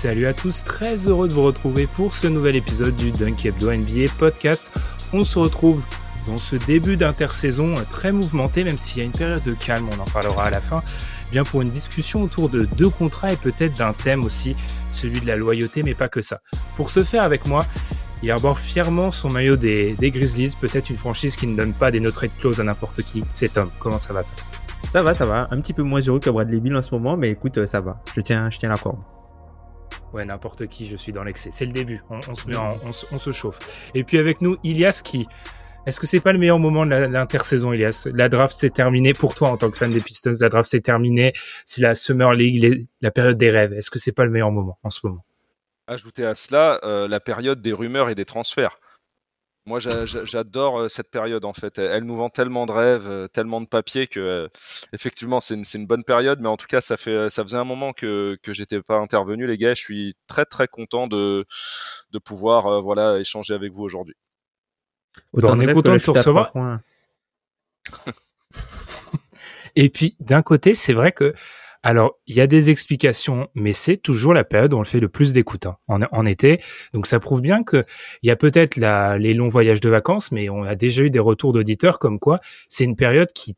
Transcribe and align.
Salut 0.00 0.26
à 0.26 0.32
tous, 0.32 0.62
très 0.62 1.08
heureux 1.08 1.26
de 1.26 1.34
vous 1.34 1.42
retrouver 1.42 1.88
pour 1.88 2.12
ce 2.12 2.28
nouvel 2.28 2.54
épisode 2.54 2.96
du 2.96 3.10
Dunk 3.10 3.44
Hebdo 3.44 3.72
NBA 3.72 4.12
podcast. 4.16 4.70
On 5.12 5.24
se 5.24 5.40
retrouve 5.40 5.82
dans 6.28 6.38
ce 6.38 6.54
début 6.54 6.96
d'intersaison 6.96 7.74
très 7.90 8.12
mouvementé, 8.12 8.62
même 8.62 8.78
s'il 8.78 8.98
y 8.98 9.00
a 9.00 9.04
une 9.04 9.10
période 9.10 9.42
de 9.42 9.54
calme, 9.54 9.88
on 9.90 10.00
en 10.00 10.04
parlera 10.04 10.44
à 10.44 10.50
la 10.50 10.60
fin, 10.60 10.84
bien 11.32 11.42
pour 11.42 11.62
une 11.62 11.68
discussion 11.68 12.22
autour 12.22 12.48
de 12.48 12.64
deux 12.64 12.90
contrats 12.90 13.32
et 13.32 13.36
peut-être 13.36 13.74
d'un 13.74 13.92
thème 13.92 14.22
aussi, 14.22 14.54
celui 14.92 15.18
de 15.18 15.26
la 15.26 15.34
loyauté, 15.34 15.82
mais 15.82 15.94
pas 15.94 16.08
que 16.08 16.22
ça. 16.22 16.42
Pour 16.76 16.90
ce 16.90 17.02
faire 17.02 17.24
avec 17.24 17.44
moi, 17.48 17.66
il 18.22 18.30
arbore 18.30 18.60
fièrement 18.60 19.10
son 19.10 19.30
maillot 19.30 19.56
des, 19.56 19.96
Grizzlies, 20.00 20.54
peut-être 20.60 20.90
une 20.90 20.96
franchise 20.96 21.34
qui 21.34 21.48
ne 21.48 21.56
donne 21.56 21.74
pas 21.74 21.90
des 21.90 21.98
no 21.98 22.12
trade 22.12 22.36
clause 22.38 22.60
à 22.60 22.62
n'importe 22.62 23.02
qui. 23.02 23.24
C'est 23.34 23.54
Tom, 23.54 23.68
comment 23.80 23.98
ça 23.98 24.12
va 24.12 24.22
Ça 24.92 25.02
va, 25.02 25.12
ça 25.14 25.26
va. 25.26 25.48
Un 25.50 25.60
petit 25.60 25.72
peu 25.72 25.82
moins 25.82 26.02
heureux 26.02 26.20
que 26.20 26.30
Bradley 26.30 26.60
Bill 26.60 26.76
en 26.76 26.82
ce 26.82 26.94
moment, 26.94 27.16
mais 27.16 27.30
écoute, 27.30 27.66
ça 27.66 27.80
va. 27.80 28.00
Je 28.14 28.20
tiens, 28.20 28.48
je 28.48 28.60
tiens 28.60 28.68
la 28.68 28.76
corde. 28.76 28.98
Ouais, 30.12 30.24
n'importe 30.24 30.66
qui, 30.68 30.86
je 30.86 30.96
suis 30.96 31.12
dans 31.12 31.22
l'excès. 31.22 31.50
C'est 31.52 31.66
le 31.66 31.72
début, 31.72 32.02
on, 32.08 32.18
on 32.28 32.34
se 32.34 32.48
met 32.48 32.56
en- 32.56 32.78
on, 32.82 32.92
se- 32.92 33.06
on 33.12 33.18
se 33.18 33.30
chauffe. 33.32 33.58
Et 33.94 34.04
puis 34.04 34.18
avec 34.18 34.40
nous, 34.40 34.56
Ilias 34.64 35.02
qui... 35.04 35.26
Est-ce 35.86 36.00
que 36.00 36.06
c'est 36.06 36.20
pas 36.20 36.32
le 36.32 36.38
meilleur 36.38 36.58
moment 36.58 36.84
de 36.84 36.90
l'intersaison, 36.90 37.72
Ilias? 37.72 38.06
La 38.12 38.28
draft 38.28 38.56
s'est 38.56 38.68
terminée, 38.70 39.14
pour 39.14 39.34
toi 39.34 39.48
en 39.48 39.56
tant 39.56 39.70
que 39.70 39.76
fan 39.78 39.90
des 39.90 40.00
Pistons, 40.00 40.32
la 40.40 40.48
draft 40.50 40.68
s'est 40.68 40.80
terminée, 40.80 41.32
c'est 41.64 41.80
la 41.80 41.94
Summer 41.94 42.32
League, 42.34 42.62
les- 42.62 42.86
la 43.00 43.10
période 43.10 43.38
des 43.38 43.48
rêves. 43.50 43.72
Est-ce 43.72 43.90
que 43.90 43.98
c'est 43.98 44.12
pas 44.12 44.24
le 44.24 44.30
meilleur 44.30 44.50
moment 44.50 44.78
en 44.82 44.90
ce 44.90 45.00
moment? 45.06 45.24
Ajouter 45.86 46.26
à 46.26 46.34
cela 46.34 46.78
euh, 46.84 47.08
la 47.08 47.20
période 47.20 47.62
des 47.62 47.72
rumeurs 47.72 48.10
et 48.10 48.14
des 48.14 48.26
transferts. 48.26 48.78
Moi, 49.68 49.78
j'a- 49.78 50.06
j'a- 50.06 50.24
j'adore 50.24 50.80
euh, 50.80 50.88
cette 50.88 51.10
période 51.10 51.44
en 51.44 51.52
fait. 51.52 51.78
Elle 51.78 52.04
nous 52.04 52.16
vend 52.16 52.30
tellement 52.30 52.66
de 52.66 52.72
rêves, 52.72 53.06
euh, 53.06 53.28
tellement 53.28 53.60
de 53.60 53.66
papiers 53.66 54.06
que 54.06 54.18
euh, 54.18 54.48
effectivement, 54.92 55.40
c'est 55.40 55.54
une, 55.74 55.86
bonne 55.86 56.04
période. 56.04 56.40
Mais 56.40 56.48
en 56.48 56.56
tout 56.56 56.66
cas, 56.66 56.80
ça 56.80 56.96
fait, 56.96 57.28
ça 57.30 57.42
faisait 57.44 57.58
un 57.58 57.64
moment 57.64 57.92
que 57.92 58.38
que 58.42 58.52
j'étais 58.52 58.80
pas 58.82 58.96
intervenu, 58.96 59.46
les 59.46 59.58
gars. 59.58 59.74
Je 59.74 59.80
suis 59.82 60.16
très 60.26 60.44
très 60.46 60.66
content 60.68 61.06
de 61.06 61.44
de 62.10 62.18
pouvoir 62.18 62.66
euh, 62.66 62.80
voilà 62.80 63.18
échanger 63.18 63.54
avec 63.54 63.72
vous 63.72 63.84
aujourd'hui. 63.84 64.16
Autant 65.32 65.60
est 65.60 65.66
content 65.66 65.90
de 65.90 65.94
le 65.96 66.00
te 66.00 66.10
recevoir. 66.10 66.52
Et 69.76 69.90
puis, 69.90 70.16
d'un 70.18 70.42
côté, 70.42 70.74
c'est 70.74 70.92
vrai 70.92 71.12
que, 71.12 71.34
alors, 71.82 72.18
il 72.26 72.34
y 72.34 72.40
a 72.40 72.46
des 72.46 72.70
explications, 72.70 73.48
mais 73.54 73.72
c'est 73.72 73.96
toujours 73.96 74.34
la 74.34 74.44
période 74.44 74.74
où 74.74 74.76
on 74.76 74.80
le 74.80 74.86
fait 74.86 75.00
le 75.00 75.08
plus 75.08 75.32
d'écoute 75.32 75.66
hein, 75.66 75.76
en, 75.88 76.26
été. 76.26 76.60
Donc, 76.92 77.06
ça 77.06 77.20
prouve 77.20 77.40
bien 77.40 77.62
que 77.62 77.84
il 78.22 78.28
y 78.28 78.30
a 78.30 78.36
peut-être 78.36 78.76
les 78.76 79.34
longs 79.34 79.48
voyages 79.48 79.80
de 79.80 79.88
vacances, 79.88 80.32
mais 80.32 80.48
on 80.48 80.64
a 80.64 80.74
déjà 80.74 81.02
eu 81.02 81.10
des 81.10 81.18
retours 81.18 81.52
d'auditeurs 81.52 81.98
comme 81.98 82.18
quoi 82.18 82.40
c'est 82.68 82.84
une 82.84 82.96
période 82.96 83.32
qui 83.32 83.56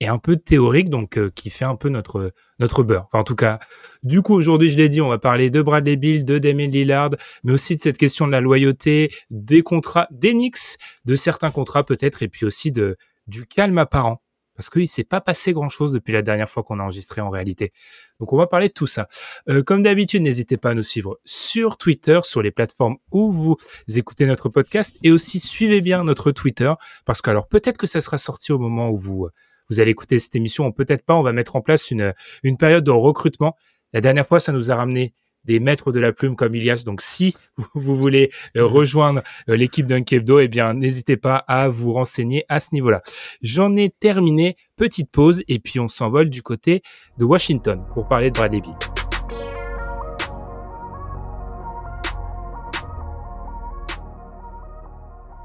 est 0.00 0.06
un 0.06 0.18
peu 0.18 0.36
théorique, 0.36 0.90
donc 0.90 1.18
euh, 1.18 1.30
qui 1.34 1.50
fait 1.50 1.64
un 1.64 1.76
peu 1.76 1.88
notre 1.88 2.32
notre 2.58 2.82
beurre. 2.82 3.06
Enfin, 3.08 3.20
en 3.20 3.24
tout 3.24 3.36
cas, 3.36 3.58
du 4.02 4.22
coup, 4.22 4.34
aujourd'hui, 4.34 4.70
je 4.70 4.76
l'ai 4.76 4.88
dit, 4.88 5.00
on 5.00 5.08
va 5.08 5.18
parler 5.18 5.50
de 5.50 5.62
Bradley 5.62 5.96
Bill, 5.96 6.24
de 6.24 6.38
Damien 6.38 6.68
Lillard, 6.68 7.10
mais 7.44 7.52
aussi 7.52 7.76
de 7.76 7.80
cette 7.80 7.98
question 7.98 8.26
de 8.26 8.32
la 8.32 8.40
loyauté, 8.40 9.12
des 9.30 9.62
contrats, 9.62 10.08
des 10.10 10.32
Knicks, 10.32 10.78
de 11.04 11.14
certains 11.14 11.50
contrats 11.50 11.84
peut-être, 11.84 12.22
et 12.22 12.28
puis 12.28 12.46
aussi 12.46 12.72
de 12.72 12.96
du 13.26 13.46
calme 13.46 13.78
apparent 13.78 14.19
parce 14.60 14.68
qu'il 14.68 14.90
s'est 14.90 15.04
pas 15.04 15.22
passé 15.22 15.54
grand 15.54 15.70
chose 15.70 15.90
depuis 15.90 16.12
la 16.12 16.20
dernière 16.20 16.50
fois 16.50 16.62
qu'on 16.62 16.80
a 16.80 16.82
enregistré 16.82 17.22
en 17.22 17.30
réalité. 17.30 17.72
Donc 18.18 18.34
on 18.34 18.36
va 18.36 18.46
parler 18.46 18.68
de 18.68 18.74
tout 18.74 18.86
ça. 18.86 19.08
Euh, 19.48 19.62
comme 19.62 19.82
d'habitude, 19.82 20.20
n'hésitez 20.20 20.58
pas 20.58 20.68
à 20.68 20.74
nous 20.74 20.82
suivre 20.82 21.18
sur 21.24 21.78
Twitter, 21.78 22.20
sur 22.24 22.42
les 22.42 22.50
plateformes 22.50 22.98
où 23.10 23.32
vous 23.32 23.56
écoutez 23.88 24.26
notre 24.26 24.50
podcast, 24.50 24.98
et 25.02 25.12
aussi 25.12 25.40
suivez 25.40 25.80
bien 25.80 26.04
notre 26.04 26.30
Twitter, 26.30 26.74
parce 27.06 27.22
que 27.22 27.30
alors 27.30 27.48
peut-être 27.48 27.78
que 27.78 27.86
ça 27.86 28.02
sera 28.02 28.18
sorti 28.18 28.52
au 28.52 28.58
moment 28.58 28.90
où 28.90 28.98
vous 28.98 29.30
vous 29.70 29.80
allez 29.80 29.92
écouter 29.92 30.18
cette 30.18 30.36
émission, 30.36 30.70
peut-être 30.72 31.06
pas. 31.06 31.14
On 31.14 31.22
va 31.22 31.32
mettre 31.32 31.56
en 31.56 31.62
place 31.62 31.90
une 31.90 32.12
une 32.42 32.58
période 32.58 32.84
de 32.84 32.90
recrutement. 32.90 33.56
La 33.94 34.02
dernière 34.02 34.26
fois, 34.26 34.40
ça 34.40 34.52
nous 34.52 34.70
a 34.70 34.76
ramené 34.76 35.14
des 35.44 35.60
maîtres 35.60 35.92
de 35.92 36.00
la 36.00 36.12
plume 36.12 36.36
comme 36.36 36.54
Ilias. 36.54 36.82
Donc 36.84 37.02
si 37.02 37.34
vous 37.74 37.96
voulez 37.96 38.30
euh, 38.56 38.64
rejoindre 38.66 39.22
euh, 39.48 39.56
l'équipe 39.56 39.86
d'un 39.86 40.02
Kebdo, 40.02 40.38
eh 40.40 40.48
bien 40.48 40.74
n'hésitez 40.74 41.16
pas 41.16 41.36
à 41.48 41.68
vous 41.68 41.92
renseigner 41.92 42.44
à 42.48 42.60
ce 42.60 42.74
niveau-là. 42.74 43.02
J'en 43.42 43.74
ai 43.76 43.90
terminé, 43.90 44.56
petite 44.76 45.10
pause, 45.10 45.42
et 45.48 45.58
puis 45.58 45.80
on 45.80 45.88
s'envole 45.88 46.30
du 46.30 46.42
côté 46.42 46.82
de 47.18 47.24
Washington 47.24 47.84
pour 47.94 48.08
parler 48.08 48.30
de 48.30 48.34
Bradley 48.38 48.60
Bill. 48.60 48.74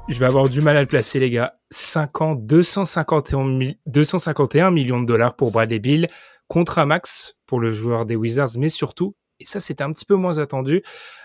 Je 0.08 0.18
vais 0.20 0.26
avoir 0.26 0.48
du 0.48 0.60
mal 0.60 0.76
à 0.76 0.80
le 0.80 0.86
placer, 0.86 1.18
les 1.18 1.30
gars. 1.30 1.54
5 1.70 2.20
ans, 2.22 2.34
251, 2.36 3.44
mi- 3.44 3.78
251 3.86 4.70
millions 4.70 5.00
de 5.00 5.06
dollars 5.06 5.34
pour 5.34 5.50
Bradley 5.50 5.80
Bill, 5.80 6.08
contrat 6.46 6.86
max 6.86 7.34
pour 7.46 7.58
le 7.58 7.70
joueur 7.70 8.06
des 8.06 8.14
Wizards, 8.14 8.50
mais 8.56 8.68
surtout, 8.68 9.16
et 9.40 9.44
ça 9.44 9.60
c'était 9.60 9.84
un 9.84 9.92
petit 9.92 10.04
peu 10.04 10.14
moins 10.14 10.38
attendu, 10.38 10.82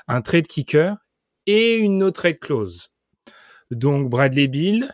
un 0.08 0.22
trade 0.22 0.48
kicker 0.48 0.98
et 1.46 1.76
une 1.76 1.98
no 1.98 2.12
trade 2.12 2.40
clause. 2.40 2.92
Donc 3.72 4.10
Bradley 4.10 4.48
Bill, 4.48 4.94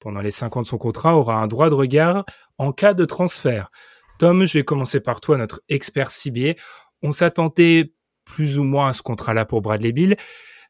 pendant 0.00 0.20
les 0.20 0.30
5 0.30 0.56
ans 0.56 0.62
de 0.62 0.66
son 0.66 0.78
contrat, 0.78 1.16
aura 1.16 1.36
un 1.36 1.46
droit 1.46 1.68
de 1.68 1.74
regard 1.74 2.24
en 2.56 2.72
cas 2.72 2.94
de 2.94 3.04
transfert. 3.04 3.70
Tom, 4.18 4.46
je 4.46 4.58
vais 4.58 4.64
commencer 4.64 5.00
par 5.00 5.20
toi, 5.20 5.36
notre 5.36 5.62
expert 5.68 6.10
cibier. 6.10 6.56
On 7.02 7.12
s'attendait 7.12 7.92
plus 8.24 8.58
ou 8.58 8.64
moins 8.64 8.88
à 8.88 8.92
ce 8.92 9.02
contrat-là 9.02 9.44
pour 9.44 9.62
Bradley 9.62 9.92
Bill, 9.92 10.16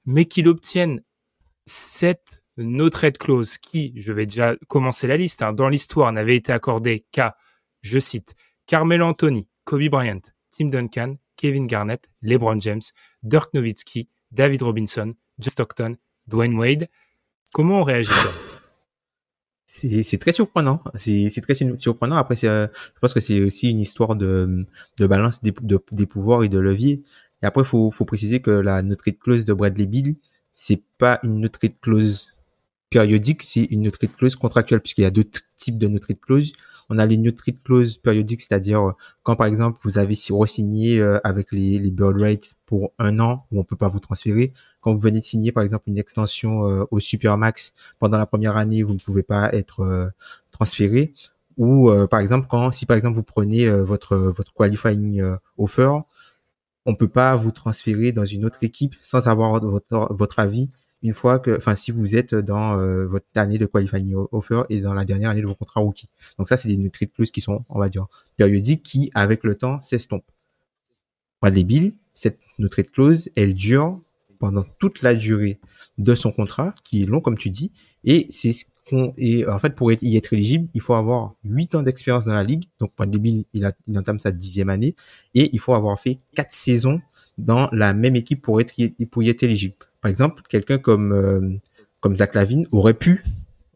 mais 0.04 0.26
qu'il 0.26 0.48
obtienne 0.48 1.02
cette 1.66 2.42
no 2.56 2.90
trade 2.90 3.18
clause 3.18 3.58
qui, 3.58 3.92
je 3.96 4.12
vais 4.12 4.26
déjà 4.26 4.56
commencer 4.68 5.06
la 5.06 5.16
liste, 5.16 5.42
hein, 5.42 5.52
dans 5.52 5.68
l'histoire 5.68 6.12
n'avait 6.12 6.36
été 6.36 6.52
accordée 6.52 7.06
qu'à, 7.12 7.36
je 7.82 7.98
cite, 7.98 8.34
Carmelo 8.66 9.06
Anthony, 9.06 9.48
Kobe 9.64 9.88
Bryant, 9.88 10.20
Tim 10.50 10.66
Duncan, 10.66 11.16
Kevin 11.38 11.66
Garnett, 11.66 12.02
LeBron 12.22 12.60
James, 12.60 12.82
Dirk 13.22 13.54
Nowitzki, 13.54 14.08
David 14.32 14.60
Robinson, 14.60 15.14
John 15.38 15.50
Stockton, 15.50 15.96
Dwayne 16.26 16.58
Wade. 16.58 16.88
Comment 17.54 17.80
on 17.80 17.84
réagit 17.84 18.10
C'est 19.66 20.18
très 20.18 20.32
surprenant. 20.32 20.82
C'est 20.94 21.30
très 21.42 21.54
sur- 21.54 21.78
surprenant. 21.80 22.16
Après, 22.16 22.36
euh, 22.44 22.66
je 22.94 23.00
pense 23.00 23.12
que 23.14 23.20
c'est 23.20 23.40
aussi 23.42 23.70
une 23.70 23.80
histoire 23.80 24.16
de, 24.16 24.66
balance 24.98 25.42
des, 25.42 25.52
de- 25.60 25.82
des 25.92 26.06
pouvoirs 26.06 26.42
et 26.44 26.48
de 26.48 26.58
levier. 26.58 27.02
Et 27.42 27.46
après, 27.46 27.64
faut, 27.64 27.90
faut 27.90 28.04
préciser 28.06 28.40
que 28.40 28.50
la 28.50 28.82
no 28.82 28.94
trade 28.96 29.18
clause 29.18 29.44
de 29.44 29.52
Bradley 29.52 29.86
Bill, 29.86 30.16
c'est 30.52 30.82
pas 30.98 31.20
une 31.22 31.40
no 31.40 31.48
trade 31.48 31.78
clause 31.80 32.28
périodique, 32.90 33.42
c'est 33.42 33.64
une 33.64 33.82
no 33.82 33.90
trade 33.90 34.14
clause 34.16 34.34
contractuelle, 34.36 34.80
puisqu'il 34.80 35.02
y 35.02 35.06
a 35.06 35.10
deux 35.10 35.26
types 35.58 35.78
de 35.78 35.86
no 35.86 35.98
trade 35.98 36.20
clause. 36.20 36.52
On 36.90 36.98
a 36.98 37.06
les 37.06 37.16
no 37.18 37.30
trade 37.32 37.62
clause 37.62 37.98
périodiques, 37.98 38.40
c'est-à-dire 38.40 38.80
euh, 38.88 38.92
quand 39.22 39.36
par 39.36 39.46
exemple 39.46 39.78
vous 39.84 39.98
avez 39.98 40.14
si- 40.14 40.32
re-signé 40.32 40.98
euh, 41.00 41.18
avec 41.24 41.52
les, 41.52 41.78
les 41.78 41.90
bird 41.90 42.20
rates 42.20 42.54
pour 42.66 42.92
un 42.98 43.20
an 43.20 43.46
où 43.50 43.60
on 43.60 43.64
peut 43.64 43.76
pas 43.76 43.88
vous 43.88 44.00
transférer. 44.00 44.52
Quand 44.80 44.92
vous 44.92 44.98
venez 44.98 45.20
de 45.20 45.24
signer 45.24 45.52
par 45.52 45.62
exemple 45.62 45.84
une 45.88 45.98
extension 45.98 46.66
euh, 46.66 46.84
au 46.90 47.00
Supermax 47.00 47.74
pendant 47.98 48.16
la 48.18 48.26
première 48.26 48.56
année, 48.56 48.82
vous 48.82 48.94
ne 48.94 48.98
pouvez 48.98 49.22
pas 49.22 49.52
être 49.52 50.10
transféré. 50.50 51.12
Ou 51.58 51.90
par 52.08 52.20
exemple 52.20 52.46
quand 52.48 52.70
si 52.70 52.86
par 52.86 52.96
exemple 52.96 53.16
vous 53.16 53.24
prenez 53.24 53.68
votre 53.68 54.16
votre 54.16 54.54
qualifying 54.54 55.20
offer, 55.56 55.90
on 56.86 56.94
peut 56.94 57.08
pas 57.08 57.34
vous 57.34 57.50
transférer 57.50 58.12
dans 58.12 58.24
une 58.24 58.44
autre 58.44 58.58
équipe 58.62 58.94
sans 59.00 59.26
avoir 59.26 59.60
votre 59.60 60.06
votre 60.14 60.38
avis 60.38 60.68
une 61.02 61.12
fois 61.12 61.38
que, 61.38 61.56
enfin, 61.56 61.74
si 61.74 61.90
vous 61.92 62.16
êtes 62.16 62.34
dans 62.34 62.78
euh, 62.78 63.06
votre 63.06 63.26
année 63.36 63.58
de 63.58 63.66
qualifying 63.66 64.14
offer 64.32 64.62
et 64.68 64.80
dans 64.80 64.94
la 64.94 65.04
dernière 65.04 65.30
année 65.30 65.42
de 65.42 65.46
vos 65.46 65.54
contrats 65.54 65.80
rookie. 65.80 66.08
Donc 66.38 66.48
ça, 66.48 66.56
c'est 66.56 66.68
des 66.68 66.90
trade 66.90 67.12
clauses 67.12 67.30
qui 67.30 67.40
sont, 67.40 67.64
on 67.68 67.78
va 67.78 67.88
dire, 67.88 68.06
périodiques 68.36 68.82
qui, 68.82 69.10
avec 69.14 69.44
le 69.44 69.54
temps, 69.54 69.80
s'estompent. 69.82 70.30
Bradley 71.40 71.64
Bill, 71.64 71.94
cette 72.14 72.40
trade 72.70 72.90
clause, 72.90 73.30
elle 73.36 73.54
dure 73.54 74.00
pendant 74.40 74.64
toute 74.78 75.02
la 75.02 75.14
durée 75.14 75.58
de 75.98 76.14
son 76.14 76.32
contrat, 76.32 76.74
qui 76.84 77.02
est 77.02 77.06
long, 77.06 77.20
comme 77.20 77.38
tu 77.38 77.50
dis, 77.50 77.72
et 78.04 78.26
c'est 78.28 78.52
ce 78.52 78.64
et 79.16 79.46
en 79.46 79.58
fait, 79.58 79.74
pour 79.74 79.92
y 79.92 80.16
être 80.16 80.32
éligible, 80.32 80.68
il 80.74 80.80
faut 80.80 80.94
avoir 80.94 81.34
8 81.44 81.74
ans 81.74 81.82
d'expérience 81.82 82.24
dans 82.24 82.34
la 82.34 82.44
ligue. 82.44 82.64
Donc, 82.78 82.90
Bradley 82.96 83.18
Bill, 83.18 83.44
il, 83.52 83.70
il 83.86 83.98
entame 83.98 84.18
sa 84.18 84.30
dixième 84.30 84.70
année. 84.70 84.94
Et 85.34 85.50
il 85.52 85.60
faut 85.60 85.74
avoir 85.74 85.98
fait 86.00 86.18
4 86.34 86.52
saisons 86.52 87.00
dans 87.36 87.68
la 87.72 87.94
même 87.94 88.16
équipe 88.16 88.42
pour, 88.42 88.60
être, 88.60 88.74
pour 89.10 89.22
y 89.22 89.28
être 89.28 89.42
éligible. 89.42 89.74
Par 90.00 90.08
exemple, 90.08 90.42
quelqu'un 90.48 90.78
comme, 90.78 91.12
euh, 91.12 91.58
comme 92.00 92.16
Zach 92.16 92.34
Lavine 92.34 92.66
aurait 92.70 92.94
pu, 92.94 93.24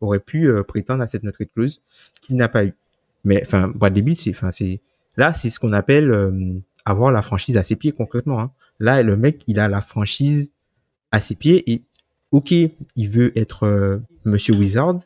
aurait 0.00 0.20
pu 0.20 0.48
euh, 0.48 0.62
prétendre 0.62 1.02
à 1.02 1.06
cette 1.06 1.22
notre 1.22 1.42
clause 1.44 1.82
qu'il 2.20 2.36
n'a 2.36 2.48
pas 2.48 2.64
eu. 2.64 2.74
Mais 3.24 3.42
enfin, 3.42 3.68
Bradley 3.68 4.02
Bill, 4.02 4.16
c'est, 4.16 4.30
enfin, 4.30 4.50
c'est 4.50 4.80
là, 5.16 5.32
c'est 5.32 5.50
ce 5.50 5.60
qu'on 5.60 5.72
appelle 5.72 6.10
euh, 6.10 6.54
avoir 6.84 7.12
la 7.12 7.22
franchise 7.22 7.56
à 7.56 7.62
ses 7.62 7.76
pieds 7.76 7.92
concrètement. 7.92 8.40
Hein. 8.40 8.50
Là, 8.78 9.02
le 9.02 9.16
mec, 9.16 9.42
il 9.46 9.60
a 9.60 9.68
la 9.68 9.80
franchise 9.80 10.50
à 11.10 11.20
ses 11.20 11.34
pieds 11.34 11.70
et 11.70 11.82
ok, 12.30 12.52
il 12.52 13.08
veut 13.08 13.36
être 13.38 13.64
euh, 13.64 13.98
Monsieur 14.24 14.54
Wizard, 14.54 14.98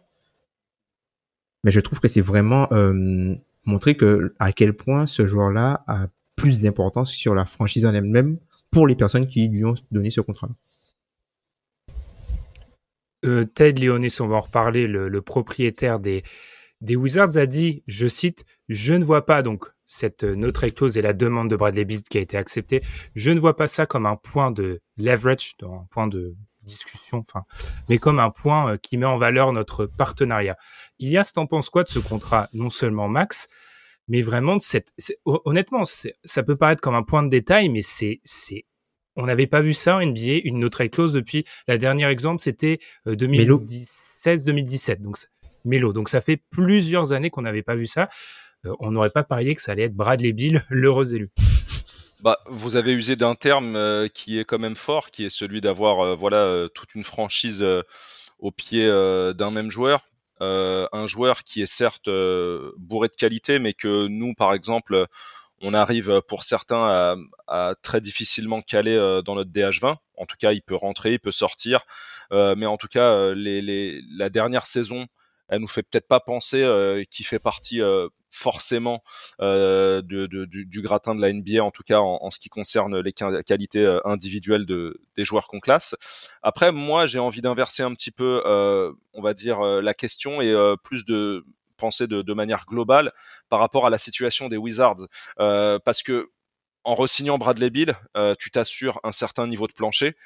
mais 1.65 1.71
je 1.71 1.81
trouve 1.81 2.01
que 2.01 2.09
c'est 2.09 2.21
vraiment 2.21 2.69
euh, 2.73 3.35
montrer 3.65 3.97
que 3.97 4.35
à 4.39 4.53
quel 4.53 4.75
point 4.75 5.07
ce 5.07 5.27
joueur-là 5.27 5.85
a 5.87 6.07
plus 6.37 6.61
d'importance 6.61 7.11
sur 7.11 7.35
la 7.35 7.45
franchise 7.45 7.87
en 7.87 7.95
elle-même 7.95 8.39
pour 8.71 8.87
les 8.87 8.95
personnes 8.95 9.27
qui 9.27 9.49
lui 9.49 9.65
ont 9.65 9.75
donné 9.91 10.11
ce 10.11 10.21
contrat. 10.21 10.49
Euh, 10.49 10.53
Ted 13.23 13.81
Leonis, 13.81 14.17
on 14.21 14.29
va 14.29 14.37
en 14.37 14.41
reparler, 14.41 14.87
le, 14.87 15.23
propriétaire 15.23 15.99
des, 15.99 16.23
Wizards 16.83 17.37
a 17.37 17.47
dit, 17.47 17.83
je 17.87 18.07
cite, 18.07 18.45
je 18.69 18.95
ne 18.95 19.05
vois 19.05 19.27
pas 19.27 19.43
donc 19.43 19.67
cette 19.85 20.25
notre 20.25 20.67
clause 20.69 20.99
et 20.99 21.03
la 21.03 21.13
demande 21.13 21.49
de 21.49 21.57
Bradley 21.57 21.85
Beal 21.85 22.03
qui 22.03 22.19
a 22.19 22.21
été 22.21 22.37
acceptée, 22.37 22.83
je 23.15 23.31
ne 23.31 23.39
vois 23.39 23.57
pas 23.57 23.69
ça 23.69 23.87
comme 23.87 24.05
un 24.05 24.17
point 24.17 24.51
de 24.51 24.81
leverage, 24.97 25.55
un 25.63 25.87
point 25.91 26.09
de 26.09 26.37
discussion, 26.67 27.25
mais 27.89 27.99
comme 27.99 28.19
un 28.19 28.31
point 28.31 28.73
euh, 28.73 28.77
qui 28.77 28.99
met 28.99 29.07
en 29.07 29.19
valeur 29.19 29.53
notre 29.53 29.87
partenariat. 29.87 30.57
Ilias, 30.99 31.33
t'en 31.35 31.47
penses 31.47 31.71
quoi 31.71 31.85
de 31.85 31.89
ce 31.89 31.99
contrat 31.99 32.49
Non 32.53 32.71
seulement 32.71 33.09
max, 33.09 33.49
mais 34.09 34.23
vraiment 34.23 34.57
de 34.57 34.63
cette. 34.63 34.93
Honnêtement, 35.25 35.85
ça 35.85 36.43
peut 36.43 36.57
paraître 36.57 36.83
comme 36.83 36.95
un 36.95 37.03
point 37.03 37.23
de 37.23 37.31
détail, 37.31 37.69
mais 37.69 37.83
c'est 37.83 38.21
on 39.17 39.27
n'avait 39.27 39.47
pas 39.47 39.61
vu 39.61 39.75
ça 39.75 39.97
en 39.97 40.05
NBA, 40.05 40.41
une 40.45 40.65
autre 40.65 40.85
clause 40.85 41.13
depuis 41.13 41.45
la 41.69 41.79
dernière 41.79 42.09
exemple, 42.09 42.41
c'était 42.41 42.79
2016-2017. 43.07 44.93
Euh, 44.93 44.97
donc 44.99 45.17
Melo. 45.65 45.93
Donc 45.93 46.09
ça 46.09 46.21
fait 46.21 46.37
plusieurs 46.51 47.13
années 47.13 47.31
qu'on 47.31 47.43
n'avait 47.43 47.63
pas 47.63 47.75
vu 47.75 47.87
ça. 47.87 48.09
Euh, 48.65 48.75
on 48.79 48.93
n'aurait 48.93 49.11
pas 49.11 49.25
parié 49.25 49.55
que 49.55 49.63
ça 49.63 49.73
allait 49.73 49.85
être 49.85 49.95
Bradley 49.95 50.33
Bill, 50.33 50.65
l'heureux 50.71 51.15
élu. 51.15 51.31
Bah, 52.23 52.39
vous 52.47 52.77
avez 52.77 52.93
usé 52.93 53.15
d'un 53.15 53.35
terme 53.35 53.77
euh, 53.77 54.09
qui 54.09 54.39
est 54.39 54.45
quand 54.45 54.59
même 54.59 54.77
fort, 54.77 55.11
qui 55.11 55.25
est 55.25 55.31
celui 55.31 55.61
d'avoir 55.61 56.01
euh, 56.01 56.15
voilà 56.17 56.39
euh, 56.39 56.69
toute 56.69 56.95
une 56.95 57.05
franchise 57.05 57.65
au 58.39 58.51
pied 58.51 58.87
d'un 58.87 59.51
même 59.51 59.71
joueur, 59.71 60.05
un 60.41 61.07
joueur 61.07 61.43
qui 61.43 61.63
est 61.63 61.73
certes 61.73 62.11
bourré 62.77 63.09
de 63.09 63.17
qualité, 63.17 63.59
mais 63.59 63.73
que 63.73 64.09
nous, 64.09 64.35
par 64.35 64.53
exemple, 64.53 65.07
on 65.63 65.75
arrive 65.75 66.21
pour 66.29 66.45
certains 66.45 67.17
à, 67.47 67.75
très 67.83 68.01
difficilement 68.01 68.61
caler 68.61 68.97
dans 69.25 69.35
notre 69.35 69.51
DH20. 69.51 69.97
En 70.17 70.27
tout 70.27 70.37
cas, 70.39 70.53
il 70.53 70.63
peut 70.63 70.75
rentrer, 70.75 71.15
il 71.15 71.19
peut 71.19 71.33
sortir, 71.33 71.87
mais 72.31 72.67
en 72.67 72.77
tout 72.77 72.89
cas, 72.89 73.33
les, 73.35 74.03
la 74.11 74.29
dernière 74.29 74.67
saison, 74.67 75.07
elle 75.49 75.61
nous 75.61 75.69
fait 75.69 75.83
peut-être 75.83 76.09
pas 76.09 76.21
penser 76.21 77.07
qu'il 77.11 77.25
fait 77.25 77.39
partie 77.39 77.81
forcément 78.37 79.03
euh, 79.41 80.03
de, 80.03 80.27
du, 80.27 80.83
gratin 80.83 81.15
de 81.15 81.21
la 81.21 81.33
NBA, 81.33 81.63
en 81.63 81.71
tout 81.71 81.83
cas 81.83 81.99
en, 81.99 82.31
ce 82.31 82.39
qui 82.39 82.49
concerne 82.49 83.01
les 83.01 83.13
qualités 83.13 83.85
euh, 83.85 83.99
individuelles 84.05 84.67
de, 84.67 85.01
des 85.17 85.25
joueurs 85.25 85.49
qu'on 85.49 85.61
classe. 85.61 85.95
Après, 86.43 86.73
moi, 86.73 87.07
j'ai 87.07 87.19
envie 87.19 87.41
d'inverser 87.41 87.83
un 87.83 87.93
petit 87.95 88.11
peu, 88.11 88.43
euh, 88.45 88.93
on 89.15 89.23
va 89.23 89.35
dire, 89.35 89.61
la 89.61 89.95
question 89.95 90.43
et 90.43 90.55
plus 90.83 91.05
de 91.05 91.45
penser 91.77 92.07
de, 92.07 92.35
manière 92.35 92.65
globale 92.67 93.13
par 93.49 93.61
rapport 93.61 93.87
à 93.87 93.91
la 93.91 93.99
situation 93.99 94.49
des 94.49 94.57
Wizards, 94.57 95.07
parce 95.37 96.03
que 96.03 96.31
en 96.85 96.95
resignant 96.95 97.39
Bradley 97.39 97.71
Bill, 97.71 97.95
tu 98.39 98.51
t'assures 98.51 99.01
un 99.05 99.13
certain 99.13 99.47
niveau 99.47 99.67
de 99.67 99.73
plancher 99.73 100.17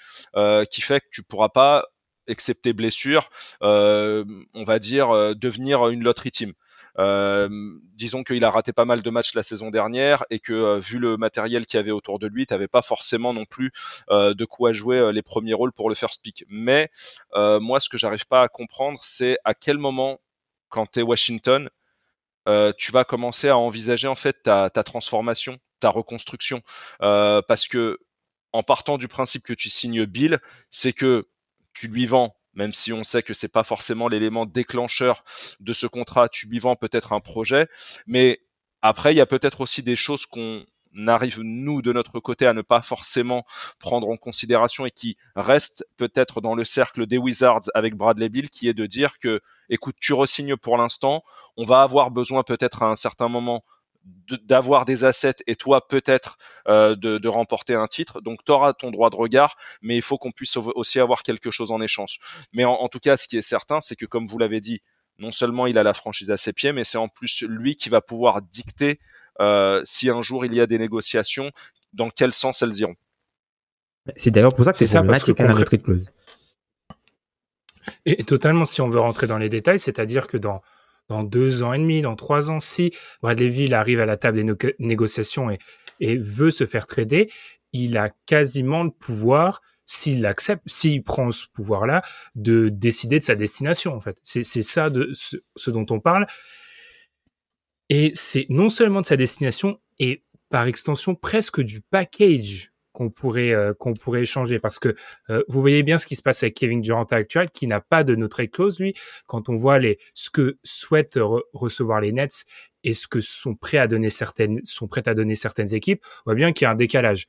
qui 0.71 0.81
fait 0.81 1.01
que 1.01 1.09
tu 1.11 1.23
pourras 1.23 1.49
pas 1.49 1.87
excepté 2.27 2.73
blessure, 2.73 3.31
on 3.61 4.65
va 4.65 4.79
dire 4.79 5.37
devenir 5.37 5.89
une 5.89 6.03
lottery 6.03 6.31
team. 6.31 6.53
Euh, 6.99 7.49
disons 7.95 8.23
qu'il 8.23 8.45
a 8.45 8.51
raté 8.51 8.73
pas 8.73 8.85
mal 8.85 9.03
de 9.03 9.11
matchs 9.11 9.35
la 9.35 9.43
saison 9.43 9.71
dernière 9.71 10.25
et 10.31 10.39
que 10.39 10.53
euh, 10.53 10.79
vu 10.79 10.99
le 10.99 11.17
matériel 11.17 11.67
qu'il 11.67 11.79
y 11.79 11.81
avait 11.81 11.91
autour 11.91 12.19
de 12.19 12.27
lui, 12.27 12.47
t'avais 12.47 12.69
pas 12.69 12.83
forcément 12.83 13.33
non 13.33 13.45
plus 13.45 13.71
euh, 14.11 14.35
de 14.35 14.45
quoi 14.45 14.73
jouer 14.73 15.13
les 15.13 15.23
premiers 15.23 15.55
rôles 15.55 15.73
pour 15.73 15.89
le 15.89 15.95
first 15.95 16.23
pick. 16.23 16.45
Mais 16.49 16.91
moi, 17.35 17.81
ce 17.81 17.89
que 17.89 17.99
j'arrive 17.99 18.27
pas 18.27 18.43
à 18.43 18.49
comprendre, 18.49 19.01
c'est 19.03 19.39
à 19.45 19.55
quel 19.55 19.79
moment, 19.79 20.21
quand 20.71 20.87
t'es 20.87 21.03
Washington, 21.03 21.69
tu 22.79 22.91
vas 22.91 23.05
commencer 23.05 23.49
à 23.49 23.57
envisager 23.57 24.09
en 24.09 24.15
fait 24.15 24.43
ta, 24.43 24.71
transformation, 24.71 25.59
ta 25.79 25.91
reconstruction, 25.91 26.63
parce 26.99 27.69
que 27.69 27.99
en 28.53 28.63
partant 28.63 28.99
du 28.99 29.07
principe 29.07 29.45
que 29.45 29.53
tu 29.53 29.71
signes 29.71 30.05
Bill, 30.07 30.41
c'est 30.71 30.93
que 30.93 31.29
tu 31.73 31.87
lui 31.87 32.07
vends 32.07 32.35
même 32.55 32.73
si 32.73 32.93
on 32.93 33.05
sait 33.05 33.23
que 33.23 33.35
c'est 33.35 33.49
pas 33.49 33.63
forcément 33.63 34.09
l'élément 34.09 34.47
déclencheur 34.47 35.25
de 35.61 35.73
ce 35.73 35.87
contrat, 35.87 36.29
tu 36.29 36.47
lui 36.47 36.59
vends 36.59 36.77
peut-être 36.77 37.13
un 37.13 37.21
projet, 37.21 37.69
mais 38.07 38.41
après 38.83 39.15
il 39.15 39.17
y 39.17 39.21
a 39.21 39.27
peut-être 39.27 39.61
aussi 39.61 39.83
des 39.83 39.97
choses 39.97 40.27
qu'on 40.27 40.65
arrive 41.07 41.41
nous 41.41 41.83
de 41.83 41.93
notre 41.93 42.21
côté 42.21 42.47
à 42.47 42.53
ne 42.53 42.63
pas 42.63 42.83
forcément 42.83 43.45
prendre 43.79 44.09
en 44.09 44.17
considération 44.17 44.87
et 44.87 44.91
qui 44.91 45.17
restent 45.37 45.85
peut-être 45.97 46.41
dans 46.41 46.55
le 46.55 46.65
cercle 46.65 47.07
des 47.07 47.19
Wizards 47.19 47.71
avec 47.75 47.95
Bradley 47.95 48.29
Bill 48.29 48.51
qui 48.51 48.69
est 48.69 48.75
de 48.75 48.87
dire 48.87 49.19
que 49.19 49.41
écoute 49.69 49.97
tu 50.01 50.13
resignes 50.13 50.57
pour 50.57 50.77
l'instant 50.77 51.23
on 51.57 51.65
va 51.65 51.83
avoir 51.83 52.11
besoin 52.11 52.43
peut-être 52.43 52.83
à 52.83 52.87
un 52.87 52.97
certain 52.97 53.29
moment 53.29 53.63
d'avoir 54.45 54.85
des 54.85 55.05
assets 55.05 55.37
et 55.47 55.57
toi 55.57 55.87
peut-être 55.87 56.39
euh, 56.69 56.97
de, 56.97 57.29
remporter 57.29 57.75
un 57.75 57.87
titre. 57.87 58.21
Donc 58.21 58.45
tu 58.45 58.53
auras 58.53 58.73
ton 58.73 58.91
droit 58.91 59.11
de 59.11 59.17
regard, 59.17 59.57
mais 59.83 59.97
il 59.97 60.03
faut 60.03 60.19
qu'on 60.19 60.31
puisse 60.31 60.57
aussi 60.57 61.01
avoir 61.01 61.23
quelque 61.23 61.51
chose 61.51 61.71
en 61.71 61.81
échange. 61.81 62.19
Mais 62.53 62.65
en, 62.65 62.89
tout 62.89 62.99
cas, 62.99 63.17
ce 63.17 63.29
qui 63.29 63.37
est 63.37 63.43
certain, 63.43 63.81
c'est 63.81 63.97
que 63.97 64.07
comme 64.07 64.27
vous 64.27 64.39
l'avez 64.39 64.61
dit, 64.61 64.81
non 65.19 65.31
seulement 65.31 65.67
il 65.67 65.79
a 65.79 65.83
la 65.83 65.93
franchise 65.93 66.31
à 66.31 66.37
ses 66.37 66.53
pieds, 66.53 66.73
mais 66.73 66.85
c'est 66.85 66.99
en 66.99 67.09
plus 67.09 67.43
lui 67.43 67.77
qui 67.77 67.89
va 67.89 68.01
pouvoir 68.01 68.41
dicter 68.43 68.99
si 69.85 70.11
un 70.11 70.23
jour 70.23 70.45
il 70.45 70.55
y 70.55 70.61
a 70.61 70.67
des 70.67 70.79
négociations, 70.79 71.51
dans 71.93 72.11
quel 72.11 72.33
sens 72.33 72.63
elles 72.63 72.77
iront? 72.79 72.97
C'est 74.17 74.31
d'ailleurs 74.31 74.55
pour 74.55 74.65
ça 74.65 74.73
que 74.73 74.79
c'est 74.79 74.87
problématique 74.87 75.41
à 75.41 75.47
la 75.47 75.55
retraite 75.55 75.83
clause. 75.83 76.11
Et 78.05 78.25
totalement, 78.25 78.67
si 78.67 78.81
on 78.81 78.89
veut 78.89 79.01
rentrer 79.01 79.27
dans 79.27 79.39
les 79.39 79.49
détails, 79.49 79.79
c'est-à-dire 79.79 80.27
que 80.27 80.37
dans 80.37 80.63
dans 81.09 81.25
deux 81.25 81.65
ans 81.65 81.73
et 81.73 81.79
demi, 81.79 82.03
dans 82.03 82.15
trois 82.15 82.51
ans, 82.51 82.61
si 82.61 82.93
Bradley 83.21 83.49
Bill 83.49 83.75
arrive 83.75 83.99
à 83.99 84.07
la 84.07 84.17
table 84.17 84.45
des 84.45 84.75
négociations 84.79 85.51
et, 85.51 85.59
et 85.99 86.17
veut 86.17 86.53
se 86.53 86.67
faire 86.67 86.87
trader, 86.87 87.33
il 87.73 87.99
a 87.99 88.11
quasiment 88.27 88.85
le 88.85 88.91
pouvoir, 88.91 89.61
s'il 89.87 90.23
l'accepte, 90.23 90.63
s'il 90.67 91.03
prend 91.03 91.33
ce 91.33 91.47
pouvoir-là, 91.53 92.03
de 92.37 92.69
décider 92.69 93.19
de 93.19 93.25
sa 93.25 93.35
destination, 93.35 93.93
en 93.93 94.01
fait. 94.01 94.19
C'est 94.23 94.45
ça 94.45 94.89
de 94.89 95.11
ce, 95.13 95.37
ce, 95.57 95.73
dont 95.73 95.87
on 95.91 95.99
parle. 95.99 96.29
Et 97.91 98.13
c'est 98.15 98.47
non 98.49 98.71
seulement 98.71 99.03
de 99.03 99.07
sa 99.07 99.17
destination, 99.17 99.79
et 99.99 100.23
par 100.49 100.67
extension 100.67 101.15
presque 101.15 101.61
du 101.61 101.81
package 101.81 102.73
qu'on 102.93 103.11
pourrait 103.11 103.53
euh, 103.53 103.73
qu'on 103.75 103.95
pourrait 103.95 104.23
échanger. 104.23 104.59
Parce 104.59 104.79
que 104.79 104.95
euh, 105.29 105.43
vous 105.49 105.61
voyez 105.61 105.83
bien 105.83 105.99
ce 105.99 106.07
qui 106.07 106.17
se 106.17 106.23
passe 106.23 106.43
avec 106.43 106.55
Kevin 106.55 106.81
Durant 106.81 107.05
actuel 107.05 107.51
qui 107.51 107.67
n'a 107.67 107.81
pas 107.81 108.05
de 108.05 108.15
no 108.15 108.29
clause 108.29 108.81
lui. 108.81 108.95
Quand 109.27 109.49
on 109.49 109.57
voit 109.57 109.79
les 109.79 109.99
ce 110.15 110.31
que 110.31 110.59
souhaitent 110.65 111.19
recevoir 111.53 112.01
les 112.01 112.13
Nets 112.13 112.47
et 112.83 112.95
ce 112.95 113.07
que 113.07 113.21
sont 113.21 113.55
prêts 113.55 113.79
à 113.79 113.87
donner 113.87 114.11
certaines 114.11 114.61
sont 114.65 114.89
prêtes 114.89 115.09
à 115.09 115.15
donner 115.15 115.35
certaines 115.35 115.75
équipes 115.75 116.03
on 116.21 116.31
voit 116.31 116.35
bien 116.35 116.53
qu'il 116.53 116.65
y 116.65 116.67
a 116.67 116.71
un 116.71 116.77
décalage 116.77 117.27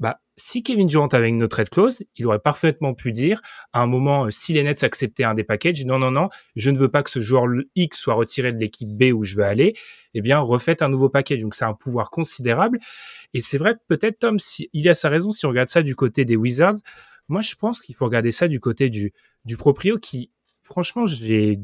bah, 0.00 0.22
si 0.36 0.62
Kevin 0.62 0.86
Durant 0.86 1.08
avait 1.08 1.28
une 1.28 1.36
no 1.36 1.46
trade 1.46 1.68
clause, 1.68 2.02
il 2.16 2.26
aurait 2.26 2.38
parfaitement 2.38 2.94
pu 2.94 3.12
dire 3.12 3.42
à 3.74 3.82
un 3.82 3.86
moment, 3.86 4.24
euh, 4.24 4.30
si 4.30 4.54
les 4.54 4.62
Nets 4.62 4.82
acceptaient 4.82 5.24
un 5.24 5.34
des 5.34 5.44
packages, 5.44 5.84
non, 5.84 5.98
non, 5.98 6.10
non, 6.10 6.30
je 6.56 6.70
ne 6.70 6.78
veux 6.78 6.88
pas 6.88 7.02
que 7.02 7.10
ce 7.10 7.20
joueur 7.20 7.44
X 7.76 7.98
soit 7.98 8.14
retiré 8.14 8.52
de 8.52 8.58
l'équipe 8.58 8.88
B 8.88 9.12
où 9.14 9.22
je 9.24 9.36
veux 9.36 9.44
aller, 9.44 9.74
eh 10.14 10.22
bien, 10.22 10.38
refaites 10.38 10.80
un 10.80 10.88
nouveau 10.88 11.10
package. 11.10 11.42
Donc, 11.42 11.54
c'est 11.54 11.66
un 11.66 11.74
pouvoir 11.74 12.10
considérable. 12.10 12.80
Et 13.34 13.42
c'est 13.42 13.58
vrai, 13.58 13.76
peut-être, 13.88 14.18
Tom, 14.20 14.38
si, 14.38 14.70
il 14.72 14.88
a 14.88 14.94
sa 14.94 15.10
raison 15.10 15.30
si 15.30 15.44
on 15.44 15.50
regarde 15.50 15.68
ça 15.68 15.82
du 15.82 15.94
côté 15.94 16.24
des 16.24 16.36
Wizards. 16.36 16.78
Moi, 17.28 17.42
je 17.42 17.54
pense 17.54 17.80
qu'il 17.82 17.94
faut 17.94 18.06
regarder 18.06 18.32
ça 18.32 18.48
du 18.48 18.58
côté 18.58 18.88
du, 18.88 19.12
du 19.44 19.56
proprio 19.58 19.98
qui 19.98 20.30
franchement, 20.70 21.06
je 21.06 21.56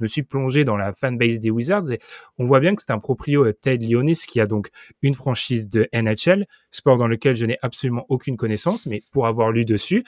me 0.00 0.06
suis 0.06 0.22
plongé 0.22 0.64
dans 0.64 0.76
la 0.76 0.92
fanbase 0.94 1.38
des 1.38 1.50
Wizards 1.50 1.92
et 1.92 2.00
on 2.38 2.46
voit 2.46 2.60
bien 2.60 2.74
que 2.74 2.82
c'est 2.82 2.92
un 2.92 2.98
proprio 2.98 3.44
euh, 3.44 3.52
Ted 3.52 3.86
Leonis 3.86 4.22
qui 4.26 4.40
a 4.40 4.46
donc 4.46 4.70
une 5.02 5.14
franchise 5.14 5.68
de 5.68 5.88
NHL, 5.92 6.46
sport 6.70 6.96
dans 6.96 7.06
lequel 7.06 7.36
je 7.36 7.46
n'ai 7.46 7.58
absolument 7.62 8.06
aucune 8.08 8.36
connaissance, 8.36 8.86
mais 8.86 9.02
pour 9.12 9.26
avoir 9.26 9.52
lu 9.52 9.64
dessus, 9.64 10.04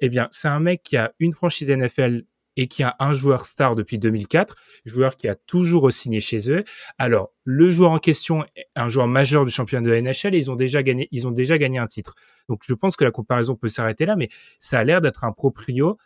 eh 0.00 0.08
bien, 0.08 0.28
c'est 0.30 0.48
un 0.48 0.60
mec 0.60 0.82
qui 0.82 0.96
a 0.96 1.12
une 1.18 1.32
franchise 1.32 1.70
NFL 1.70 2.24
et 2.56 2.66
qui 2.66 2.82
a 2.82 2.96
un 2.98 3.12
joueur 3.12 3.46
star 3.46 3.74
depuis 3.74 3.98
2004, 3.98 4.56
joueur 4.84 5.16
qui 5.16 5.28
a 5.28 5.34
toujours 5.34 5.92
signé 5.92 6.20
chez 6.20 6.50
eux. 6.50 6.64
Alors, 6.98 7.30
le 7.44 7.70
joueur 7.70 7.92
en 7.92 7.98
question 7.98 8.44
est 8.56 8.66
un 8.76 8.88
joueur 8.88 9.06
majeur 9.06 9.44
du 9.44 9.50
championnat 9.50 9.88
de 9.88 10.00
NHL 10.00 10.34
et 10.34 10.38
ils 10.38 10.50
ont 10.50 10.56
déjà 10.56 10.82
gagné, 10.82 11.08
ils 11.12 11.26
ont 11.26 11.30
déjà 11.30 11.58
gagné 11.58 11.78
un 11.78 11.86
titre. 11.86 12.14
Donc, 12.48 12.62
je 12.66 12.74
pense 12.74 12.96
que 12.96 13.04
la 13.04 13.12
comparaison 13.12 13.54
peut 13.54 13.68
s'arrêter 13.68 14.04
là, 14.04 14.16
mais 14.16 14.28
ça 14.58 14.78
a 14.78 14.84
l'air 14.84 15.00
d'être 15.00 15.24
un 15.24 15.32
proprio 15.32 15.96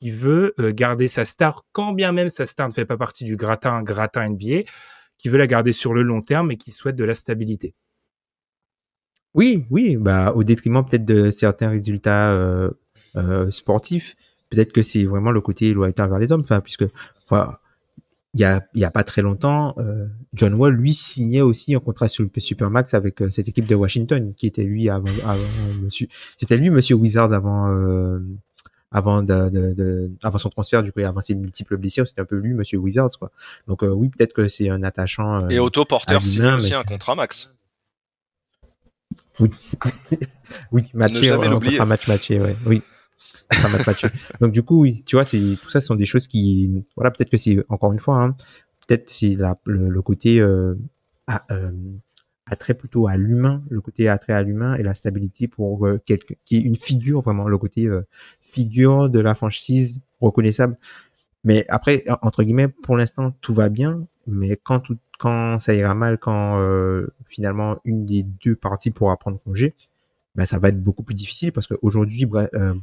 qui 0.00 0.10
veut 0.10 0.54
euh, 0.58 0.72
garder 0.72 1.08
sa 1.08 1.24
star, 1.24 1.64
quand 1.72 1.92
bien 1.92 2.12
même 2.12 2.28
sa 2.28 2.46
star 2.46 2.68
ne 2.68 2.72
fait 2.72 2.84
pas 2.84 2.96
partie 2.96 3.24
du 3.24 3.36
gratin, 3.36 3.82
gratin 3.82 4.28
NBA, 4.28 4.62
qui 5.18 5.28
veut 5.28 5.38
la 5.38 5.46
garder 5.46 5.72
sur 5.72 5.94
le 5.94 6.02
long 6.02 6.22
terme 6.22 6.50
et 6.50 6.56
qui 6.56 6.70
souhaite 6.70 6.96
de 6.96 7.04
la 7.04 7.14
stabilité. 7.14 7.74
Oui, 9.34 9.64
oui, 9.70 9.96
bah 9.96 10.32
au 10.34 10.44
détriment 10.44 10.84
peut-être 10.84 11.04
de 11.04 11.30
certains 11.30 11.68
résultats 11.68 12.32
euh, 12.32 12.70
euh, 13.16 13.50
sportifs. 13.50 14.14
Peut-être 14.50 14.72
que 14.72 14.82
c'est 14.82 15.04
vraiment 15.04 15.32
le 15.32 15.40
côté 15.40 15.72
loyauté 15.74 16.02
envers 16.02 16.18
les 16.18 16.30
hommes. 16.30 16.42
Enfin, 16.42 16.60
puisque 16.60 16.84
il 18.34 18.40
y 18.40 18.44
a, 18.44 18.64
y 18.74 18.84
a 18.84 18.90
pas 18.90 19.02
très 19.02 19.22
longtemps, 19.22 19.74
John 20.34 20.54
Wall 20.54 20.74
lui 20.74 20.92
signait 20.92 21.40
aussi 21.40 21.74
un 21.74 21.80
contrat 21.80 22.08
sur 22.08 22.24
le 22.24 22.40
Supermax 22.40 22.94
avec 22.94 23.22
cette 23.30 23.48
équipe 23.48 23.66
de 23.66 23.74
Washington 23.74 24.34
qui 24.36 24.46
était 24.46 24.64
lui 24.64 24.88
avant, 24.88 25.06
monsieur, 25.82 26.08
c'était 26.36 26.56
lui 26.56 26.70
Monsieur 26.70 26.94
Wizard 26.96 27.32
avant 27.32 27.68
avant 28.94 29.22
de, 29.22 29.50
de, 29.50 29.74
de, 29.74 30.10
avant 30.22 30.38
son 30.38 30.48
transfert 30.48 30.82
du 30.82 30.92
coup 30.92 31.00
avant 31.00 31.20
ses 31.20 31.34
multiples 31.34 31.76
blessures 31.76 32.08
c'était 32.08 32.22
un 32.22 32.24
peu 32.24 32.36
lui 32.36 32.54
Monsieur 32.54 32.78
Wizards 32.78 33.18
quoi 33.18 33.30
donc 33.66 33.82
euh, 33.82 33.88
oui 33.88 34.08
peut-être 34.08 34.32
que 34.32 34.48
c'est 34.48 34.70
un 34.70 34.82
attachant 34.82 35.48
et 35.48 35.58
Otto 35.58 35.84
Porter 35.84 36.20
signe 36.20 36.46
aussi 36.46 36.74
un 36.74 36.84
contrat 36.84 37.14
max 37.14 37.54
oui, 39.40 39.50
oui, 40.72 40.84
matché, 40.94 41.30
un 41.30 41.84
match 41.84 42.06
matché, 42.06 42.40
ouais. 42.40 42.56
Oui. 42.66 42.82
match 43.50 43.86
matché. 43.86 44.08
Donc 44.40 44.52
du 44.52 44.62
coup, 44.62 44.82
oui, 44.82 45.02
tu 45.04 45.16
vois, 45.16 45.24
c'est 45.24 45.58
tout 45.60 45.70
ça, 45.70 45.80
ce 45.80 45.86
sont 45.88 45.94
des 45.96 46.06
choses 46.06 46.26
qui, 46.26 46.84
voilà, 46.96 47.10
peut-être 47.10 47.30
que 47.30 47.36
c'est 47.36 47.58
encore 47.68 47.92
une 47.92 47.98
fois, 47.98 48.16
hein, 48.16 48.36
peut-être 48.86 49.08
c'est 49.08 49.36
le, 49.64 49.88
le, 49.88 50.02
côté 50.02 50.38
euh, 50.40 50.74
à, 51.26 51.44
euh, 51.52 51.70
attrait 52.46 52.74
plutôt 52.74 53.08
à 53.08 53.16
l'humain, 53.16 53.62
le 53.70 53.80
côté 53.80 54.08
attrait 54.08 54.34
à 54.34 54.42
l'humain 54.42 54.74
et 54.74 54.82
la 54.82 54.94
stabilité 54.94 55.48
pour 55.48 55.86
euh, 55.86 56.00
quelque, 56.04 56.34
qui 56.44 56.56
est 56.58 56.60
une 56.60 56.76
figure 56.76 57.20
vraiment, 57.20 57.48
le 57.48 57.58
côté 57.58 57.86
euh, 57.86 58.02
figure 58.40 59.08
de 59.08 59.20
la 59.20 59.34
franchise 59.34 60.00
reconnaissable. 60.20 60.76
Mais 61.44 61.66
après, 61.68 62.04
entre 62.22 62.42
guillemets, 62.42 62.68
pour 62.68 62.96
l'instant, 62.96 63.32
tout 63.40 63.52
va 63.52 63.68
bien. 63.68 64.06
Mais 64.26 64.58
quand 64.62 64.80
tout, 64.80 64.96
quand 65.18 65.58
ça 65.58 65.74
ira 65.74 65.94
mal, 65.94 66.18
quand 66.18 66.60
euh, 66.60 67.08
finalement 67.28 67.78
une 67.84 68.04
des 68.04 68.22
deux 68.22 68.56
parties 68.56 68.90
pourra 68.90 69.16
prendre 69.16 69.38
congé, 69.40 69.74
ben, 70.34 70.46
ça 70.46 70.58
va 70.58 70.68
être 70.68 70.82
beaucoup 70.82 71.02
plus 71.02 71.14
difficile 71.14 71.52
parce 71.52 71.66
qu'aujourd'hui, 71.66 72.28
euh, 72.34 72.74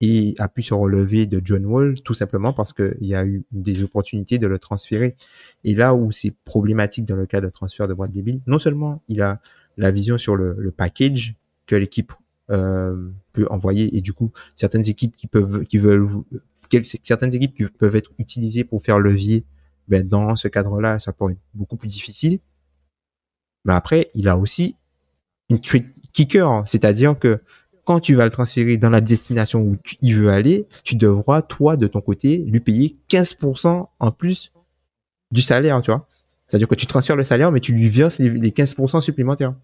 Washington 0.00 0.34
a 0.38 0.48
pu 0.48 0.62
se 0.62 0.74
relever 0.74 1.26
de 1.26 1.40
John 1.44 1.66
Wall 1.66 2.00
tout 2.02 2.14
simplement 2.14 2.52
parce 2.52 2.72
qu'il 2.72 2.96
y 3.00 3.14
a 3.14 3.24
eu 3.24 3.44
des 3.50 3.82
opportunités 3.82 4.38
de 4.38 4.46
le 4.46 4.58
transférer. 4.58 5.16
Et 5.64 5.74
là 5.74 5.94
où 5.94 6.12
c'est 6.12 6.34
problématique 6.44 7.04
dans 7.04 7.16
le 7.16 7.26
cas 7.26 7.40
de 7.40 7.48
transfert 7.48 7.88
de 7.88 7.94
Bradley 7.94 8.22
Bill, 8.22 8.40
non 8.46 8.58
seulement 8.58 9.02
il 9.08 9.22
a 9.22 9.40
la 9.76 9.90
vision 9.90 10.18
sur 10.18 10.36
le, 10.36 10.54
le 10.58 10.70
package 10.70 11.34
que 11.66 11.76
l'équipe 11.76 12.12
euh, 12.50 13.10
peut 13.32 13.46
envoyer 13.50 13.96
et 13.96 14.00
du 14.00 14.12
coup 14.12 14.32
certaines 14.54 14.88
équipes 14.88 15.14
qui 15.16 15.26
peuvent 15.26 15.64
qui 15.64 15.78
veulent 15.78 16.08
certaines 17.02 17.34
équipes 17.34 17.54
qui 17.54 17.66
peuvent 17.66 17.96
être 17.96 18.12
utilisées 18.18 18.64
pour 18.64 18.82
faire 18.82 18.98
levier 18.98 19.44
ben, 19.88 20.06
dans 20.06 20.36
ce 20.36 20.48
cadre-là, 20.48 20.98
ça 20.98 21.12
pourrait 21.12 21.32
être 21.32 21.40
beaucoup 21.54 21.76
plus 21.76 21.88
difficile. 21.88 22.40
Mais 23.64 23.72
après, 23.72 24.10
il 24.14 24.28
a 24.28 24.36
aussi 24.36 24.76
une 25.48 25.60
kicker, 25.60 26.62
c'est-à-dire 26.66 27.18
que 27.18 27.40
quand 27.88 28.00
tu 28.00 28.14
vas 28.14 28.26
le 28.26 28.30
transférer 28.30 28.76
dans 28.76 28.90
la 28.90 29.00
destination 29.00 29.62
où 29.62 29.78
tu, 29.82 29.96
il 30.02 30.14
veut 30.14 30.28
aller, 30.28 30.66
tu 30.84 30.94
devras, 30.94 31.40
toi, 31.40 31.78
de 31.78 31.86
ton 31.86 32.02
côté, 32.02 32.36
lui 32.36 32.60
payer 32.60 32.98
15% 33.08 33.86
en 33.98 34.12
plus 34.12 34.52
du 35.30 35.40
salaire, 35.40 35.80
tu 35.80 35.90
vois. 35.90 36.06
C'est-à-dire 36.46 36.68
que 36.68 36.74
tu 36.74 36.84
transfères 36.84 37.16
le 37.16 37.24
salaire, 37.24 37.50
mais 37.50 37.60
tu 37.60 37.72
lui 37.72 37.88
verses 37.88 38.18
les, 38.18 38.50
15% 38.50 39.00
supplémentaires. 39.00 39.54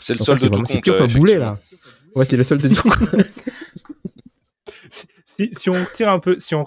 C'est 0.00 0.14
le 0.14 0.18
solde 0.18 0.40
de 0.40 0.48
tout 0.48 0.58
compte. 0.58 0.66
C'est 0.66 1.38
là. 1.38 1.56
Ouais, 2.16 2.24
c'est 2.24 2.36
le 2.36 2.42
solde 2.42 2.62
de 2.62 2.74
tout 2.74 2.90
compte. 2.90 3.24
Si, 5.52 5.70
on 5.70 5.84
tire 5.94 6.08
un 6.08 6.18
peu, 6.18 6.36
si 6.38 6.54
on 6.54 6.64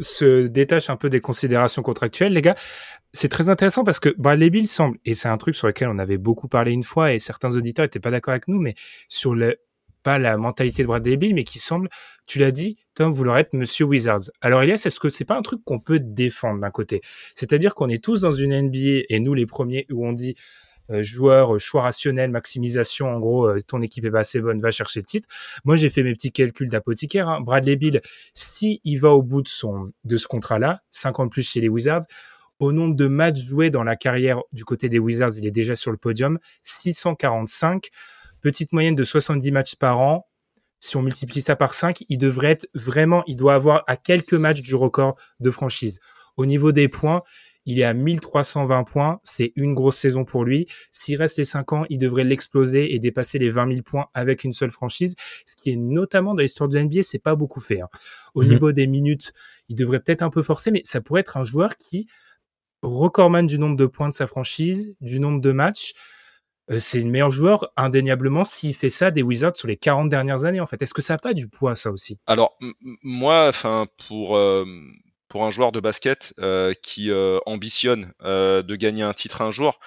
se 0.00 0.46
détache 0.46 0.90
un 0.90 0.96
peu 0.96 1.10
des 1.10 1.20
considérations 1.20 1.82
contractuelles, 1.82 2.32
les 2.32 2.42
gars, 2.42 2.56
c'est 3.12 3.28
très 3.28 3.48
intéressant 3.48 3.84
parce 3.84 4.00
que 4.00 4.14
Bradley 4.18 4.50
Bill 4.50 4.68
semble, 4.68 4.98
et 5.04 5.14
c'est 5.14 5.28
un 5.28 5.38
truc 5.38 5.56
sur 5.56 5.66
lequel 5.66 5.88
on 5.88 5.98
avait 5.98 6.18
beaucoup 6.18 6.48
parlé 6.48 6.72
une 6.72 6.84
fois, 6.84 7.12
et 7.12 7.18
certains 7.18 7.56
auditeurs 7.56 7.84
étaient 7.84 8.00
pas 8.00 8.10
d'accord 8.10 8.32
avec 8.32 8.48
nous, 8.48 8.60
mais 8.60 8.74
sur 9.08 9.34
le, 9.34 9.56
pas 10.02 10.18
la 10.18 10.36
mentalité 10.36 10.82
de 10.82 10.86
Bradley 10.86 11.16
Bill, 11.16 11.34
mais 11.34 11.44
qui 11.44 11.58
semble, 11.58 11.88
tu 12.26 12.38
l'as 12.38 12.52
dit, 12.52 12.78
Tom, 12.94 13.12
vouloir 13.12 13.38
être 13.38 13.52
Monsieur 13.54 13.86
Wizards. 13.86 14.30
Alors 14.40 14.62
Elias, 14.62 14.82
est-ce 14.86 15.00
que 15.00 15.08
c'est 15.08 15.24
pas 15.24 15.36
un 15.36 15.42
truc 15.42 15.62
qu'on 15.64 15.80
peut 15.80 16.00
défendre 16.00 16.60
d'un 16.60 16.70
côté? 16.70 17.00
C'est-à-dire 17.34 17.74
qu'on 17.74 17.88
est 17.88 18.02
tous 18.02 18.20
dans 18.20 18.32
une 18.32 18.60
NBA, 18.60 19.04
et 19.08 19.20
nous 19.20 19.34
les 19.34 19.46
premiers, 19.46 19.86
où 19.90 20.06
on 20.06 20.12
dit, 20.12 20.36
joueur, 21.02 21.54
euh, 21.54 21.58
choix 21.58 21.82
rationnel, 21.82 22.30
maximisation, 22.30 23.08
en 23.08 23.18
gros, 23.18 23.48
euh, 23.48 23.60
ton 23.66 23.80
équipe 23.82 24.04
est 24.04 24.10
pas 24.10 24.20
assez 24.20 24.40
bonne, 24.40 24.60
va 24.60 24.70
chercher 24.70 25.00
le 25.00 25.06
titre. 25.06 25.28
Moi, 25.64 25.76
j'ai 25.76 25.90
fait 25.90 26.02
mes 26.02 26.14
petits 26.14 26.32
calculs 26.32 26.68
d'apothicaire. 26.68 27.28
Hein. 27.28 27.40
Bradley 27.40 27.76
Bill, 27.76 28.00
si 28.34 28.80
il 28.84 28.98
va 28.98 29.10
au 29.10 29.22
bout 29.22 29.42
de 29.42 29.48
son 29.48 29.92
de 30.04 30.16
ce 30.16 30.26
contrat-là, 30.28 30.82
50 30.90 31.30
plus 31.30 31.48
chez 31.48 31.60
les 31.60 31.68
Wizards, 31.68 32.04
au 32.58 32.72
nombre 32.72 32.94
de 32.94 33.06
matchs 33.06 33.42
joués 33.42 33.70
dans 33.70 33.84
la 33.84 33.96
carrière 33.96 34.42
du 34.52 34.64
côté 34.64 34.88
des 34.88 34.98
Wizards, 34.98 35.32
il 35.38 35.46
est 35.46 35.50
déjà 35.50 35.76
sur 35.76 35.90
le 35.90 35.96
podium, 35.96 36.38
645, 36.62 37.88
petite 38.42 38.72
moyenne 38.72 38.94
de 38.94 39.04
70 39.04 39.50
matchs 39.50 39.76
par 39.76 39.98
an. 39.98 40.26
Si 40.78 40.96
on 40.96 41.02
multiplie 41.02 41.42
ça 41.42 41.56
par 41.56 41.74
5, 41.74 42.04
il 42.08 42.18
devrait 42.18 42.52
être 42.52 42.68
vraiment, 42.74 43.22
il 43.26 43.36
doit 43.36 43.54
avoir 43.54 43.84
à 43.86 43.96
quelques 43.96 44.34
matchs 44.34 44.62
du 44.62 44.74
record 44.74 45.16
de 45.40 45.50
franchise. 45.50 46.00
Au 46.36 46.46
niveau 46.46 46.72
des 46.72 46.88
points, 46.88 47.22
il 47.70 47.78
est 47.78 47.84
à 47.84 47.94
1320 47.94 48.82
points. 48.82 49.20
C'est 49.22 49.52
une 49.54 49.74
grosse 49.74 49.96
saison 49.96 50.24
pour 50.24 50.44
lui. 50.44 50.66
S'il 50.90 51.16
reste 51.16 51.38
les 51.38 51.44
5 51.44 51.72
ans, 51.72 51.86
il 51.88 51.98
devrait 51.98 52.24
l'exploser 52.24 52.94
et 52.94 52.98
dépasser 52.98 53.38
les 53.38 53.48
20 53.48 53.68
000 53.68 53.82
points 53.82 54.06
avec 54.12 54.42
une 54.42 54.52
seule 54.52 54.72
franchise. 54.72 55.14
Ce 55.46 55.54
qui 55.54 55.70
est 55.70 55.76
notamment 55.76 56.34
dans 56.34 56.42
l'histoire 56.42 56.68
de 56.68 56.76
l'NBA, 56.76 57.02
c'est 57.02 57.20
pas 57.20 57.36
beaucoup 57.36 57.60
fait. 57.60 57.80
Hein. 57.80 57.88
Au 58.34 58.42
mhm. 58.42 58.48
niveau 58.48 58.72
des 58.72 58.88
minutes, 58.88 59.32
il 59.68 59.76
devrait 59.76 60.00
peut-être 60.00 60.22
un 60.22 60.30
peu 60.30 60.42
forcer, 60.42 60.72
mais 60.72 60.82
ça 60.84 61.00
pourrait 61.00 61.20
être 61.20 61.36
un 61.36 61.44
joueur 61.44 61.76
qui 61.76 62.08
recordman 62.82 63.46
du 63.46 63.56
nombre 63.56 63.76
de 63.76 63.86
points 63.86 64.08
de 64.08 64.14
sa 64.14 64.26
franchise, 64.26 64.96
du 65.00 65.20
nombre 65.20 65.40
de 65.40 65.52
matchs. 65.52 65.92
Euh, 66.72 66.80
c'est 66.80 67.00
le 67.00 67.08
meilleur 67.08 67.30
joueur 67.30 67.70
indéniablement 67.76 68.44
s'il 68.44 68.74
fait 68.74 68.90
ça 68.90 69.12
des 69.12 69.22
Wizards 69.22 69.56
sur 69.56 69.68
les 69.68 69.76
40 69.76 70.08
dernières 70.08 70.44
années 70.44 70.60
en 70.60 70.66
fait. 70.66 70.82
Est-ce 70.82 70.94
que 70.94 71.02
ça 71.02 71.14
n'a 71.14 71.18
pas 71.18 71.34
du 71.34 71.46
poids 71.46 71.76
ça 71.76 71.92
aussi? 71.92 72.18
Alors 72.26 72.58
moi, 73.04 73.46
enfin 73.48 73.86
pour 74.08 74.36
euh, 74.36 74.64
pour 75.30 75.46
un 75.46 75.50
joueur 75.50 75.72
de 75.72 75.80
basket 75.80 76.34
euh, 76.40 76.74
qui 76.82 77.10
euh, 77.10 77.38
ambitionne 77.46 78.12
euh, 78.22 78.62
de 78.62 78.76
gagner 78.76 79.04
un 79.04 79.14
titre 79.14 79.40
un 79.40 79.52
jour, 79.52 79.78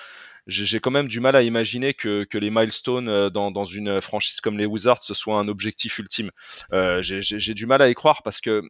j'ai 0.48 0.80
quand 0.80 0.92
même 0.92 1.08
du 1.08 1.20
mal 1.20 1.36
à 1.36 1.42
imaginer 1.42 1.94
que, 1.94 2.26
les 2.34 2.50
milestones 2.50 3.30
dans, 3.30 3.52
dans 3.52 3.66
une 3.66 4.02
franchise 4.02 4.42
comme 4.42 4.58
les 4.58 4.66
Wizards 4.66 5.02
ce 5.02 5.14
soit 5.14 5.40
un 5.40 5.48
objectif 5.48 6.00
ultime. 6.00 6.32
j'ai 7.00 7.54
du 7.54 7.66
mal 7.66 7.82
à 7.82 7.88
y 7.88 7.94
croire 7.94 8.24
parce 8.24 8.42
que 8.42 8.62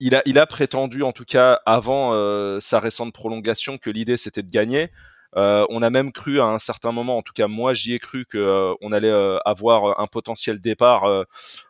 il 0.00 0.14
a, 0.14 0.22
il 0.24 0.38
a 0.38 0.46
prétendu, 0.46 1.02
en 1.02 1.12
tout 1.12 1.26
cas 1.26 1.60
avant 1.66 2.58
sa 2.60 2.80
récente 2.80 3.12
prolongation, 3.12 3.76
que 3.76 3.90
l'idée 3.90 4.16
c'était 4.16 4.42
de 4.42 4.50
gagner. 4.50 4.90
Euh, 5.36 5.64
on 5.70 5.82
a 5.82 5.90
même 5.90 6.12
cru 6.12 6.40
à 6.40 6.44
un 6.44 6.58
certain 6.58 6.92
moment, 6.92 7.16
en 7.16 7.22
tout 7.22 7.32
cas 7.32 7.48
moi 7.48 7.72
j'y 7.72 7.94
ai 7.94 7.98
cru 7.98 8.26
que 8.26 8.36
euh, 8.36 8.74
on 8.82 8.92
allait 8.92 9.10
euh, 9.10 9.38
avoir 9.44 9.98
un 10.00 10.06
potentiel 10.06 10.60
départ 10.60 11.04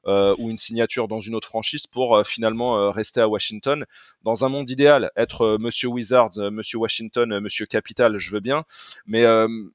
ou 0.06 0.50
une 0.50 0.58
signature 0.58 1.08
dans 1.08 1.20
une 1.20 1.34
autre 1.34 1.48
franchise 1.48 1.86
pour 1.86 2.24
finalement 2.26 2.90
rester 2.90 3.20
à 3.20 3.28
Washington. 3.28 3.84
Dans 4.24 4.44
un 4.44 4.48
monde 4.48 4.68
idéal, 4.70 5.10
être 5.16 5.56
Monsieur 5.58 5.88
Wizards, 5.88 6.38
Monsieur 6.50 6.78
Washington, 6.78 7.40
Monsieur 7.40 7.66
Capital, 7.66 8.18
je 8.18 8.30
veux 8.30 8.40
bien, 8.40 8.64
mais 9.06 9.24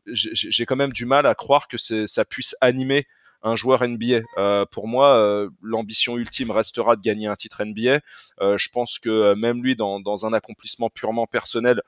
j'ai 0.06 0.66
quand 0.66 0.76
même 0.76 0.94
du 0.94 1.06
mal 1.06 1.26
à 1.26 1.36
croire 1.36 1.68
que 1.68 1.78
ça 1.78 2.26
puisse 2.26 2.56
animer 2.62 3.08
un 3.44 3.56
joueur 3.56 3.84
NBA. 3.88 4.22
Euh, 4.38 4.66
pour 4.66 4.88
moi, 4.88 5.18
euh, 5.18 5.50
l'ambition 5.62 6.18
ultime 6.18 6.52
restera 6.52 6.96
de 6.96 7.02
gagner 7.02 7.28
un 7.28 7.36
titre 7.36 7.64
NBA. 7.64 8.00
Euh, 8.42 8.58
je 8.58 8.70
pense 8.70 9.00
que 9.00 9.34
même 9.36 9.64
lui, 9.64 9.76
dans, 9.76 10.26
un 10.26 10.34
accomplissement 10.34 10.90
purement 10.90 11.28
personnel, 11.28 11.82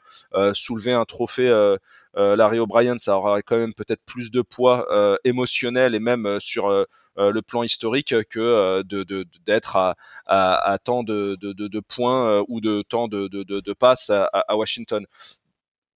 soulever 0.54 0.94
un 0.94 1.06
trophée 1.06 1.50
Larry 2.16 2.60
O'Brien, 2.60 2.98
ça 2.98 3.18
aura 3.18 3.42
quand 3.42 3.58
même 3.58 3.74
peut-être 3.74 4.04
plus 4.06 4.30
de 4.30 4.42
poids 4.42 4.88
émotionnel 5.24 5.96
et 5.96 6.00
même 6.00 6.40
sur 6.40 6.70
le 7.18 7.42
plan 7.42 7.64
historique 7.64 8.14
que 8.30 8.84
d'être 9.46 9.96
à, 10.28 10.78
tant 10.84 11.04
de, 11.04 11.80
points 11.80 12.44
ou 12.48 12.62
de 12.62 12.84
temps 12.84 13.08
de, 13.08 13.28
de, 13.28 13.74
passes 13.74 14.12
à 14.12 14.56
Washington 14.56 15.06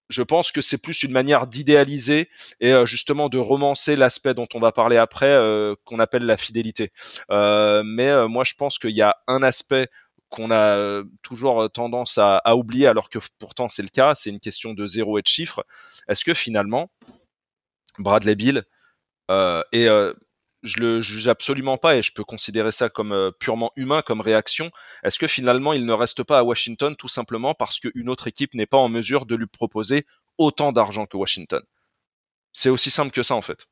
je 0.09 0.23
pense 0.23 0.52
que 0.52 0.61
c'est 0.61 0.78
plus 0.78 1.02
une 1.02 1.12
manière 1.12 1.47
d'idéaliser 1.47 2.28
et 2.61 2.73
euh, 2.73 2.87
justement 2.87 3.28
de 3.28 3.38
romancer 3.38 3.97
l'aspect 3.97 4.35
dont 4.35 4.47
on 4.54 4.61
va 4.61 4.73
parler 4.73 4.97
après, 4.97 5.30
euh, 5.30 5.75
qu'on 5.85 5.99
appelle 5.99 6.26
la 6.26 6.37
fidélité. 6.37 6.92
Euh, 7.30 7.82
mais 7.85 8.28
moi, 8.28 8.44
je 8.44 8.54
pense 8.54 8.78
qu'il 8.78 8.90
y 8.90 9.02
a 9.02 9.16
un 9.26 9.42
aspect 9.42 9.88
qu'on 10.28 10.50
a 10.50 11.02
toujours 11.23 11.71
tendance 11.71 12.16
à, 12.16 12.38
à, 12.38 12.54
oublier, 12.54 12.87
alors 12.87 13.11
que 13.11 13.18
pourtant 13.38 13.68
c'est 13.68 13.82
le 13.82 13.88
cas. 13.88 14.14
C'est 14.14 14.30
une 14.30 14.40
question 14.40 14.73
de 14.73 14.87
zéro 14.87 15.18
et 15.18 15.23
de 15.23 15.26
chiffres. 15.26 15.64
Est-ce 16.09 16.25
que 16.25 16.32
finalement, 16.32 16.90
Bradley 17.99 18.35
Bill 18.35 18.64
est 19.28 19.88
je 20.62 20.81
le 20.81 21.00
juge 21.00 21.28
absolument 21.28 21.76
pas 21.76 21.97
et 21.97 22.02
je 22.02 22.12
peux 22.12 22.25
considérer 22.25 22.73
ça 22.73 22.88
comme 22.88 23.12
euh, 23.12 23.31
purement 23.31 23.73
humain 23.76 24.02
comme 24.02 24.21
réaction. 24.21 24.71
Est-ce 25.02 25.19
que 25.19 25.26
finalement 25.26 25.73
il 25.73 25.85
ne 25.85 25.92
reste 25.92 26.23
pas 26.23 26.38
à 26.38 26.42
Washington 26.42 26.95
tout 26.97 27.09
simplement 27.09 27.54
parce 27.54 27.81
qu'une 27.81 28.09
autre 28.09 28.28
équipe 28.28 28.54
n'est 28.54 28.66
pas 28.66 28.78
en 28.78 28.88
mesure 28.88 29.26
de 29.26 29.35
lui 29.35 29.47
proposer 29.47 30.07
autant 30.38 30.73
d'argent 30.73 31.07
que 31.07 31.16
Washington? 31.16 31.62
C'est 32.52 32.71
aussi 32.71 32.90
simple 32.90 33.11
que 33.11 33.23
ça 33.23 33.35
en 33.35 33.42
fait. 33.42 33.66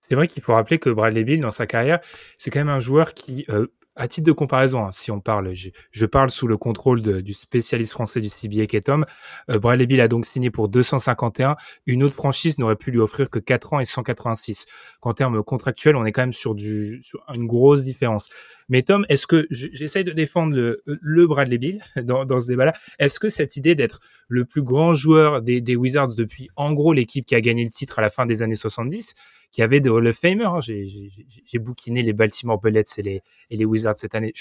c'est 0.00 0.14
vrai 0.14 0.28
qu'il 0.28 0.42
faut 0.42 0.54
rappeler 0.54 0.78
que 0.78 0.90
Bradley 0.90 1.24
Bill, 1.24 1.40
dans 1.40 1.50
sa 1.50 1.66
carrière, 1.66 2.00
c'est 2.38 2.50
quand 2.50 2.60
même 2.60 2.68
un 2.68 2.80
joueur 2.80 3.12
qui, 3.14 3.44
euh, 3.48 3.66
à 3.96 4.08
titre 4.08 4.26
de 4.26 4.32
comparaison, 4.32 4.84
hein, 4.84 4.90
si 4.92 5.10
on 5.10 5.20
parle, 5.20 5.52
je, 5.54 6.06
parle 6.06 6.30
sous 6.30 6.46
le 6.46 6.58
contrôle 6.58 7.00
du 7.22 7.32
spécialiste 7.32 7.92
français 7.92 8.20
du 8.20 8.28
CBA 8.28 8.66
qui 8.66 8.76
est 8.76 8.82
Tom, 8.82 9.04
euh, 9.50 9.58
Bradley 9.58 9.86
Bill 9.86 10.00
a 10.02 10.08
donc 10.08 10.26
signé 10.26 10.50
pour 10.50 10.68
251. 10.68 11.56
Une 11.86 12.02
autre 12.02 12.14
franchise 12.14 12.58
n'aurait 12.58 12.76
pu 12.76 12.90
lui 12.90 12.98
offrir 12.98 13.30
que 13.30 13.38
4 13.38 13.72
ans 13.72 13.80
et 13.80 13.86
186. 13.86 14.66
Qu'en 15.00 15.14
termes 15.14 15.42
contractuels, 15.42 15.96
on 15.96 16.04
est 16.04 16.12
quand 16.12 16.22
même 16.22 16.34
sur, 16.34 16.54
une 16.54 17.46
grosse 17.46 17.84
différence. 17.84 18.28
Mais 18.68 18.82
Tom, 18.82 19.06
est-ce 19.08 19.26
que 19.26 19.46
j'essaye 19.50 20.04
de 20.04 20.12
défendre 20.12 20.54
le, 20.54 20.82
le 20.84 21.26
Bradley 21.26 21.58
Bill 21.58 21.80
dans, 22.02 22.24
dans 22.24 22.40
ce 22.40 22.46
débat-là 22.46 22.74
Est-ce 22.98 23.18
que 23.18 23.30
cette 23.30 23.56
idée 23.56 23.74
d'être 23.74 24.00
le 24.28 24.44
plus 24.44 24.62
grand 24.62 24.92
joueur 24.92 25.40
des, 25.40 25.60
des 25.60 25.76
Wizards 25.76 26.14
depuis, 26.16 26.50
en 26.56 26.72
gros, 26.72 26.92
l'équipe 26.92 27.24
qui 27.24 27.34
a 27.34 27.40
gagné 27.40 27.64
le 27.64 27.70
titre 27.70 27.98
à 27.98 28.02
la 28.02 28.10
fin 28.10 28.26
des 28.26 28.42
années 28.42 28.56
70, 28.56 29.14
qui 29.56 29.62
avait 29.62 29.80
des 29.80 29.88
Hall 29.88 30.06
of 30.06 30.14
Famer. 30.14 30.44
Hein. 30.44 30.60
J'ai 30.60 31.58
bouquiné 31.58 32.02
les 32.02 32.12
Baltimore 32.12 32.60
Bullets 32.60 32.82
et 32.98 33.02
les, 33.02 33.22
et 33.48 33.56
les 33.56 33.64
Wizards 33.64 33.96
cette 33.96 34.14
année. 34.14 34.34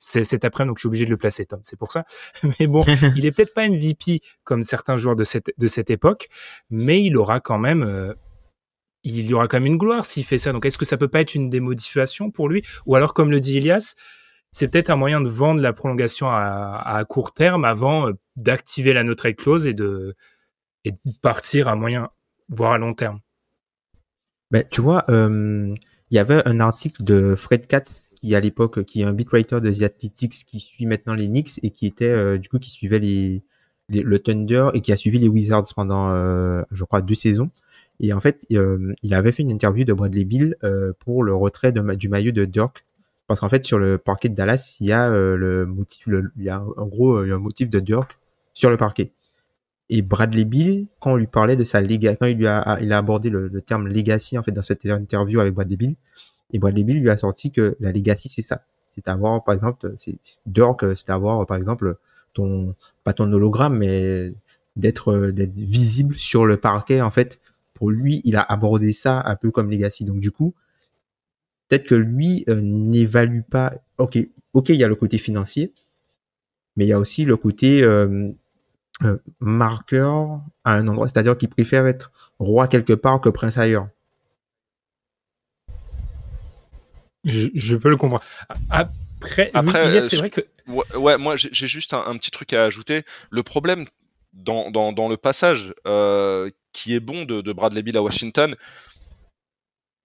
C'est 0.00 0.24
cet 0.24 0.44
après-midi, 0.44 0.70
donc 0.70 0.78
je 0.78 0.80
suis 0.80 0.88
obligé 0.88 1.04
de 1.04 1.10
le 1.10 1.16
placer, 1.16 1.46
Tom. 1.46 1.60
C'est 1.62 1.78
pour 1.78 1.92
ça. 1.92 2.04
Mais 2.58 2.66
bon, 2.66 2.82
il 3.14 3.24
est 3.24 3.30
peut-être 3.30 3.54
pas 3.54 3.68
MVP 3.68 4.20
comme 4.42 4.64
certains 4.64 4.96
joueurs 4.96 5.14
de 5.14 5.22
cette, 5.22 5.52
de 5.56 5.66
cette 5.68 5.90
époque, 5.90 6.28
mais 6.70 7.00
il 7.04 7.16
aura 7.16 7.38
quand 7.38 7.58
même, 7.58 7.84
euh, 7.84 8.14
il 9.04 9.26
y 9.26 9.32
aura 9.32 9.46
quand 9.46 9.58
même 9.58 9.66
une 9.66 9.78
gloire 9.78 10.04
s'il 10.04 10.24
fait 10.24 10.38
ça. 10.38 10.50
Donc, 10.50 10.66
est-ce 10.66 10.76
que 10.76 10.84
ça 10.84 10.96
peut 10.96 11.06
pas 11.06 11.20
être 11.20 11.36
une 11.36 11.48
démodification 11.48 12.32
pour 12.32 12.48
lui? 12.48 12.64
Ou 12.86 12.96
alors, 12.96 13.14
comme 13.14 13.30
le 13.30 13.38
dit 13.38 13.58
Elias, 13.58 13.94
c'est 14.50 14.66
peut-être 14.66 14.90
un 14.90 14.96
moyen 14.96 15.20
de 15.20 15.28
vendre 15.28 15.60
la 15.60 15.72
prolongation 15.72 16.28
à, 16.30 16.82
à 16.84 17.04
court 17.04 17.32
terme 17.32 17.64
avant 17.64 18.08
euh, 18.08 18.12
d'activer 18.34 18.92
la 18.92 19.04
no 19.04 19.14
trade 19.14 19.36
clause 19.36 19.68
et 19.68 19.74
de, 19.74 20.16
et 20.84 20.90
de 20.90 20.98
partir 21.22 21.68
à 21.68 21.76
moyen, 21.76 22.08
voire 22.48 22.72
à 22.72 22.78
long 22.78 22.94
terme. 22.94 23.20
Ben, 24.50 24.64
tu 24.70 24.80
vois, 24.80 25.04
euh, 25.10 25.74
il 26.10 26.14
y 26.14 26.18
avait 26.18 26.40
un 26.46 26.60
article 26.60 27.04
de 27.04 27.34
Fred 27.36 27.66
Katz 27.66 28.08
qui 28.14 28.34
à 28.34 28.40
l'époque 28.40 28.82
qui 28.84 29.02
est 29.02 29.04
un 29.04 29.12
beatwriter 29.12 29.60
de 29.60 29.70
The 29.70 29.82
Athletics 29.82 30.46
qui 30.46 30.58
suit 30.58 30.86
maintenant 30.86 31.14
les 31.14 31.28
Knicks 31.28 31.60
et 31.62 31.70
qui 31.70 31.86
était 31.86 32.06
euh, 32.06 32.38
du 32.38 32.48
coup 32.48 32.58
qui 32.58 32.70
suivait 32.70 32.98
les, 32.98 33.44
le 33.90 34.18
Thunder 34.18 34.70
et 34.74 34.80
qui 34.80 34.90
a 34.92 34.96
suivi 34.96 35.18
les 35.18 35.28
Wizards 35.28 35.66
pendant 35.76 36.10
euh, 36.10 36.62
je 36.72 36.84
crois 36.84 37.02
deux 37.02 37.14
saisons. 37.14 37.50
Et 38.00 38.12
en 38.12 38.20
fait 38.20 38.46
il 38.48 39.14
avait 39.14 39.32
fait 39.32 39.42
une 39.42 39.50
interview 39.50 39.84
de 39.84 39.92
Bradley 39.92 40.24
Bill 40.24 40.56
pour 41.00 41.24
le 41.24 41.34
retrait 41.34 41.72
du 41.72 42.08
maillot 42.08 42.32
de 42.32 42.44
Dirk. 42.44 42.86
Parce 43.26 43.40
qu'en 43.40 43.48
fait 43.48 43.64
sur 43.64 43.78
le 43.78 43.98
parquet 43.98 44.28
de 44.28 44.34
Dallas 44.34 44.78
il 44.80 44.86
y 44.86 44.92
a 44.92 45.10
le 45.10 45.66
motif 45.66 46.06
le, 46.06 46.32
il 46.36 46.44
y 46.44 46.48
a 46.48 46.62
en 46.62 46.86
gros 46.86 47.24
il 47.24 47.28
y 47.28 47.32
a 47.32 47.34
un 47.34 47.40
motif 47.40 47.70
de 47.70 47.80
Dirk 47.80 48.18
sur 48.54 48.70
le 48.70 48.76
parquet 48.76 49.12
et 49.90 50.02
Bradley 50.02 50.44
Bill, 50.44 50.86
quand 51.00 51.12
on 51.12 51.16
lui 51.16 51.26
parlait 51.26 51.56
de 51.56 51.64
sa 51.64 51.80
legacy, 51.80 52.16
quand 52.20 52.26
il 52.26 52.36
lui 52.36 52.46
a, 52.46 52.78
il 52.82 52.92
a 52.92 52.98
abordé 52.98 53.30
le, 53.30 53.60
terme 53.60 53.88
legacy 53.88 54.38
en 54.38 54.42
fait 54.42 54.52
dans 54.52 54.62
cette 54.62 54.84
interview 54.84 55.40
avec 55.40 55.54
Bradley 55.54 55.76
Bill, 55.76 55.94
et 56.52 56.58
Bradley 56.58 56.84
Bill 56.84 57.00
lui 57.00 57.10
a 57.10 57.16
sorti 57.16 57.50
que 57.50 57.76
la 57.80 57.92
legacy 57.92 58.28
c'est 58.28 58.42
ça, 58.42 58.62
c'est 58.94 59.08
avoir 59.08 59.42
par 59.44 59.54
exemple, 59.54 59.94
c'est 59.98 60.18
Dirk, 60.46 60.84
c'est 60.96 61.10
avoir 61.10 61.46
par 61.46 61.56
exemple 61.56 61.96
ton 62.34 62.74
pas 63.04 63.12
ton 63.12 63.32
hologramme, 63.32 63.78
mais 63.78 64.32
d'être 64.76 65.30
d'être 65.30 65.58
visible 65.58 66.16
sur 66.16 66.46
le 66.46 66.56
parquet 66.56 67.00
en 67.00 67.10
fait. 67.10 67.38
Pour 67.74 67.90
lui, 67.90 68.22
il 68.24 68.34
a 68.36 68.42
abordé 68.42 68.92
ça 68.92 69.22
un 69.24 69.36
peu 69.36 69.50
comme 69.50 69.70
legacy. 69.70 70.04
Donc 70.04 70.18
du 70.18 70.32
coup, 70.32 70.54
peut-être 71.68 71.84
que 71.84 71.94
lui 71.94 72.44
euh, 72.48 72.60
n'évalue 72.60 73.42
pas. 73.48 73.72
Ok, 73.98 74.18
ok, 74.52 74.70
il 74.70 74.76
y 74.76 74.84
a 74.84 74.88
le 74.88 74.96
côté 74.96 75.18
financier, 75.18 75.72
mais 76.76 76.86
il 76.86 76.88
y 76.88 76.92
a 76.92 76.98
aussi 76.98 77.24
le 77.24 77.36
côté 77.36 77.82
euh, 77.82 78.30
euh, 79.04 79.18
marqueur 79.40 80.40
à 80.64 80.72
un 80.72 80.88
endroit, 80.88 81.08
c'est-à-dire 81.08 81.36
qu'il 81.38 81.48
préfère 81.48 81.86
être 81.86 82.10
roi 82.38 82.68
quelque 82.68 82.92
part 82.92 83.20
que 83.20 83.28
prince 83.28 83.58
ailleurs. 83.58 83.88
Je, 87.24 87.76
peux 87.76 87.90
le 87.90 87.96
comprendre. 87.96 88.24
Après, 88.70 89.50
Après 89.54 90.02
c'est 90.02 90.16
vrai 90.16 90.30
que. 90.30 90.40
Ouais, 90.96 91.16
moi 91.18 91.36
j'ai 91.36 91.66
juste 91.66 91.94
un, 91.94 92.16
petit 92.16 92.30
truc 92.30 92.52
à 92.52 92.64
ajouter. 92.64 93.04
Le 93.30 93.42
problème 93.42 93.84
dans, 94.32 94.70
dans, 94.70 95.08
le 95.08 95.16
passage 95.16 95.74
euh, 95.86 96.50
qui 96.72 96.94
est 96.94 97.00
bon 97.00 97.24
de, 97.24 97.40
de 97.40 97.52
Bradley 97.52 97.82
Bill 97.82 97.96
à 97.96 98.02
Washington, 98.02 98.56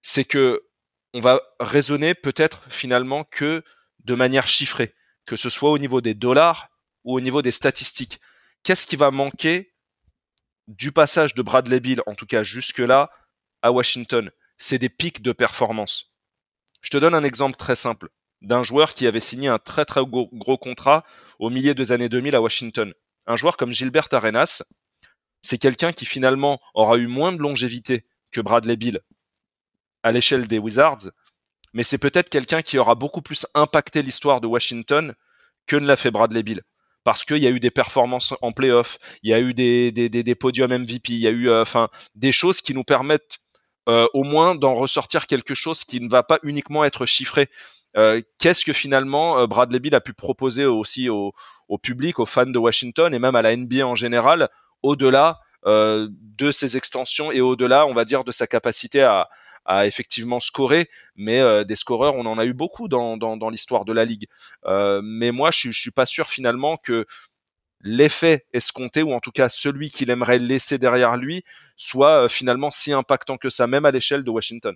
c'est 0.02 0.26
que 0.26 0.64
on 1.14 1.20
va 1.20 1.42
raisonner 1.60 2.16
peut-être 2.16 2.64
finalement 2.70 3.24
que 3.24 3.64
de 4.06 4.16
manière 4.16 4.48
chiffrée, 4.48 4.94
que 5.26 5.36
ce 5.36 5.50
soit 5.50 5.72
au 5.72 5.78
niveau 5.78 6.02
des 6.02 6.14
dollars 6.14 6.70
ou 7.04 7.16
au 7.16 7.22
niveau 7.22 7.42
des 7.42 7.52
statistiques 7.52 8.20
qu'est-ce 8.64 8.88
qui 8.88 8.96
va 8.96 9.12
manquer 9.12 9.74
du 10.68 10.92
passage 10.92 11.36
de 11.36 11.42
Bradley 11.42 11.80
Bill, 11.80 12.02
en 12.08 12.16
tout 12.16 12.26
cas 12.26 12.44
jusque-là, 12.44 13.12
à 13.62 13.72
Washington? 13.72 14.32
C'est 14.58 14.80
des 14.80 14.90
pics 14.90 15.22
de 15.22 15.32
performance. 15.32 16.14
Je 16.82 16.90
te 16.90 16.98
donne 16.98 17.14
un 17.14 17.24
exemple 17.24 17.56
très 17.56 17.76
simple 17.76 18.10
d'un 18.42 18.64
joueur 18.64 18.94
qui 18.94 19.08
avait 19.08 19.20
signé 19.20 19.48
un 19.48 19.60
très 19.60 19.86
très 19.86 20.02
gros, 20.06 20.58
contrat 20.58 21.04
au 21.40 21.50
milieu 21.50 21.74
des 21.74 21.92
années 21.92 22.10
2000 22.10 22.36
à 22.36 22.42
Washington. 22.42 22.94
Un 23.26 23.36
joueur 23.36 23.56
comme 23.56 23.72
Gilbert 23.72 24.08
Arenas, 24.12 24.64
c'est 25.42 25.58
quelqu'un 25.58 25.94
qui 25.94 26.06
finalement 26.06 26.60
aura 26.74 26.98
eu 26.98 27.08
moins 27.08 27.32
de 27.32 27.38
longévité 27.38 28.06
que 28.32 28.42
Bradley 28.42 28.76
Bill 28.76 29.00
à 30.04 30.12
l'échelle 30.12 30.48
des 30.48 30.60
Wizards, 30.60 31.12
mais 31.72 31.84
c'est 31.84 31.98
peut-être 31.98 32.30
quelqu'un 32.30 32.62
qui 32.62 32.78
aura 32.78 32.96
beaucoup 32.96 33.22
plus 33.22 33.48
impacté 33.54 34.02
l'histoire 34.02 34.42
de 34.42 34.48
Washington 34.48 35.14
que 35.66 35.78
ne 35.78 35.88
l'a 35.88 35.96
fait 35.96 36.12
Bradley 36.12 36.44
Bill 36.44 36.62
parce 37.04 37.24
qu'il 37.24 37.38
y 37.38 37.48
a 37.48 37.50
eu 37.50 37.60
des 37.60 37.72
performances 37.72 38.34
en 38.42 38.52
playoff, 38.52 38.98
il 39.24 39.30
y 39.30 39.34
a 39.34 39.40
eu 39.40 39.54
des, 39.54 39.92
des, 39.92 40.10
des, 40.10 40.36
podiums 40.36 40.72
MVP, 40.72 41.14
il 41.14 41.20
y 41.20 41.28
a 41.28 41.32
eu 41.32 41.50
euh, 41.50 41.62
enfin 41.62 41.90
des 42.16 42.32
choses 42.32 42.62
qui 42.62 42.74
nous 42.74 42.84
permettent 42.84 43.40
euh, 43.90 44.08
au 44.14 44.24
moins 44.24 44.56
d'en 44.56 44.74
ressortir 44.74 45.28
quelque 45.28 45.56
chose 45.56 45.84
qui 45.84 46.00
ne 46.00 46.10
va 46.10 46.24
pas 46.24 46.40
uniquement 46.44 46.86
être 46.86 47.06
chiffré. 47.06 47.50
Euh, 47.98 48.22
Qu'est-ce 48.40 48.64
que 48.64 48.72
finalement 48.72 49.40
euh, 49.40 49.46
Bradley 49.46 49.80
Bill 49.80 49.94
a 49.94 50.00
pu 50.00 50.14
proposer 50.14 50.66
aussi 50.66 51.10
au, 51.10 51.34
au, 51.68 51.78
public, 51.78 52.20
aux 52.20 52.26
fans 52.26 52.46
de 52.46 52.58
Washington 52.58 53.14
et 53.14 53.20
même 53.20 53.36
à 53.36 53.42
la 53.42 53.56
NBA 53.56 53.86
en 53.86 53.96
général, 53.96 54.50
au-delà 54.82 55.40
de 55.66 56.52
ses 56.52 56.76
extensions 56.76 57.32
et 57.32 57.40
au-delà, 57.40 57.88
on 57.88 57.94
va 57.94 58.04
dire, 58.04 58.26
de 58.26 58.34
sa 58.34 58.48
capacité 58.48 59.02
à, 59.02 59.30
à 59.66 59.88
effectivement 59.88 60.40
scorer, 60.40 60.90
mais 61.16 61.40
euh, 61.40 61.64
des 61.64 61.76
scoreurs, 61.76 62.16
on 62.16 62.26
en 62.26 62.38
a 62.38 62.46
eu 62.46 62.54
beaucoup 62.54 62.88
dans, 62.88 63.18
dans, 63.18 63.38
dans 63.38 63.50
l'histoire 63.50 63.86
de 63.86 63.94
la 63.94 64.06
ligue. 64.06 64.28
Euh, 64.66 65.02
mais 65.04 65.32
moi, 65.32 65.52
je, 65.52 65.72
je 65.72 65.80
suis 65.80 65.92
pas 65.92 66.06
sûr 66.06 66.28
finalement 66.28 66.78
que 66.78 67.06
l'effet 67.82 68.46
escompté, 68.54 69.04
ou 69.04 69.14
en 69.14 69.20
tout 69.20 69.32
cas 69.32 69.50
celui 69.50 69.90
qu'il 69.90 70.10
aimerait 70.10 70.40
laisser 70.40 70.78
derrière 70.78 71.18
lui, 71.18 71.44
soit 71.76 72.24
euh, 72.24 72.28
finalement 72.28 72.72
si 72.72 72.94
impactant 72.94 73.38
que 73.38 73.50
ça, 73.50 73.68
même 73.68 73.86
à 73.86 73.92
l'échelle 73.92 74.24
de 74.24 74.32
Washington. 74.32 74.76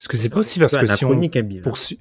Est-ce 0.00 0.08
que 0.08 0.16
c'est 0.16 0.30
pas 0.30 0.38
aussi 0.38 0.58
parce 0.58 0.76
que 0.76 0.86
si 0.86 1.04
on 1.04 1.20
poursuit... 1.62 2.00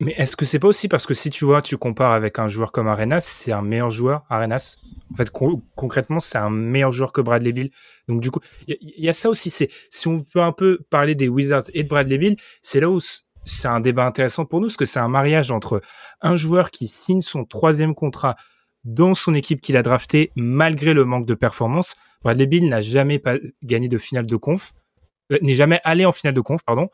Mais 0.00 0.12
est-ce 0.16 0.36
que 0.36 0.44
c'est 0.44 0.58
pas 0.58 0.66
aussi 0.66 0.88
parce 0.88 1.06
que 1.06 1.14
si 1.14 1.30
tu 1.30 1.44
vois, 1.44 1.62
tu 1.62 1.76
compares 1.78 2.12
avec 2.12 2.38
un 2.38 2.48
joueur 2.48 2.72
comme 2.72 2.88
Arenas, 2.88 3.20
c'est 3.20 3.52
un 3.52 3.62
meilleur 3.62 3.90
joueur, 3.90 4.24
Arenas? 4.28 4.76
En 5.12 5.16
fait, 5.16 5.30
concrètement, 5.76 6.18
c'est 6.18 6.38
un 6.38 6.50
meilleur 6.50 6.92
joueur 6.92 7.12
que 7.12 7.20
Bradley 7.20 7.52
Bill. 7.52 7.70
Donc 8.08 8.20
du 8.20 8.30
coup, 8.32 8.40
il 8.66 8.76
y, 8.80 9.08
a 9.08 9.14
ça 9.14 9.30
aussi. 9.30 9.50
C'est 9.50 9.70
si 9.90 10.08
on 10.08 10.24
peut 10.24 10.42
un 10.42 10.50
peu 10.50 10.80
parler 10.90 11.14
des 11.14 11.28
Wizards 11.28 11.64
et 11.74 11.84
de 11.84 11.88
Bradley 11.88 12.18
Bill, 12.18 12.36
c'est 12.62 12.80
là 12.80 12.90
où 12.90 12.98
c'est 13.00 13.68
un 13.68 13.78
débat 13.78 14.04
intéressant 14.04 14.44
pour 14.46 14.60
nous, 14.60 14.66
parce 14.66 14.76
que 14.76 14.84
c'est 14.84 14.98
un 14.98 15.08
mariage 15.08 15.52
entre 15.52 15.80
un 16.20 16.34
joueur 16.34 16.72
qui 16.72 16.88
signe 16.88 17.22
son 17.22 17.44
troisième 17.44 17.94
contrat 17.94 18.34
dans 18.82 19.14
son 19.14 19.34
équipe 19.34 19.60
qu'il 19.60 19.76
a 19.76 19.82
drafté 19.82 20.32
malgré 20.34 20.92
le 20.92 21.04
manque 21.04 21.26
de 21.26 21.34
performance. 21.34 21.94
Bradley 22.22 22.46
Bill 22.46 22.68
n'a 22.68 22.80
jamais 22.80 23.20
pas 23.20 23.36
gagné 23.62 23.88
de 23.88 23.98
finale 23.98 24.26
de 24.26 24.36
conf, 24.36 24.72
euh, 25.30 25.38
n'est 25.40 25.54
jamais 25.54 25.80
allé 25.84 26.04
en 26.04 26.12
finale 26.12 26.34
de 26.34 26.40
conf, 26.40 26.62
pardon. 26.64 26.88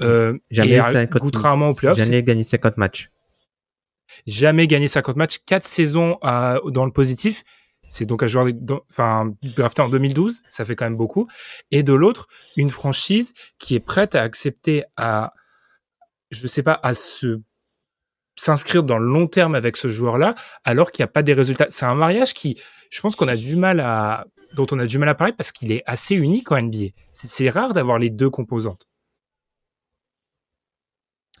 Euh, 0.00 0.38
jamais, 0.50 0.80
50, 0.80 1.36
rarement 1.36 1.72
jamais 1.94 2.22
gagné 2.22 2.44
50 2.44 2.76
matchs. 2.76 3.10
Jamais 4.26 4.66
gagné 4.66 4.88
50 4.88 5.16
matchs, 5.16 5.38
4 5.46 5.64
saisons 5.64 6.18
dans 6.22 6.84
le 6.84 6.92
positif. 6.92 7.44
C'est 7.88 8.06
donc 8.06 8.22
un 8.22 8.26
joueur 8.26 8.46
enfin, 8.90 9.34
drafté 9.42 9.82
en 9.82 9.88
2012, 9.90 10.42
ça 10.48 10.64
fait 10.64 10.76
quand 10.76 10.86
même 10.86 10.96
beaucoup. 10.96 11.28
Et 11.70 11.82
de 11.82 11.92
l'autre, 11.92 12.26
une 12.56 12.70
franchise 12.70 13.34
qui 13.58 13.74
est 13.74 13.80
prête 13.80 14.14
à 14.14 14.22
accepter 14.22 14.84
à, 14.96 15.34
je 16.30 16.46
sais 16.46 16.62
pas, 16.62 16.80
à 16.82 16.94
se 16.94 17.40
s'inscrire 18.34 18.82
dans 18.82 18.98
le 18.98 19.04
long 19.04 19.26
terme 19.26 19.54
avec 19.54 19.76
ce 19.76 19.90
joueur-là, 19.90 20.34
alors 20.64 20.90
qu'il 20.90 21.02
n'y 21.02 21.08
a 21.10 21.12
pas 21.12 21.22
des 21.22 21.34
résultats. 21.34 21.66
C'est 21.68 21.84
un 21.84 21.94
mariage 21.94 22.32
qui, 22.32 22.58
je 22.90 22.98
pense 23.02 23.14
qu'on 23.14 23.28
a 23.28 23.36
du 23.36 23.56
mal 23.56 23.78
à, 23.80 24.26
dont 24.54 24.66
on 24.70 24.78
a 24.78 24.86
du 24.86 24.96
mal 24.96 25.10
à 25.10 25.14
parler 25.14 25.34
parce 25.34 25.52
qu'il 25.52 25.70
est 25.70 25.82
assez 25.84 26.14
unique 26.14 26.50
en 26.50 26.62
NBA. 26.62 26.92
C'est 27.12 27.50
rare 27.50 27.74
d'avoir 27.74 27.98
les 27.98 28.08
deux 28.08 28.30
composantes 28.30 28.86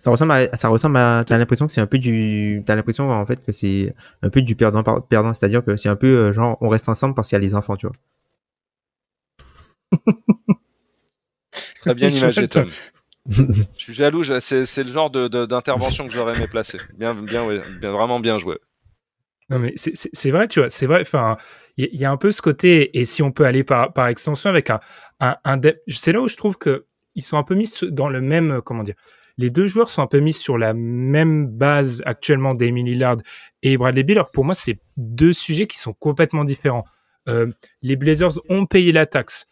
ça 0.02 0.10
ressemble 0.10 0.32
à, 0.32 0.56
ça 0.56 0.66
ressemble 0.66 0.96
à, 0.96 1.22
t'as 1.24 1.38
l'impression 1.38 1.68
que 1.68 1.72
c'est 1.72 1.80
un 1.80 1.86
peu 1.86 1.96
du, 1.96 2.60
t'as 2.66 2.74
l'impression 2.74 3.12
en 3.12 3.24
fait 3.24 3.44
que 3.44 3.52
c'est 3.52 3.94
un 4.22 4.30
peu 4.30 4.42
du 4.42 4.56
perdant 4.56 4.82
perdant, 4.82 5.32
c'est-à-dire 5.32 5.64
que 5.64 5.76
c'est 5.76 5.88
un 5.88 5.94
peu 5.94 6.08
euh, 6.08 6.32
genre 6.32 6.58
on 6.60 6.68
reste 6.68 6.88
ensemble 6.88 7.14
parce 7.14 7.28
qu'il 7.28 7.36
y 7.36 7.40
a 7.40 7.40
les 7.40 7.54
enfants, 7.54 7.76
tu 7.76 7.86
vois. 7.86 7.94
Très 11.82 11.94
bien 11.94 12.08
imagé, 12.08 12.48
Tom. 12.48 12.68
Je 13.28 13.64
suis 13.76 13.94
jaloux, 13.94 14.24
c'est, 14.24 14.66
c'est 14.66 14.82
le 14.82 14.90
genre 14.90 15.08
de, 15.08 15.28
d'intervention 15.28 16.08
que 16.08 16.12
j'aurais 16.12 16.34
aimé 16.34 16.48
placer. 16.48 16.80
Bien, 16.98 17.14
bien, 17.14 17.46
bien, 17.78 17.92
vraiment 17.92 18.18
bien 18.18 18.40
joué. 18.40 18.58
Non 19.50 19.60
mais 19.60 19.72
c'est 19.76 20.30
vrai, 20.32 20.48
tu 20.48 20.58
vois, 20.58 20.70
c'est 20.70 20.86
vrai. 20.86 21.02
Enfin, 21.02 21.36
il 21.76 21.94
y, 21.94 22.04
a 22.04 22.10
un 22.10 22.16
peu 22.16 22.32
ce 22.32 22.42
côté, 22.42 22.98
et 22.98 23.04
si 23.04 23.22
on 23.22 23.30
peut 23.30 23.44
aller 23.44 23.62
par, 23.62 23.92
par 23.92 24.08
extension 24.08 24.50
avec 24.50 24.68
un, 24.70 24.80
un, 25.20 25.36
un 25.44 25.60
c'est 25.86 26.10
là 26.10 26.20
où 26.20 26.26
je 26.26 26.36
trouve 26.36 26.58
que 26.58 26.86
ils 27.14 27.22
sont 27.22 27.38
un 27.38 27.44
peu 27.44 27.54
mis 27.54 27.70
dans 27.82 28.08
le 28.08 28.20
même, 28.20 28.60
comment 28.62 28.82
dire, 28.82 28.96
les 29.38 29.50
deux 29.50 29.66
joueurs 29.66 29.90
sont 29.90 30.02
un 30.02 30.06
peu 30.06 30.20
mis 30.20 30.32
sur 30.32 30.58
la 30.58 30.74
même 30.74 31.46
base 31.46 32.02
actuellement 32.06 32.54
Damien 32.54 32.84
Lillard 32.84 33.18
et 33.62 33.76
Bradley 33.76 34.02
Beal. 34.02 34.22
Pour 34.32 34.44
moi, 34.44 34.54
c'est 34.54 34.78
deux 34.96 35.32
sujets 35.32 35.66
qui 35.66 35.78
sont 35.78 35.92
complètement 35.92 36.44
différents. 36.44 36.84
Euh, 37.28 37.50
les 37.82 37.96
Blazers 37.96 38.38
ont 38.48 38.66
payé 38.66 38.92
la 38.92 39.06
taxe. 39.06 39.46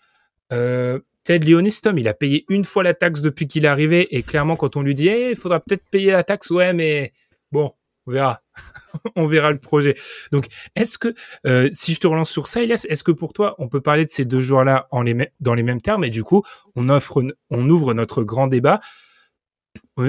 Euh, 0.53 0.99
Ted 1.25 1.47
Leonis, 1.47 1.81
Tom, 1.83 1.99
il 1.99 2.09
a 2.09 2.14
payé 2.14 2.45
une 2.49 2.64
fois 2.64 2.83
la 2.83 2.95
taxe 2.95 3.21
depuis 3.21 3.47
qu'il 3.47 3.64
est 3.64 3.69
arrivé 3.69 4.16
et 4.16 4.23
clairement 4.23 4.57
quand 4.57 4.77
on 4.77 4.83
lui 4.83 4.95
dit, 4.95 5.09
eh, 5.09 5.31
il 5.31 5.37
faudra 5.37 5.61
peut-être 5.61 5.85
payer 5.90 6.11
la 6.11 6.25
taxe, 6.25 6.51
ouais, 6.51 6.73
mais 6.73 7.12
bon, 7.53 7.73
on 8.07 8.12
verra. 8.12 8.40
on 9.16 9.27
verra 9.27 9.53
le 9.53 9.59
projet. 9.59 9.95
Donc, 10.33 10.47
est-ce 10.75 10.99
que, 10.99 11.14
euh, 11.47 11.69
si 11.73 11.95
je 11.95 12.01
te 12.01 12.07
relance 12.07 12.31
sur 12.31 12.47
ça, 12.47 12.62
Elias, 12.62 12.87
est-ce 12.88 13.05
que 13.05 13.12
pour 13.12 13.33
toi, 13.33 13.55
on 13.59 13.69
peut 13.69 13.81
parler 13.81 14.05
de 14.05 14.11
ces 14.11 14.25
deux 14.25 14.40
joueurs-là 14.40 14.88
dans 15.40 15.55
les 15.55 15.62
mêmes 15.62 15.81
termes 15.81 16.05
et 16.05 16.11
du 16.11 16.25
coup, 16.25 16.43
on 16.75 16.88
offre, 16.88 17.23
on 17.51 17.69
ouvre 17.69 17.95
notre 17.95 18.23
grand 18.25 18.47
débat? 18.47 18.81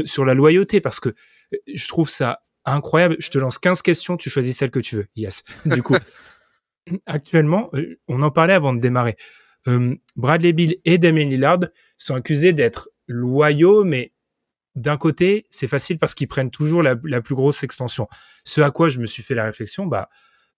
Sur 0.05 0.25
la 0.25 0.33
loyauté 0.33 0.81
parce 0.81 0.99
que 0.99 1.09
euh, 1.09 1.57
je 1.73 1.87
trouve 1.87 2.09
ça 2.09 2.39
incroyable. 2.65 3.15
Je 3.19 3.29
te 3.29 3.37
lance 3.37 3.57
15 3.57 3.81
questions, 3.81 4.17
tu 4.17 4.29
choisis 4.29 4.57
celle 4.57 4.71
que 4.71 4.79
tu 4.79 4.97
veux. 4.97 5.07
Yes. 5.15 5.43
Du 5.65 5.83
coup, 5.83 5.95
actuellement, 7.05 7.71
on 8.07 8.21
en 8.21 8.31
parlait 8.31 8.53
avant 8.53 8.73
de 8.73 8.79
démarrer. 8.79 9.17
Bradley 10.15 10.53
Bill 10.53 10.77
et 10.85 10.97
Damien 10.97 11.25
Lillard 11.25 11.59
sont 11.99 12.15
accusés 12.15 12.51
d'être 12.51 12.89
loyaux, 13.07 13.83
mais 13.83 14.11
d'un 14.75 14.97
côté, 14.97 15.45
c'est 15.49 15.67
facile 15.67 15.99
parce 15.99 16.15
qu'ils 16.15 16.27
prennent 16.27 16.49
toujours 16.49 16.81
la, 16.81 16.95
plus 16.95 17.35
grosse 17.35 17.63
extension. 17.63 18.07
Ce 18.45 18.61
à 18.61 18.71
quoi 18.71 18.89
je 18.89 18.99
me 18.99 19.05
suis 19.05 19.23
fait 19.23 19.35
la 19.35 19.43
réflexion, 19.43 19.85
bah, 19.85 20.09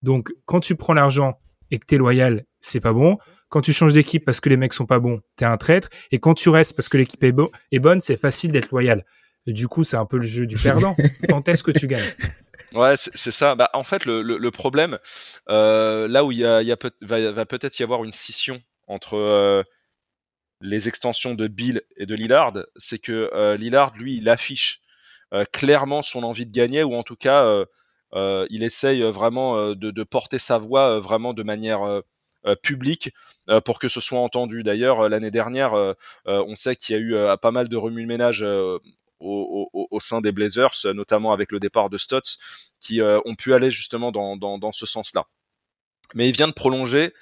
donc, 0.01 0.31
quand 0.45 0.59
tu 0.59 0.75
prends 0.75 0.93
l'argent 0.93 1.39
et 1.71 1.79
que 1.79 1.85
t'es 1.85 1.97
loyal, 1.97 2.45
c'est 2.61 2.79
pas 2.79 2.93
bon. 2.93 3.17
Quand 3.53 3.61
tu 3.61 3.71
changes 3.71 3.93
d'équipe 3.93 4.25
parce 4.25 4.39
que 4.39 4.49
les 4.49 4.57
mecs 4.57 4.73
sont 4.73 4.87
pas 4.87 4.97
bons, 4.97 5.21
t'es 5.35 5.45
un 5.45 5.57
traître. 5.57 5.89
Et 6.09 6.17
quand 6.17 6.33
tu 6.33 6.49
restes 6.49 6.75
parce 6.75 6.89
que 6.89 6.97
l'équipe 6.97 7.23
est, 7.23 7.35
est 7.71 7.77
bonne, 7.77 8.01
c'est 8.01 8.17
facile 8.17 8.51
d'être 8.51 8.71
loyal. 8.71 9.05
du 9.45 9.67
coup, 9.67 9.83
c'est 9.83 9.95
un 9.95 10.07
peu 10.07 10.17
le 10.17 10.25
jeu 10.25 10.47
du 10.47 10.57
perdant. 10.57 10.95
quand 11.29 11.47
est-ce 11.47 11.61
que 11.61 11.69
tu 11.69 11.85
gagnes? 11.85 12.01
Ouais, 12.73 12.95
c'est 12.97 13.29
ça. 13.29 13.53
Bah, 13.53 13.69
en 13.73 13.83
fait, 13.83 14.05
le, 14.05 14.49
problème, 14.49 14.97
euh, 15.49 16.07
là 16.07 16.25
où 16.25 16.31
il 16.31 16.39
y 16.39 16.45
a, 16.45 16.63
va, 17.01 17.45
peut-être 17.45 17.79
y 17.79 17.83
avoir 17.83 18.03
une 18.03 18.11
scission 18.11 18.59
entre 18.87 19.17
euh, 19.17 19.61
les 20.59 20.87
extensions 20.87 21.35
de 21.35 21.47
Bill 21.47 21.83
et 21.95 22.07
de 22.07 22.15
Lillard, 22.15 22.53
c'est 22.77 22.97
que 22.97 23.29
euh, 23.35 23.55
Lillard, 23.55 23.93
lui, 23.95 24.17
il 24.17 24.29
affiche 24.29 24.81
euh, 25.31 25.45
clairement 25.53 26.01
son 26.01 26.23
envie 26.23 26.47
de 26.47 26.51
gagner, 26.51 26.83
ou 26.83 26.95
en 26.95 27.03
tout 27.03 27.17
cas, 27.17 27.65
euh, 28.15 28.47
il 28.49 28.63
essaye 28.63 29.03
vraiment 29.03 29.75
de, 29.75 30.03
porter 30.03 30.39
sa 30.39 30.57
voix 30.57 30.99
vraiment 30.99 31.35
de 31.35 31.43
manière 31.43 32.01
publique 32.61 33.11
pour 33.65 33.79
que 33.79 33.87
ce 33.87 34.01
soit 34.01 34.19
entendu. 34.19 34.63
D'ailleurs, 34.63 35.09
l'année 35.09 35.31
dernière, 35.31 35.73
on 36.25 36.55
sait 36.55 36.75
qu'il 36.75 36.95
y 36.95 36.99
a 36.99 37.01
eu 37.01 37.37
pas 37.37 37.51
mal 37.51 37.69
de 37.69 37.77
remue-ménage 37.77 38.45
au, 39.19 39.99
sein 39.99 40.21
des 40.21 40.31
Blazers, 40.31 40.73
notamment 40.93 41.31
avec 41.31 41.51
le 41.51 41.59
départ 41.59 41.89
de 41.89 41.97
Stotts, 41.97 42.37
qui 42.79 43.01
ont 43.01 43.35
pu 43.35 43.53
aller 43.53 43.71
justement 43.71 44.11
dans, 44.11 44.71
ce 44.71 44.85
sens-là. 44.85 45.25
Mais 46.15 46.29
il 46.29 46.35
vient 46.35 46.47
de 46.47 46.53
prolonger 46.53 47.13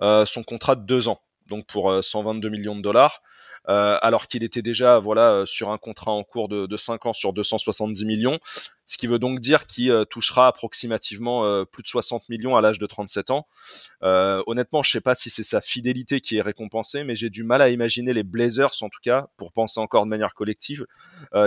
son 0.00 0.42
contrat 0.42 0.76
de 0.76 0.84
deux 0.84 1.08
ans 1.08 1.20
donc 1.50 1.66
pour 1.66 2.02
122 2.02 2.48
euh, 2.48 2.50
millions 2.50 2.76
de 2.76 2.80
dollars. 2.80 3.20
Euh, 3.68 3.98
alors 4.00 4.26
qu'il 4.26 4.42
était 4.42 4.62
déjà 4.62 4.98
voilà 4.98 5.32
euh, 5.32 5.46
sur 5.46 5.70
un 5.70 5.76
contrat 5.76 6.12
en 6.12 6.24
cours 6.24 6.48
de, 6.48 6.66
de 6.66 6.76
5 6.78 7.04
ans 7.06 7.12
sur 7.12 7.34
270 7.34 8.06
millions, 8.06 8.38
ce 8.86 8.96
qui 8.96 9.06
veut 9.06 9.18
donc 9.18 9.38
dire 9.40 9.66
qu'il 9.66 10.04
touchera 10.08 10.46
approximativement 10.46 11.64
plus 11.66 11.82
de 11.82 11.88
60 11.88 12.28
millions 12.28 12.56
à 12.56 12.60
l'âge 12.60 12.78
de 12.78 12.86
37 12.86 13.30
ans. 13.30 13.46
honnêtement, 14.02 14.82
je 14.82 14.90
sais 14.90 15.00
pas 15.00 15.14
si 15.14 15.30
c'est 15.30 15.44
sa 15.44 15.60
fidélité 15.60 16.20
qui 16.20 16.38
est 16.38 16.40
récompensée, 16.40 17.04
mais 17.04 17.14
j'ai 17.14 17.30
du 17.30 17.44
mal 17.44 17.62
à 17.62 17.68
imaginer 17.68 18.12
les 18.12 18.24
Blazers 18.24 18.82
en 18.82 18.88
tout 18.88 18.98
cas, 19.00 19.28
pour 19.36 19.52
penser 19.52 19.78
encore 19.78 20.04
de 20.04 20.10
manière 20.10 20.34
collective, 20.34 20.86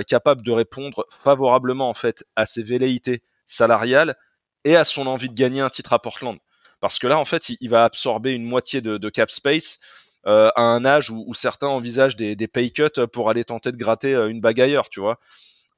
capables 0.08 0.41
de 0.41 0.52
répondre 0.52 1.06
favorablement 1.10 1.89
en 1.89 1.93
fait 1.93 2.26
à 2.38 2.45
ses 2.45 2.63
velléités 2.63 3.23
salariales 3.45 4.15
et 4.63 4.78
à 4.78 4.86
son 4.86 5.08
envie 5.08 5.28
de 5.28 5.36
gagner 5.36 5.60
un 5.60 5.69
titre 5.69 5.91
à 5.91 5.99
Portland 5.99 6.38
parce 6.84 6.99
que 6.99 7.08
là 7.08 7.17
en 7.17 7.23
fait 7.23 7.49
il, 7.62 7.69
va 7.69 7.86
absorber 7.86 8.34
une 8.34 8.43
moitié 8.43 8.82
de, 8.82 9.10
cap 9.10 9.32
space 9.32 9.80
euh, 10.26 10.50
à 10.56 10.62
un 10.62 10.86
âge 10.86 11.10
où, 11.10 11.34
certains 11.34 11.68
envisagent 11.68 12.16
des, 12.16 12.48
pay 12.48 12.72
cuts 12.72 13.08
pour 13.12 13.30
aller 13.30 13.44
tenter 13.44 13.72
de 13.72 13.78
gratter 13.78 14.14
euh, 14.14 14.30
une 14.30 14.40
bague 14.40 14.62
ailleurs, 14.62 14.90
tu 14.90 15.00
vois. 15.00 15.20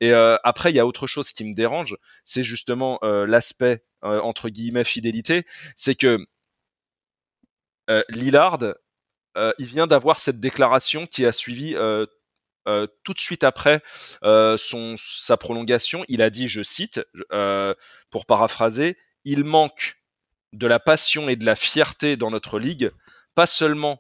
Et 0.02 0.14
euh, 0.14 0.38
après, 0.44 0.72
il 0.72 0.76
y 0.76 0.80
a 0.80 0.86
autre 0.86 1.08
chose 1.08 1.32
qui 1.32 1.46
me 1.46 1.54
dérange, 1.54 1.98
c'est 2.24 2.44
justement 2.44 3.00
l'aspect 3.02 3.84
entre 4.02 4.50
guillemets 4.50 4.84
fidélité, 4.84 5.46
c'est 5.76 5.96
que 5.96 6.20
Lillard, 8.10 8.60
il 9.58 9.66
vient 9.66 9.88
d'avoir 9.88 10.20
cette 10.20 10.40
déclaration 10.40 11.08
qui 11.08 11.26
a 11.26 11.32
suivi 11.32 11.76
tout 12.66 13.14
de 13.14 13.20
suite 13.20 13.46
après 13.46 13.82
son 14.58 14.96
sa 14.98 15.38
prolongation. 15.38 16.04
Il 16.10 16.22
a 16.22 16.30
dit, 16.30 16.50
je 16.50 16.62
cite, 16.62 17.02
pour 18.10 18.26
paraphraser, 18.26 18.98
il 19.24 19.46
manque 19.46 19.98
de 20.52 20.68
la 20.68 20.80
passion 20.80 21.30
et 21.30 21.38
de 21.38 21.46
la 21.46 21.56
fierté 21.56 22.18
dans 22.18 22.32
notre 22.32 22.60
ligue, 22.60 22.92
pas 23.34 23.48
seulement 23.48 24.00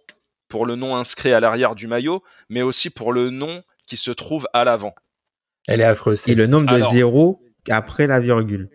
pour 0.55 0.65
le 0.65 0.77
nom 0.77 0.95
inscrit 0.95 1.33
à 1.33 1.41
l'arrière 1.41 1.75
du 1.75 1.85
maillot, 1.85 2.23
mais 2.47 2.61
aussi 2.61 2.89
pour 2.89 3.11
le 3.11 3.29
nom 3.29 3.61
qui 3.85 3.97
se 3.97 4.09
trouve 4.09 4.47
à 4.53 4.63
l'avant. 4.63 4.95
Elle 5.67 5.81
est 5.81 5.83
affreuse. 5.83 6.25
Et 6.29 6.33
le 6.33 6.47
nombre 6.47 6.73
de 6.73 6.81
zéros 6.93 7.43
après 7.69 8.07
la 8.07 8.21
virgule. 8.21 8.69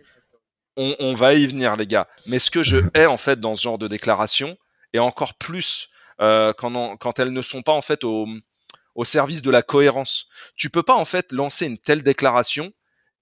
On, 0.77 1.15
va 1.15 1.33
y 1.33 1.47
venir, 1.47 1.75
les 1.77 1.87
gars. 1.87 2.07
Mais 2.27 2.37
ce 2.37 2.51
que 2.51 2.61
je 2.61 2.77
hais 2.93 3.07
en 3.07 3.17
fait 3.17 3.39
dans 3.39 3.55
ce 3.55 3.63
genre 3.63 3.79
de 3.79 3.87
déclaration, 3.87 4.57
et 4.93 4.99
encore 4.99 5.33
plus 5.39 5.89
euh, 6.21 6.53
quand, 6.53 6.97
quand, 6.97 7.17
elles 7.17 7.33
ne 7.33 7.41
sont 7.41 7.63
pas 7.63 7.71
en 7.71 7.81
fait 7.81 8.03
au, 8.03 8.27
au 8.93 9.03
service 9.03 9.41
de 9.41 9.49
la 9.49 9.63
cohérence. 9.63 10.27
Tu 10.55 10.69
peux 10.69 10.83
pas 10.83 10.95
en 10.95 11.05
fait 11.05 11.31
lancer 11.31 11.65
une 11.65 11.79
telle 11.79 12.03
déclaration 12.03 12.71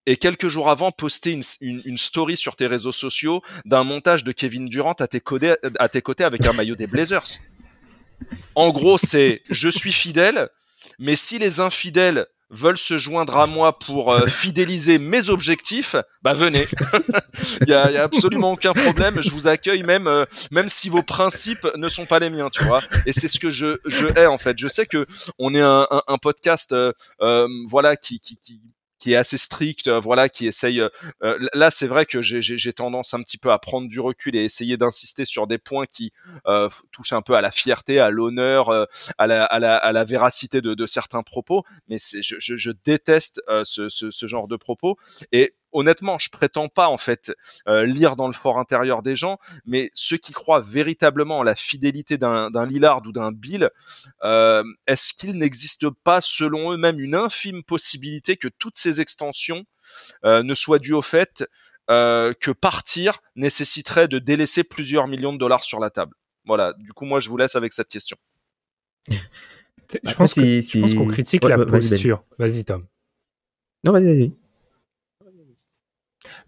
et 0.06 0.18
quelques 0.18 0.50
jours 0.50 0.70
avant 0.70 0.92
poster 0.92 1.32
une, 1.32 1.44
une, 1.62 1.98
story 1.98 2.36
sur 2.36 2.58
tes 2.58 2.68
réseaux 2.68 2.92
sociaux 2.92 3.42
d'un 3.64 3.86
montage 3.86 4.26
de 4.26 4.34
Kevin 4.34 4.66
Durant 4.66 4.92
à 5.00 5.08
tes, 5.08 5.22
côtés, 5.22 5.56
à 5.80 5.88
tes 5.88 6.02
côtés 6.02 6.26
avec 6.26 6.46
un 6.46 6.52
maillot 6.52 6.76
des 6.76 6.88
Blazers. 6.88 7.24
En 8.56 8.72
gros, 8.72 8.98
c'est 8.98 9.42
je 9.50 9.70
suis 9.70 9.92
fidèle, 9.92 10.50
mais 10.98 11.16
si 11.16 11.40
les 11.40 11.60
infidèles 11.60 12.28
veulent 12.50 12.78
se 12.78 12.98
joindre 12.98 13.38
à 13.38 13.48
moi 13.48 13.78
pour 13.78 14.12
euh, 14.12 14.26
fidéliser 14.26 14.98
mes 14.98 15.30
objectifs, 15.30 15.96
bah 16.24 16.34
venez. 16.34 16.66
Il 17.62 17.70
y, 17.70 17.74
a, 17.74 18.04
absolument 18.04 18.54
aucun 18.54 18.74
problème. 18.74 19.22
Je 19.22 19.30
vous 19.30 19.48
accueille 19.48 19.84
même 19.84 20.08
euh, 20.08 20.26
même 20.52 20.68
si 20.68 20.90
vos 20.90 21.04
principes 21.04 21.68
ne 21.76 21.88
sont 21.90 22.06
pas 22.06 22.20
les 22.20 22.30
miens, 22.30 22.50
tu 22.50 22.64
vois. 22.64 22.82
Et 23.06 23.14
c'est 23.14 23.28
ce 23.28 23.40
que 23.40 23.50
je 23.50 23.78
je 23.86 24.08
hais 24.18 24.26
en 24.26 24.38
fait. 24.38 24.58
Je 24.58 24.68
sais 24.68 24.86
que 24.86 25.06
on 25.38 25.54
est 25.54 25.62
un 25.62 26.18
podcast 26.22 26.74
euh, 26.74 27.48
voilà 27.68 27.96
qui, 27.96 28.20
qui, 28.20 28.38
qui 28.38 28.62
qui 29.00 29.14
est 29.14 29.16
assez 29.16 29.38
strict, 29.38 29.88
euh, 29.88 30.00
voilà, 30.00 30.30
qui 30.30 30.46
essaye. 30.46 30.82
Euh, 30.82 30.90
euh, 31.24 31.40
là, 31.54 31.72
c'est 31.72 31.88
vrai 31.88 32.06
que 32.06 32.22
j'ai 32.22 32.74
tendance 32.74 33.14
un 33.14 33.22
petit 33.22 33.38
peu 33.38 33.52
à 33.52 33.58
prendre 33.58 33.88
du 33.88 34.00
recul 34.00 34.36
et 34.36 34.44
essayer 34.44 34.78
d'insister 34.78 35.26
sur 35.26 35.48
des 35.48 35.58
points 35.58 35.86
qui 35.86 36.12
touchent 36.92 37.14
un 37.14 37.22
peu 37.22 37.34
à 37.34 37.42
la 37.42 37.52
fierté, 37.52 38.00
à 38.00 38.10
l'honneur, 38.10 38.70
à 39.18 39.28
la, 39.28 39.46
à, 39.46 39.60
la, 39.60 39.78
à, 39.78 39.92
la, 39.92 40.04
véracité 40.04 40.62
de, 40.62 40.74
de 40.74 40.86
certains 40.86 41.24
propos. 41.24 41.64
Mais 41.88 41.98
je, 41.98 42.36
je, 42.40 42.56
je, 42.56 42.72
déteste 42.84 43.42
ce, 43.64 43.88
ce, 43.90 44.12
ce, 44.12 44.26
genre 44.28 44.48
de 44.48 44.58
propos. 44.58 44.98
Et 45.32 45.54
honnêtement, 45.72 46.18
je 46.18 46.30
prétends 46.30 46.68
pas 46.68 46.88
en 46.88 46.98
fait 46.98 47.32
euh, 47.68 47.86
lire 47.86 48.16
dans 48.16 48.28
le 48.28 48.34
fort 48.34 48.60
intérieur 48.60 49.02
des 49.02 49.16
gens, 49.16 49.38
mais 49.66 49.92
ceux 49.94 50.18
qui 50.18 50.32
croient 50.32 50.62
véritablement 50.62 51.40
en 51.40 51.44
la 51.44 51.56
fidélité 51.56 52.18
d'un 52.18 52.66
Lillard 52.66 53.02
ou 53.06 53.12
d'un 53.12 53.32
Bill, 53.32 53.70
euh, 54.24 54.64
est-ce 54.88 55.14
qu'il 55.14 55.38
n'existe 55.38 55.90
pas, 56.04 56.22
selon 56.22 56.72
eux-mêmes, 56.72 57.00
une 57.00 57.16
infime 57.16 57.64
possibilité 57.64 58.36
que 58.36 58.48
toutes 58.48 58.78
ces 58.78 59.02
extensions 59.02 59.66
euh, 60.26 60.44
ne 60.44 60.56
soient 60.56 60.80
dues 60.80 60.94
au 60.94 61.02
fait 61.02 61.46
que 61.88 62.52
partir 62.52 63.18
nécessiterait 63.36 64.08
de 64.08 64.20
délaisser 64.20 64.64
plusieurs 64.64 65.08
millions 65.08 65.34
de 65.34 65.40
dollars 65.40 65.64
sur 65.64 65.80
la 65.80 65.90
table? 65.90 66.16
Voilà. 66.46 66.74
Du 66.78 66.94
coup, 66.94 67.06
moi, 67.06 67.20
je 67.20 67.30
vous 67.30 67.38
laisse 67.38 67.56
avec 67.56 67.74
cette 67.74 67.88
question. 67.88 68.16
Je 69.08 70.14
pense 70.14 70.36
qu'on 70.94 71.08
critique 71.08 71.44
la 71.44 71.66
posture. 71.66 72.24
Vas-y, 72.38 72.64
Tom. 72.64 72.86
Non, 73.84 73.92
vas-y, 73.92 74.06
vas-y. 74.06 74.34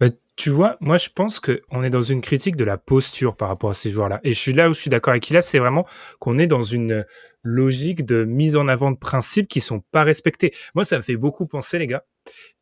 Bah, 0.02 0.08
tu 0.34 0.50
vois, 0.50 0.76
moi 0.80 0.96
je 0.96 1.10
pense 1.14 1.38
qu'on 1.38 1.84
est 1.84 1.90
dans 1.90 2.02
une 2.02 2.22
critique 2.22 2.56
de 2.56 2.64
la 2.64 2.76
posture 2.76 3.36
par 3.36 3.46
rapport 3.46 3.70
à 3.70 3.74
ces 3.74 3.90
joueurs-là. 3.90 4.18
Et 4.24 4.34
je 4.34 4.38
suis 4.40 4.52
là 4.52 4.68
où 4.68 4.74
je 4.74 4.80
suis 4.80 4.90
d'accord 4.90 5.12
avec 5.12 5.30
Ila, 5.30 5.42
c'est 5.42 5.60
vraiment 5.60 5.86
qu'on 6.18 6.40
est 6.40 6.48
dans 6.48 6.64
une 6.64 7.06
logique 7.44 8.04
de 8.04 8.24
mise 8.24 8.56
en 8.56 8.66
avant 8.66 8.90
de 8.90 8.96
principes 8.96 9.46
qui 9.46 9.60
sont 9.60 9.78
pas 9.92 10.02
respectés. 10.02 10.52
Moi, 10.74 10.84
ça 10.84 10.96
me 10.96 11.02
fait 11.02 11.14
beaucoup 11.14 11.46
penser, 11.46 11.78
les 11.78 11.86
gars. 11.86 12.02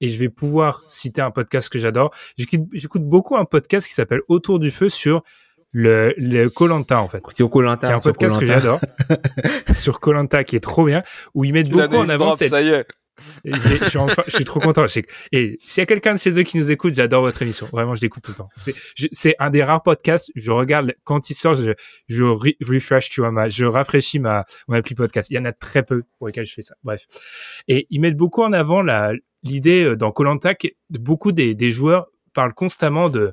Et 0.03 0.11
je 0.11 0.19
vais 0.19 0.29
pouvoir 0.29 0.83
citer 0.89 1.23
un 1.23 1.31
podcast 1.31 1.71
que 1.71 1.79
j'adore. 1.79 2.11
J'écoute 2.37 3.05
beaucoup 3.05 3.37
un 3.37 3.47
podcast 3.47 3.89
qui 3.89 3.95
s'appelle 3.95 4.21
Autour 4.29 4.59
du 4.59 4.71
feu 4.71 4.91
sur 4.91 5.23
le 5.73 6.13
le 6.19 6.49
Colanta 6.49 7.01
en 7.01 7.09
fait. 7.09 7.23
Sur 7.31 7.49
Colanta, 7.49 7.95
un 7.95 8.01
podcast 8.01 8.39
que 8.39 8.45
j'adore 8.45 8.81
sur 9.71 9.99
Colanta 10.01 10.45
qui 10.45 10.57
est 10.57 10.61
trop 10.61 10.85
bien 10.85 11.03
où 11.33 11.45
ils 11.45 11.55
mettent 11.55 11.71
beaucoup 11.71 11.97
en 11.97 12.09
avant 12.11 12.33
cette... 12.33 12.49
ça 12.49 12.61
y 12.61 12.69
est. 12.69 12.87
Je 13.45 14.31
suis, 14.31 14.45
trop 14.45 14.61
content. 14.61 14.85
Et 15.33 15.59
s'il 15.61 15.81
y 15.81 15.83
a 15.83 15.87
quelqu'un 15.87 16.15
de 16.15 16.19
chez 16.19 16.39
eux 16.39 16.43
qui 16.43 16.57
nous 16.59 16.71
écoute, 16.71 16.95
j'adore 16.95 17.23
votre 17.23 17.41
émission. 17.43 17.67
Vraiment, 17.73 17.95
je 17.95 18.01
l'écoute 18.03 18.23
tout 18.23 18.33
le 18.33 18.37
temps. 18.37 18.49
C'est- 19.13 19.35
un 19.39 19.51
des 19.51 19.63
rares 19.63 19.83
podcasts. 19.83 20.31
Je 20.35 20.51
regarde 20.51 20.95
quand 21.05 21.31
il 21.31 21.35
sort, 21.35 21.57
je, 21.57 21.73
je 22.09 22.23
re- 22.23 22.57
refresh, 22.67 23.09
tu 23.11 23.21
vois, 23.21 23.31
ma, 23.31 23.49
je 23.49 23.65
rafraîchis 23.65 24.19
ma 24.19 24.45
mon 24.69 24.77
appli 24.77 24.95
podcast. 24.95 25.31
Il 25.31 25.35
y 25.35 25.39
en 25.39 25.45
a 25.45 25.53
très 25.53 25.83
peu 25.83 26.03
pour 26.19 26.27
lesquels 26.27 26.45
je 26.47 26.55
fais 26.55 26.63
ça. 26.63 26.75
Bref. 26.83 27.07
Et 27.69 27.87
ils 27.91 28.01
mettent 28.01 28.17
beaucoup 28.17 28.43
en 28.43 28.53
avant 28.53 28.83
l'idée 29.43 29.85
euh, 29.85 29.97
dans 29.97 30.13
Colanta 30.13 30.55
que 30.55 30.69
beaucoup 30.91 31.33
des, 31.33 31.55
des 31.55 31.71
joueurs 31.71 32.07
parlent 32.35 32.55
constamment 32.55 33.09
de 33.09 33.33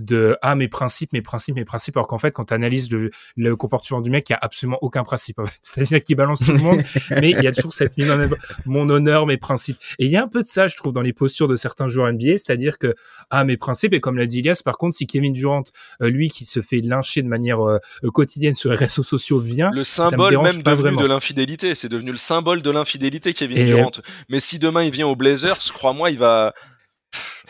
de 0.00 0.36
ah 0.42 0.54
mes 0.54 0.68
principes 0.68 1.12
mes 1.12 1.22
principes 1.22 1.54
mes 1.54 1.64
principes 1.64 1.96
alors 1.96 2.06
qu'en 2.06 2.18
fait 2.18 2.32
quand 2.32 2.46
tu 2.46 2.54
analyses 2.54 2.90
le, 2.90 3.10
le 3.36 3.56
comportement 3.56 4.00
du 4.00 4.10
mec 4.10 4.28
il 4.28 4.32
y 4.32 4.34
a 4.34 4.38
absolument 4.40 4.78
aucun 4.82 5.04
principe 5.04 5.38
en 5.38 5.46
fait. 5.46 5.58
c'est-à-dire 5.62 6.02
qu'il 6.02 6.16
balance 6.16 6.40
tout 6.40 6.52
le 6.52 6.58
monde 6.58 6.82
mais 7.10 7.30
il 7.30 7.42
y 7.42 7.46
a 7.46 7.52
toujours 7.52 7.72
cette 7.74 7.96
mise 7.96 8.10
en 8.10 8.18
mon 8.66 8.88
honneur 8.88 9.26
mes 9.26 9.36
principes 9.36 9.78
et 9.98 10.06
il 10.06 10.10
y 10.10 10.16
a 10.16 10.22
un 10.22 10.28
peu 10.28 10.42
de 10.42 10.48
ça 10.48 10.68
je 10.68 10.76
trouve 10.76 10.92
dans 10.92 11.02
les 11.02 11.12
postures 11.12 11.48
de 11.48 11.56
certains 11.56 11.86
joueurs 11.86 12.12
NBA 12.12 12.36
c'est-à-dire 12.36 12.78
que 12.78 12.94
ah 13.30 13.44
mes 13.44 13.56
principes 13.56 13.92
et 13.94 14.00
comme 14.00 14.16
l'a 14.16 14.26
dit 14.26 14.40
Ilias 14.40 14.62
par 14.64 14.78
contre 14.78 14.94
si 14.96 15.06
Kevin 15.06 15.32
Durant 15.32 15.62
euh, 16.02 16.08
lui 16.08 16.28
qui 16.28 16.44
se 16.46 16.62
fait 16.62 16.80
lyncher 16.80 17.22
de 17.22 17.28
manière 17.28 17.60
euh, 17.60 17.78
euh, 18.04 18.10
quotidienne 18.10 18.54
sur 18.54 18.70
les 18.70 18.76
réseaux 18.86 19.02
sociaux 19.02 19.38
vient 19.40 19.70
Le 19.72 19.84
symbole 19.84 20.40
même 20.42 20.62
devenu 20.62 20.82
vraiment. 20.82 21.02
de 21.02 21.06
l'infidélité, 21.06 21.74
c'est 21.74 21.88
devenu 21.88 22.10
le 22.10 22.16
symbole 22.16 22.62
de 22.62 22.70
l'infidélité 22.70 23.32
Kevin 23.32 23.58
Et- 23.58 23.64
Durant. 23.66 23.90
Mais 24.28 24.40
si 24.40 24.58
demain 24.58 24.82
il 24.82 24.90
vient 24.90 25.06
aux 25.06 25.16
Blazers, 25.16 25.58
crois-moi, 25.74 26.10
il 26.10 26.18
va. 26.18 26.54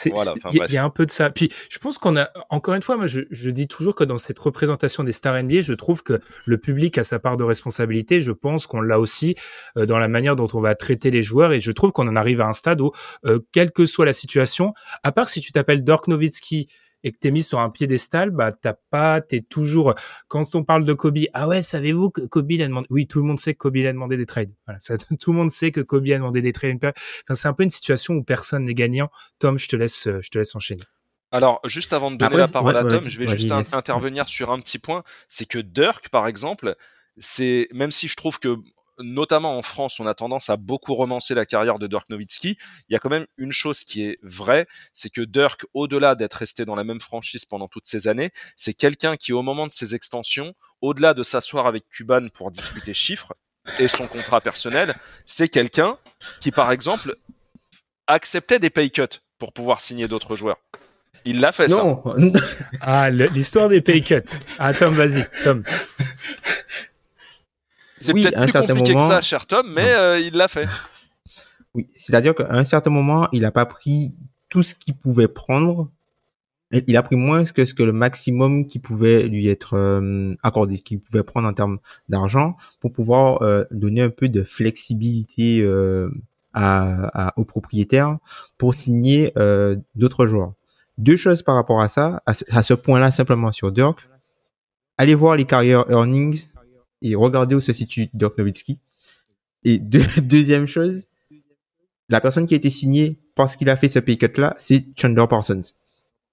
C'est, 0.03 0.11
Voilà, 0.15 0.33
enfin, 0.33 0.49
il 0.51 0.57
y, 0.57 0.59
a- 0.59 0.61
bref. 0.61 0.71
il 0.71 0.75
y 0.75 0.79
a 0.79 0.85
un 0.85 0.89
peu 0.89 1.05
de 1.05 1.11
ça. 1.11 1.29
Puis, 1.29 1.51
je 1.69 1.79
pense 1.79 1.99
qu'on 1.99 2.17
a, 2.17 2.31
encore 2.49 2.73
une 2.75 2.81
fois, 2.81 2.97
moi, 2.97 3.07
je, 3.07 3.21
je 3.31 3.51
dis 3.51 3.69
toujours 3.69 3.95
que 3.95 4.03
dans 4.05 4.17
cette 4.17 4.39
représentation 4.39 5.05
des 5.05 5.13
stars 5.13 5.43
NBA, 5.43 5.61
je 5.61 5.75
trouve 5.75 6.03
que 6.03 6.21
le 6.47 6.57
public 6.57 6.97
a 6.97 7.05
sa 7.05 7.19
part 7.19 7.37
de 7.37 7.45
responsabilité. 7.45 8.21
Je 8.21 8.33
pense 8.33 8.67
qu'on 8.67 8.81
l'a 8.81 8.99
aussi 8.99 9.35
euh, 9.77 9.85
dans 9.85 9.99
la 9.99 10.09
manière 10.09 10.37
dont 10.37 10.49
on 10.55 10.61
va 10.63 10.75
traiter 10.75 11.11
les 11.11 11.23
joueurs. 11.23 11.53
Et 11.53 11.61
je 11.61 11.71
trouve 11.71 11.93
qu'on 11.93 12.09
en 12.09 12.17
arrive 12.17 12.41
à 12.41 12.47
un 12.47 12.55
stade 12.55 12.81
où, 12.81 12.93
euh, 13.27 13.41
quelle 13.53 13.73
que 13.73 13.85
soit 13.85 14.07
la 14.07 14.15
situation, 14.15 14.73
à 15.03 15.13
part 15.13 15.29
si 15.29 15.43
tu 15.43 15.53
t'appelles 15.53 15.85
Dirk 15.85 16.09
Nowitzki 16.09 16.67
et 17.03 17.13
que 17.13 17.19
t'es 17.19 17.31
mis 17.31 17.43
sur 17.43 17.59
un 17.59 17.71
piédestal, 17.71 18.31
bah 18.31 18.53
t'as 18.53 18.75
pas, 18.91 19.21
t'es 19.21 19.41
toujours. 19.41 19.95
Quand 20.29 20.43
on 20.55 20.65
parle 20.65 20.85
de 20.85 20.93
Kobe, 20.93 21.19
ah 21.33 21.49
ouais, 21.49 21.63
savez-vous 21.63 22.11
que 22.11 22.23
Kobe 22.23 22.51
il 22.51 22.63
a 22.63 22.67
demandé 22.67 22.87
Oui, 22.91 23.07
tout 23.07 23.21
le 23.21 23.25
monde 23.25 23.41
sait 23.41 23.55
que 23.55 23.59
Kobe 23.59 23.77
il 23.77 23.87
a 23.87 23.93
demandé 23.93 24.17
des 24.17 24.27
trades. 24.27 24.53
Voilà, 24.67 24.81
ça, 24.81 24.97
tout 25.19 25.33
le 25.33 25.37
monde 25.37 25.51
sait 25.51 25.71
que 25.71 25.81
Kobe 25.81 26.07
a 26.09 26.19
demandé 26.19 26.43
des 26.43 26.53
trades. 26.53 26.79
Enfin, 26.83 27.35
c'est 27.35 27.49
un 27.49 27.53
peu 27.53 27.63
une 27.63 27.71
situation 27.71 28.15
où 28.15 28.23
personne 28.23 28.65
n'est 28.65 28.75
gagnant. 28.75 29.11
Tom, 29.39 29.59
je 29.59 29.69
te 29.69 29.77
laisse, 29.77 30.07
euh, 30.07 30.21
je 30.23 30.31
te 30.31 30.39
laisse 30.39 30.55
enchaîner. 30.55 30.83
Alors, 31.33 31.61
juste 31.65 31.93
avant 31.93 32.11
de 32.11 32.17
donner 32.17 32.27
Après, 32.27 32.39
la 32.39 32.49
parole 32.49 32.75
ouais, 32.75 32.81
à 32.81 32.85
Tom, 32.85 33.09
je 33.09 33.19
vais 33.19 33.29
juste 33.29 33.53
intervenir 33.53 34.29
sur 34.29 34.51
un 34.51 34.59
petit 34.59 34.79
point. 34.79 35.05
C'est 35.29 35.47
que 35.47 35.59
Dirk, 35.59 36.09
par 36.09 36.27
exemple, 36.27 36.75
c'est 37.19 37.69
même 37.73 37.93
si 37.93 38.09
je 38.09 38.17
trouve 38.17 38.39
que 38.39 38.57
notamment 39.03 39.57
en 39.57 39.63
France, 39.63 40.01
on 40.01 40.07
a 40.07 40.15
tendance 40.15 40.51
à 40.51 40.57
beaucoup 40.57 40.95
romancer 40.95 41.35
la 41.35 41.47
carrière 41.47 41.79
de 41.79 41.87
Dirk 41.87 42.09
Nowitzki. 42.11 42.57
Il 42.89 42.93
y 42.93 42.97
a 42.97 42.99
quand 42.99 43.11
même 43.11 43.27
une 43.37 43.53
chose 43.53 43.85
qui 43.85 44.05
est 44.05 44.19
vraie, 44.23 44.67
c'est 44.93 45.11
que 45.11 45.21
Dirk, 45.21 45.67
au-delà 45.75 46.15
d'être 46.15 46.35
resté 46.35 46.65
dans 46.65 46.75
la 46.75 46.85
même 46.85 47.01
franchise 47.01 47.45
pendant 47.45 47.69
toutes 47.69 47.87
ces 47.87 48.09
années, 48.09 48.31
c'est 48.57 48.75
quelqu'un 48.75 49.17
qui, 49.17 49.33
au 49.33 49.43
moment 49.43 49.67
de 49.67 49.73
ses 49.73 49.95
extensions, 49.95 50.55
au-delà 50.81 51.15
de 51.15 51.23
s'asseoir 51.23 51.67
avec 51.67 51.89
Cuban 51.89 52.29
pour 52.33 52.51
discuter 52.51 52.95
chiffres 52.95 53.35
et 53.79 53.89
son 53.89 54.07
contrat 54.07 54.41
personnel, 54.41 54.95
c'est 55.27 55.49
quelqu'un 55.49 55.99
qui, 56.41 56.51
par 56.51 56.73
exemple, 56.73 57.17
acceptait 58.07 58.59
des 58.59 58.71
pay 58.71 58.91
cuts 58.91 59.03
pour 59.39 59.53
pouvoir 59.53 59.81
signer 59.81 60.09
d'autres 60.09 60.37
joueurs. 60.37 60.59
Il 61.25 61.41
l'a 61.41 61.53
fait 61.53 61.69
ça. 61.69 61.77
Non, 61.83 62.03
Ah, 62.81 63.11
l'histoire 63.11 63.69
des 63.69 63.81
pay 63.81 64.03
cuts. 64.03 64.23
Ah, 64.59 64.73
Tom, 64.73 64.95
vas-y, 64.95 65.27
Tom. 65.45 65.63
C'est 68.01 68.13
Oui, 68.15 68.23
peut-être 68.23 68.41
plus 68.41 68.53
compliqué 68.53 68.95
moment- 68.95 69.09
que 69.09 69.15
ça, 69.15 69.21
cher 69.21 69.47
Tom, 69.47 69.67
mais 69.75 69.93
euh, 69.95 70.19
il 70.19 70.35
l'a 70.35 70.49
fait. 70.49 70.67
oui, 71.75 71.87
c'est-à-dire 71.95 72.35
qu'à 72.35 72.47
un 72.51 72.65
certain 72.65 72.91
moment, 72.91 73.29
il 73.33 73.43
n'a 73.43 73.51
pas 73.53 73.67
pris 73.67 74.17
tout 74.49 74.63
ce 74.63 74.75
qu'il 74.75 74.95
pouvait 74.97 75.29
prendre. 75.29 75.91
Il 76.73 76.97
a 76.97 77.03
pris 77.03 77.17
moins 77.17 77.45
que 77.45 77.65
ce 77.65 77.75
que 77.75 77.83
le 77.83 77.93
maximum 77.93 78.65
qui 78.67 78.79
pouvait 78.79 79.25
lui 79.25 79.49
être 79.49 79.75
euh, 79.77 80.35
accordé, 80.45 80.79
qu'il 80.79 81.01
pouvait 81.01 81.25
prendre 81.25 81.49
en 81.49 81.53
termes 81.53 81.79
d'argent 82.09 82.57
pour 82.79 82.93
pouvoir 82.93 83.43
euh, 83.43 83.65
donner 83.73 84.03
un 84.03 84.11
peu 84.11 84.29
de 84.29 84.45
flexibilité 84.45 85.61
euh, 85.63 86.09
à, 86.55 87.29
à- 87.29 87.33
aux 87.37 87.45
propriétaires 87.45 88.19
pour 88.57 88.75
signer 88.75 89.33
euh, 89.37 89.77
d'autres 89.97 90.27
joueurs. 90.27 90.53
Deux 90.97 91.17
choses 91.17 91.43
par 91.43 91.57
rapport 91.57 91.81
à 91.81 91.89
ça, 91.89 92.23
à 92.25 92.35
ce, 92.35 92.45
à 92.51 92.63
ce 92.63 92.75
point-là 92.75 93.11
simplement 93.11 93.51
sur 93.51 93.73
Dirk. 93.73 94.09
Allez 94.97 95.15
voir 95.17 95.35
les 95.35 95.47
carrières 95.47 95.91
earnings 95.91 96.45
et 97.03 97.15
regardez 97.15 97.55
où 97.55 97.61
se 97.61 97.73
situe 97.73 98.09
Dirk 98.15 98.37
Nowitzki. 98.39 98.79
Et 99.65 99.79
deux- 99.79 100.05
deuxième 100.23 100.67
chose, 100.67 101.07
la 102.09 102.21
personne 102.21 102.47
qui 102.47 102.55
a 102.55 102.57
été 102.57 102.71
signée 102.71 103.19
parce 103.35 103.57
qu'il 103.57 103.69
a 103.71 103.77
fait 103.77 103.89
ce 103.89 103.99
pay 103.99 104.19
cut 104.19 104.33
là, 104.37 104.55
c'est 104.59 104.85
Chandler 104.99 105.27
Parsons. 105.29 105.63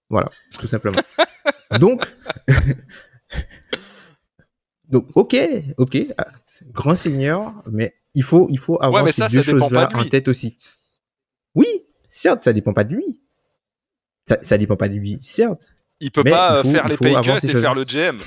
Voilà, 0.09 0.29
tout 0.59 0.67
simplement. 0.67 0.99
Donc, 1.79 2.09
donc, 4.89 5.05
ok, 5.15 5.35
ok, 5.77 5.97
ah, 6.17 6.27
grand 6.71 6.95
seigneur, 6.95 7.53
mais 7.69 7.93
il 8.13 8.23
faut, 8.23 8.47
il 8.49 8.57
faut 8.57 8.81
avoir 8.81 9.05
ces 9.07 9.11
ça, 9.11 9.27
deux 9.27 9.59
pas 9.59 9.85
de 9.87 9.95
en 9.97 10.03
tête 10.05 10.29
aussi. 10.29 10.57
Oui, 11.55 11.67
certes, 12.07 12.39
ça 12.39 12.53
dépend 12.53 12.73
pas 12.73 12.85
de 12.85 12.95
lui. 12.95 13.19
Ça, 14.25 14.37
ça 14.41 14.57
dépend 14.57 14.77
pas 14.77 14.87
de 14.87 14.93
lui, 14.95 15.19
certes. 15.21 15.67
Il 15.99 16.11
peut 16.11 16.21
Mais 16.23 16.31
pas 16.31 16.51
il 16.51 16.55
euh, 16.57 16.63
faut- 16.63 16.69
faire 16.71 16.87
les 16.87 16.97
pay 16.97 17.13
cuts 17.21 17.29
et 17.47 17.51
choses. 17.51 17.61
faire 17.61 17.73
le 17.75 17.83
GM. 17.83 18.17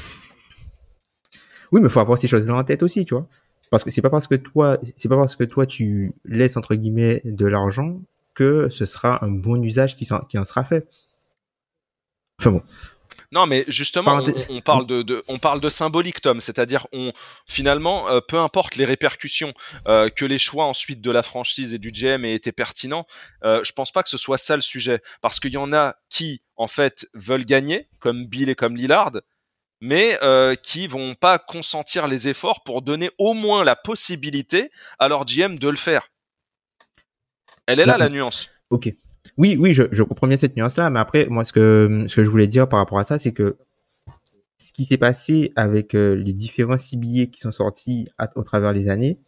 Oui, 1.72 1.80
mais 1.80 1.88
faut 1.88 2.00
avoir 2.00 2.18
ces 2.18 2.28
choses-là 2.28 2.54
en 2.54 2.64
tête 2.64 2.82
aussi, 2.82 3.04
tu 3.04 3.14
vois. 3.14 3.26
Parce 3.70 3.84
que 3.84 3.90
c'est 3.90 4.02
pas 4.02 4.10
parce 4.10 4.26
que 4.26 4.34
toi, 4.34 4.78
c'est 4.96 5.08
pas 5.08 5.16
parce 5.16 5.36
que 5.36 5.44
toi 5.44 5.64
tu 5.66 6.12
laisses 6.24 6.56
entre 6.56 6.74
guillemets 6.74 7.22
de 7.24 7.46
l'argent 7.46 8.00
que 8.34 8.68
ce 8.68 8.84
sera 8.86 9.24
un 9.24 9.30
bon 9.30 9.62
usage 9.62 9.96
qui, 9.96 10.08
en 10.12 10.44
sera 10.44 10.64
fait. 10.64 10.88
Enfin 12.40 12.50
bon. 12.52 12.62
Non, 13.32 13.46
mais 13.46 13.64
justement, 13.68 14.14
on, 14.14 14.24
Parenthèse- 14.24 14.46
on- 14.48 14.56
on 14.56 14.60
parle 14.60 14.86
de, 14.86 15.02
de- 15.02 15.22
on 15.28 15.38
parle 15.38 15.60
de 15.60 15.68
symbolique, 15.68 16.20
Tom. 16.20 16.40
C'est-à-dire, 16.40 16.88
on 16.92 17.12
finalement, 17.46 18.08
euh, 18.08 18.20
peu 18.20 18.38
importe 18.38 18.74
les 18.74 18.84
répercussions, 18.84 19.52
euh, 19.86 20.08
que 20.08 20.24
les 20.24 20.38
choix 20.38 20.64
ensuite 20.64 21.00
de 21.00 21.10
la 21.12 21.22
franchise 21.22 21.72
et 21.72 21.78
du 21.78 21.92
GM 21.92 22.24
aient 22.24 22.34
été 22.34 22.50
pertinents, 22.50 23.06
euh, 23.44 23.62
je 23.62 23.70
pense 23.72 23.92
pas 23.92 24.02
que 24.02 24.08
ce 24.08 24.16
soit 24.16 24.38
ça 24.38 24.56
le 24.56 24.62
sujet, 24.62 25.00
parce 25.20 25.38
qu'il 25.38 25.52
y 25.52 25.56
en 25.58 25.72
a 25.72 25.94
qui, 26.08 26.42
en 26.56 26.66
fait, 26.66 27.06
veulent 27.14 27.44
gagner, 27.44 27.88
comme 28.00 28.26
Bill 28.26 28.48
et 28.48 28.56
comme 28.56 28.74
Lillard, 28.74 29.12
mais 29.80 30.18
euh, 30.22 30.54
qui 30.54 30.86
vont 30.86 31.14
pas 31.14 31.38
consentir 31.38 32.06
les 32.06 32.28
efforts 32.28 32.62
pour 32.64 32.82
donner 32.82 33.10
au 33.18 33.34
moins 33.34 33.64
la 33.64 33.76
possibilité 33.76 34.70
à 34.98 35.08
leur 35.08 35.24
GM 35.24 35.56
de 35.58 35.68
le 35.68 35.76
faire. 35.76 36.08
Elle 37.66 37.80
est 37.80 37.86
là 37.86 37.96
Là, 37.96 38.04
la 38.04 38.10
nuance. 38.10 38.50
Ok. 38.70 38.92
Oui, 39.36 39.56
oui, 39.58 39.72
je, 39.72 39.84
je 39.92 40.02
comprends 40.02 40.26
bien 40.26 40.36
cette 40.36 40.56
nuance-là, 40.56 40.90
mais 40.90 41.00
après, 41.00 41.26
moi, 41.26 41.44
ce 41.44 41.52
que, 41.52 42.04
ce 42.08 42.16
que 42.16 42.24
je 42.24 42.30
voulais 42.30 42.46
dire 42.46 42.68
par 42.68 42.78
rapport 42.78 42.98
à 42.98 43.04
ça, 43.04 43.18
c'est 43.18 43.32
que 43.32 43.56
ce 44.58 44.72
qui 44.72 44.84
s'est 44.84 44.98
passé 44.98 45.52
avec 45.56 45.94
euh, 45.94 46.14
les 46.14 46.32
différents 46.32 46.76
CBA 46.76 47.26
qui 47.26 47.40
sont 47.40 47.52
sortis 47.52 48.08
à- 48.18 48.30
au 48.36 48.42
travers 48.42 48.74
des 48.74 48.88
années, 48.88 49.18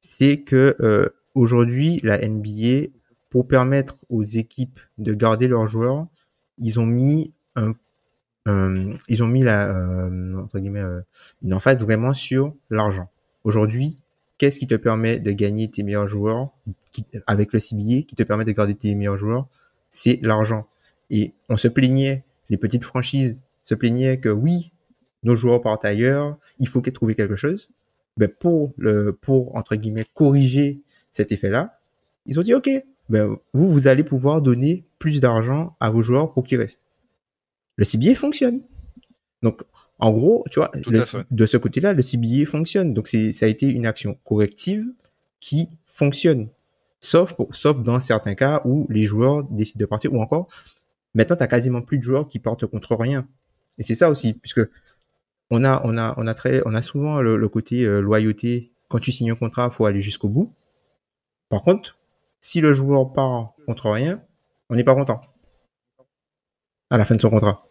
c'est 0.00 0.42
que 0.42 0.76
euh, 0.80 1.08
aujourd'hui, 1.34 1.98
la 2.02 2.18
NBA, 2.18 2.88
pour 3.30 3.48
permettre 3.48 3.96
aux 4.08 4.22
équipes 4.22 4.78
de 4.98 5.14
garder 5.14 5.48
leurs 5.48 5.66
joueurs, 5.66 6.06
ils 6.58 6.78
ont 6.78 6.86
mis 6.86 7.34
un, 7.56 7.70
un- 7.70 7.74
ils 8.46 9.22
ont 9.22 9.26
mis 9.26 9.42
la, 9.42 9.68
euh, 9.68 10.42
entre 10.42 10.58
guillemets, 10.58 10.80
euh, 10.80 11.00
une 11.42 11.54
emphase 11.54 11.82
vraiment 11.82 12.12
sur 12.12 12.54
l'argent. 12.70 13.08
Aujourd'hui, 13.44 13.98
qu'est-ce 14.38 14.58
qui 14.58 14.66
te 14.66 14.74
permet 14.74 15.20
de 15.20 15.32
gagner 15.32 15.70
tes 15.70 15.82
meilleurs 15.82 16.08
joueurs 16.08 16.50
avec 17.26 17.52
le 17.52 17.60
CBA, 17.60 18.02
qui 18.06 18.14
te 18.16 18.22
permet 18.22 18.44
de 18.44 18.52
garder 18.52 18.74
tes 18.74 18.94
meilleurs 18.94 19.16
joueurs, 19.16 19.48
c'est 19.88 20.18
l'argent. 20.22 20.66
Et 21.10 21.32
on 21.48 21.56
se 21.56 21.68
plaignait, 21.68 22.24
les 22.50 22.56
petites 22.56 22.84
franchises 22.84 23.42
se 23.62 23.74
plaignaient 23.74 24.18
que 24.18 24.28
oui, 24.28 24.72
nos 25.22 25.34
joueurs 25.34 25.60
partent 25.60 25.84
ailleurs, 25.84 26.36
il 26.58 26.68
faut 26.68 26.82
qu'ils 26.82 26.92
trouver 26.92 27.14
quelque 27.14 27.36
chose. 27.36 27.70
Ben 28.16 28.28
pour 28.28 28.72
le, 28.76 29.12
pour 29.12 29.56
entre 29.56 29.74
guillemets 29.74 30.06
corriger 30.14 30.82
cet 31.10 31.32
effet-là, 31.32 31.80
ils 32.26 32.38
ont 32.38 32.42
dit 32.42 32.54
ok, 32.54 32.70
ben 33.08 33.36
vous 33.52 33.72
vous 33.72 33.88
allez 33.88 34.04
pouvoir 34.04 34.40
donner 34.40 34.84
plus 34.98 35.20
d'argent 35.20 35.76
à 35.80 35.90
vos 35.90 36.02
joueurs 36.02 36.32
pour 36.32 36.46
qu'ils 36.46 36.60
restent. 36.60 36.84
Le 37.76 37.84
CBA 37.84 38.14
fonctionne. 38.14 38.60
Donc 39.42 39.62
en 39.98 40.10
gros, 40.12 40.44
tu 40.50 40.58
vois, 40.58 40.70
le- 40.90 41.00
de 41.30 41.46
ce 41.46 41.56
côté-là, 41.56 41.92
le 41.92 42.02
CBA 42.02 42.46
fonctionne. 42.46 42.94
Donc 42.94 43.08
c'est 43.08 43.32
ça 43.32 43.46
a 43.46 43.48
été 43.48 43.66
une 43.68 43.86
action 43.86 44.18
corrective 44.24 44.86
qui 45.40 45.68
fonctionne. 45.86 46.48
Sauf 47.00 47.34
pour, 47.34 47.54
sauf 47.54 47.82
dans 47.82 48.00
certains 48.00 48.34
cas 48.34 48.62
où 48.64 48.86
les 48.90 49.04
joueurs 49.04 49.44
décident 49.44 49.80
de 49.80 49.86
partir 49.86 50.12
ou 50.14 50.20
encore 50.22 50.48
maintenant 51.14 51.36
t'as 51.36 51.46
quasiment 51.46 51.82
plus 51.82 51.98
de 51.98 52.02
joueurs 52.02 52.28
qui 52.28 52.38
partent 52.38 52.66
contre 52.66 52.96
rien. 52.96 53.26
Et 53.78 53.82
c'est 53.82 53.94
ça 53.94 54.08
aussi 54.10 54.32
puisque 54.34 54.62
on 55.50 55.64
a 55.64 55.82
on 55.84 55.98
a 55.98 56.14
on 56.16 56.26
a 56.26 56.34
très 56.34 56.62
on 56.66 56.74
a 56.74 56.80
souvent 56.82 57.20
le, 57.20 57.36
le 57.36 57.48
côté 57.48 57.84
euh, 57.84 58.00
loyauté 58.00 58.72
quand 58.88 58.98
tu 59.00 59.12
signes 59.12 59.32
un 59.32 59.36
contrat, 59.36 59.70
faut 59.70 59.84
aller 59.86 60.00
jusqu'au 60.00 60.28
bout. 60.28 60.52
Par 61.50 61.62
contre, 61.62 61.98
si 62.40 62.60
le 62.60 62.72
joueur 62.74 63.12
part 63.12 63.52
contre 63.66 63.90
rien, 63.90 64.22
on 64.70 64.76
n'est 64.76 64.84
pas 64.84 64.94
content. 64.94 65.20
À 66.94 66.98
la 66.98 67.04
fin 67.04 67.16
de 67.16 67.20
son 67.20 67.28
contrat. 67.30 67.66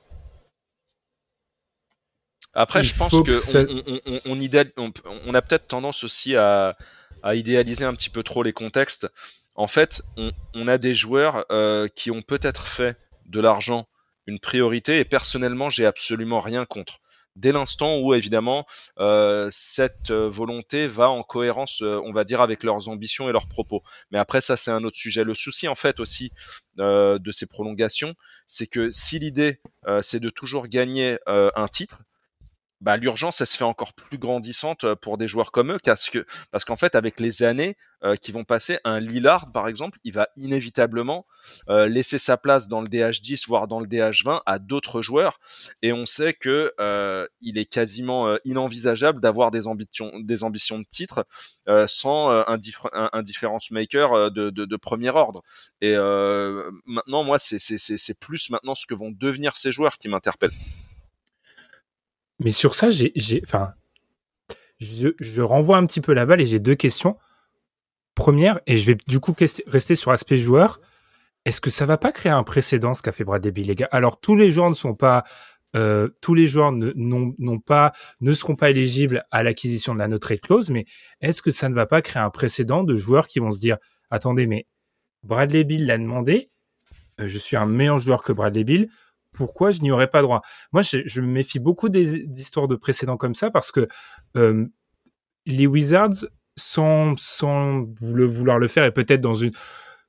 Après, 2.53 2.81
Il 2.81 2.83
je 2.83 2.93
pense 2.95 3.11
que 3.13 3.21
que 3.21 3.33
ça- 3.33 3.61
on, 3.69 3.81
on, 3.87 3.99
on, 4.05 4.19
on 4.25 4.35
idéal- 4.39 4.73
on- 4.75 4.91
on 5.25 5.33
a 5.33 5.41
peut-être 5.41 5.67
tendance 5.67 6.03
aussi 6.03 6.35
à, 6.35 6.75
à 7.23 7.35
idéaliser 7.35 7.85
un 7.85 7.93
petit 7.93 8.09
peu 8.09 8.21
trop 8.21 8.43
les 8.43 8.51
contextes. 8.51 9.07
En 9.55 9.67
fait, 9.67 10.01
on, 10.17 10.31
on 10.53 10.67
a 10.67 10.77
des 10.77 10.93
joueurs 10.93 11.45
euh, 11.51 11.87
qui 11.95 12.11
ont 12.11 12.21
peut-être 12.21 12.67
fait 12.67 12.97
de 13.25 13.39
l'argent 13.39 13.87
une 14.27 14.39
priorité 14.39 14.99
et 14.99 15.05
personnellement, 15.05 15.69
j'ai 15.69 15.85
absolument 15.85 16.41
rien 16.41 16.65
contre 16.65 16.99
dès 17.35 17.51
l'instant 17.51 17.97
où 17.97 18.13
évidemment 18.13 18.65
euh, 18.99 19.49
cette 19.51 20.11
euh, 20.11 20.29
volonté 20.29 20.87
va 20.87 21.09
en 21.09 21.23
cohérence, 21.23 21.81
euh, 21.81 21.99
on 22.05 22.11
va 22.11 22.23
dire, 22.23 22.41
avec 22.41 22.63
leurs 22.63 22.89
ambitions 22.89 23.29
et 23.29 23.31
leurs 23.31 23.47
propos. 23.47 23.83
Mais 24.11 24.19
après 24.19 24.41
ça 24.41 24.55
c'est 24.55 24.71
un 24.71 24.83
autre 24.83 24.97
sujet. 24.97 25.23
Le 25.23 25.33
souci 25.33 25.67
en 25.67 25.75
fait 25.75 25.99
aussi 25.99 26.31
de 26.77 27.31
ces 27.31 27.45
prolongations, 27.45 28.15
c'est 28.47 28.65
que 28.65 28.89
si 28.89 29.19
l'idée 29.19 29.61
c'est 30.01 30.19
de 30.19 30.29
toujours 30.29 30.67
gagner 30.67 31.19
un 31.27 31.67
titre, 31.67 31.99
bah, 32.83 32.97
l'urgence, 32.97 33.39
elle 33.39 33.47
se 33.47 33.55
fait 33.55 33.63
encore 33.63 33.93
plus 33.93 34.17
grandissante 34.17 34.83
euh, 34.83 34.95
pour 34.95 35.17
des 35.17 35.27
joueurs 35.27 35.51
comme 35.51 35.71
eux, 35.71 35.77
parce 35.85 36.09
que 36.09 36.25
parce 36.51 36.65
qu'en 36.65 36.75
fait, 36.75 36.95
avec 36.95 37.21
les 37.21 37.41
années 37.43 37.77
euh, 38.03 38.17
qui 38.17 38.33
vont 38.33 38.43
passer, 38.43 38.77
un 38.83 38.99
Lillard, 38.99 39.53
par 39.53 39.69
exemple, 39.69 39.99
il 40.03 40.11
va 40.11 40.27
inévitablement 40.35 41.25
euh, 41.69 41.87
laisser 41.87 42.17
sa 42.17 42.35
place 42.35 42.67
dans 42.67 42.81
le 42.81 42.87
DH10, 42.87 43.47
voire 43.47 43.69
dans 43.69 43.79
le 43.79 43.87
DH20, 43.87 44.41
à 44.45 44.59
d'autres 44.59 45.01
joueurs, 45.01 45.39
et 45.81 45.93
on 45.93 46.05
sait 46.05 46.33
que 46.33 46.73
il 47.39 47.57
est 47.57 47.65
quasiment 47.65 48.37
inenvisageable 48.43 49.21
d'avoir 49.21 49.49
des 49.51 49.67
ambitions, 49.67 50.11
des 50.19 50.43
ambitions 50.43 50.79
de 50.79 50.85
titre 50.85 51.25
sans 51.87 52.31
un, 52.31 52.45
un, 53.13 53.21
difference 53.21 53.71
maker 53.71 54.31
de, 54.31 54.49
de, 54.49 54.65
de, 54.65 54.75
premier 54.75 55.09
ordre. 55.09 55.41
Et 55.81 55.95
maintenant, 56.85 57.23
moi, 57.23 57.39
c'est 57.39 57.59
c'est 57.59 58.19
plus 58.19 58.49
maintenant 58.49 58.75
ce 58.75 58.85
que 58.85 58.93
vont 58.93 59.11
devenir 59.11 59.55
ces 59.55 59.71
joueurs 59.71 59.97
qui 59.97 60.09
m'interpellent. 60.09 60.51
Mais 62.43 62.51
sur 62.51 62.75
ça, 62.75 62.89
j'ai, 62.89 63.13
enfin, 63.43 63.73
je, 64.79 65.41
renvoie 65.41 65.77
un 65.77 65.85
petit 65.85 66.01
peu 66.01 66.13
la 66.13 66.25
balle 66.25 66.41
et 66.41 66.45
j'ai 66.45 66.59
deux 66.59 66.75
questions. 66.75 67.17
Première, 68.15 68.59
et 68.67 68.77
je 68.77 68.91
vais 68.91 68.97
du 69.07 69.19
coup 69.19 69.35
rester 69.65 69.95
sur 69.95 70.11
aspect 70.11 70.37
joueur. 70.37 70.79
Est-ce 71.45 71.59
que 71.59 71.69
ça 71.69 71.85
va 71.85 71.97
pas 71.97 72.11
créer 72.11 72.31
un 72.31 72.43
précédent 72.43 72.93
ce 72.93 73.01
qu'a 73.01 73.11
fait 73.11 73.23
Bradley 73.23 73.51
Bill, 73.51 73.67
les 73.67 73.75
gars? 73.75 73.89
Alors 73.91 74.19
tous 74.19 74.35
les 74.35 74.51
joueurs 74.51 74.69
ne 74.69 74.75
sont 74.75 74.93
pas, 74.93 75.23
euh, 75.75 76.09
tous 76.21 76.35
les 76.35 76.47
joueurs 76.47 76.71
n'ont 76.71 77.59
pas, 77.59 77.91
ne 78.21 78.33
seront 78.33 78.55
pas 78.55 78.69
éligibles 78.69 79.25
à 79.31 79.43
l'acquisition 79.43 79.93
de 79.93 79.99
la 79.99 80.07
no 80.07 80.19
trade 80.19 80.41
clause, 80.41 80.69
mais 80.69 80.85
est-ce 81.21 81.41
que 81.41 81.51
ça 81.51 81.69
ne 81.69 81.75
va 81.75 81.85
pas 81.85 82.01
créer 82.01 82.21
un 82.21 82.29
précédent 82.29 82.83
de 82.83 82.95
joueurs 82.95 83.27
qui 83.27 83.39
vont 83.39 83.51
se 83.51 83.59
dire, 83.59 83.77
attendez, 84.11 84.47
mais 84.47 84.67
Bradley 85.23 85.63
Bill 85.63 85.85
l'a 85.85 85.97
demandé, 85.97 86.51
euh, 87.19 87.27
je 87.27 87.37
suis 87.37 87.57
un 87.57 87.65
meilleur 87.65 87.99
joueur 87.99 88.23
que 88.23 88.31
Bradley 88.31 88.63
Bill, 88.63 88.89
pourquoi 89.33 89.71
je 89.71 89.81
n'y 89.81 89.91
aurais 89.91 90.07
pas 90.07 90.21
droit. 90.21 90.41
Moi, 90.71 90.81
je, 90.81 91.21
me 91.21 91.27
méfie 91.27 91.59
beaucoup 91.59 91.89
des, 91.89 92.25
histoires 92.39 92.67
de 92.67 92.75
précédents 92.75 93.17
comme 93.17 93.35
ça 93.35 93.51
parce 93.51 93.71
que 93.71 93.87
euh, 94.37 94.65
les 95.45 95.67
Wizards, 95.67 96.25
sans, 96.55 97.15
sans 97.17 97.85
vouloir 97.99 98.59
le 98.59 98.67
faire, 98.67 98.85
et 98.85 98.91
peut-être 98.91 99.21
dans 99.21 99.33
une 99.33 99.51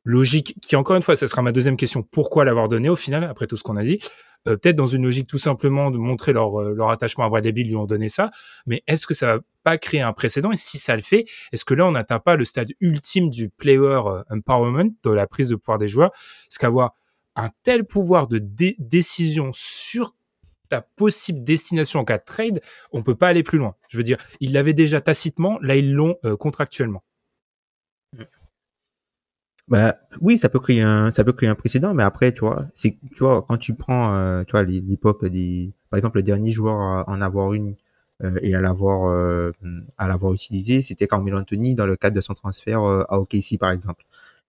logique 0.04 0.58
qui, 0.60 0.76
encore 0.76 0.96
une 0.96 1.02
fois, 1.02 1.16
ça 1.16 1.26
sera 1.26 1.42
ma 1.42 1.52
deuxième 1.52 1.76
question, 1.76 2.02
pourquoi 2.02 2.44
l'avoir 2.44 2.68
donné 2.68 2.88
au 2.88 2.96
final, 2.96 3.24
après 3.24 3.46
tout 3.46 3.56
ce 3.56 3.62
qu'on 3.62 3.76
a 3.76 3.82
dit 3.82 4.00
euh, 4.46 4.56
Peut-être 4.56 4.76
dans 4.76 4.86
une 4.86 5.02
logique 5.02 5.26
tout 5.26 5.38
simplement 5.38 5.90
de 5.90 5.96
montrer 5.96 6.34
leur, 6.34 6.60
euh, 6.60 6.74
leur 6.74 6.90
attachement 6.90 7.24
à 7.24 7.28
Bradley 7.30 7.52
Bill, 7.52 7.68
lui 7.68 7.76
ont 7.76 7.86
donné 7.86 8.10
ça, 8.10 8.30
mais 8.66 8.82
est-ce 8.86 9.06
que 9.06 9.14
ça 9.14 9.36
va 9.36 9.42
pas 9.62 9.78
créer 9.78 10.02
un 10.02 10.12
précédent 10.12 10.52
Et 10.52 10.58
si 10.58 10.78
ça 10.78 10.94
le 10.94 11.02
fait, 11.02 11.24
est-ce 11.52 11.64
que 11.64 11.72
là, 11.72 11.86
on 11.86 11.92
n'atteint 11.92 12.20
pas 12.20 12.36
le 12.36 12.44
stade 12.44 12.68
ultime 12.80 13.30
du 13.30 13.48
player 13.48 14.00
empowerment, 14.30 14.90
de 15.02 15.10
la 15.10 15.26
prise 15.26 15.48
de 15.48 15.56
pouvoir 15.56 15.78
des 15.78 15.88
joueurs 15.88 16.10
Est-ce 16.50 16.58
qu'avoir 16.58 16.92
un 17.36 17.50
tel 17.62 17.84
pouvoir 17.84 18.28
de 18.28 18.38
décision 18.38 19.50
sur 19.52 20.14
ta 20.68 20.82
possible 20.82 21.44
destination 21.44 22.00
en 22.00 22.04
cas 22.04 22.18
de 22.18 22.24
trade, 22.24 22.60
on 22.92 23.02
peut 23.02 23.14
pas 23.14 23.28
aller 23.28 23.42
plus 23.42 23.58
loin. 23.58 23.74
Je 23.88 23.96
veux 23.96 24.02
dire, 24.04 24.18
ils 24.40 24.52
l'avaient 24.52 24.74
déjà 24.74 25.00
tacitement, 25.00 25.58
là 25.60 25.76
ils 25.76 25.92
l'ont 25.92 26.16
euh, 26.24 26.36
contractuellement. 26.36 27.02
Bah 29.66 29.96
oui, 30.20 30.36
ça 30.36 30.50
peut 30.50 30.60
créer 30.60 30.82
un 30.82 31.10
ça 31.10 31.24
peut 31.24 31.32
créer 31.32 31.48
un 31.48 31.54
précédent, 31.54 31.94
mais 31.94 32.02
après 32.02 32.32
tu 32.32 32.40
vois, 32.40 32.66
c'est 32.74 32.98
tu 33.14 33.20
vois 33.20 33.42
quand 33.48 33.56
tu 33.56 33.74
prends 33.74 34.14
euh, 34.14 34.44
tu 34.44 34.52
vois 34.52 34.62
l'époque 34.62 35.24
des 35.24 35.72
par 35.88 35.96
exemple 35.96 36.18
le 36.18 36.22
dernier 36.22 36.52
joueur 36.52 36.76
à 36.80 37.08
en 37.08 37.22
avoir 37.22 37.54
une 37.54 37.74
euh, 38.22 38.38
et 38.42 38.54
à 38.54 38.60
l'avoir 38.60 39.08
à 39.98 40.08
l'avoir 40.08 40.34
utilisé, 40.34 40.82
c'était 40.82 41.06
Carmelo 41.06 41.38
Anthony 41.38 41.74
dans 41.74 41.86
le 41.86 41.96
cadre 41.96 42.14
de 42.16 42.20
son 42.20 42.34
transfert 42.34 42.82
à 42.82 43.18
OKC 43.18 43.58
par 43.58 43.70
exemple. 43.70 44.04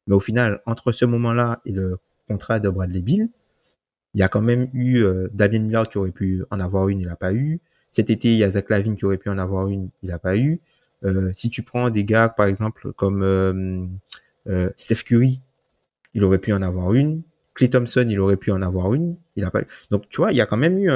Mais 0.08 0.16
au 0.16 0.20
final, 0.20 0.62
entre 0.66 0.92
ce 0.92 1.06
moment-là 1.06 1.62
et 1.66 1.72
le 1.72 1.98
contrat 2.28 2.60
de 2.60 2.70
Bradley 2.70 3.02
Bill. 3.02 3.30
Il 4.16 4.20
y 4.20 4.24
a 4.24 4.30
quand 4.30 4.42
même 4.42 4.70
eu 4.74 5.04
euh, 5.04 5.28
Damien 5.34 5.60
Miller 5.60 5.90
qui 5.90 5.98
aurait 5.98 6.12
pu 6.12 6.44
en 6.50 6.62
avoir 6.62 6.88
une, 6.88 7.02
il 7.02 7.08
n'a 7.08 7.18
pas 7.18 7.34
eu. 7.34 7.60
Cet 7.92 8.10
été, 8.10 8.32
il 8.32 8.38
y 8.38 8.44
a 8.46 8.52
Zach 8.52 8.70
Lavine 8.70 8.96
qui 8.96 9.06
aurait 9.06 9.18
pu 9.18 9.30
en 9.30 9.38
avoir 9.38 9.68
une, 9.68 9.90
il 10.04 10.10
n'a 10.10 10.20
pas 10.20 10.38
eu. 10.38 10.62
Euh, 11.04 11.32
si 11.34 11.50
tu 11.50 11.64
prends 11.64 11.90
des 11.90 12.06
gars, 12.06 12.30
par 12.30 12.48
exemple, 12.48 12.94
comme 12.94 13.24
euh, 13.24 14.70
Steph 14.78 15.04
Curry, 15.04 15.42
il 16.14 16.24
aurait 16.24 16.40
pu 16.40 16.54
en 16.54 16.62
avoir 16.62 16.94
une. 16.94 17.24
Clay 17.54 17.70
Thompson, 17.70 18.06
il 18.10 18.20
aurait 18.20 18.38
pu 18.38 18.52
en 18.52 18.62
avoir 18.62 18.94
une, 18.94 19.18
il 19.36 19.44
n'a 19.44 19.52
pas 19.52 19.62
eu. 19.62 19.68
Donc, 19.92 20.08
tu 20.10 20.18
vois, 20.18 20.32
il 20.32 20.38
y 20.38 20.42
a 20.42 20.46
quand 20.46 20.58
même 20.58 20.78
eu, 20.78 20.90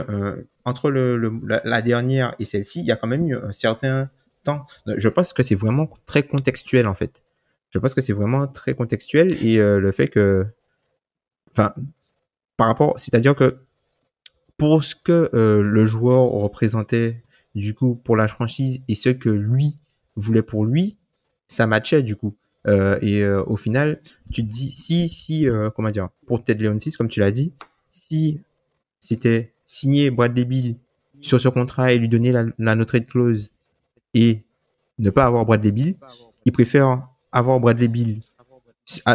entre 0.65 0.89
la, 0.89 1.61
la, 1.63 1.81
dernière 1.81 2.35
et 2.39 2.45
celle-ci, 2.45 2.81
il 2.81 2.85
y 2.85 2.91
a 2.91 2.97
quand 2.97 3.07
même 3.07 3.27
eu 3.27 3.35
un 3.35 3.51
certain 3.53 4.09
temps. 4.43 4.65
Je 4.85 5.07
pense 5.07 5.31
que 5.31 5.43
c'est 5.43 5.55
vraiment 5.55 5.89
très 6.05 6.23
contextuel, 6.23 6.85
en 6.87 6.95
fait. 6.95 7.23
Je 7.69 7.79
pense 7.79 7.93
que 7.93 8.01
c'est 8.01 8.13
vraiment 8.13 8.47
très 8.47 8.73
contextuel 8.73 9.33
et 9.41 9.57
le 9.57 9.91
fait 9.93 10.09
que 10.09 10.47
enfin, 11.51 11.73
par 12.57 12.67
rapport, 12.67 12.99
c'est-à-dire 12.99 13.35
que 13.35 13.59
pour 14.57 14.83
ce 14.83 14.93
que 14.93 15.29
euh, 15.33 15.61
le 15.61 15.85
joueur 15.85 16.29
représentait 16.29 17.23
du 17.55 17.73
coup 17.73 17.95
pour 17.95 18.15
la 18.15 18.27
franchise 18.27 18.81
et 18.87 18.95
ce 18.95 19.09
que 19.09 19.29
lui 19.29 19.77
voulait 20.15 20.43
pour 20.43 20.65
lui, 20.65 20.97
ça 21.47 21.65
matchait 21.65 22.03
du 22.03 22.15
coup. 22.15 22.35
Euh, 22.67 22.99
et 23.01 23.23
euh, 23.23 23.41
au 23.45 23.55
final, 23.55 24.01
tu 24.31 24.45
te 24.45 24.51
dis 24.51 24.71
si 24.71 25.07
si 25.07 25.47
comment 25.75 25.89
dire 25.89 26.09
pour 26.27 26.43
Ted 26.43 26.61
Leonsis 26.61 26.91
comme 26.91 27.07
tu 27.07 27.21
l'as 27.21 27.31
dit, 27.31 27.53
si 27.89 28.41
c'était 28.99 29.53
signer 29.65 30.11
Bradley 30.11 30.45
Bill 30.45 30.75
sur 31.21 31.39
ce 31.39 31.47
contrat 31.47 31.93
et 31.93 31.97
lui 31.97 32.09
donner 32.09 32.31
la, 32.31 32.43
la 32.57 32.75
no 32.75 32.85
trade 32.85 33.05
clause 33.05 33.51
et 34.13 34.43
ne 34.97 35.09
pas 35.09 35.25
avoir 35.25 35.45
Bradley 35.45 35.71
Bill, 35.71 35.95
il 36.45 36.51
préfère 36.51 37.07
avoir 37.31 37.59
Bradley 37.59 37.87
Bill 37.87 38.19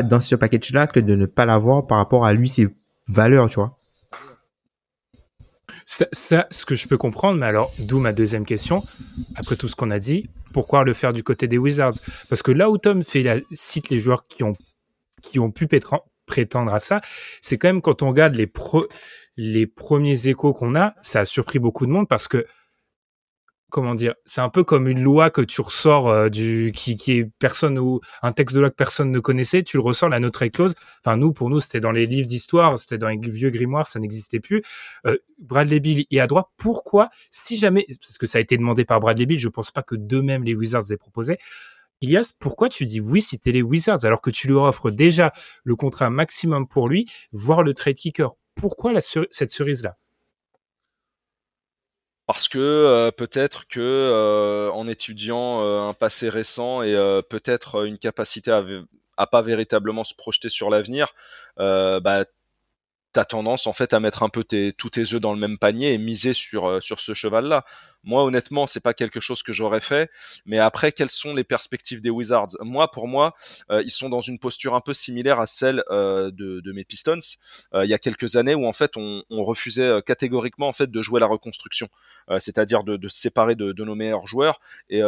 dans 0.04 0.20
ce 0.20 0.34
package-là 0.34 0.87
que 0.87 1.00
de 1.00 1.14
ne 1.14 1.26
pas 1.26 1.46
l'avoir 1.46 1.87
par 1.87 1.98
rapport 1.98 2.24
à 2.24 2.32
lui, 2.32 2.48
ses 2.48 2.68
valeurs, 3.08 3.48
tu 3.48 3.56
vois. 3.56 3.78
Ça, 5.87 6.46
ce 6.50 6.64
que 6.64 6.74
je 6.74 6.88
peux 6.88 6.96
comprendre, 6.96 7.38
mais 7.38 7.46
alors, 7.46 7.72
d'où 7.78 7.98
ma 8.00 8.12
deuxième 8.12 8.46
question. 8.46 8.84
Après 9.37 9.56
tout 9.56 9.68
ce 9.68 9.76
qu'on 9.76 9.90
a 9.90 9.98
dit, 9.98 10.30
pourquoi 10.52 10.82
le 10.84 10.94
faire 10.94 11.12
du 11.12 11.22
côté 11.22 11.46
des 11.46 11.58
Wizards? 11.58 11.94
Parce 12.28 12.42
que 12.42 12.52
là 12.52 12.70
où 12.70 12.78
Tom 12.78 13.04
fait 13.04 13.22
la, 13.22 13.37
cite 13.52 13.90
les 13.90 13.98
joueurs 13.98 14.26
qui 14.26 14.44
ont, 14.44 14.54
qui 15.22 15.38
ont 15.38 15.50
pu 15.50 15.68
prétendre 16.26 16.72
à 16.72 16.80
ça, 16.80 17.02
c'est 17.42 17.58
quand 17.58 17.68
même 17.68 17.82
quand 17.82 18.02
on 18.02 18.08
regarde 18.08 18.34
les, 18.34 18.50
les 19.37 19.66
premiers 19.66 20.26
échos 20.26 20.54
qu'on 20.54 20.74
a, 20.74 20.94
ça 21.02 21.20
a 21.20 21.24
surpris 21.26 21.58
beaucoup 21.58 21.84
de 21.84 21.90
monde 21.90 22.08
parce 22.08 22.28
que 22.28 22.46
comment 23.74 23.96
dire, 23.96 24.14
c'est 24.24 24.40
un 24.40 24.50
peu 24.50 24.62
comme 24.62 24.87
une 24.87 25.02
loi 25.02 25.30
que 25.30 25.40
tu 25.40 25.60
ressors 25.60 26.08
euh, 26.08 26.28
du 26.28 26.70
qui, 26.72 26.94
qui 26.94 27.14
est 27.14 27.24
personne 27.40 27.76
ou 27.76 28.00
un 28.22 28.30
texte 28.30 28.54
de 28.54 28.60
loi 28.60 28.70
que 28.70 28.76
personne 28.76 29.10
ne 29.10 29.18
connaissait, 29.18 29.64
tu 29.64 29.78
le 29.78 29.82
ressors 29.82 30.08
la 30.08 30.20
note 30.20 30.38
clause. 30.52 30.76
Enfin 31.04 31.16
nous 31.16 31.32
pour 31.32 31.50
nous 31.50 31.58
c'était 31.58 31.80
dans 31.80 31.90
les 31.90 32.06
livres 32.06 32.28
d'histoire, 32.28 32.78
c'était 32.78 32.98
dans 32.98 33.08
les 33.08 33.18
vieux 33.18 33.50
grimoires, 33.50 33.88
ça 33.88 33.98
n'existait 33.98 34.38
plus. 34.38 34.62
Euh, 35.06 35.18
Bradley 35.40 35.80
Bill 35.80 36.06
est 36.08 36.20
à 36.20 36.28
droite. 36.28 36.46
Pourquoi 36.56 37.10
si 37.32 37.58
jamais 37.58 37.84
parce 38.00 38.16
que 38.16 38.28
ça 38.28 38.38
a 38.38 38.40
été 38.40 38.56
demandé 38.56 38.84
par 38.84 39.00
Bradley 39.00 39.26
Bill, 39.26 39.40
je 39.40 39.48
pense 39.48 39.72
pas 39.72 39.82
que 39.82 39.96
d'eux-mêmes 39.96 40.44
les 40.44 40.54
Wizards 40.54 40.92
aient 40.92 40.96
proposé. 40.96 41.38
Ilias, 42.00 42.32
pourquoi 42.38 42.68
tu 42.68 42.87
dis 42.87 43.00
oui 43.00 43.22
si 43.22 43.40
t'es 43.40 43.50
les 43.50 43.62
Wizards 43.62 44.04
alors 44.04 44.20
que 44.20 44.30
tu 44.30 44.46
lui 44.46 44.54
offres 44.54 44.92
déjà 44.92 45.32
le 45.64 45.74
contrat 45.74 46.10
maximum 46.10 46.68
pour 46.68 46.88
lui, 46.88 47.10
voire 47.32 47.64
le 47.64 47.74
trade 47.74 47.96
kicker? 47.96 48.37
Pourquoi 48.54 48.92
cette 49.00 49.50
cerise 49.50 49.82
là 49.82 49.96
parce 52.26 52.48
que 52.48 52.58
euh, 52.58 53.10
peut-être 53.10 53.66
que 53.66 53.80
euh, 53.80 54.70
en 54.72 54.88
étudiant 54.88 55.60
euh, 55.60 55.88
un 55.88 55.92
passé 55.92 56.28
récent 56.28 56.82
et 56.82 56.94
peut-être 57.28 57.87
une 57.87 57.98
capacité 57.98 58.50
à, 58.50 58.64
à 59.16 59.26
pas 59.26 59.42
véritablement 59.42 60.04
se 60.04 60.14
projeter 60.14 60.48
sur 60.48 60.70
l'avenir, 60.70 61.12
bah 61.58 62.24
t'as 63.14 63.24
tendance 63.24 63.68
en 63.68 63.72
fait 63.72 63.94
à 63.94 64.00
mettre 64.00 64.24
un 64.24 64.29
peu 64.29 64.42
tes, 64.42 64.72
tous 64.72 64.90
tes 64.90 65.14
œufs 65.14 65.20
dans 65.20 65.33
le 65.33 65.38
même 65.38 65.57
panier 65.57 65.94
et 65.94 65.98
miser 65.98 66.33
sur 66.33 66.66
euh, 66.66 66.81
sur 66.81 66.98
ce 67.00 67.14
cheval 67.14 67.46
là. 67.46 67.64
Moi 68.03 68.22
honnêtement, 68.22 68.66
c'est 68.66 68.81
pas 68.81 68.92
quelque 68.92 69.20
chose 69.20 69.42
que 69.42 69.55
j'aurais 69.55 69.81
fait, 69.81 70.11
mais 70.44 70.59
après 70.59 70.92
quelles 70.92 71.09
sont 71.09 71.35
les 71.35 71.44
perspectives 71.44 72.03
des 72.03 72.11
Wizards? 72.11 72.48
Moi 72.61 72.90
pour 72.90 73.09
moi, 73.09 73.35
euh, 73.70 73.83
ils 73.85 73.92
sont 73.92 74.11
dans 74.11 74.21
une 74.21 74.38
posture 74.38 74.75
un 74.75 74.81
peu 74.81 74.92
similaire 74.92 75.40
à 75.40 75.46
celle 75.46 75.83
euh, 75.90 76.31
de, 76.33 76.60
de, 76.60 76.73
mes 76.73 76.85
Pistons 76.85 77.19
il 77.73 77.88
y 77.88 77.94
a 77.94 77.98
quelques 77.98 78.37
années 78.37 78.54
où 78.54 78.67
en 78.67 78.73
fait 78.73 78.96
on, 78.96 79.23
on 79.31 79.44
refusait 79.44 80.02
catégoriquement 80.04 80.69
en 80.69 80.73
fait 80.73 80.90
de 80.90 81.02
jouer 81.02 81.21
la 81.21 81.27
reconstruction, 81.27 81.88
c'est-à-dire 82.38 82.83
de, 82.83 82.96
de, 82.96 83.08
se 83.08 83.19
séparer 83.21 83.54
de, 83.54 83.73
de, 83.73 83.85
nos 83.85 83.94
meilleurs 83.94 84.27
joueurs. 84.27 84.58
Et 84.90 85.02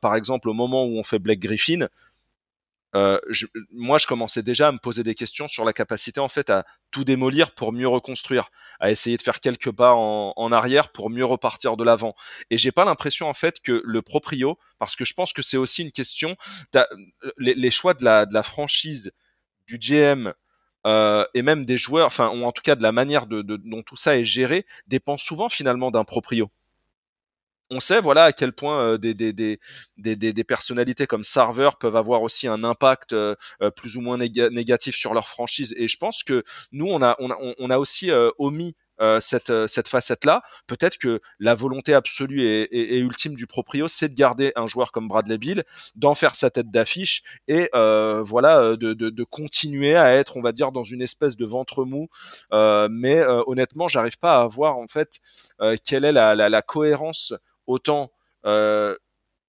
par 0.00 0.16
exemple 0.16 0.48
au 0.48 0.54
moment 0.54 0.84
où 0.84 0.98
on 0.98 1.02
fait 1.02 1.18
Black 1.18 1.38
Griffin, 1.38 1.88
euh, 2.94 3.18
je, 3.30 3.46
moi, 3.70 3.98
je 3.98 4.06
commençais 4.06 4.42
déjà 4.42 4.68
à 4.68 4.72
me 4.72 4.78
poser 4.78 5.02
des 5.02 5.14
questions 5.14 5.48
sur 5.48 5.64
la 5.64 5.72
capacité 5.72 6.20
en 6.20 6.28
fait 6.28 6.50
à 6.50 6.64
tout 6.90 7.04
démolir 7.04 7.52
pour 7.52 7.72
mieux 7.72 7.88
reconstruire, 7.88 8.50
à 8.80 8.90
essayer 8.90 9.16
de 9.16 9.22
faire 9.22 9.40
quelques 9.40 9.72
pas 9.72 9.94
en, 9.94 10.32
en 10.36 10.52
arrière 10.52 10.90
pour 10.90 11.10
mieux 11.10 11.24
repartir 11.24 11.76
de 11.76 11.84
l'avant. 11.84 12.14
Et 12.50 12.58
j'ai 12.58 12.72
pas 12.72 12.84
l'impression 12.84 13.28
en 13.28 13.34
fait 13.34 13.60
que 13.60 13.82
le 13.84 14.02
proprio, 14.02 14.58
parce 14.78 14.96
que 14.96 15.04
je 15.04 15.14
pense 15.14 15.32
que 15.32 15.42
c'est 15.42 15.56
aussi 15.56 15.82
une 15.82 15.92
question, 15.92 16.36
les, 17.38 17.54
les, 17.54 17.70
choix 17.70 17.94
de 17.94 18.04
la, 18.04 18.26
de 18.26 18.34
la 18.34 18.42
franchise, 18.42 19.12
du 19.66 19.78
GM 19.78 20.32
euh, 20.86 21.24
et 21.34 21.42
même 21.42 21.64
des 21.64 21.78
joueurs, 21.78 22.06
enfin, 22.06 22.30
ou 22.30 22.44
en 22.44 22.52
tout 22.52 22.62
cas 22.62 22.74
de 22.74 22.82
la 22.82 22.92
manière 22.92 23.26
de, 23.26 23.42
de, 23.42 23.56
dont 23.56 23.82
tout 23.82 23.96
ça 23.96 24.16
est 24.18 24.24
géré, 24.24 24.66
dépend 24.86 25.16
souvent 25.16 25.48
finalement 25.48 25.90
d'un 25.90 26.04
proprio 26.04 26.50
on 27.72 27.80
sait 27.80 28.00
voilà 28.00 28.24
à 28.24 28.32
quel 28.32 28.52
point 28.52 28.80
euh, 28.82 28.98
des, 28.98 29.14
des, 29.14 29.32
des, 29.32 30.16
des, 30.16 30.44
personnalités 30.44 31.06
comme 31.06 31.24
Sarver 31.24 31.70
peuvent 31.80 31.96
avoir 31.96 32.22
aussi 32.22 32.46
un 32.46 32.64
impact 32.64 33.12
euh, 33.12 33.34
euh, 33.62 33.70
plus 33.70 33.96
ou 33.96 34.02
moins 34.02 34.18
négatif 34.18 34.94
sur 34.94 35.14
leur 35.14 35.28
franchise. 35.28 35.74
Et 35.76 35.88
je 35.88 35.96
pense 35.96 36.22
que 36.22 36.44
nous, 36.70 36.86
on 36.86 37.02
a, 37.02 37.16
on 37.18 37.30
a, 37.30 37.36
on 37.58 37.70
a 37.70 37.78
aussi 37.78 38.10
omis 38.38 38.74
cette, 39.18 39.66
cette 39.66 39.88
facette-là. 39.88 40.42
Peut-être 40.68 40.96
que 40.96 41.20
la 41.40 41.54
volonté 41.54 41.92
absolue 41.92 42.42
et, 42.46 42.98
ultime 42.98 43.34
du 43.34 43.48
proprio, 43.48 43.88
c'est 43.88 44.08
de 44.08 44.14
garder 44.14 44.52
un 44.54 44.68
joueur 44.68 44.92
comme 44.92 45.08
Bradley 45.08 45.38
Bill, 45.38 45.64
d'en 45.96 46.14
faire 46.14 46.36
sa 46.36 46.50
tête 46.50 46.70
d'affiche 46.70 47.22
et 47.48 47.68
voilà 47.72 48.76
de, 48.76 48.92
de, 48.92 49.24
continuer 49.24 49.96
à 49.96 50.14
être, 50.14 50.36
on 50.36 50.40
va 50.40 50.52
dire, 50.52 50.70
dans 50.70 50.84
une 50.84 51.02
espèce 51.02 51.36
de 51.36 51.44
ventre 51.44 51.84
mou. 51.84 52.08
mais 52.52 53.24
honnêtement, 53.46 53.88
j'arrive 53.88 54.18
pas 54.18 54.40
à 54.40 54.46
voir 54.46 54.76
en 54.76 54.86
fait 54.86 55.18
quelle 55.84 56.04
est 56.04 56.12
la, 56.12 56.36
la 56.36 56.62
cohérence 56.62 57.34
autant 57.72 58.12
euh, 58.44 58.96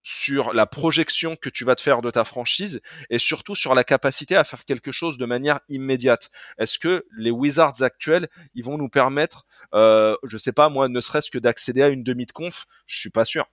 sur 0.06 0.54
la 0.54 0.66
projection 0.66 1.38
que 1.38 1.50
tu 1.50 1.64
vas 1.64 1.76
te 1.76 1.82
faire 1.82 2.02
de 2.02 2.10
ta 2.10 2.26
franchise 2.26 2.82
et 3.10 3.18
surtout 3.18 3.56
sur 3.56 3.74
la 3.74 3.84
capacité 3.86 4.36
à 4.36 4.44
faire 4.44 4.66
quelque 4.66 4.92
chose 4.92 5.18
de 5.18 5.26
manière 5.26 5.62
immédiate. 5.70 6.30
Est-ce 6.58 6.78
que 6.78 7.06
les 7.18 7.32
Wizards 7.32 7.82
actuels, 7.82 8.28
ils 8.54 8.64
vont 8.64 8.78
nous 8.78 8.90
permettre, 8.90 9.46
euh, 9.74 10.16
je 10.24 10.38
sais 10.38 10.52
pas 10.52 10.68
moi, 10.68 10.90
ne 10.90 11.00
serait-ce 11.00 11.32
que 11.32 11.38
d'accéder 11.38 11.82
à 11.82 11.88
une 11.88 12.04
demi 12.04 12.26
de 12.26 12.34
conf 12.34 12.66
Je 12.86 13.00
suis 13.00 13.10
pas 13.10 13.24
sûr. 13.24 13.46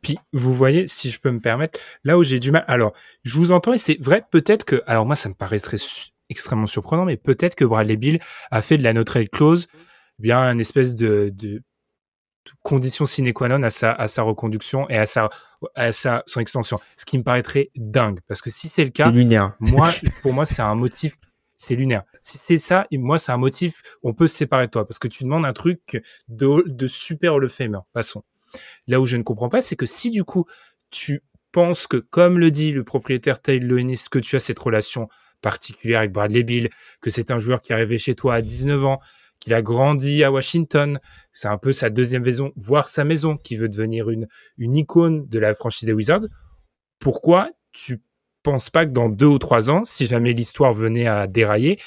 Puis 0.00 0.18
vous 0.32 0.54
voyez, 0.54 0.88
si 0.88 1.10
je 1.10 1.20
peux 1.20 1.30
me 1.30 1.40
permettre, 1.40 1.78
là 2.04 2.16
où 2.16 2.24
j'ai 2.24 2.38
du 2.38 2.50
mal. 2.50 2.64
Alors, 2.66 2.94
je 3.24 3.36
vous 3.36 3.52
entends 3.52 3.74
et 3.74 3.78
c'est 3.78 4.00
vrai, 4.00 4.24
peut-être 4.30 4.64
que. 4.64 4.82
Alors 4.86 5.04
moi, 5.04 5.16
ça 5.16 5.28
me 5.28 5.34
paraîtrait 5.34 5.76
extrêmement 6.30 6.66
surprenant, 6.66 7.04
mais 7.04 7.16
peut-être 7.18 7.54
que 7.54 7.66
Bradley 7.66 7.96
Bill 7.96 8.20
a 8.50 8.62
fait 8.62 8.78
de 8.78 8.82
la 8.82 8.94
no 8.94 9.04
trade 9.04 9.28
clause 9.30 9.66
bien 10.18 10.40
un 10.40 10.58
espèce 10.58 10.94
de 10.96 11.32
condition 12.62 13.06
sine 13.06 13.32
qua 13.32 13.48
non 13.48 13.62
à 13.62 13.70
sa, 13.70 13.92
à 13.92 14.08
sa 14.08 14.22
reconduction 14.22 14.88
et 14.88 14.96
à 14.96 15.06
sa, 15.06 15.28
à 15.74 15.92
sa, 15.92 16.22
son 16.26 16.40
extension. 16.40 16.78
Ce 16.96 17.04
qui 17.04 17.18
me 17.18 17.22
paraîtrait 17.22 17.70
dingue. 17.76 18.20
Parce 18.26 18.42
que 18.42 18.50
si 18.50 18.68
c'est 18.68 18.84
le 18.84 18.90
cas, 18.90 19.10
moi, 19.60 19.90
pour 20.22 20.32
moi, 20.32 20.46
c'est 20.46 20.62
un 20.62 20.74
motif, 20.74 21.16
c'est 21.56 21.74
lunaire. 21.74 22.04
Si 22.22 22.38
c'est 22.38 22.58
ça, 22.58 22.86
moi, 22.92 23.18
c'est 23.18 23.32
un 23.32 23.38
motif, 23.38 23.82
on 24.02 24.14
peut 24.14 24.28
se 24.28 24.36
séparer 24.36 24.66
de 24.66 24.70
toi. 24.70 24.86
Parce 24.86 24.98
que 24.98 25.08
tu 25.08 25.24
demandes 25.24 25.46
un 25.46 25.52
truc 25.52 26.02
de, 26.28 26.64
de 26.66 26.86
super 26.86 27.38
le 27.38 27.48
famer. 27.48 27.78
Passons. 27.92 28.24
Là 28.86 29.00
où 29.00 29.06
je 29.06 29.16
ne 29.16 29.22
comprends 29.22 29.48
pas, 29.48 29.62
c'est 29.62 29.76
que 29.76 29.86
si 29.86 30.10
du 30.10 30.24
coup, 30.24 30.46
tu 30.90 31.22
penses 31.52 31.86
que, 31.86 31.96
comme 31.96 32.38
le 32.38 32.50
dit 32.50 32.72
le 32.72 32.84
propriétaire 32.84 33.40
Taylor 33.40 33.68
Loenis, 33.68 34.04
que 34.10 34.18
tu 34.18 34.36
as 34.36 34.40
cette 34.40 34.58
relation 34.58 35.08
particulière 35.40 36.00
avec 36.00 36.12
Bradley 36.12 36.42
Bill, 36.42 36.70
que 37.00 37.10
c'est 37.10 37.30
un 37.30 37.38
joueur 37.38 37.62
qui 37.62 37.72
est 37.72 37.74
arrivé 37.74 37.98
chez 37.98 38.14
toi 38.14 38.34
à 38.34 38.42
19 38.42 38.84
ans, 38.84 39.00
qu'il 39.40 39.54
a 39.54 39.62
grandi 39.62 40.24
à 40.24 40.32
Washington, 40.32 40.98
c'est 41.32 41.48
un 41.48 41.58
peu 41.58 41.72
sa 41.72 41.90
deuxième 41.90 42.24
maison, 42.24 42.52
voire 42.56 42.88
sa 42.88 43.04
maison, 43.04 43.36
qui 43.36 43.56
veut 43.56 43.68
devenir 43.68 44.10
une, 44.10 44.26
une 44.56 44.76
icône 44.76 45.26
de 45.28 45.38
la 45.38 45.54
franchise 45.54 45.86
des 45.86 45.92
Wizards. 45.92 46.26
Pourquoi 46.98 47.50
tu 47.72 48.02
penses 48.42 48.70
pas 48.70 48.86
que 48.86 48.90
dans 48.90 49.08
deux 49.08 49.26
ou 49.26 49.38
trois 49.38 49.70
ans, 49.70 49.84
si 49.84 50.06
jamais 50.06 50.32
l'histoire 50.32 50.74
venait 50.74 51.06
à 51.06 51.26
dérailler, 51.26 51.78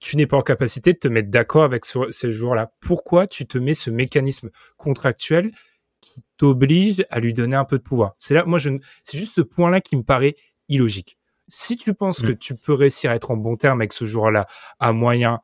tu 0.00 0.16
n'es 0.16 0.26
pas 0.26 0.38
en 0.38 0.42
capacité 0.42 0.92
de 0.92 0.98
te 0.98 1.08
mettre 1.08 1.30
d'accord 1.30 1.62
avec 1.62 1.84
ces 1.84 2.30
joueurs-là 2.30 2.72
Pourquoi 2.80 3.26
tu 3.26 3.46
te 3.46 3.58
mets 3.58 3.74
ce 3.74 3.90
mécanisme 3.90 4.50
contractuel 4.76 5.52
qui 6.00 6.22
t'oblige 6.38 7.04
à 7.10 7.20
lui 7.20 7.34
donner 7.34 7.56
un 7.56 7.66
peu 7.66 7.78
de 7.78 7.82
pouvoir? 7.82 8.14
C'est 8.18 8.34
là, 8.34 8.44
moi, 8.44 8.58
je, 8.58 8.70
c'est 9.04 9.18
juste 9.18 9.34
ce 9.34 9.42
point-là 9.42 9.80
qui 9.80 9.96
me 9.96 10.02
paraît 10.02 10.36
illogique. 10.68 11.18
Si 11.48 11.76
tu 11.76 11.94
penses 11.94 12.22
que 12.22 12.32
mm. 12.32 12.38
tu 12.38 12.54
peux 12.54 12.74
réussir 12.74 13.10
à 13.10 13.14
être 13.16 13.30
en 13.30 13.36
bon 13.36 13.56
terme 13.56 13.80
avec 13.80 13.92
ce 13.92 14.06
joueur-là 14.06 14.46
à 14.78 14.92
moyen, 14.92 15.40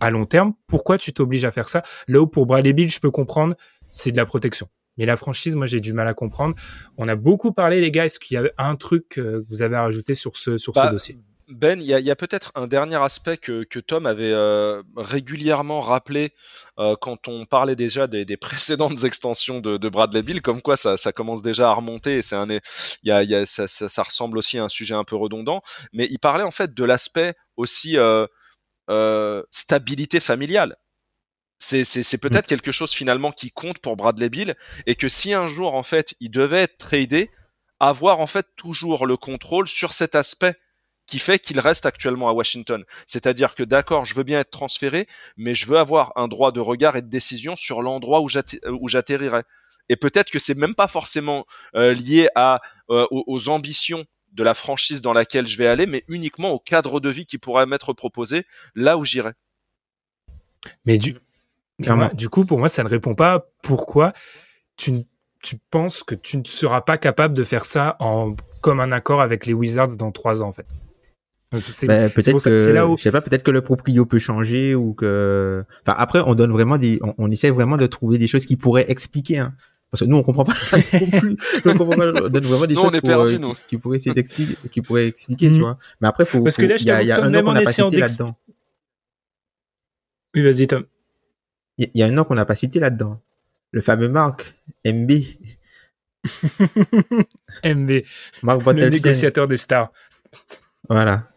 à 0.00 0.10
long 0.10 0.26
terme, 0.26 0.54
pourquoi 0.66 0.98
tu 0.98 1.12
t'obliges 1.12 1.44
à 1.44 1.50
faire 1.50 1.68
ça? 1.68 1.82
Là 2.06 2.20
où 2.20 2.26
pour 2.26 2.46
Bradley 2.46 2.72
Bill, 2.72 2.90
je 2.90 3.00
peux 3.00 3.10
comprendre, 3.10 3.54
c'est 3.90 4.12
de 4.12 4.16
la 4.16 4.26
protection. 4.26 4.68
Mais 4.96 5.06
la 5.06 5.16
franchise, 5.16 5.54
moi, 5.54 5.66
j'ai 5.66 5.80
du 5.80 5.92
mal 5.92 6.08
à 6.08 6.14
comprendre. 6.14 6.56
On 6.96 7.08
a 7.08 7.14
beaucoup 7.14 7.52
parlé, 7.52 7.80
les 7.80 7.90
gars. 7.90 8.04
Est-ce 8.04 8.18
qu'il 8.18 8.34
y 8.34 8.38
avait 8.38 8.52
un 8.58 8.74
truc 8.74 9.08
que 9.10 9.44
vous 9.48 9.62
avez 9.62 9.76
à 9.76 9.82
rajouter 9.82 10.14
sur 10.14 10.36
ce, 10.36 10.58
sur 10.58 10.74
ce 10.74 10.80
bah, 10.80 10.90
dossier? 10.90 11.18
Ben, 11.48 11.80
il 11.80 11.86
y 11.86 12.10
a, 12.10 12.16
peut-être 12.16 12.52
un 12.56 12.66
dernier 12.66 12.96
aspect 12.96 13.38
que, 13.38 13.78
Tom 13.78 14.04
avait 14.04 14.32
euh, 14.32 14.82
régulièrement 14.96 15.80
rappelé 15.80 16.34
euh, 16.78 16.94
quand 17.00 17.26
on 17.26 17.46
parlait 17.46 17.76
déjà 17.76 18.06
des, 18.06 18.36
précédentes 18.40 19.04
extensions 19.04 19.60
de, 19.60 19.88
Bradley 19.88 20.22
Bill, 20.22 20.42
comme 20.42 20.60
quoi 20.60 20.76
ça, 20.76 20.96
commence 21.12 21.40
déjà 21.40 21.70
à 21.70 21.72
remonter 21.72 22.16
et 22.18 22.22
c'est 22.22 22.36
un, 22.36 22.46
y 23.02 23.10
a, 23.10 23.46
ça, 23.46 23.66
ça, 23.66 24.02
ressemble 24.02 24.36
aussi 24.36 24.58
à 24.58 24.64
un 24.64 24.68
sujet 24.68 24.94
un 24.94 25.04
peu 25.04 25.16
redondant. 25.16 25.62
Mais 25.94 26.06
il 26.10 26.18
parlait 26.18 26.44
en 26.44 26.50
fait 26.50 26.74
de 26.74 26.84
l'aspect 26.84 27.32
aussi 27.56 27.96
euh, 27.96 28.26
euh, 28.88 29.42
stabilité 29.50 30.20
familiale. 30.20 30.76
C'est, 31.60 31.82
c'est, 31.82 32.18
peut-être 32.18 32.46
mm. 32.46 32.48
quelque 32.48 32.72
chose 32.72 32.92
finalement 32.92 33.32
qui 33.32 33.50
compte 33.50 33.80
pour 33.80 33.96
Bradley 33.96 34.28
Bill 34.28 34.54
et 34.86 34.94
que 34.94 35.08
si 35.08 35.34
un 35.34 35.48
jour 35.48 35.74
en 35.74 35.82
fait 35.82 36.14
il 36.20 36.30
devait 36.30 36.62
être 36.62 36.78
tradé, 36.78 37.30
avoir 37.80 38.20
en 38.20 38.26
fait 38.26 38.46
toujours 38.56 39.06
le 39.06 39.16
contrôle 39.16 39.66
sur 39.66 39.92
cet 39.92 40.14
aspect 40.14 40.54
qui 41.08 41.18
fait 41.18 41.38
qu'il 41.38 41.58
reste 41.58 41.86
actuellement 41.86 42.28
à 42.28 42.32
Washington. 42.32 42.84
C'est-à-dire 43.06 43.54
que 43.54 43.62
d'accord, 43.62 44.04
je 44.04 44.14
veux 44.14 44.22
bien 44.22 44.40
être 44.40 44.50
transféré, 44.50 45.08
mais 45.36 45.54
je 45.54 45.66
veux 45.66 45.78
avoir 45.78 46.12
un 46.16 46.28
droit 46.28 46.52
de 46.52 46.60
regard 46.60 46.96
et 46.96 47.02
de 47.02 47.08
décision 47.08 47.56
sur 47.56 47.82
l'endroit 47.82 48.20
où, 48.20 48.28
j'atterrirai. 48.28 49.42
Et 49.88 49.96
peut-être 49.96 50.30
que 50.30 50.38
c'est 50.38 50.54
même 50.54 50.74
pas 50.74 50.86
forcément 50.86 51.46
euh, 51.74 51.94
lié 51.94 52.28
à 52.34 52.60
euh, 52.90 53.06
aux, 53.10 53.48
ambitions 53.48 54.04
de 54.38 54.44
la 54.44 54.54
franchise 54.54 55.02
dans 55.02 55.12
laquelle 55.12 55.46
je 55.46 55.58
vais 55.58 55.66
aller, 55.66 55.86
mais 55.86 56.04
uniquement 56.08 56.50
au 56.52 56.60
cadre 56.60 57.00
de 57.00 57.10
vie 57.10 57.26
qui 57.26 57.38
pourrait 57.38 57.66
m'être 57.66 57.92
proposé 57.92 58.44
là 58.74 58.96
où 58.96 59.04
j'irai. 59.04 59.32
Mais 60.86 60.96
du, 60.96 61.16
du 62.14 62.28
coup, 62.28 62.46
pour 62.46 62.58
moi, 62.58 62.68
ça 62.68 62.84
ne 62.84 62.88
répond 62.88 63.14
pas 63.14 63.48
pourquoi 63.62 64.12
tu, 64.76 65.04
tu 65.42 65.56
penses 65.70 66.04
que 66.04 66.14
tu 66.14 66.38
ne 66.38 66.44
seras 66.44 66.80
pas 66.80 66.98
capable 66.98 67.34
de 67.34 67.42
faire 67.44 67.64
ça 67.64 67.96
en 67.98 68.34
comme 68.60 68.80
un 68.80 68.92
accord 68.92 69.20
avec 69.20 69.44
les 69.44 69.52
Wizards 69.52 69.96
dans 69.96 70.12
trois 70.12 70.42
ans, 70.42 70.48
en 70.48 70.52
fait. 70.52 70.66
Bah, 71.50 72.10
peut-être 72.10 72.44
que, 72.44 72.70
là 72.70 72.86
où... 72.86 72.96
je 72.98 73.02
sais 73.02 73.10
pas, 73.10 73.22
peut-être 73.22 73.42
que 73.42 73.50
le 73.50 73.62
proprio 73.62 74.04
peut 74.04 74.18
changer 74.18 74.74
ou 74.74 74.92
que, 74.92 75.64
enfin, 75.80 75.94
après, 75.96 76.20
on 76.26 76.34
donne 76.34 76.52
vraiment 76.52 76.76
des, 76.76 76.98
on, 77.02 77.14
on, 77.16 77.30
essaie 77.30 77.50
vraiment 77.50 77.76
de 77.78 77.86
trouver 77.86 78.18
des 78.18 78.26
choses 78.26 78.44
qui 78.44 78.56
pourraient 78.56 78.90
expliquer, 78.90 79.38
hein. 79.38 79.54
Parce 79.90 80.02
que 80.02 80.04
nous, 80.04 80.16
on 80.16 80.22
comprend 80.22 80.44
pas 80.44 80.52
non 80.72 81.18
plus. 81.18 81.36
on 81.64 81.74
comprend 81.74 81.96
pas, 81.96 82.08
on 82.08 82.28
donne 82.28 82.44
vraiment 82.44 82.66
des 82.66 82.74
choses 82.74 82.94
on 82.94 83.00
perdu, 83.00 83.36
euh, 83.36 83.52
qui, 83.68 83.78
pourraient 83.78 83.96
essayer 83.96 84.14
d'expliquer, 84.14 84.54
qui 84.70 84.82
pourraient 84.82 85.08
expliquer, 85.08 85.48
tu 85.48 85.54
mm. 85.54 85.60
vois. 85.60 85.78
Mais 86.00 86.08
après, 86.08 86.26
faut, 86.26 86.42
Parce 86.42 86.56
que 86.56 86.66
là, 86.66 86.76
il 86.76 86.84
y 86.84 86.90
a, 86.90 87.02
y 87.02 87.12
a 87.12 87.22
un 87.22 87.30
nom 87.30 87.42
qu'on 87.42 87.52
n'a 87.52 87.62
pas 87.62 87.72
cité 87.72 87.98
là-dedans. 87.98 88.36
Oui, 90.34 90.42
vas-y, 90.42 90.66
Tom. 90.66 90.84
Il 91.78 91.90
y, 91.94 92.02
a 92.02 92.06
un 92.06 92.10
nom 92.10 92.24
qu'on 92.24 92.34
n'a 92.34 92.44
pas 92.44 92.56
cité 92.56 92.80
là-dedans. 92.80 93.20
Le 93.70 93.80
fameux 93.80 94.08
Marc, 94.08 94.56
MB. 94.84 95.10
MB. 97.64 98.02
Marc 98.42 98.66
Le 98.66 98.88
négociateur 98.90 99.46
des 99.46 99.56
stars. 99.56 99.92
Voilà 100.88 101.28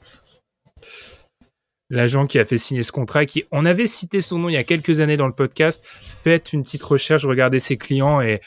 l'agent 1.91 2.25
qui 2.25 2.39
a 2.39 2.45
fait 2.45 2.57
signer 2.57 2.83
ce 2.83 2.91
contrat, 2.91 3.25
qui 3.25 3.43
on 3.51 3.65
avait 3.65 3.85
cité 3.85 4.21
son 4.21 4.39
nom 4.39 4.49
il 4.49 4.53
y 4.53 4.57
a 4.57 4.63
quelques 4.63 5.01
années 5.01 5.17
dans 5.17 5.27
le 5.27 5.33
podcast. 5.33 5.85
Faites 6.23 6.53
une 6.53 6.63
petite 6.63 6.81
recherche, 6.81 7.25
regardez 7.25 7.59
ses 7.59 7.77
clients 7.77 8.21
et 8.21 8.41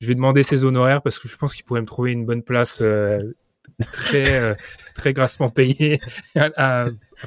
je 0.00 0.06
vais 0.06 0.14
demander 0.14 0.42
ses 0.42 0.64
honoraires 0.64 1.02
parce 1.02 1.18
que 1.18 1.28
je 1.28 1.36
pense 1.36 1.54
qu'il 1.54 1.64
pourrait 1.64 1.80
me 1.80 1.86
trouver 1.86 2.12
une 2.12 2.24
bonne 2.24 2.44
place 2.44 2.78
euh, 2.82 3.34
très 3.92 4.44
euh, 4.44 4.54
très 4.94 5.12
grassement 5.12 5.50
payée 5.50 5.98
à, 6.36 6.86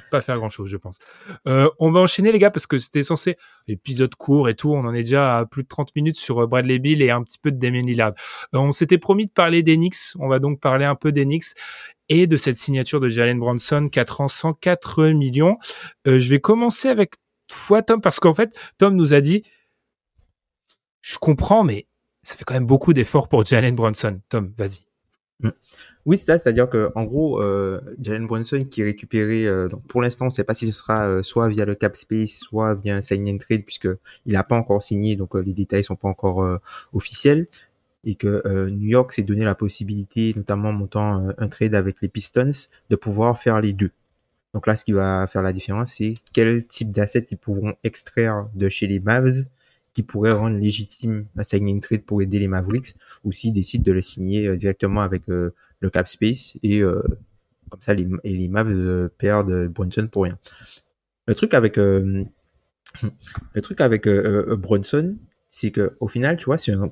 pas 0.09 0.22
faire 0.22 0.38
grand 0.38 0.49
chose, 0.49 0.70
je 0.70 0.78
pense. 0.78 0.99
Euh, 1.47 1.70
on 1.80 1.91
va 1.91 1.99
enchaîner 1.99 2.32
les 2.32 2.39
gars 2.39 2.51
parce 2.51 2.68
que 2.68 2.78
c'était 2.78 3.03
censé 3.03 3.36
épisode 3.68 4.15
court 4.15 4.47
et 4.47 4.55
tout. 4.55 4.72
On 4.72 4.86
en 4.86 4.93
est 4.93 5.03
déjà 5.03 5.39
à 5.39 5.45
plus 5.45 5.63
de 5.63 5.68
30 5.68 5.93
minutes 5.97 6.15
sur 6.15 6.47
Bradley 6.47 6.80
Bill 6.80 7.01
et 7.01 7.09
un 7.09 7.24
petit 7.24 7.39
peu 7.39 7.51
de 7.51 7.59
Damien 7.59 7.82
Lillard. 7.82 8.13
on 8.53 8.72
s'était 8.72 8.99
promis 8.99 9.26
de 9.26 9.32
parler 9.32 9.63
d'Enix. 9.63 10.15
On 10.20 10.30
va 10.30 10.39
donc 10.39 10.61
parler 10.61 10.86
un 10.86 10.95
peu 10.95 11.11
d'Enix 11.11 11.55
et 12.09 12.27
de 12.27 12.37
cette 12.37 12.57
signature 12.57 12.99
de 12.99 13.09
Jalen 13.09 13.39
Bronson, 13.39 13.89
4 13.89 14.21
ans, 14.21 14.27
104 14.27 15.07
millions. 15.07 15.57
Euh, 16.07 16.19
je 16.19 16.29
vais 16.29 16.39
commencer 16.39 16.87
avec 16.87 17.15
toi, 17.47 17.81
Tom, 17.81 18.01
parce 18.01 18.19
qu'en 18.19 18.33
fait, 18.33 18.57
Tom 18.77 18.95
nous 18.95 19.13
a 19.13 19.21
dit, 19.21 19.43
je 21.01 21.17
comprends, 21.17 21.63
mais 21.63 21.87
ça 22.23 22.35
fait 22.35 22.43
quand 22.43 22.53
même 22.53 22.65
beaucoup 22.65 22.93
d'efforts 22.93 23.29
pour 23.29 23.45
Jalen 23.45 23.75
Bronson. 23.75 24.19
Tom, 24.29 24.53
vas-y. 24.57 24.85
Mm. 25.39 25.49
Oui, 26.05 26.17
c'est 26.17 26.25
ça, 26.25 26.39
c'est-à-dire 26.39 26.69
que 26.69 26.89
en 26.95 27.03
gros, 27.03 27.41
euh, 27.41 27.81
Jalen 28.01 28.27
Bronson 28.27 28.63
qui 28.63 28.81
est 28.81 29.15
euh, 29.15 29.67
donc 29.67 29.85
pour 29.87 30.01
l'instant, 30.01 30.25
on 30.25 30.27
ne 30.29 30.33
sait 30.33 30.45
pas 30.45 30.53
si 30.53 30.65
ce 30.65 30.71
sera 30.71 31.05
euh, 31.05 31.21
soit 31.21 31.49
via 31.49 31.65
le 31.65 31.75
cap 31.75 31.97
space, 31.97 32.39
soit 32.39 32.75
via 32.75 32.95
un 32.95 33.01
sign 33.01 33.27
and 33.29 33.39
trade, 33.39 33.65
puisque 33.65 33.89
il 34.25 34.33
n'a 34.33 34.43
pas 34.43 34.55
encore 34.55 34.81
signé, 34.81 35.17
donc 35.17 35.35
les 35.35 35.51
détails 35.51 35.83
sont 35.83 35.97
pas 35.97 36.07
encore 36.07 36.59
officiels 36.93 37.45
et 38.07 38.15
que 38.15 38.41
euh, 38.45 38.69
New 38.69 38.87
York 38.87 39.11
s'est 39.11 39.21
donné 39.23 39.43
la 39.43 39.53
possibilité, 39.53 40.33
notamment 40.37 40.69
en 40.69 40.73
montant 40.73 41.27
euh, 41.27 41.33
un 41.37 41.49
trade 41.49 41.75
avec 41.75 42.01
les 42.01 42.07
Pistons, 42.07 42.49
de 42.89 42.95
pouvoir 42.95 43.37
faire 43.37 43.59
les 43.59 43.73
deux. 43.73 43.91
Donc 44.53 44.65
là, 44.65 44.77
ce 44.77 44.85
qui 44.85 44.93
va 44.93 45.27
faire 45.27 45.41
la 45.41 45.51
différence, 45.51 45.95
c'est 45.95 46.13
quel 46.31 46.65
type 46.65 46.91
d'assets 46.91 47.27
ils 47.29 47.37
pourront 47.37 47.75
extraire 47.83 48.47
de 48.55 48.69
chez 48.69 48.87
les 48.87 49.01
Mavs 49.01 49.45
qui 49.91 50.03
pourrait 50.03 50.31
rendre 50.31 50.57
légitime 50.57 51.25
un 51.35 51.43
signing 51.43 51.81
trade 51.81 52.03
pour 52.03 52.21
aider 52.21 52.39
les 52.39 52.47
Mavericks 52.47 52.95
ou 53.25 53.33
s'ils 53.33 53.51
décident 53.51 53.83
de 53.83 53.91
le 53.91 54.01
signer 54.01 54.55
directement 54.55 55.01
avec 55.01 55.23
le 55.27 55.53
cap 55.91 56.07
space 56.07 56.55
et 56.63 56.81
comme 56.81 57.81
ça 57.81 57.95
les, 57.95 58.07
les 58.23 58.47
Mavs 58.47 59.09
perdent 59.17 59.67
Brunson 59.67 60.07
pour 60.11 60.23
rien. 60.23 60.37
Le 61.25 61.33
truc 61.33 61.55
avec 61.55 61.77
le 61.77 62.27
truc 63.61 63.81
avec 63.81 64.07
Brunson, 64.07 65.17
c'est 65.49 65.71
que 65.71 65.97
au 65.99 66.07
final, 66.07 66.37
tu 66.37 66.45
vois, 66.45 66.59
c'est 66.59 66.73
un 66.73 66.91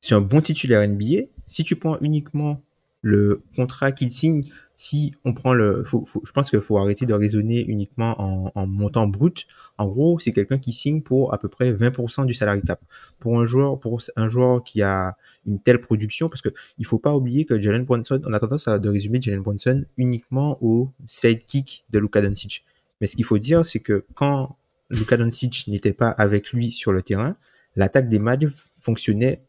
c'est 0.00 0.14
un 0.14 0.20
bon 0.20 0.40
titulaire 0.40 0.86
NBA. 0.86 1.24
Si 1.46 1.64
tu 1.64 1.76
prends 1.76 1.98
uniquement 2.00 2.62
le 3.02 3.42
contrat 3.56 3.92
qu'il 3.92 4.10
signe, 4.10 4.42
si 4.78 5.12
on 5.24 5.34
prend 5.34 5.54
le, 5.54 5.84
je 6.24 6.30
pense 6.30 6.50
qu'il 6.50 6.60
faut 6.60 6.78
arrêter 6.78 7.04
de 7.04 7.12
raisonner 7.12 7.64
uniquement 7.66 8.14
en, 8.20 8.52
en 8.54 8.66
montant 8.68 9.08
brut. 9.08 9.48
En 9.76 9.88
gros, 9.88 10.20
c'est 10.20 10.32
quelqu'un 10.32 10.58
qui 10.58 10.72
signe 10.72 11.02
pour 11.02 11.34
à 11.34 11.38
peu 11.38 11.48
près 11.48 11.72
20% 11.72 12.26
du 12.26 12.32
salary 12.32 12.62
cap. 12.62 12.80
Pour 13.18 13.40
un 13.40 13.44
joueur, 13.44 13.80
pour 13.80 14.00
un 14.14 14.28
joueur 14.28 14.62
qui 14.62 14.82
a 14.82 15.16
une 15.46 15.60
telle 15.60 15.80
production, 15.80 16.28
parce 16.28 16.42
que 16.42 16.50
il 16.78 16.86
faut 16.86 17.00
pas 17.00 17.12
oublier 17.12 17.44
que 17.44 17.60
Jalen 17.60 17.84
Brunson, 17.84 18.20
on 18.24 18.32
a 18.32 18.38
tendance 18.38 18.68
à 18.68 18.78
de 18.78 18.88
résumer 18.88 19.20
Jalen 19.20 19.40
Brunson 19.40 19.84
uniquement 19.96 20.58
au 20.62 20.92
sidekick 21.06 21.84
de 21.90 21.98
Luka 21.98 22.22
Doncic. 22.22 22.64
Mais 23.00 23.08
ce 23.08 23.16
qu'il 23.16 23.24
faut 23.24 23.38
dire, 23.38 23.66
c'est 23.66 23.80
que 23.80 24.06
quand 24.14 24.58
Luka 24.90 25.16
Doncic 25.16 25.66
n'était 25.66 25.92
pas 25.92 26.10
avec 26.10 26.52
lui 26.52 26.70
sur 26.70 26.92
le 26.92 27.02
terrain, 27.02 27.36
l'attaque 27.74 28.08
des 28.08 28.20
Mavs 28.20 28.66
fonctionnait 28.74 29.42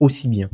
aussi 0.00 0.28
bien. 0.28 0.50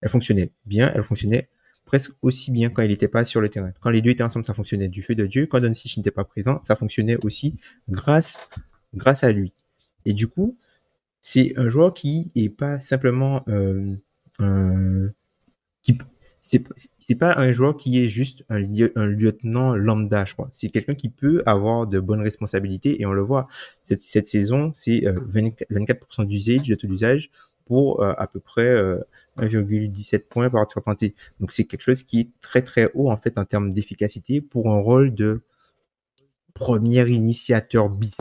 Elle 0.00 0.08
fonctionnait 0.08 0.52
bien, 0.64 0.92
elle 0.94 1.02
fonctionnait 1.02 1.48
presque 1.84 2.12
aussi 2.20 2.50
bien 2.50 2.68
quand 2.68 2.82
il 2.82 2.88
n'était 2.88 3.08
pas 3.08 3.24
sur 3.24 3.40
le 3.40 3.48
terrain. 3.48 3.72
Quand 3.80 3.90
les 3.90 4.02
deux 4.02 4.10
étaient 4.10 4.22
ensemble, 4.22 4.44
ça 4.44 4.54
fonctionnait 4.54 4.88
du 4.88 5.02
feu 5.02 5.14
de 5.14 5.26
Dieu. 5.26 5.46
Quand 5.46 5.60
Doncic 5.60 5.96
n'était 5.96 6.10
pas 6.10 6.24
présent, 6.24 6.60
ça 6.62 6.76
fonctionnait 6.76 7.16
aussi 7.24 7.58
grâce, 7.88 8.48
grâce 8.94 9.24
à 9.24 9.32
lui. 9.32 9.52
Et 10.04 10.12
du 10.12 10.26
coup, 10.28 10.58
c'est 11.20 11.56
un 11.56 11.68
joueur 11.68 11.94
qui 11.94 12.30
est 12.34 12.48
pas 12.48 12.78
simplement 12.80 13.44
euh, 13.48 13.96
qui 15.82 15.98
c'est 17.08 17.16
pas 17.16 17.34
un 17.36 17.52
joueur 17.52 17.76
qui 17.76 18.00
est 18.00 18.08
juste 18.08 18.44
un, 18.48 18.62
un 18.94 19.06
lieutenant 19.06 19.74
lambda, 19.74 20.24
je 20.24 20.34
crois. 20.34 20.48
C'est 20.52 20.68
quelqu'un 20.68 20.94
qui 20.94 21.08
peut 21.08 21.42
avoir 21.44 21.88
de 21.88 21.98
bonnes 21.98 22.20
responsabilités 22.20 23.00
et 23.00 23.06
on 23.06 23.12
le 23.12 23.22
voit. 23.22 23.48
Cette, 23.82 24.26
saison, 24.26 24.72
c'est 24.76 25.00
24%, 25.00 26.24
d'usage, 26.24 26.68
de 26.68 26.74
tout 26.76 26.86
l'usage 26.86 27.30
pour 27.66 28.02
euh, 28.02 28.14
à 28.16 28.26
peu 28.26 28.40
près 28.40 28.74
1,17 29.36 30.14
euh, 30.14 30.18
points 30.30 30.48
par 30.48 30.66
tir 30.66 30.82
tenté. 30.82 31.14
Donc 31.40 31.52
c'est 31.52 31.64
quelque 31.64 31.82
chose 31.82 32.02
qui 32.02 32.20
est 32.20 32.30
très 32.40 32.62
très 32.62 32.90
haut 32.94 33.10
en 33.10 33.16
fait 33.16 33.36
en 33.36 33.44
termes 33.44 33.72
d'efficacité 33.72 34.40
pour 34.40 34.70
un 34.70 34.78
rôle 34.78 35.14
de 35.14 35.42
premier 36.54 37.06
initiateur 37.06 37.90
bis 37.90 38.16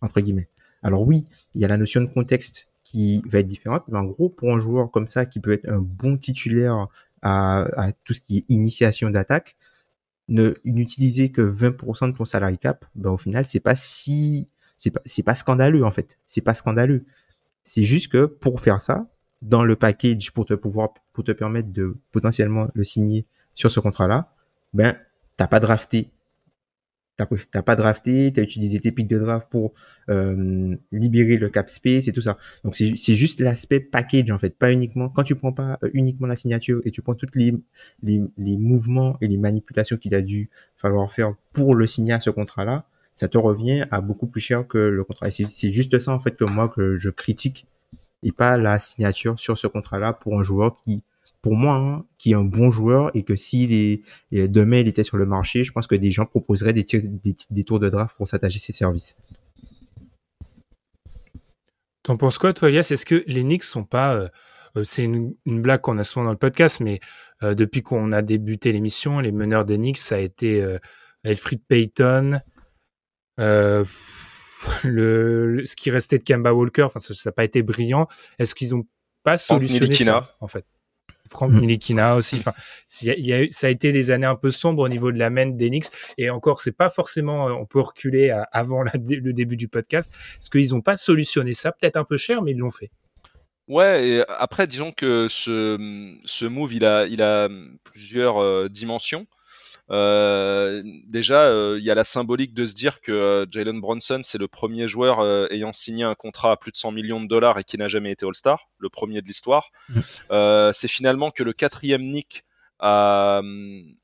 entre 0.00 0.20
guillemets. 0.20 0.48
Alors 0.82 1.02
oui, 1.02 1.24
il 1.54 1.62
y 1.62 1.64
a 1.64 1.68
la 1.68 1.78
notion 1.78 2.00
de 2.00 2.06
contexte 2.06 2.68
qui 2.84 3.22
va 3.26 3.40
être 3.40 3.48
différente, 3.48 3.82
mais 3.88 3.98
en 3.98 4.04
gros 4.04 4.28
pour 4.28 4.54
un 4.54 4.60
joueur 4.60 4.90
comme 4.90 5.08
ça 5.08 5.26
qui 5.26 5.40
peut 5.40 5.52
être 5.52 5.68
un 5.68 5.80
bon 5.80 6.16
titulaire 6.16 6.86
à, 7.22 7.90
tout 8.04 8.14
ce 8.14 8.20
qui 8.20 8.38
est 8.38 8.44
initiation 8.48 9.10
d'attaque, 9.10 9.56
ne 10.28 10.54
n'utiliser 10.64 11.32
que 11.32 11.40
20% 11.40 12.12
de 12.12 12.16
ton 12.16 12.24
salary 12.24 12.58
cap, 12.58 12.84
ben 12.94 13.10
au 13.10 13.18
final 13.18 13.44
c'est 13.44 13.60
pas 13.60 13.74
si 13.74 14.48
c'est 14.76 14.90
pas 14.90 15.00
c'est 15.04 15.22
pas 15.22 15.34
scandaleux 15.34 15.84
en 15.84 15.90
fait, 15.90 16.18
c'est 16.26 16.40
pas 16.42 16.54
scandaleux. 16.54 17.04
C'est 17.66 17.82
juste 17.82 18.12
que 18.12 18.26
pour 18.26 18.60
faire 18.60 18.80
ça, 18.80 19.10
dans 19.42 19.64
le 19.64 19.74
package 19.74 20.30
pour 20.30 20.46
te 20.46 20.54
pouvoir 20.54 20.94
pour 21.12 21.24
te 21.24 21.32
permettre 21.32 21.72
de 21.72 21.96
potentiellement 22.12 22.68
le 22.74 22.84
signer 22.84 23.26
sur 23.54 23.72
ce 23.72 23.80
contrat-là, 23.80 24.32
ben 24.72 24.96
t'as 25.36 25.48
pas 25.48 25.58
drafté. 25.58 26.12
T'as 27.16 27.62
pas 27.62 27.74
drafté, 27.74 28.32
t'as 28.32 28.42
utilisé 28.42 28.78
tes 28.78 28.92
pics 28.92 29.08
de 29.08 29.18
draft 29.18 29.48
pour 29.50 29.72
euh, 30.10 30.76
libérer 30.92 31.38
le 31.38 31.48
cap 31.48 31.68
space 31.68 32.06
et 32.06 32.12
tout 32.12 32.20
ça. 32.20 32.38
Donc 32.62 32.76
c'est 32.76 33.14
juste 33.16 33.40
l'aspect 33.40 33.80
package 33.80 34.30
en 34.30 34.38
fait, 34.38 34.56
pas 34.56 34.72
uniquement 34.72 35.08
quand 35.08 35.24
tu 35.24 35.34
prends 35.34 35.52
pas 35.52 35.76
euh, 35.82 35.90
uniquement 35.92 36.28
la 36.28 36.36
signature 36.36 36.80
et 36.84 36.92
tu 36.92 37.02
prends 37.02 37.14
toutes 37.16 37.34
les 37.34 37.52
les, 38.00 38.22
les 38.36 38.56
mouvements 38.58 39.16
et 39.20 39.26
les 39.26 39.38
manipulations 39.38 39.96
qu'il 39.96 40.14
a 40.14 40.22
dû 40.22 40.50
falloir 40.76 41.10
faire 41.10 41.34
pour 41.52 41.74
le 41.74 41.88
signer 41.88 42.12
à 42.12 42.20
ce 42.20 42.30
contrat-là, 42.30 42.86
ça 43.16 43.28
te 43.28 43.38
revient 43.38 43.86
à 43.90 44.00
beaucoup 44.00 44.26
plus 44.26 44.40
cher 44.40 44.66
que 44.66 44.78
le 44.78 45.02
contrat. 45.02 45.30
c'est 45.30 45.72
juste 45.72 45.98
ça 45.98 46.12
en 46.12 46.20
fait 46.20 46.36
que 46.36 46.44
moi 46.44 46.68
que 46.68 46.96
je 46.96 47.10
critique 47.10 47.66
et 48.22 48.32
pas 48.32 48.56
la 48.56 48.78
signature 48.78 49.38
sur 49.38 49.58
ce 49.58 49.66
contrat-là 49.66 50.12
pour 50.12 50.38
un 50.38 50.42
joueur 50.42 50.76
qui, 50.82 51.02
pour 51.42 51.54
moi, 51.54 51.76
hein, 51.76 52.04
qui 52.18 52.32
est 52.32 52.34
un 52.34 52.44
bon 52.44 52.70
joueur 52.70 53.10
et 53.14 53.22
que 53.22 53.36
s'il 53.36 53.72
est 53.72 54.02
demain 54.32 54.78
il 54.78 54.88
était 54.88 55.04
sur 55.04 55.16
le 55.16 55.26
marché, 55.26 55.64
je 55.64 55.72
pense 55.72 55.86
que 55.86 55.94
des 55.94 56.10
gens 56.10 56.26
proposeraient 56.26 56.72
des, 56.72 56.84
tours 57.64 57.78
de 57.78 57.88
draft 57.88 58.16
pour 58.16 58.26
s'attacher 58.26 58.58
ses 58.58 58.72
services. 58.72 59.16
T'en 62.02 62.16
penses 62.16 62.38
quoi, 62.38 62.52
toi, 62.52 62.68
Elias? 62.68 62.88
Est-ce 62.90 63.06
que 63.06 63.24
les 63.26 63.42
Knicks 63.42 63.64
sont 63.64 63.84
pas 63.84 64.14
euh, 64.14 64.28
euh, 64.76 64.84
c'est 64.84 65.04
une, 65.04 65.34
blague 65.44 65.80
qu'on 65.80 65.98
a 65.98 66.04
souvent 66.04 66.24
dans 66.24 66.32
le 66.32 66.36
podcast, 66.36 66.80
mais 66.80 67.00
euh, 67.42 67.54
depuis 67.54 67.82
qu'on 67.82 68.12
a 68.12 68.22
débuté 68.22 68.72
l'émission, 68.72 69.20
les 69.20 69.32
meneurs 69.32 69.64
des 69.64 69.76
Knicks, 69.76 69.98
ça 69.98 70.16
a 70.16 70.18
été 70.18 70.64
Elfrid 71.24 71.62
Payton, 71.66 72.40
euh, 73.38 73.84
le, 74.84 75.62
ce 75.64 75.76
qui 75.76 75.90
restait 75.90 76.18
de 76.18 76.24
Kemba 76.24 76.52
Walker, 76.52 76.84
enfin 76.84 77.00
ça 77.00 77.14
n'a 77.24 77.32
pas 77.32 77.44
été 77.44 77.62
brillant. 77.62 78.08
Est-ce 78.38 78.54
qu'ils 78.54 78.74
ont 78.74 78.86
pas 79.22 79.38
solutionné 79.38 79.94
ça 79.94 80.36
en 80.40 80.48
fait? 80.48 80.64
Franck 81.28 81.52
mmh. 81.52 81.60
Nilikina 81.60 82.14
aussi. 82.14 82.36
Enfin, 82.36 82.52
y 83.02 83.32
a, 83.32 83.46
ça 83.50 83.66
a 83.66 83.70
été 83.70 83.90
des 83.90 84.12
années 84.12 84.26
un 84.26 84.36
peu 84.36 84.52
sombres 84.52 84.82
au 84.82 84.88
niveau 84.88 85.10
de 85.10 85.18
la 85.18 85.28
main 85.28 85.46
d'Enix. 85.46 85.90
Et 86.18 86.30
encore, 86.30 86.60
c'est 86.60 86.70
pas 86.70 86.88
forcément. 86.88 87.48
Euh, 87.48 87.52
on 87.52 87.66
peut 87.66 87.80
reculer 87.80 88.30
avant 88.52 88.82
le 88.82 89.32
début 89.32 89.56
du 89.56 89.66
podcast. 89.66 90.12
Est-ce 90.40 90.50
qu'ils 90.50 90.74
ont 90.74 90.82
pas 90.82 90.96
solutionné 90.96 91.52
ça? 91.52 91.72
Peut-être 91.72 91.96
un 91.96 92.04
peu 92.04 92.16
cher, 92.16 92.42
mais 92.42 92.52
ils 92.52 92.58
l'ont 92.58 92.70
fait. 92.70 92.90
Ouais, 93.68 94.08
et 94.08 94.24
après, 94.28 94.68
disons 94.68 94.92
que 94.92 95.26
ce, 95.28 95.76
ce 96.24 96.44
move, 96.44 96.72
il 96.72 96.84
a, 96.84 97.06
il 97.06 97.20
a 97.20 97.48
plusieurs 97.82 98.38
euh, 98.38 98.68
dimensions. 98.68 99.26
Euh, 99.90 100.82
déjà, 101.06 101.46
il 101.46 101.52
euh, 101.52 101.80
y 101.80 101.90
a 101.90 101.94
la 101.94 102.04
symbolique 102.04 102.54
de 102.54 102.66
se 102.66 102.74
dire 102.74 103.00
que 103.00 103.12
euh, 103.12 103.46
Jalen 103.48 103.80
Bronson, 103.80 104.20
c'est 104.24 104.38
le 104.38 104.48
premier 104.48 104.88
joueur 104.88 105.24
ayant 105.50 105.72
signé 105.72 106.04
un 106.04 106.14
contrat 106.14 106.52
à 106.52 106.56
plus 106.56 106.72
de 106.72 106.76
100 106.76 106.92
millions 106.92 107.20
de 107.20 107.28
dollars 107.28 107.58
et 107.58 107.64
qui 107.64 107.78
n'a 107.78 107.88
jamais 107.88 108.10
été 108.10 108.26
All-Star, 108.26 108.68
le 108.78 108.88
premier 108.88 109.22
de 109.22 109.26
l'histoire. 109.26 109.70
Mm. 109.88 110.00
c'est 110.72 110.88
finalement 110.88 111.30
que 111.30 111.42
le 111.42 111.52
quatrième 111.52 112.02
Nick 112.02 112.44
a, 112.78 113.40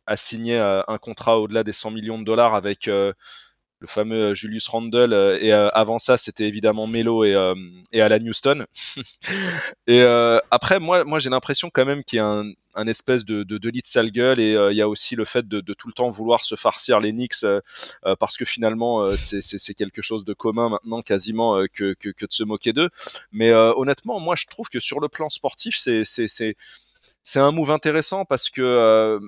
a 0.06 0.16
signé 0.16 0.58
un 0.58 0.98
contrat 0.98 1.38
au-delà 1.38 1.64
des 1.64 1.72
100 1.72 1.90
millions 1.90 2.18
de 2.18 2.24
dollars 2.24 2.54
avec 2.54 2.88
le 3.82 3.88
fameux 3.88 4.30
euh, 4.30 4.34
Julius 4.34 4.68
Randle 4.68 5.12
euh, 5.12 5.38
et 5.40 5.52
euh, 5.52 5.68
avant 5.72 5.98
ça 5.98 6.16
c'était 6.16 6.46
évidemment 6.46 6.86
Melo 6.86 7.24
et, 7.24 7.34
Alan 8.00 8.24
Houston. 8.24 8.64
Et 9.86 10.02
après 10.50 10.78
moi 10.78 11.04
moi 11.04 11.18
j'ai 11.18 11.28
l'impression 11.30 11.68
quand 11.70 11.84
même 11.84 12.04
qu'il 12.04 12.18
y 12.18 12.20
a 12.20 12.42
un, 12.74 12.86
espèce 12.86 13.24
de, 13.24 13.42
de, 13.42 13.58
de 13.58 13.68
lit 13.68 13.80
de 13.82 13.86
sale 13.86 14.10
gueule 14.10 14.40
et 14.40 14.52
il 14.70 14.76
y 14.76 14.80
a 14.80 14.88
aussi 14.88 15.16
le 15.16 15.24
fait 15.24 15.46
de, 15.46 15.60
tout 15.74 15.88
le 15.88 15.92
temps 15.92 16.08
vouloir 16.08 16.44
se 16.44 16.54
farcir 16.54 17.00
les 17.00 17.12
Knicks 17.12 17.44
parce 18.20 18.36
que 18.36 18.44
finalement 18.44 19.14
c'est 19.16 19.74
quelque 19.74 20.00
chose 20.00 20.24
de 20.24 20.32
commun 20.32 20.68
maintenant 20.68 21.02
quasiment 21.02 21.64
que, 21.72 21.94
que, 21.94 22.08
de 22.08 22.32
se 22.32 22.44
moquer 22.44 22.72
d'eux. 22.72 22.88
Mais 23.32 23.52
honnêtement 23.52 24.20
moi 24.20 24.36
je 24.36 24.46
trouve 24.46 24.68
que 24.68 24.80
sur 24.80 25.00
le 25.00 25.08
plan 25.08 25.28
sportif 25.28 25.76
c'est 25.76 26.04
c'est 26.04 27.40
un 27.40 27.50
move 27.50 27.70
intéressant 27.70 28.24
parce 28.24 28.48
que 28.48 29.20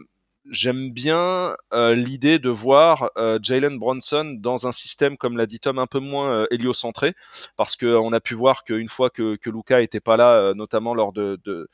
j'aime 0.50 0.90
bien 0.90 1.56
euh, 1.72 1.94
l'idée 1.94 2.38
de 2.38 2.48
voir 2.48 3.10
euh, 3.16 3.38
Jalen 3.42 3.78
Bronson 3.78 4.36
dans 4.38 4.66
un 4.66 4.72
système, 4.72 5.16
comme 5.16 5.36
l'a 5.36 5.46
dit 5.46 5.60
Tom, 5.60 5.78
un 5.78 5.86
peu 5.86 6.00
moins 6.00 6.32
euh, 6.32 6.46
héliocentré, 6.50 7.14
parce 7.56 7.76
qu'on 7.76 8.12
a 8.12 8.20
pu 8.20 8.34
voir 8.34 8.64
qu'une 8.64 8.88
fois 8.88 9.10
que, 9.10 9.36
que 9.36 9.50
Luca 9.50 9.80
était 9.80 10.00
pas 10.00 10.16
là, 10.16 10.32
euh, 10.32 10.54
notamment 10.54 10.94
lors 10.94 11.12
de, 11.12 11.38
de, 11.44 11.68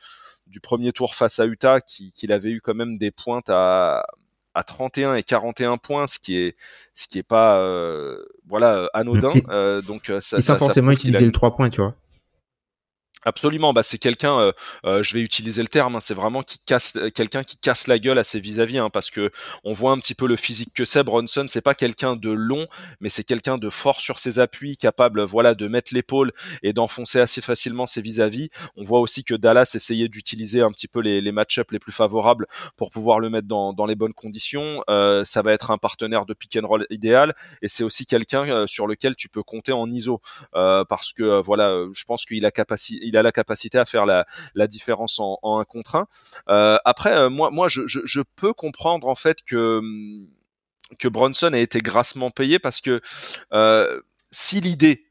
du 0.46 0.60
premier 0.60 0.92
tour 0.92 1.14
face 1.14 1.40
à 1.40 1.46
Utah, 1.46 1.80
qu'il 1.80 2.32
avait 2.32 2.50
eu 2.50 2.60
quand 2.60 2.74
même 2.74 2.98
des 2.98 3.10
pointes 3.10 3.50
à, 3.50 4.04
à 4.54 4.62
31 4.62 5.14
et 5.14 5.22
41 5.22 5.78
points, 5.78 6.06
ce 6.06 6.18
qui 6.18 6.36
est 6.36 6.56
ce 6.94 7.08
qui 7.08 7.18
est 7.18 7.22
pas 7.22 7.60
voilà 8.48 8.88
anodin. 8.94 9.32
donc 9.86 10.12
ça, 10.20 10.38
et 10.38 10.42
sans 10.42 10.56
forcément 10.56 10.90
utiliser 10.90 11.24
le 11.24 11.32
3 11.32 11.54
points, 11.56 11.70
tu 11.70 11.80
vois. 11.80 11.94
Absolument, 13.22 13.74
bah 13.74 13.82
c'est 13.82 13.98
quelqu'un, 13.98 14.38
euh, 14.38 14.52
euh, 14.86 15.02
je 15.02 15.12
vais 15.12 15.20
utiliser 15.20 15.60
le 15.60 15.68
terme, 15.68 15.94
hein, 15.94 16.00
c'est 16.00 16.14
vraiment 16.14 16.42
qui 16.42 16.58
casse 16.64 16.96
euh, 16.96 17.10
quelqu'un 17.10 17.44
qui 17.44 17.58
casse 17.58 17.86
la 17.86 17.98
gueule 17.98 18.18
à 18.18 18.24
ses 18.24 18.40
vis-à-vis, 18.40 18.78
hein, 18.78 18.88
parce 18.88 19.10
que 19.10 19.30
on 19.62 19.74
voit 19.74 19.92
un 19.92 19.98
petit 19.98 20.14
peu 20.14 20.26
le 20.26 20.36
physique 20.36 20.72
que 20.72 20.86
c'est. 20.86 21.02
Bronson, 21.02 21.44
c'est 21.46 21.60
pas 21.60 21.74
quelqu'un 21.74 22.16
de 22.16 22.30
long, 22.30 22.66
mais 23.00 23.10
c'est 23.10 23.24
quelqu'un 23.24 23.58
de 23.58 23.68
fort 23.68 24.00
sur 24.00 24.18
ses 24.18 24.38
appuis, 24.38 24.78
capable, 24.78 25.22
voilà, 25.22 25.54
de 25.54 25.68
mettre 25.68 25.92
l'épaule 25.92 26.32
et 26.62 26.72
d'enfoncer 26.72 27.20
assez 27.20 27.42
facilement 27.42 27.86
ses 27.86 28.00
vis-à-vis. 28.00 28.48
On 28.76 28.84
voit 28.84 29.00
aussi 29.00 29.22
que 29.22 29.34
Dallas 29.34 29.72
essayait 29.74 30.08
d'utiliser 30.08 30.62
un 30.62 30.70
petit 30.70 30.88
peu 30.88 31.00
les, 31.00 31.20
match-ups 31.30 31.70
les 31.72 31.78
plus 31.78 31.92
favorables 31.92 32.46
pour 32.76 32.90
pouvoir 32.90 33.20
le 33.20 33.28
mettre 33.28 33.46
dans, 33.46 33.86
les 33.86 33.94
bonnes 33.96 34.14
conditions. 34.14 34.82
ça 34.88 35.42
va 35.42 35.52
être 35.52 35.70
un 35.70 35.78
partenaire 35.78 36.24
de 36.24 36.32
pick 36.32 36.56
and 36.56 36.66
roll 36.66 36.86
idéal, 36.90 37.34
et 37.60 37.68
c'est 37.68 37.84
aussi 37.84 38.06
quelqu'un 38.06 38.66
sur 38.66 38.86
lequel 38.86 39.14
tu 39.14 39.28
peux 39.28 39.42
compter 39.42 39.72
en 39.72 39.90
ISO, 39.90 40.20
parce 40.52 41.12
que 41.12 41.40
voilà, 41.42 41.84
je 41.92 42.04
pense 42.04 42.24
qu'il 42.24 42.46
a 42.46 42.50
capacité 42.50 43.09
il 43.10 43.16
a 43.16 43.22
la 43.22 43.32
capacité 43.32 43.78
à 43.78 43.84
faire 43.84 44.06
la, 44.06 44.24
différence 44.66 45.20
en, 45.20 45.38
en 45.42 45.62
contre 45.64 45.96
un. 45.96 46.06
Euh, 46.48 46.78
après, 46.84 47.28
moi, 47.28 47.50
moi, 47.50 47.68
je, 47.68 48.22
peux 48.36 48.52
comprendre 48.52 49.08
en 49.08 49.14
fait 49.14 49.42
que 49.42 49.80
que 50.98 51.08
Bronson 51.08 51.52
a 51.52 51.58
été 51.58 51.80
grassement 51.80 52.30
payé 52.30 52.58
parce 52.58 52.80
que 52.80 53.00
si 54.30 54.60
l'idée 54.60 55.10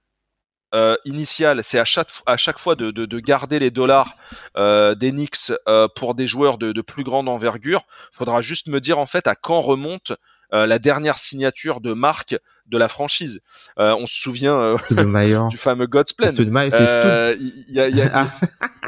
euh, 0.74 0.96
initial, 1.06 1.64
c'est 1.64 1.80
à 1.80 1.86
chaque, 1.86 2.10
à 2.26 2.38
chaque 2.38 2.60
fois 2.60 2.76
de, 2.76 2.92
de, 2.92 3.06
de 3.06 3.20
garder 3.20 3.60
les 3.60 3.72
dollars 3.72 4.16
euh, 4.58 4.94
des 4.94 5.12
Knicks 5.12 5.52
euh, 5.68 5.88
pour 5.96 6.14
des 6.14 6.28
joueurs 6.28 6.58
de, 6.58 6.72
de, 6.72 6.82
plus 6.82 7.04
grande 7.04 7.28
envergure. 7.28 7.86
Faudra 8.12 8.42
juste 8.42 8.68
me 8.68 8.80
dire 8.80 9.00
en 9.00 9.06
fait 9.06 9.28
à 9.28 9.36
quand 9.36 9.62
remonte 9.62 10.14
euh, 10.54 10.66
la 10.66 10.80
dernière 10.80 11.18
signature 11.18 11.82
de 11.82 11.94
marque 11.94 12.36
de 12.70 12.78
la 12.78 12.88
franchise. 12.88 13.42
Euh, 13.80 13.96
on 14.00 14.06
se 14.06 14.20
souvient 14.20 14.60
euh, 14.60 15.48
du 15.50 15.58
fameux 15.58 15.88
God's 15.88 16.14
Plan. 16.14 16.30
Euh, 16.38 17.36
y 17.68 17.80
a, 17.80 17.90
y 17.90 18.02
a, 18.02 18.32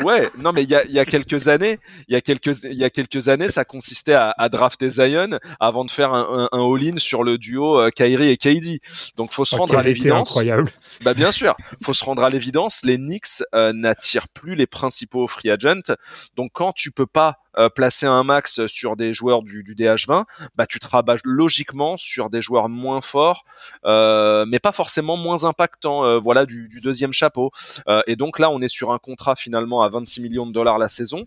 ouais, 0.04 0.30
non 0.38 0.52
mais 0.54 0.64
il 0.64 0.70
y 0.70 0.76
a, 0.76 0.86
y 0.86 1.00
a 1.00 1.06
quelques 1.06 1.48
années, 1.48 1.80
il 2.08 2.14
y 2.14 2.16
a 2.16 2.22
quelques 2.22 2.64
il 2.64 2.78
y 2.78 2.84
a 2.84 2.90
quelques 2.90 3.30
années, 3.30 3.50
ça 3.50 3.66
consistait 3.66 4.14
à, 4.14 4.34
à 4.38 4.50
drafter 4.50 4.90
Zion 4.90 5.40
avant 5.60 5.86
de 5.86 5.92
faire 5.92 6.14
un, 6.14 6.50
un, 6.52 6.58
un 6.58 6.74
all-in 6.74 6.98
sur 6.98 7.24
le 7.24 7.38
duo 7.38 7.80
euh, 7.80 7.90
Kyrie 7.90 8.30
et 8.30 8.38
KD. 8.38 8.80
Donc 9.18 9.32
faut 9.32 9.46
se 9.46 9.56
rendre 9.56 9.78
à 9.78 9.84
l'évidence. 9.84 10.32
Incroyable. 10.32 10.72
Bah 11.04 11.14
bien 11.14 11.32
sûr, 11.32 11.56
faut 11.84 11.94
se 11.94 12.04
rendre 12.04 12.24
à 12.24 12.30
l'évidence. 12.30 12.84
Les 12.84 12.98
Knicks 12.98 13.44
euh, 13.54 13.74
n'attirent 13.74 14.30
plus 14.30 14.56
les 14.56 14.68
principaux 14.68 15.28
free 15.28 15.50
agents. 15.50 15.96
Donc 16.36 16.52
quand 16.54 16.74
tu 16.74 16.92
peux 16.92 17.08
pas 17.08 17.38
euh, 17.58 17.70
placer 17.70 18.06
un 18.06 18.24
max 18.24 18.66
sur 18.68 18.96
des 18.96 19.14
joueurs 19.14 19.44
du, 19.44 19.64
du 19.64 19.76
DH20, 19.76 20.24
bah 20.56 20.66
tu 20.66 20.80
te 20.80 20.88
rabats 20.88 21.18
logiquement 21.26 21.98
sur 21.98 22.30
des 22.30 22.42
joueurs 22.42 22.70
moins 22.70 23.02
forts 23.02 23.44
mais 23.84 24.60
pas 24.60 24.72
forcément 24.72 25.18
moins 25.18 25.44
impactant. 25.44 26.06
Euh, 26.06 26.20
voilà 26.20 26.46
du, 26.46 26.68
du, 26.70 26.82
deuxième 26.82 27.14
chapeau. 27.14 27.52
Euh, 27.88 28.02
et 28.08 28.16
donc 28.16 28.40
là, 28.40 28.50
on 28.50 28.62
est 28.62 28.68
sur 28.68 28.92
un 28.92 28.98
contrat 28.98 29.36
finalement 29.36 29.82
à 29.82 29.90
26 29.90 30.22
millions 30.22 30.46
de 30.46 30.54
dollars 30.54 30.78
la 30.78 30.90
saison. 30.90 31.26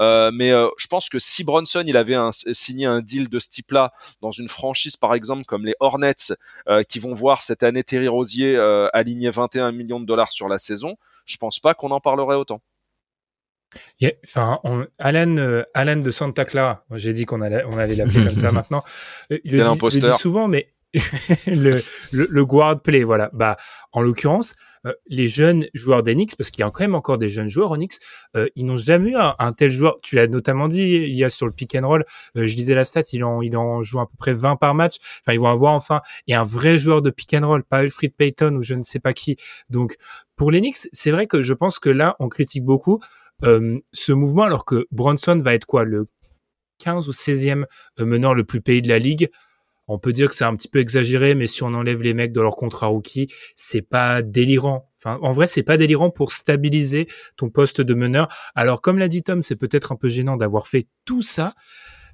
Euh, 0.00 0.30
mais 0.34 0.50
euh, 0.50 0.68
je 0.76 0.88
pense 0.88 1.08
que 1.08 1.20
si 1.20 1.44
Bronson 1.44 1.84
il 1.86 1.96
avait 1.96 2.16
un, 2.16 2.30
signé 2.32 2.84
un 2.86 3.00
deal 3.00 3.28
de 3.28 3.38
ce 3.38 3.48
type-là 3.48 3.92
dans 4.22 4.32
une 4.32 4.48
franchise 4.48 4.96
par 4.96 5.14
exemple 5.14 5.44
comme 5.44 5.64
les 5.64 5.76
Hornets 5.78 6.34
euh, 6.68 6.82
qui 6.82 6.98
vont 6.98 7.14
voir 7.14 7.40
cette 7.40 7.62
année 7.62 7.84
Terry 7.84 8.08
Rosier 8.08 8.58
aligner 8.92 9.30
21 9.30 9.70
millions 9.72 10.00
de 10.00 10.06
dollars 10.06 10.32
sur 10.32 10.48
la 10.48 10.58
saison, 10.58 10.96
je 11.26 11.36
pense 11.36 11.60
pas 11.60 11.74
qu'on 11.74 11.92
en 11.92 12.00
parlerait 12.00 12.36
autant. 12.36 12.60
Enfin, 14.24 14.60
on, 14.64 14.86
Alan, 14.98 15.62
Alan 15.74 15.96
de 15.96 16.10
Santa 16.10 16.44
Clara, 16.44 16.84
j'ai 16.92 17.12
dit 17.12 17.24
qu'on 17.24 17.40
allait, 17.40 17.64
on 17.64 17.78
allait 17.78 17.96
l'appeler 17.96 18.24
comme 18.26 18.36
ça 18.36 18.52
maintenant. 18.52 18.84
Il, 19.30 19.40
il 19.44 19.56
le, 19.56 19.64
dit, 19.64 20.00
le 20.00 20.10
dit 20.10 20.18
souvent, 20.18 20.46
mais 20.46 20.73
le, 21.46 21.80
le, 22.12 22.26
le, 22.30 22.44
guard 22.44 22.80
play, 22.80 23.02
voilà. 23.02 23.30
Bah, 23.32 23.56
en 23.92 24.00
l'occurrence, 24.00 24.54
euh, 24.86 24.92
les 25.06 25.28
jeunes 25.28 25.66
joueurs 25.74 26.02
d'Enix, 26.02 26.34
parce 26.34 26.50
qu'il 26.50 26.60
y 26.60 26.62
a 26.64 26.70
quand 26.70 26.84
même 26.84 26.94
encore 26.94 27.18
des 27.18 27.28
jeunes 27.28 27.48
joueurs 27.48 27.70
Onyx, 27.70 28.00
euh, 28.36 28.48
ils 28.54 28.64
n'ont 28.64 28.76
jamais 28.76 29.10
eu 29.10 29.16
un, 29.16 29.34
un, 29.38 29.52
tel 29.52 29.70
joueur. 29.70 29.98
Tu 30.02 30.16
l'as 30.16 30.26
notamment 30.26 30.68
dit, 30.68 30.82
il 30.82 31.16
y 31.16 31.24
a 31.24 31.30
sur 31.30 31.46
le 31.46 31.52
pick 31.52 31.74
and 31.74 31.86
roll, 31.86 32.04
euh, 32.36 32.46
je 32.46 32.54
disais 32.54 32.74
la 32.74 32.84
stat, 32.84 33.02
il 33.12 33.24
en, 33.24 33.42
il 33.42 33.56
en 33.56 33.82
joue 33.82 34.00
à 34.00 34.08
peu 34.08 34.16
près 34.18 34.34
20 34.34 34.56
par 34.56 34.74
match. 34.74 34.96
Enfin, 35.20 35.32
ils 35.32 35.40
vont 35.40 35.48
avoir 35.48 35.74
enfin, 35.74 36.00
et 36.26 36.34
un 36.34 36.44
vrai 36.44 36.78
joueur 36.78 37.02
de 37.02 37.10
pick 37.10 37.34
and 37.34 37.46
roll, 37.46 37.64
pas 37.64 37.78
Alfred 37.78 38.14
Payton 38.14 38.54
ou 38.54 38.62
je 38.62 38.74
ne 38.74 38.82
sais 38.82 39.00
pas 39.00 39.14
qui. 39.14 39.36
Donc, 39.70 39.96
pour 40.36 40.50
l'Enix, 40.50 40.88
c'est 40.92 41.10
vrai 41.10 41.26
que 41.26 41.42
je 41.42 41.54
pense 41.54 41.78
que 41.78 41.90
là, 41.90 42.16
on 42.18 42.28
critique 42.28 42.64
beaucoup 42.64 43.00
euh, 43.42 43.80
ce 43.92 44.12
mouvement, 44.12 44.44
alors 44.44 44.64
que 44.64 44.86
Bronson 44.90 45.40
va 45.42 45.54
être 45.54 45.66
quoi, 45.66 45.84
le 45.84 46.06
15 46.78 47.08
ou 47.08 47.12
16e 47.12 47.64
meneur 47.98 48.34
le 48.34 48.44
plus 48.44 48.60
payé 48.60 48.80
de 48.80 48.88
la 48.88 48.98
ligue? 48.98 49.30
On 49.86 49.98
peut 49.98 50.12
dire 50.12 50.28
que 50.28 50.34
c'est 50.34 50.44
un 50.44 50.56
petit 50.56 50.68
peu 50.68 50.78
exagéré, 50.78 51.34
mais 51.34 51.46
si 51.46 51.62
on 51.62 51.74
enlève 51.74 52.02
les 52.02 52.14
mecs 52.14 52.32
de 52.32 52.40
leur 52.40 52.56
contrat 52.56 52.86
rookie, 52.86 53.28
c'est 53.56 53.82
pas 53.82 54.22
délirant. 54.22 54.90
En 55.04 55.32
vrai, 55.32 55.46
c'est 55.46 55.62
pas 55.62 55.76
délirant 55.76 56.10
pour 56.10 56.32
stabiliser 56.32 57.06
ton 57.36 57.50
poste 57.50 57.82
de 57.82 57.94
meneur. 57.94 58.28
Alors, 58.54 58.80
comme 58.80 58.98
l'a 58.98 59.08
dit 59.08 59.22
Tom, 59.22 59.42
c'est 59.42 59.56
peut-être 59.56 59.92
un 59.92 59.96
peu 59.96 60.08
gênant 60.08 60.36
d'avoir 60.36 60.66
fait 60.66 60.86
tout 61.04 61.20
ça, 61.20 61.54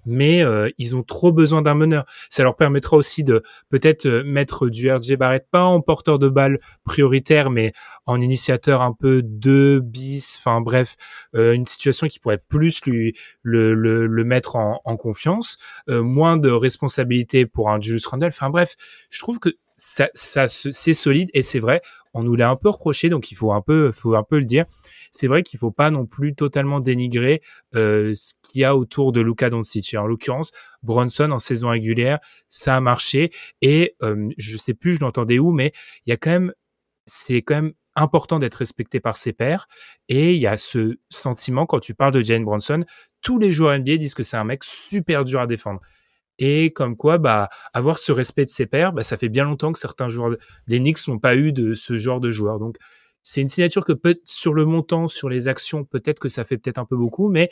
mais 0.07 0.43
euh, 0.43 0.71
ils 0.79 0.97
ont 0.97 1.03
trop 1.03 1.33
besoin 1.33 1.63
d'un 1.63 1.75
meneur. 1.75 2.05
Ça 2.29 2.43
leur 2.43 2.57
permettra 2.57 2.97
aussi 2.97 3.25
de 3.25 3.43
peut-être 3.69 4.07
euh, 4.07 4.23
mettre 4.25 4.69
du 4.69 4.91
RJ 4.91 5.17
Barrett 5.17 5.47
pas 5.51 5.65
en 5.65 5.81
porteur 5.81 6.19
de 6.19 6.29
balle 6.29 6.61
prioritaire, 6.85 7.51
mais 7.51 7.73
en 8.07 8.21
initiateur 8.21 8.83
un 8.83 8.93
peu 8.93 9.23
de 9.23 9.81
bis. 9.83 10.37
Enfin 10.39 10.61
bref, 10.61 10.97
euh, 11.35 11.53
une 11.53 11.67
situation 11.67 12.09
qui 12.09 12.19
pourrait 12.19 12.43
plus 12.49 12.85
lui 12.85 13.15
le, 13.43 13.75
le, 13.75 14.07
le 14.07 14.25
mettre 14.25 14.57
en, 14.57 14.81
en 14.85 14.97
confiance, 14.97 15.59
euh, 15.89 16.03
moins 16.03 16.37
de 16.37 16.51
responsabilité 16.51 17.47
pour 17.47 17.71
un 17.71 17.81
Julius 17.81 18.07
Randle. 18.07 18.27
Enfin 18.29 18.51
bref, 18.51 18.77
je 19.11 19.19
trouve 19.19 19.39
que 19.39 19.51
ça, 19.77 20.11
ça 20.15 20.47
c'est 20.49 20.93
solide 20.93 21.31
et 21.35 21.43
c'est 21.43 21.61
vrai. 21.61 21.81
On 22.13 22.23
nous 22.23 22.35
l'a 22.35 22.51
un 22.51 22.57
peu 22.57 22.69
reproché, 22.69 23.09
donc 23.09 23.31
il 23.31 23.37
faut 23.37 23.53
un 23.53 23.63
peu, 23.63 23.93
faut 23.93 24.15
un 24.15 24.25
peu 24.25 24.39
le 24.39 24.45
dire 24.45 24.67
c'est 25.13 25.27
vrai 25.27 25.43
qu'il 25.43 25.59
faut 25.59 25.71
pas 25.71 25.91
non 25.91 26.07
plus 26.07 26.35
totalement 26.35 26.81
dénigrer 26.81 27.43
euh, 27.75 28.15
ce 28.15 28.35
qu'il 28.43 28.61
y 28.61 28.65
a 28.65 28.77
autour 28.77 29.13
de 29.13 29.21
Luka 29.21 29.51
Doncic. 29.51 29.93
Et 29.95 29.99
en 29.99 30.07
l'occurrence, 30.07 30.53
Bronson 30.83 31.31
en 31.31 31.39
saison 31.39 31.71
régulière, 31.71 32.19
ça 32.49 32.77
a 32.77 32.81
marché. 32.81 33.31
Et 33.61 33.97
euh, 34.03 34.29
je 34.39 34.57
sais 34.57 34.75
plus, 34.75 34.95
je 34.95 35.01
l'entendais 35.01 35.39
où, 35.39 35.53
mais 35.53 35.73
il 36.07 36.11
y 36.11 36.13
a 36.13 36.17
quand 36.17 36.31
même, 36.31 36.53
c'est 37.07 37.43
quand 37.43 37.57
même 37.57 37.73
important 37.97 38.39
d'être 38.39 38.55
respecté 38.55 39.01
par 39.01 39.17
ses 39.17 39.33
pairs. 39.33 39.67
Et 40.09 40.35
il 40.35 40.41
y 40.41 40.47
a 40.47 40.57
ce 40.57 40.99
sentiment 41.11 41.67
quand 41.67 41.81
tu 41.81 41.95
parles 41.95 42.13
de 42.13 42.23
Jane 42.23 42.45
Bronson, 42.45 42.85
tous 43.21 43.39
les 43.39 43.53
joueurs 43.53 43.79
NBA 43.79 43.97
disent 43.97 44.15
que 44.15 44.23
c'est 44.23 44.37
un 44.37 44.45
mec 44.45 44.65
super 44.65 45.25
dur 45.25 45.41
à 45.41 45.47
défendre. 45.47 45.81
Et 46.39 46.73
comme 46.73 46.97
quoi, 46.97 47.19
bah, 47.19 47.51
avoir 47.75 47.99
ce 47.99 48.13
respect 48.13 48.47
de 48.47 48.51
ses 48.51 48.67
pairs, 48.67 48.93
bah, 48.93 49.05
ça 49.05 49.19
fait 49.19 49.29
bien 49.29 49.45
longtemps 49.45 49.73
que 49.73 49.79
certains 49.79 50.09
joueurs, 50.09 50.37
les 50.67 50.79
Knicks 50.79 51.07
n'ont 51.07 51.19
pas 51.19 51.37
eu 51.37 51.53
de 51.53 51.75
ce 51.75 51.99
genre 51.99 52.19
de 52.19 52.31
joueurs. 52.31 52.59
Donc, 52.59 52.77
c'est 53.23 53.41
une 53.41 53.49
signature 53.49 53.85
que 53.85 53.93
peut 53.93 54.21
sur 54.25 54.55
le 54.55 54.64
montant, 54.64 55.09
sur 55.09 55.29
les 55.29 55.49
actions, 55.49 55.85
peut-être 55.85 56.18
que 56.18 56.29
ça 56.29 56.45
fait 56.45 56.59
peut-être 56.59 56.79
un 56.79 56.85
peu 56.85 56.97
beaucoup, 56.97 57.29
mais 57.29 57.51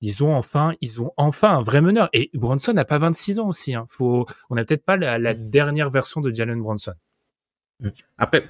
ils 0.00 0.22
ont 0.22 0.34
enfin, 0.34 0.74
ils 0.80 1.00
ont 1.00 1.12
enfin 1.16 1.58
un 1.58 1.62
vrai 1.62 1.80
meneur. 1.80 2.08
Et 2.12 2.30
Bronson 2.34 2.72
n'a 2.72 2.84
pas 2.84 2.98
26 2.98 3.38
ans 3.38 3.48
aussi. 3.48 3.74
Hein. 3.74 3.86
Faut, 3.88 4.26
on 4.50 4.54
n'a 4.54 4.64
peut-être 4.64 4.84
pas 4.84 4.96
la, 4.96 5.18
la, 5.18 5.34
dernière 5.34 5.90
version 5.90 6.20
de 6.20 6.30
Jalen 6.32 6.60
Bronson. 6.60 6.92
Mmh. 7.78 7.88
Après, 8.16 8.42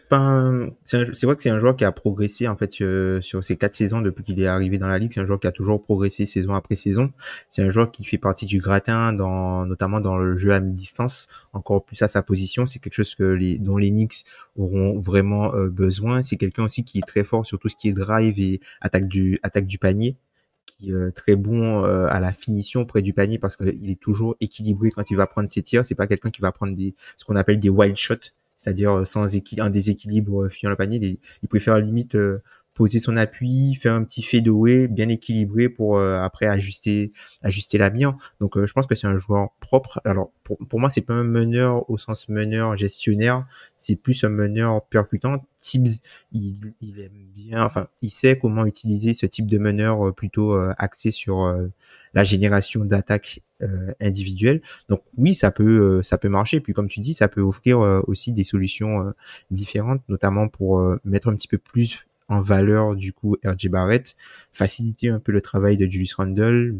c'est 0.85 1.24
vrai 1.24 1.35
que 1.35 1.43
c'est 1.43 1.51
un 1.51 1.59
joueur 1.59 1.74
qui 1.74 1.85
a 1.85 1.91
progressé 1.91 2.47
en 2.47 2.57
fait 2.57 2.70
sur, 2.70 3.22
sur 3.24 3.43
ces 3.43 3.57
quatre 3.57 3.72
saisons 3.72 4.01
depuis 4.01 4.22
qu'il 4.22 4.41
est 4.41 4.47
arrivé 4.47 4.79
dans 4.79 4.87
la 4.87 4.99
ligue. 4.99 5.11
C'est 5.12 5.20
un 5.20 5.27
joueur 5.27 5.41
qui 5.41 5.49
a 5.49 5.53
toujours 5.53 5.83
progressé 5.83 6.27
saison 6.27 6.55
après 6.55 6.77
saison. 6.77 7.12
C'est 7.49 7.62
un 7.62 7.70
joueur 7.70 7.91
qui 7.91 8.05
fait 8.05 8.18
partie 8.18 8.47
du 8.47 8.61
gratin, 8.61 9.12
dans, 9.12 9.66
notamment 9.66 10.01
dans 10.01 10.16
le 10.16 10.37
jeu 10.37 10.53
à 10.53 10.61
mi-distance, 10.61 11.29
encore 11.53 11.85
plus 11.85 12.01
à 12.03 12.09
sa 12.09 12.22
position. 12.22 12.68
C'est 12.68 12.79
quelque 12.79 12.95
chose 12.95 13.16
que 13.16 13.24
les, 13.24 13.59
dont 13.59 13.79
les 13.79 13.91
Knicks 13.91 14.24
auront 14.55 14.97
vraiment 14.99 15.53
euh, 15.55 15.68
besoin. 15.68 16.22
C'est 16.22 16.37
quelqu'un 16.37 16.64
aussi 16.64 16.85
qui 16.85 16.99
est 16.99 17.07
très 17.07 17.24
fort 17.24 17.45
sur 17.45 17.59
tout 17.59 17.68
ce 17.68 17.74
qui 17.74 17.89
est 17.89 17.95
drive 17.95 18.39
et 18.39 18.61
attaque 18.81 19.09
du 19.09 19.41
attaque 19.43 19.66
du 19.66 19.79
panier 19.79 20.16
qui 20.66 20.91
est 20.91 20.95
euh, 20.95 21.11
très 21.11 21.35
bon 21.37 21.85
euh, 21.85 22.07
à 22.09 22.20
la 22.20 22.33
finition 22.33 22.85
près 22.85 23.03
du 23.03 23.12
panier 23.12 23.39
parce 23.39 23.57
qu'il 23.57 23.91
est 23.91 24.01
toujours 24.01 24.37
équilibré 24.41 24.91
quand 24.91 25.11
il 25.11 25.16
va 25.16 25.27
prendre 25.27 25.49
ses 25.49 25.62
tirs. 25.62 25.85
C'est 25.85 25.95
pas 25.97 26.07
quelqu'un 26.07 26.31
qui 26.31 26.43
va 26.43 26.53
prendre 26.53 26.77
des 26.77 26.95
ce 27.16 27.24
qu'on 27.24 27.35
appelle 27.35 27.59
des 27.59 27.70
wild 27.70 27.97
shots 27.97 28.33
c'est-à-dire 28.57 28.92
euh, 28.92 29.04
sans 29.04 29.34
un 29.59 29.70
déséquilibre 29.70 30.44
euh, 30.44 30.48
fuyant 30.48 30.70
le 30.70 30.76
panier. 30.76 31.18
Il, 31.42 31.48
préfère 31.48 31.78
limite 31.78 32.14
euh, 32.14 32.42
poser 32.77 33.01
son 33.01 33.16
appui, 33.16 33.74
faire 33.74 33.95
un 33.95 34.05
petit 34.05 34.22
fadeaway 34.22 34.87
bien 34.87 35.09
équilibré 35.09 35.68
pour 35.68 35.99
après 36.01 36.47
ajuster 36.47 37.12
ajuster 37.43 37.79
la 37.79 37.91
bien. 37.91 38.16
Donc 38.39 38.57
je 38.64 38.72
pense 38.72 38.87
que 38.87 38.95
c'est 38.95 39.09
un 39.09 39.16
joueur 39.16 39.49
propre. 39.61 40.01
Alors 40.05 40.31
pour, 40.45 40.59
pour 40.68 40.79
moi 40.79 40.91
c'est 40.91 41.01
pas 41.01 41.14
un 41.14 41.24
meneur 41.24 41.91
au 41.91 41.99
sens 41.99 42.29
meneur 42.29 42.77
gestionnaire, 42.77 43.47
c'est 43.77 43.97
plus 43.97 44.22
un 44.22 44.29
meneur 44.29 44.87
percutant. 44.87 45.45
Tibbs 45.59 46.01
il, 46.33 46.74
il 46.81 47.01
aime 47.01 47.27
bien, 47.35 47.64
enfin 47.64 47.89
il 48.03 48.11
sait 48.11 48.39
comment 48.39 48.66
utiliser 48.66 49.14
ce 49.14 49.27
type 49.27 49.47
de 49.47 49.59
meneur 49.59 50.14
plutôt 50.14 50.55
axé 50.79 51.11
sur 51.11 51.57
la 52.14 52.24
génération 52.24 52.85
d'attaques 52.85 53.41
euh, 53.62 53.93
individuelles. 54.01 54.62
Donc 54.89 55.03
oui, 55.16 55.35
ça 55.35 55.51
peut 55.51 55.99
euh, 55.99 56.03
ça 56.03 56.16
peut 56.16 56.31
marcher. 56.31 56.61
Puis 56.61 56.72
comme 56.72 56.89
tu 56.89 57.01
dis, 57.01 57.14
ça 57.14 57.29
peut 57.29 57.43
offrir 57.43 57.81
euh, 57.81 58.01
aussi 58.07 58.33
des 58.33 58.45
solutions 58.45 59.09
euh, 59.09 59.11
différentes, 59.51 60.03
notamment 60.09 60.49
pour 60.49 60.79
euh, 60.79 60.99
mettre 61.05 61.29
un 61.29 61.37
petit 61.37 61.49
peu 61.49 61.59
plus 61.59 62.07
en 62.29 62.41
valeur 62.41 62.97
du 62.97 63.12
coup 63.12 63.37
RJ 63.45 63.68
Barrett, 63.68 64.16
faciliter 64.53 65.09
un 65.09 65.20
peu 65.20 65.33
le 65.33 65.41
travail 65.41 65.77
de 65.77 65.87
Julius 65.87 66.14
Randle. 66.14 66.77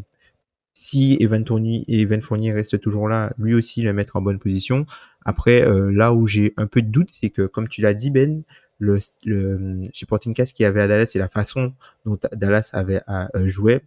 Si 0.73 1.17
Evan 1.19 1.45
Fournier, 1.45 1.83
Evan 1.87 2.21
Fournier 2.21 2.53
reste 2.53 2.79
toujours 2.79 3.07
là, 3.07 3.33
lui 3.37 3.53
aussi 3.53 3.81
le 3.81 3.93
mettre 3.93 4.15
en 4.15 4.21
bonne 4.21 4.39
position. 4.39 4.85
Après, 5.25 5.65
là 5.91 6.13
où 6.13 6.27
j'ai 6.27 6.53
un 6.57 6.67
peu 6.67 6.81
de 6.81 6.89
doute, 6.89 7.09
c'est 7.11 7.29
que 7.29 7.47
comme 7.47 7.67
tu 7.67 7.81
l'as 7.81 7.93
dit 7.93 8.11
Ben, 8.11 8.43
le, 8.79 8.99
le 9.25 9.89
supporting 9.93 10.33
cast 10.33 10.55
qu'il 10.55 10.63
y 10.63 10.67
avait 10.67 10.81
à 10.81 10.87
Dallas 10.87 11.11
et 11.15 11.19
la 11.19 11.27
façon 11.27 11.73
dont 12.05 12.17
Dallas 12.33 12.69
avait 12.73 13.01
à, 13.07 13.29
jouer 13.45 13.81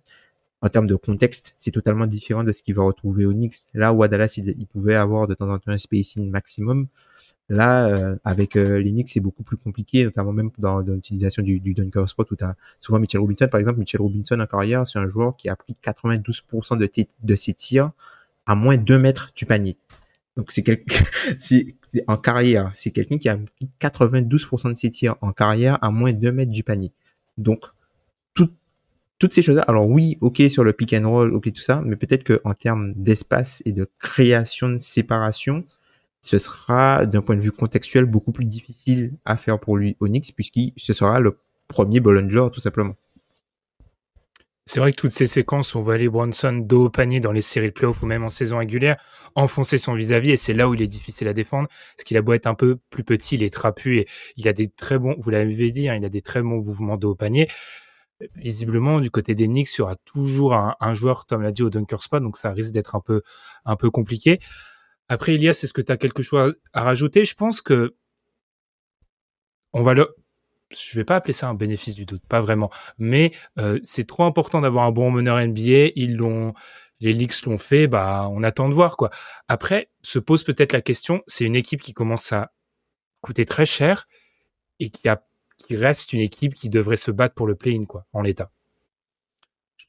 en 0.62 0.68
termes 0.68 0.86
de 0.86 0.94
contexte, 0.94 1.54
c'est 1.56 1.70
totalement 1.70 2.06
différent 2.06 2.44
de 2.44 2.52
ce 2.52 2.62
qu'il 2.62 2.74
va 2.74 2.82
retrouver 2.82 3.24
au 3.24 3.32
Knicks. 3.32 3.56
Là 3.72 3.92
où 3.92 4.02
à 4.02 4.08
Dallas, 4.08 4.34
il, 4.36 4.66
pouvait 4.66 4.94
avoir 4.94 5.26
de 5.26 5.34
temps 5.34 5.48
en 5.48 5.58
temps 5.58 5.70
un 5.70 5.78
spacing 5.78 6.28
maximum. 6.30 6.86
Là, 7.50 7.88
euh, 7.88 8.16
avec 8.24 8.54
euh, 8.54 8.80
Knicks, 8.80 9.08
c'est 9.08 9.18
beaucoup 9.18 9.42
plus 9.42 9.56
compliqué, 9.56 10.04
notamment 10.04 10.32
même 10.32 10.50
dans, 10.58 10.78
l'utilisation 10.78 11.42
du, 11.42 11.58
du 11.58 11.74
dunker 11.74 12.08
spot 12.08 12.30
où 12.30 12.36
tu 12.36 12.44
as 12.44 12.54
souvent 12.78 13.00
Mitchell 13.00 13.20
Robinson. 13.20 13.48
Par 13.50 13.58
exemple, 13.58 13.80
Mitchell 13.80 14.00
Robinson 14.00 14.38
en 14.38 14.46
carrière, 14.46 14.86
c'est 14.86 15.00
un 15.00 15.08
joueur 15.08 15.36
qui 15.36 15.48
a 15.48 15.56
pris 15.56 15.76
92% 15.84 16.78
de, 16.78 17.34
ses 17.34 17.54
tirs 17.54 17.90
à 18.46 18.54
moins 18.54 18.76
de 18.76 18.84
2 18.84 18.98
mètres 18.98 19.32
du 19.34 19.46
panier. 19.46 19.76
Donc 20.36 20.52
c'est 20.52 20.62
quelqu'un, 20.62 21.02
en 22.06 22.16
carrière, 22.16 22.70
c'est 22.74 22.92
quelqu'un 22.92 23.18
qui 23.18 23.28
a 23.28 23.36
pris 23.36 23.68
92% 23.80 24.68
de 24.68 24.74
ses 24.74 24.90
tirs 24.90 25.16
en 25.20 25.32
carrière 25.32 25.76
à 25.82 25.90
moins 25.90 26.12
de 26.12 26.20
2 26.20 26.30
mètres 26.30 26.52
du 26.52 26.62
panier. 26.62 26.92
Donc, 27.36 27.66
toutes 29.20 29.34
ces 29.34 29.42
choses-là. 29.42 29.62
Alors 29.68 29.86
oui, 29.86 30.16
ok 30.20 30.42
sur 30.48 30.64
le 30.64 30.72
pick 30.72 30.94
and 30.94 31.08
roll, 31.08 31.34
ok 31.34 31.52
tout 31.52 31.60
ça, 31.60 31.82
mais 31.84 31.94
peut-être 31.94 32.24
que 32.24 32.40
en 32.42 32.54
termes 32.54 32.94
d'espace 32.94 33.62
et 33.66 33.72
de 33.72 33.88
création 33.98 34.70
de 34.70 34.78
séparation, 34.78 35.64
ce 36.20 36.38
sera 36.38 37.06
d'un 37.06 37.22
point 37.22 37.36
de 37.36 37.40
vue 37.40 37.52
contextuel 37.52 38.04
beaucoup 38.04 38.32
plus 38.32 38.44
difficile 38.44 39.14
à 39.24 39.36
faire 39.36 39.58
pour 39.58 39.76
lui 39.76 39.96
Onyx 40.00 40.32
puisqu'il 40.32 40.72
ce 40.76 40.92
sera 40.92 41.20
le 41.20 41.38
premier 41.68 42.00
Bollinger 42.00 42.48
tout 42.52 42.60
simplement. 42.60 42.94
C'est 44.66 44.78
vrai 44.78 44.92
que 44.92 44.96
toutes 44.96 45.12
ces 45.12 45.26
séquences 45.26 45.74
on 45.74 45.82
voit 45.82 45.98
les 45.98 46.08
Bronson 46.08 46.52
dos 46.52 46.86
au 46.86 46.90
panier 46.90 47.20
dans 47.20 47.32
les 47.32 47.42
séries 47.42 47.68
de 47.68 47.72
playoffs 47.72 48.02
ou 48.02 48.06
même 48.06 48.22
en 48.22 48.30
saison 48.30 48.58
régulière 48.58 49.02
enfoncer 49.34 49.78
son 49.78 49.94
vis-à-vis 49.94 50.30
et 50.32 50.36
c'est 50.36 50.52
là 50.52 50.68
où 50.68 50.74
il 50.74 50.82
est 50.82 50.86
difficile 50.86 51.26
à 51.28 51.32
défendre 51.32 51.68
parce 51.96 52.04
qu'il 52.04 52.16
a 52.16 52.22
beau 52.22 52.34
être 52.34 52.46
un 52.46 52.54
peu 52.54 52.78
plus 52.90 53.04
petit, 53.04 53.36
il 53.36 53.42
est 53.42 53.52
trapu 53.52 53.98
et 53.98 54.08
il 54.36 54.46
a 54.46 54.52
des 54.52 54.68
très 54.68 54.98
bons, 54.98 55.16
vous 55.18 55.30
l'avez 55.30 55.70
dit, 55.70 55.88
hein, 55.88 55.96
il 55.96 56.04
a 56.04 56.08
des 56.08 56.22
très 56.22 56.42
bons 56.42 56.62
mouvements 56.62 56.96
dos 56.96 57.12
au 57.12 57.14
panier 57.14 57.48
visiblement 58.36 59.00
du 59.00 59.10
côté 59.10 59.34
des 59.34 59.46
Knicks, 59.46 59.74
il 59.74 59.78
y 59.78 59.82
aura 59.82 59.96
toujours 59.96 60.54
un, 60.54 60.94
joueur, 60.94 61.26
comme 61.26 61.42
l'a 61.42 61.52
dit, 61.52 61.62
au 61.62 61.70
dunker 61.70 62.02
spot, 62.02 62.22
donc 62.22 62.36
ça 62.36 62.52
risque 62.52 62.70
d'être 62.70 62.94
un 62.94 63.00
peu 63.00 63.22
un 63.64 63.76
peu 63.76 63.90
compliqué. 63.90 64.40
Après, 65.10 65.34
Elias, 65.34 65.60
est-ce 65.64 65.72
que 65.72 65.82
tu 65.82 65.90
as 65.90 65.96
quelque 65.96 66.22
chose 66.22 66.54
à, 66.72 66.82
rajouter? 66.82 67.24
Je 67.24 67.34
pense 67.34 67.60
que 67.60 67.96
on 69.72 69.82
va 69.82 69.92
le 69.94 70.08
je 70.70 70.96
vais 70.96 71.04
pas 71.04 71.16
appeler 71.16 71.32
ça 71.32 71.48
un 71.48 71.54
bénéfice 71.54 71.96
du 71.96 72.06
doute, 72.06 72.22
pas 72.28 72.40
vraiment, 72.40 72.70
mais 72.96 73.32
euh, 73.58 73.80
c'est 73.82 74.06
trop 74.06 74.22
important 74.22 74.60
d'avoir 74.60 74.84
un 74.86 74.92
bon 74.92 75.10
meneur 75.10 75.44
NBA, 75.44 75.92
ils 75.96 76.16
l'ont 76.16 76.54
les 77.00 77.12
Knicks 77.12 77.44
l'ont 77.44 77.58
fait, 77.58 77.88
bah 77.88 78.28
on 78.30 78.44
attend 78.44 78.68
de 78.68 78.74
voir 78.74 78.96
quoi. 78.96 79.10
Après, 79.48 79.90
se 80.02 80.20
pose 80.20 80.44
peut-être 80.44 80.72
la 80.72 80.80
question, 80.80 81.22
c'est 81.26 81.44
une 81.44 81.56
équipe 81.56 81.80
qui 81.80 81.92
commence 81.92 82.32
à 82.32 82.52
coûter 83.20 83.46
très 83.46 83.66
cher 83.66 84.06
et 84.78 84.90
qui 84.90 85.08
a 85.08 85.24
qui 85.58 85.76
reste 85.76 86.12
une 86.12 86.20
équipe 86.20 86.54
qui 86.54 86.70
devrait 86.70 86.96
se 86.96 87.10
battre 87.10 87.34
pour 87.34 87.46
le 87.48 87.56
play-in, 87.56 87.84
quoi, 87.84 88.06
en 88.12 88.22
l'état. 88.22 88.50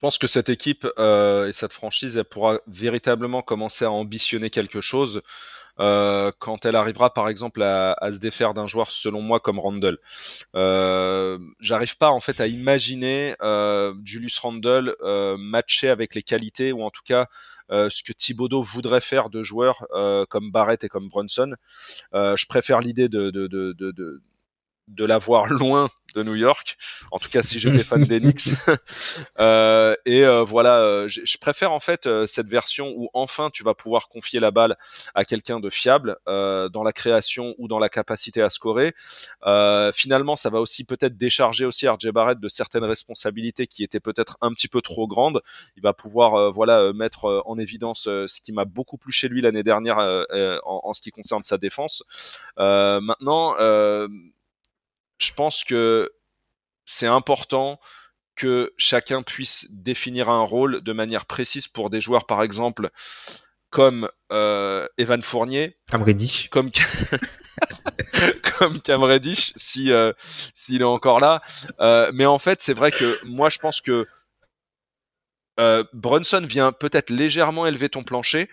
Je 0.02 0.08
pense 0.08 0.18
que 0.18 0.26
cette 0.26 0.50
équipe 0.50 0.88
euh, 0.98 1.48
et 1.48 1.54
cette 1.54 1.74
franchise, 1.74 2.18
elle 2.18 2.26
pourra 2.26 2.58
véritablement 2.66 3.44
commencer 3.44 3.86
à 3.86 3.92
ambitionner 3.92 4.50
quelque 4.50 4.82
chose 4.82 5.22
euh, 5.80 6.32
quand 6.40 6.66
elle 6.66 6.76
arrivera, 6.76 7.14
par 7.14 7.30
exemple, 7.30 7.62
à, 7.62 7.96
se 8.12 8.18
défaire 8.18 8.56
d'un 8.56 8.66
joueur, 8.66 8.90
selon 8.90 9.22
moi, 9.22 9.40
comme 9.40 9.60
Randall. 9.60 10.00
Euh, 10.56 11.38
J'arrive 11.60 11.98
pas 11.98 12.10
en 12.10 12.20
fait 12.20 12.42
à 12.42 12.48
imaginer 12.48 13.36
euh, 13.44 13.94
Julius 14.04 14.40
Randle 14.40 14.96
euh, 15.02 15.38
matcher 15.38 15.90
avec 15.90 16.16
les 16.16 16.24
qualités 16.24 16.72
ou 16.72 16.82
en 16.82 16.90
tout 16.90 17.04
cas 17.06 17.28
ce 17.70 18.04
que 18.04 18.12
Thibodeau 18.12 18.62
voudrait 18.62 19.00
faire 19.00 19.30
de 19.30 19.44
joueurs 19.44 19.88
comme 20.30 20.52
Barrett 20.52 20.84
et 20.84 20.90
comme 20.90 21.08
Brunson. 21.08 21.54
je 22.12 22.46
préfère 22.48 22.82
l'idée 22.82 23.08
de, 23.08 23.30
de, 23.30 23.48
de, 23.48 23.72
de 23.72 23.92
de 23.92 24.22
l'avoir 24.98 25.46
loin 25.50 25.90
de 26.16 26.24
New 26.24 26.36
York. 26.36 26.78
En 27.12 27.20
tout 27.20 27.30
cas, 27.30 27.42
si 27.42 27.60
j'étais 27.60 27.84
fan 27.84 28.04
d'Enix. 28.04 28.56
euh, 29.40 29.96
et 30.06 30.26
euh, 30.26 30.44
voilà, 30.44 30.80
euh, 30.80 31.08
je 31.08 31.38
préfère 31.38 31.72
en 31.72 31.80
fait 31.80 32.06
euh, 32.06 32.26
cette 32.26 32.48
version 32.48 32.94
où 32.96 33.10
enfin 33.14 33.50
tu 33.52 33.64
vas 33.64 33.74
pouvoir 33.74 34.10
confier 34.10 34.40
la 34.40 34.52
balle 34.52 34.76
à 35.16 35.26
quelqu'un 35.26 35.60
de 35.60 35.70
fiable 35.70 36.18
dans 36.26 36.84
la 36.84 36.92
création 36.92 37.56
ou 37.58 37.68
dans 37.68 37.80
la 37.80 37.90
capacité 37.90 38.42
à 38.42 38.50
scorer. 38.50 38.94
finalement, 39.94 40.36
ça 40.36 40.50
va 40.50 40.60
aussi 40.60 40.84
peut-être 40.84 41.18
décharger 41.18 41.66
aussi 41.66 41.88
RJ 41.88 42.10
Barrett 42.12 42.40
de 42.40 42.50
certaines 42.50 42.84
responsabilités 42.84 43.68
qui 43.68 43.84
étaient 43.84 44.00
peut-être 44.00 44.38
un 44.42 44.52
petit 44.52 44.68
peu 44.68 44.82
trop 44.82 45.08
grandes. 45.08 45.42
Il 45.76 45.84
va 45.84 45.94
pouvoir 45.94 46.52
voilà 46.52 46.94
mettre 46.94 47.44
en 47.46 47.58
évidence 47.58 48.04
ce 48.04 48.42
qui 48.42 48.52
m'a 48.52 48.66
beaucoup 48.66 48.98
plu 48.98 49.12
chez 49.12 49.28
lui 49.28 49.42
l'année 49.42 49.64
dernière 49.64 49.98
en, 49.98 50.82
en, 50.84 50.94
ce 50.94 51.02
qui 51.02 51.12
concerne 51.12 51.44
sa 51.44 51.58
défense. 51.58 52.04
maintenant 52.58 53.56
je 55.22 55.34
pense 55.34 55.64
que 55.64 56.12
c'est 56.86 57.08
important 57.08 57.80
que 58.36 58.74
chacun 58.78 59.22
puisse 59.22 59.68
définir 59.70 60.30
un 60.30 60.42
rôle 60.42 60.82
de 60.82 60.94
manière 60.94 61.26
précise 61.26 61.68
pour 61.68 61.90
des 61.90 62.02
joueurs, 62.02 62.26
par 62.26 62.42
exemple, 62.42 62.90
comme 63.70 64.10
euh, 64.32 64.88
Evan 64.98 65.22
Fournier, 65.22 65.78
Cam 65.90 66.04
Reddish, 66.04 66.50
comme 66.50 66.70
comme 68.60 68.82
Cam 68.82 69.04
Reddish, 69.04 69.54
si 69.56 69.92
euh, 69.92 70.12
s'il 70.20 70.82
est 70.82 70.86
encore 70.86 71.20
là. 71.20 71.42
Euh, 71.80 72.12
mais 72.14 72.26
en 72.26 72.40
fait, 72.40 72.62
c'est 72.62 72.74
vrai 72.74 72.92
que 72.92 73.20
moi, 73.26 73.50
je 73.50 73.60
pense 73.60 73.82
que 73.82 74.08
Brunson 75.94 76.44
vient 76.48 76.72
peut-être 76.72 77.12
légèrement 77.12 77.68
élever 77.68 77.88
ton 77.88 78.02
plancher, 78.02 78.50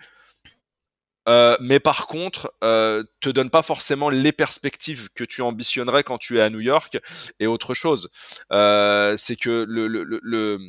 euh, 1.29 1.55
mais 1.61 1.79
par 1.79 2.07
contre, 2.07 2.53
euh, 2.63 3.03
te 3.21 3.29
donne 3.29 3.49
pas 3.49 3.61
forcément 3.61 4.09
les 4.09 4.31
perspectives 4.31 5.09
que 5.13 5.23
tu 5.23 5.41
ambitionnerais 5.41 6.03
quand 6.03 6.17
tu 6.17 6.39
es 6.39 6.41
à 6.41 6.49
New 6.49 6.59
York. 6.59 6.97
Et 7.39 7.47
autre 7.47 7.73
chose, 7.73 8.09
euh, 8.51 9.15
c'est 9.15 9.35
que 9.35 9.65
le, 9.67 9.87
le, 9.87 10.03
le, 10.03 10.59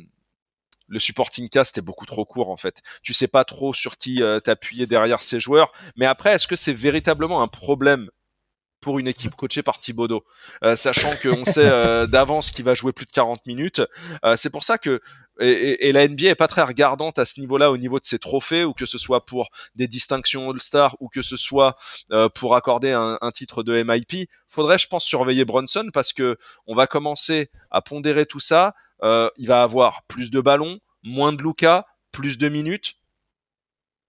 le 0.87 0.99
supporting 0.99 1.49
cast 1.49 1.77
est 1.77 1.81
beaucoup 1.81 2.05
trop 2.05 2.25
court 2.25 2.49
en 2.49 2.57
fait. 2.57 2.81
Tu 3.01 3.13
sais 3.13 3.27
pas 3.27 3.43
trop 3.43 3.73
sur 3.73 3.97
qui 3.97 4.21
euh, 4.21 4.39
t'appuyer 4.39 4.85
derrière 4.85 5.21
ces 5.21 5.39
joueurs. 5.39 5.71
Mais 5.95 6.05
après, 6.05 6.33
est-ce 6.33 6.47
que 6.47 6.55
c'est 6.55 6.73
véritablement 6.73 7.41
un 7.41 7.47
problème 7.47 8.09
pour 8.81 8.99
une 8.99 9.07
équipe 9.07 9.35
coachée 9.35 9.61
par 9.61 9.77
Thibodeau, 9.77 10.25
euh, 10.63 10.75
sachant 10.75 11.13
qu'on 11.21 11.45
sait 11.45 11.69
euh, 11.69 12.07
d'avance 12.07 12.51
qu'il 12.51 12.65
va 12.65 12.73
jouer 12.73 12.91
plus 12.91 13.05
de 13.05 13.11
40 13.11 13.45
minutes. 13.45 13.81
Euh, 14.25 14.35
c'est 14.35 14.49
pour 14.49 14.63
ça 14.63 14.77
que 14.77 14.99
et, 15.41 15.87
et, 15.87 15.91
la 15.91 16.07
NBA 16.07 16.29
est 16.29 16.35
pas 16.35 16.47
très 16.47 16.61
regardante 16.61 17.19
à 17.19 17.25
ce 17.25 17.39
niveau-là, 17.39 17.71
au 17.71 17.77
niveau 17.77 17.99
de 17.99 18.05
ses 18.05 18.19
trophées, 18.19 18.63
ou 18.63 18.73
que 18.73 18.85
ce 18.85 18.97
soit 18.97 19.25
pour 19.25 19.49
des 19.75 19.87
distinctions 19.87 20.49
All-Star, 20.49 20.95
ou 20.99 21.09
que 21.09 21.21
ce 21.21 21.37
soit 21.37 21.75
euh, 22.11 22.29
pour 22.29 22.55
accorder 22.55 22.91
un, 22.91 23.17
un, 23.21 23.31
titre 23.31 23.63
de 23.63 23.83
MIP. 23.83 24.29
Faudrait, 24.47 24.77
je 24.77 24.87
pense, 24.87 25.05
surveiller 25.05 25.45
Brunson 25.45 25.89
parce 25.93 26.13
que 26.13 26.37
on 26.67 26.75
va 26.75 26.87
commencer 26.87 27.49
à 27.71 27.81
pondérer 27.81 28.25
tout 28.25 28.39
ça. 28.39 28.73
il 29.03 29.47
va 29.47 29.63
avoir 29.63 30.03
plus 30.07 30.29
de 30.29 30.39
ballons, 30.41 30.79
moins 31.03 31.33
de 31.33 31.41
Luca, 31.41 31.85
plus 32.11 32.37
de 32.37 32.49
minutes 32.49 32.95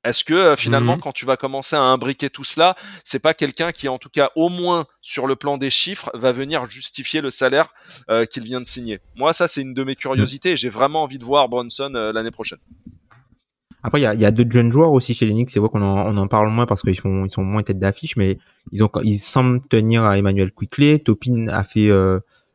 est-ce 0.05 0.25
que 0.25 0.35
euh, 0.35 0.57
finalement, 0.57 0.97
mhm. 0.97 1.01
quand 1.01 1.13
tu 1.13 1.27
vas 1.27 1.37
commencer 1.37 1.77
à 1.77 1.83
imbriquer 1.83 2.29
tout 2.29 2.45
cela, 2.45 2.75
c'est 3.05 3.21
pas 3.21 3.35
quelqu'un 3.35 3.71
qui, 3.71 3.89
en 3.89 3.99
tout 3.99 4.09
cas, 4.09 4.31
au 4.35 4.49
moins 4.49 4.85
sur 5.01 5.27
le 5.27 5.37
plan 5.37 5.59
des 5.59 5.71
chiffres, 5.71 6.11
va 6.15 6.33
venir 6.33 6.67
justifier 6.67 7.21
le 7.21 7.31
salaire 7.31 7.73
euh, 8.11 8.25
qu'il 8.25 8.43
vient 8.43 8.61
de 8.61 8.67
signer? 8.67 9.01
Moi, 9.15 9.33
ça, 9.33 9.47
c'est 9.47 9.63
une 9.63 9.75
de 9.75 9.85
mes 9.85 9.95
curiosités. 9.95 10.57
J'ai 10.57 10.69
vraiment 10.69 11.05
envie 11.05 11.19
de 11.19 11.25
voir 11.25 11.49
Bronson 11.49 11.93
euh, 11.95 12.13
l'année 12.13 12.33
prochaine. 12.33 12.59
Après, 13.85 14.01
il 14.01 14.05
y 14.05 14.07
a, 14.07 14.15
y 14.15 14.25
a 14.25 14.31
d'autres 14.31 14.53
jeunes 14.53 14.73
joueurs 14.73 14.93
aussi 14.93 15.15
chez 15.15 15.27
les 15.27 15.33
Knicks. 15.33 15.51
C'est 15.51 15.61
vrai 15.61 15.69
qu'on 15.69 15.83
en, 15.83 16.07
on 16.07 16.17
en 16.17 16.27
parle 16.27 16.51
moins 16.51 16.67
parce 16.67 16.83
qu'ils 16.83 16.99
sont, 16.99 17.25
ils 17.25 17.31
sont 17.31 17.43
moins 17.43 17.63
tête 17.63 17.79
d'affiche, 17.79 18.17
mais 18.17 18.39
ils 18.73 18.83
ont, 18.83 18.91
ils 19.03 19.19
semblent 19.19 19.61
tenir 19.69 20.05
à 20.05 20.19
Emmanuel 20.19 20.53
Quickley. 20.53 20.99
Topin 21.01 21.49
a 21.49 21.65
fait 21.65 21.89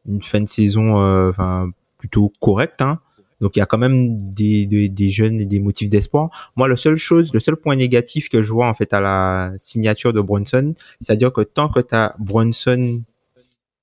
une 0.05 0.21
fin 0.21 0.39
de 0.39 0.47
saison, 0.47 0.95
enfin 1.29 1.69
plutôt 1.97 2.31
correcte. 2.39 2.81
Hein. 2.81 2.99
Donc 3.39 3.55
il 3.55 3.59
y 3.59 3.61
a 3.61 3.65
quand 3.65 3.77
même 3.77 4.17
des, 4.17 4.65
des, 4.65 5.09
jeunes 5.09 5.39
et 5.39 5.45
des 5.45 5.59
motifs 5.59 5.89
d'espoir. 5.89 6.29
Moi, 6.55 6.67
la 6.67 6.75
seule 6.75 6.97
chose, 6.97 7.33
le 7.33 7.39
seul 7.39 7.55
point 7.55 7.75
négatif 7.75 8.29
que 8.29 8.41
je 8.41 8.51
vois 8.51 8.67
en 8.67 8.73
fait 8.73 8.93
à 8.93 9.01
la 9.01 9.53
signature 9.57 10.11
de 10.11 10.21
Brunson, 10.21 10.73
c'est-à-dire 11.01 11.31
que 11.31 11.41
tant 11.41 11.69
que 11.69 11.79
tu 11.79 11.93
as 11.93 12.15
Brunson 12.19 13.03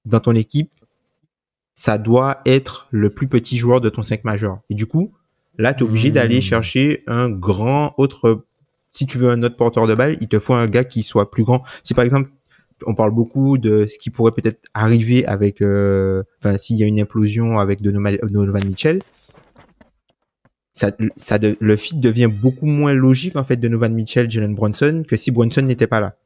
dans 0.05 0.21
ton 0.21 0.35
équipe, 0.35 0.71
ça 1.75 1.99
doit 1.99 2.41
être 2.47 2.89
le 2.91 3.11
plus 3.11 3.29
petit 3.29 3.57
joueur 3.57 3.81
de 3.81 3.89
ton 3.89 4.03
5 4.03 4.25
majeur. 4.25 4.61
Et 4.71 4.75
du 4.75 4.87
coup, 4.87 5.13
là, 5.59 5.75
tu 5.75 5.85
es 5.85 5.87
obligé 5.87 6.11
d'aller 6.11 6.39
hmm. 6.39 6.43
chercher 6.43 7.05
un 7.07 7.31
grand 7.31 7.95
autre... 7.99 8.45
Si 8.93 9.07
tu 9.07 9.19
veux 9.19 9.29
un 9.29 9.43
autre 9.43 9.57
porteur 9.57 9.89
de 9.89 9.95
balle, 9.97 10.17
il 10.21 10.29
te 10.29 10.39
faut 10.39 10.55
un 10.55 10.69
gars 10.69 10.85
qui 10.85 11.03
soit 11.03 11.29
plus 11.33 11.43
grand. 11.43 11.65
Si 11.83 11.95
par 11.95 12.05
exemple, 12.05 12.31
on 12.87 12.95
parle 12.95 13.11
beaucoup 13.11 13.59
de 13.59 13.87
ce 13.87 13.99
qui 13.99 14.11
pourrait 14.11 14.31
peut-être 14.31 14.63
arriver 14.73 15.27
avec... 15.27 15.63
Euh, 15.63 16.23
enfin, 16.39 16.57
s'il 16.59 16.77
y 16.77 16.85
a 16.85 16.87
une 16.87 17.01
implosion 17.01 17.59
avec 17.59 17.83
Donovan 17.83 18.65
Mitchell, 18.65 19.01
ça, 20.75 20.91
ça 21.16 21.39
le 21.39 21.77
fit 21.77 21.97
devient 21.97 22.27
beaucoup 22.27 22.66
moins 22.66 22.93
logique 22.93 23.37
en 23.37 23.45
fait 23.45 23.57
de 23.57 23.68
Novan 23.68 23.91
Mitchell, 23.91 24.29
Jalen 24.31 24.55
Brunson 24.55 25.05
que 25.09 25.16
si 25.16 25.31
Brunson 25.31 25.62
n'était 25.62 25.87
pas 25.87 26.01
là. 26.01 26.16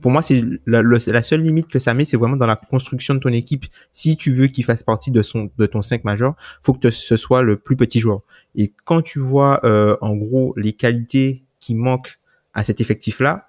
Pour 0.00 0.10
moi, 0.10 0.22
c'est 0.22 0.42
la, 0.66 0.82
la, 0.82 1.22
seule 1.22 1.42
limite 1.42 1.68
que 1.68 1.78
ça 1.78 1.94
met, 1.94 2.04
c'est 2.04 2.16
vraiment 2.16 2.34
dans 2.34 2.48
la 2.48 2.56
construction 2.56 3.14
de 3.14 3.20
ton 3.20 3.32
équipe. 3.32 3.66
Si 3.92 4.16
tu 4.16 4.32
veux 4.32 4.48
qu'il 4.48 4.64
fasse 4.64 4.82
partie 4.82 5.12
de 5.12 5.22
son 5.22 5.50
de 5.56 5.66
ton 5.66 5.82
5 5.82 6.02
majeur, 6.02 6.34
faut 6.62 6.72
que 6.72 6.90
ce 6.90 7.16
soit 7.16 7.42
le 7.42 7.56
plus 7.56 7.76
petit 7.76 8.00
joueur. 8.00 8.22
Et 8.56 8.72
quand 8.84 9.02
tu 9.02 9.20
vois 9.20 9.60
euh, 9.64 9.96
en 10.00 10.16
gros 10.16 10.52
les 10.56 10.72
qualités 10.72 11.44
qui 11.60 11.76
manquent 11.76 12.18
à 12.54 12.64
cet 12.64 12.80
effectif-là, 12.80 13.48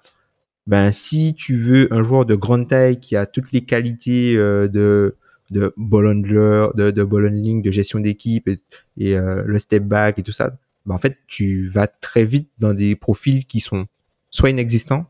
ben 0.68 0.92
si 0.92 1.34
tu 1.34 1.56
veux 1.56 1.92
un 1.92 2.02
joueur 2.02 2.26
de 2.26 2.36
grande 2.36 2.68
taille 2.68 3.00
qui 3.00 3.16
a 3.16 3.26
toutes 3.26 3.50
les 3.50 3.62
qualités 3.62 4.36
euh, 4.36 4.68
de 4.68 5.16
de 5.50 5.72
ball 5.76 6.22
de, 6.22 6.90
de 6.90 7.04
ball 7.04 7.62
de 7.62 7.70
gestion 7.70 8.00
d'équipe 8.00 8.48
et, 8.96 9.16
euh, 9.16 9.42
le 9.44 9.58
step 9.58 9.84
back 9.84 10.18
et 10.18 10.22
tout 10.22 10.32
ça, 10.32 10.52
bah 10.86 10.94
en 10.94 10.98
fait, 10.98 11.18
tu 11.26 11.68
vas 11.68 11.86
très 11.86 12.24
vite 12.24 12.50
dans 12.58 12.74
des 12.74 12.96
profils 12.96 13.44
qui 13.46 13.60
sont 13.60 13.86
soit 14.30 14.50
inexistants, 14.50 15.06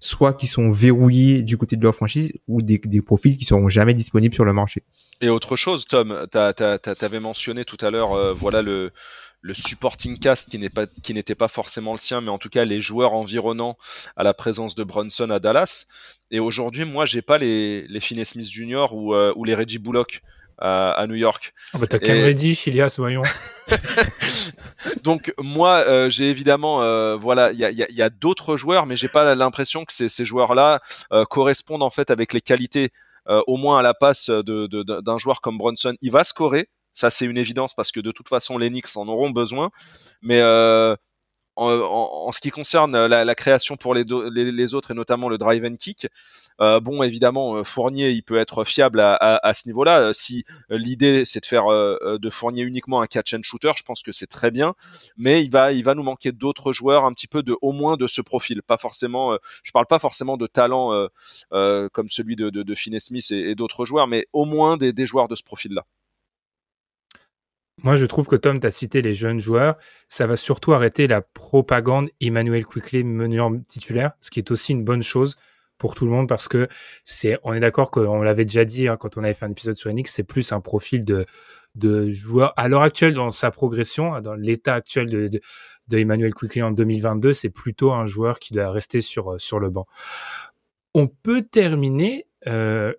soit 0.00 0.34
qui 0.34 0.46
sont 0.46 0.70
verrouillés 0.70 1.42
du 1.42 1.56
côté 1.56 1.76
de 1.76 1.82
leur 1.82 1.94
franchise 1.94 2.32
ou 2.46 2.62
des, 2.62 2.78
des 2.78 3.02
profils 3.02 3.36
qui 3.36 3.44
seront 3.44 3.68
jamais 3.68 3.94
disponibles 3.94 4.34
sur 4.34 4.44
le 4.44 4.52
marché. 4.52 4.82
Et 5.20 5.28
autre 5.28 5.56
chose, 5.56 5.86
Tom, 5.86 6.26
tu 6.30 6.38
avais 6.38 7.20
mentionné 7.20 7.64
tout 7.64 7.78
à 7.80 7.90
l'heure, 7.90 8.12
euh, 8.12 8.32
voilà 8.32 8.62
le 8.62 8.90
le 9.40 9.54
supporting 9.54 10.18
cast 10.18 10.50
qui 10.50 10.58
n'est 10.58 10.70
pas 10.70 10.86
qui 11.02 11.14
n'était 11.14 11.34
pas 11.34 11.48
forcément 11.48 11.92
le 11.92 11.98
sien, 11.98 12.20
mais 12.20 12.30
en 12.30 12.38
tout 12.38 12.48
cas 12.48 12.64
les 12.64 12.80
joueurs 12.80 13.14
environnants 13.14 13.76
à 14.16 14.22
la 14.22 14.34
présence 14.34 14.74
de 14.74 14.84
Brunson 14.84 15.30
à 15.30 15.38
Dallas. 15.38 15.86
Et 16.30 16.40
aujourd'hui, 16.40 16.84
moi, 16.84 17.06
j'ai 17.06 17.22
pas 17.22 17.38
les 17.38 17.86
les 17.88 18.00
Finney 18.00 18.24
Smith 18.24 18.48
Jr. 18.48 18.86
ou 18.92 19.14
euh, 19.14 19.32
ou 19.36 19.44
les 19.44 19.54
Reggie 19.54 19.78
Bullock 19.78 20.22
à, 20.60 21.06
New 21.06 21.14
York. 21.14 21.54
Oh 21.72 21.78
bah 21.78 21.86
t'as 21.86 22.00
Cam 22.00 22.16
Reddish, 22.16 22.66
Ilias, 22.66 22.96
voyons. 22.98 23.22
Donc 25.04 25.32
moi, 25.38 25.84
euh, 25.86 26.10
j'ai 26.10 26.30
évidemment, 26.30 26.82
euh, 26.82 27.16
voilà, 27.16 27.52
il 27.52 27.60
y 27.60 27.64
a, 27.64 27.70
y, 27.70 27.86
y 27.88 28.02
a 28.02 28.10
d'autres 28.10 28.56
joueurs, 28.56 28.84
mais 28.84 28.96
j'ai 28.96 29.06
pas 29.06 29.36
l'impression 29.36 29.84
que 29.84 29.92
ces, 29.92 30.08
ces 30.08 30.24
joueurs-là 30.24 30.80
correspondent 31.30 31.84
en 31.84 31.90
fait 31.90 32.10
avec 32.10 32.32
les 32.32 32.40
qualités, 32.40 32.90
au 33.46 33.56
moins 33.56 33.78
à 33.78 33.82
la 33.82 33.94
passe 33.94 34.30
de, 34.30 34.66
de, 34.66 34.82
d'un 34.82 35.18
joueur 35.18 35.40
comme 35.40 35.58
Bronson. 35.58 35.94
Il 36.00 36.10
va 36.10 36.24
scorer, 36.24 36.68
ça 36.98 37.10
c'est 37.10 37.26
une 37.26 37.38
évidence 37.38 37.74
parce 37.74 37.92
que 37.92 38.00
de 38.00 38.10
toute 38.10 38.28
façon 38.28 38.58
les 38.58 38.70
Knicks 38.70 38.96
en 38.96 39.08
auront 39.08 39.30
besoin, 39.30 39.70
mais 40.22 40.42
en, 41.58 42.30
ce 42.32 42.40
qui 42.40 42.50
concerne 42.50 43.06
la, 43.06 43.34
création 43.34 43.76
pour 43.76 43.94
les, 43.94 44.74
autres 44.74 44.90
et 44.92 44.94
notamment 44.94 45.28
le 45.28 45.38
drive 45.38 45.64
and 45.64 45.76
kick, 45.76 46.06
euh, 46.60 46.80
bon 46.80 47.02
évidemment 47.02 47.56
euh, 47.56 47.64
Fournier 47.64 48.10
il 48.10 48.22
peut 48.22 48.38
être 48.38 48.64
fiable 48.64 49.00
à, 49.00 49.52
ce 49.52 49.68
niveau-là. 49.68 50.00
Euh, 50.00 50.12
si 50.12 50.44
l'idée 50.70 51.24
c'est 51.24 51.40
de 51.40 51.46
faire 51.46 51.66
de 51.66 52.30
Fournier 52.30 52.62
uniquement 52.62 53.00
un 53.00 53.06
catch 53.06 53.34
and 53.34 53.42
shooter, 53.42 53.72
je 53.76 53.82
pense 53.82 54.02
que 54.02 54.12
c'est 54.12 54.26
très 54.26 54.50
bien, 54.50 54.74
mais 55.16 55.42
il 55.42 55.50
va 55.50 55.72
il 55.72 55.82
va 55.82 55.94
nous 55.94 56.02
manquer 56.02 56.32
d'autres 56.32 56.72
joueurs 56.72 57.04
un 57.04 57.12
petit 57.12 57.28
peu 57.28 57.42
de 57.42 57.56
au 57.60 57.72
moins 57.72 57.96
de 57.96 58.06
ce 58.06 58.20
profil. 58.20 58.62
Pas 58.62 58.78
forcément, 58.78 59.36
je 59.62 59.72
parle 59.72 59.86
pas 59.86 59.98
forcément 59.98 60.36
de 60.36 60.46
talent 60.46 61.08
comme 61.50 62.08
celui 62.08 62.36
de, 62.36 62.50
de, 62.50 62.74
Finney 62.74 63.00
Smith 63.00 63.30
et, 63.30 63.54
d'autres 63.54 63.84
joueurs, 63.84 64.06
mais 64.06 64.26
au 64.32 64.44
moins 64.44 64.76
des, 64.76 64.92
des 64.92 65.06
joueurs 65.06 65.28
de 65.28 65.34
ce 65.34 65.42
profil-là. 65.42 65.84
Moi, 67.84 67.96
je 67.96 68.06
trouve 68.06 68.26
que 68.26 68.36
Tom, 68.36 68.60
tu 68.60 68.66
as 68.66 68.70
cité 68.70 69.02
les 69.02 69.14
jeunes 69.14 69.38
joueurs. 69.38 69.76
Ça 70.08 70.26
va 70.26 70.36
surtout 70.36 70.72
arrêter 70.72 71.06
la 71.06 71.22
propagande 71.22 72.08
Emmanuel 72.20 72.64
Quickly 72.66 73.04
meneur 73.04 73.50
titulaire, 73.68 74.12
ce 74.20 74.30
qui 74.30 74.40
est 74.40 74.50
aussi 74.50 74.72
une 74.72 74.84
bonne 74.84 75.02
chose 75.02 75.36
pour 75.78 75.94
tout 75.94 76.04
le 76.04 76.10
monde 76.10 76.28
parce 76.28 76.48
que 76.48 76.68
c'est, 77.04 77.38
on 77.44 77.54
est 77.54 77.60
d'accord 77.60 77.90
qu'on 77.90 78.20
l'avait 78.22 78.44
déjà 78.44 78.64
dit 78.64 78.88
hein, 78.88 78.96
quand 78.96 79.16
on 79.16 79.22
avait 79.22 79.34
fait 79.34 79.46
un 79.46 79.50
épisode 79.50 79.76
sur 79.76 79.90
Enix, 79.90 80.12
c'est 80.12 80.24
plus 80.24 80.52
un 80.52 80.60
profil 80.60 81.04
de, 81.04 81.24
de 81.76 82.08
joueur 82.08 82.52
à 82.56 82.68
l'heure 82.68 82.82
actuelle 82.82 83.14
dans 83.14 83.30
sa 83.30 83.50
progression, 83.50 84.20
dans 84.20 84.34
l'état 84.34 84.74
actuel 84.74 85.08
de, 85.08 85.28
de, 85.28 85.98
Emmanuel 85.98 86.34
Quickly 86.34 86.62
en 86.62 86.72
2022, 86.72 87.32
c'est 87.32 87.50
plutôt 87.50 87.92
un 87.92 88.06
joueur 88.06 88.40
qui 88.40 88.52
doit 88.52 88.70
rester 88.70 89.00
sur, 89.00 89.40
sur 89.40 89.60
le 89.60 89.70
banc. 89.70 89.86
On 90.94 91.06
peut 91.06 91.42
terminer 91.42 92.26
euh, 92.46 92.92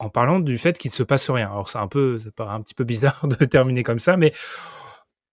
en 0.00 0.08
parlant 0.08 0.40
du 0.40 0.58
fait 0.58 0.78
qu'il 0.78 0.90
se 0.90 1.02
passe 1.02 1.30
rien. 1.30 1.50
Alors 1.50 1.68
c'est 1.68 1.78
un 1.78 1.86
peu, 1.86 2.18
ça 2.18 2.30
paraît 2.32 2.54
un 2.54 2.62
petit 2.62 2.74
peu 2.74 2.84
bizarre 2.84 3.20
de 3.28 3.44
terminer 3.44 3.84
comme 3.84 4.00
ça, 4.00 4.16
mais 4.16 4.32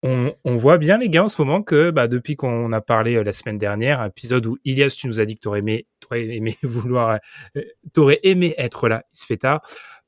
on, 0.03 0.57
voit 0.57 0.77
bien 0.77 0.99
les 0.99 1.09
gars 1.09 1.23
en 1.23 1.29
ce 1.29 1.41
moment 1.41 1.63
que 1.63 1.89
bah, 1.89 2.07
depuis 2.07 2.35
qu'on 2.35 2.71
a 2.71 2.81
parlé 2.81 3.15
euh, 3.15 3.23
la 3.23 3.33
semaine 3.33 3.57
dernière, 3.57 3.99
un 3.99 4.07
épisode 4.07 4.45
où 4.45 4.57
Ilias, 4.63 4.95
tu 4.97 5.07
nous 5.07 5.19
as 5.19 5.25
dit 5.25 5.35
que 5.35 5.41
t'aurais 5.41 5.59
aimé, 5.59 5.87
aurais 6.05 6.35
aimé 6.35 6.57
vouloir, 6.63 7.19
euh, 7.57 7.61
t'aurais 7.93 8.19
aimé 8.23 8.53
être 8.57 8.87
là. 8.87 9.03
Il 9.13 9.19
se 9.19 9.25
fait 9.25 9.37
tard. 9.37 9.61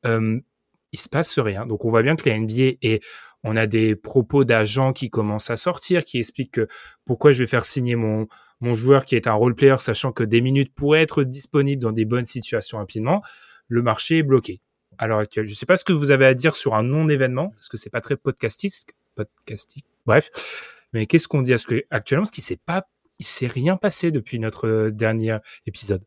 Euh, 0.06 0.40
il 0.92 1.00
se 1.00 1.10
passe 1.10 1.38
rien. 1.40 1.66
Donc 1.66 1.86
on 1.86 1.90
voit 1.90 2.04
bien 2.04 2.16
que 2.16 2.30
la 2.30 2.38
NBA 2.38 2.78
et 2.82 3.02
on 3.44 3.56
a 3.58 3.68
des 3.68 3.96
propos 3.96 4.44
d'agents 4.44 4.94
qui 4.94 5.10
commencent 5.10 5.50
à 5.50 5.58
sortir, 5.58 6.04
qui 6.06 6.20
expliquent 6.20 6.54
que 6.54 6.68
pourquoi 7.06 7.32
je 7.32 7.44
vais 7.44 7.48
faire 7.48 7.66
signer 7.66 7.96
mon 7.96 8.28
mon 8.62 8.74
joueur 8.74 9.06
qui 9.06 9.16
est 9.16 9.28
un 9.28 9.34
role 9.34 9.56
player, 9.56 9.78
sachant 9.80 10.12
que 10.12 10.24
des 10.24 10.42
minutes 10.42 10.74
pourraient 10.76 11.02
être 11.02 11.24
disponibles 11.24 11.82
dans 11.82 11.94
des 11.94 12.04
bonnes 12.04 12.26
situations 12.26 12.78
rapidement 12.78 13.22
le 13.70 13.82
marché 13.82 14.18
est 14.18 14.24
bloqué 14.24 14.60
à 14.98 15.08
l'heure 15.08 15.20
actuelle. 15.20 15.46
Je 15.46 15.52
ne 15.52 15.56
sais 15.56 15.66
pas 15.66 15.78
ce 15.78 15.86
que 15.86 15.94
vous 15.94 16.12
avez 16.12 16.26
à 16.26 16.34
dire 16.34 16.56
sur 16.56 16.76
un 16.76 16.84
non-événement, 16.84 17.50
parce 17.50 17.70
que 17.70 17.78
c'est 17.78 17.90
pas 17.90 18.02
très 18.02 18.18
podcastique, 18.18 18.90
podcastique. 19.16 19.86
Bref, 20.06 20.30
mais 20.92 21.06
qu'est-ce 21.06 21.28
qu'on 21.28 21.42
dit 21.42 21.54
à 21.54 21.58
ce 21.58 21.68
que 21.68 21.86
actuellement, 21.90 22.26
ce 22.26 22.32
qui 22.32 22.42
s'est 22.42 22.60
pas, 22.64 22.88
il 23.20 23.26
s'est 23.26 23.48
rien 23.48 23.78
passé 23.78 24.12
depuis 24.12 24.40
notre 24.40 24.68
euh, 24.68 24.92
dernier 24.92 25.38
épisode. 25.66 26.02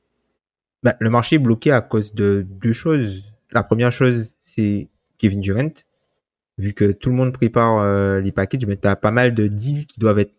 Bah, 0.83 0.97
le 0.99 1.11
marché 1.11 1.37
est 1.37 1.39
bloqué 1.39 1.71
à 1.71 1.81
cause 1.81 2.15
de 2.15 2.45
deux 2.49 2.73
choses. 2.73 3.25
La 3.53 3.63
première 3.63 3.93
chose, 3.93 4.35
c'est 4.41 4.89
Kevin 5.19 5.41
Durant. 5.41 5.73
Vu 6.59 6.75
que 6.75 6.93
tout 6.93 7.09
le 7.09 7.17
monde 7.17 7.33
prépare 7.33 7.79
euh, 7.79 8.21
les 8.21 8.33
packages, 8.33 8.67
mais 8.67 8.77
t'as 8.77 8.97
pas 8.97 9.11
mal 9.11 9.35
de 9.35 9.49
deals 9.49 9.87
qui 9.87 10.01
doivent 10.01 10.19
être, 10.19 10.35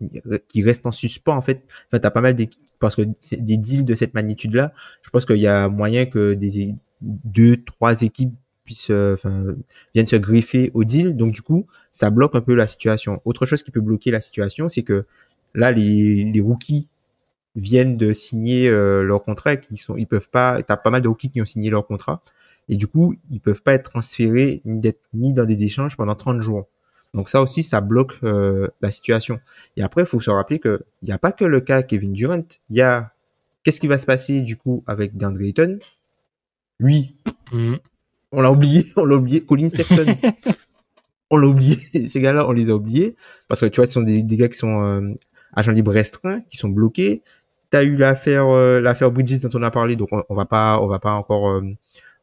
qui 0.47 0.63
restent 0.63 0.85
en 0.85 0.91
suspens 0.91 1.35
en 1.35 1.41
fait. 1.41 1.63
Enfin, 1.87 1.99
t'as 1.99 2.11
pas 2.11 2.21
mal 2.21 2.35
de, 2.35 2.45
parce 2.79 2.95
que 2.95 3.01
des 3.31 3.57
deals 3.57 3.85
de 3.85 3.95
cette 3.95 4.13
magnitude-là, 4.13 4.73
je 5.01 5.09
pense 5.09 5.25
qu'il 5.25 5.37
y 5.37 5.47
a 5.47 5.69
moyen 5.69 6.05
que 6.05 6.33
des 6.33 6.75
deux, 7.03 7.63
trois 7.63 8.01
équipes 8.01 8.33
puissent, 8.65 8.91
euh, 8.91 9.15
viennent 9.93 10.07
se 10.07 10.15
greffer 10.15 10.71
au 10.73 10.83
deal. 10.83 11.15
Donc 11.15 11.33
du 11.33 11.41
coup, 11.41 11.67
ça 11.91 12.09
bloque 12.09 12.35
un 12.35 12.41
peu 12.41 12.55
la 12.55 12.67
situation. 12.67 13.21
Autre 13.25 13.45
chose 13.45 13.63
qui 13.63 13.71
peut 13.71 13.81
bloquer 13.81 14.11
la 14.11 14.21
situation, 14.21 14.69
c'est 14.69 14.83
que 14.83 15.05
là, 15.53 15.71
les, 15.71 16.41
rookies 16.41 16.87
viennent 17.55 17.97
de 17.97 18.13
signer 18.13 18.67
euh, 18.69 19.03
leur 19.03 19.23
contrat, 19.23 19.57
qui 19.57 19.77
sont, 19.77 19.95
ils 19.97 20.07
peuvent 20.07 20.29
pas. 20.29 20.61
T'as 20.63 20.77
pas 20.77 20.89
mal 20.89 21.01
de 21.01 21.07
rookies 21.07 21.29
qui 21.29 21.41
ont 21.41 21.45
signé 21.45 21.69
leur 21.69 21.85
contrat, 21.85 22.23
et 22.69 22.77
du 22.77 22.87
coup, 22.87 23.15
ils 23.29 23.39
peuvent 23.39 23.61
pas 23.61 23.73
être 23.73 23.91
transférés, 23.91 24.61
d'être 24.65 25.01
mis 25.13 25.33
dans 25.33 25.45
des 25.45 25.63
échanges 25.63 25.97
pendant 25.97 26.15
30 26.15 26.41
jours. 26.41 26.67
Donc 27.13 27.29
ça 27.29 27.41
aussi, 27.41 27.61
ça 27.61 27.79
bloque 27.81 28.17
euh, 28.23 28.67
la 28.81 28.89
situation. 28.89 29.39
Et 29.77 29.83
après, 29.83 30.01
il 30.01 30.07
faut 30.07 30.21
se 30.21 30.31
rappeler 30.31 30.59
que 30.59 30.83
il 31.01 31.05
n'y 31.07 31.11
a 31.11 31.19
pas 31.19 31.31
que 31.31 31.45
le 31.45 31.61
cas 31.61 31.83
Kevin 31.83 32.13
Durant. 32.13 32.43
Il 32.69 32.75
y 32.75 32.81
a 32.81 33.13
qu'est-ce 33.63 33.79
qui 33.79 33.87
va 33.87 33.97
se 33.97 34.05
passer 34.05 34.41
du 34.41 34.57
coup 34.57 34.83
avec 34.87 35.15
DeAndre 35.15 35.41
Ayton? 35.41 35.79
Lui, 36.83 37.15
mm. 37.51 37.75
on 38.31 38.41
l'a 38.41 38.51
oublié, 38.51 38.85
on 38.97 39.05
l'a 39.05 39.15
oublié. 39.15 39.41
Colin 39.43 39.69
Sexton, 39.69 40.05
on 41.29 41.37
l'a 41.37 41.47
oublié. 41.47 41.77
Ces 42.07 42.21
gars-là, 42.21 42.47
on 42.47 42.51
les 42.51 42.69
a 42.69 42.75
oubliés 42.75 43.15
parce 43.47 43.61
que 43.61 43.65
tu 43.67 43.77
vois, 43.77 43.87
ce 43.87 43.93
sont 43.93 44.01
des, 44.01 44.23
gars 44.23 44.49
qui 44.49 44.57
sont 44.57 44.81
euh, 44.81 45.13
agents 45.53 45.71
libres 45.71 45.93
restreints, 45.93 46.41
qui 46.49 46.57
sont 46.57 46.69
bloqués. 46.69 47.23
T'as 47.69 47.83
eu 47.83 47.95
l'affaire, 47.95 48.49
euh, 48.49 48.79
l'affaire 48.79 49.11
Bridges 49.11 49.41
dont 49.41 49.49
on 49.57 49.63
a 49.63 49.71
parlé, 49.71 49.95
donc 49.95 50.09
on, 50.11 50.35
va 50.35 50.45
pas, 50.45 50.79
on 50.79 50.87
va 50.87 50.99
pas 50.99 51.13
encore 51.13 51.49
euh, 51.49 51.61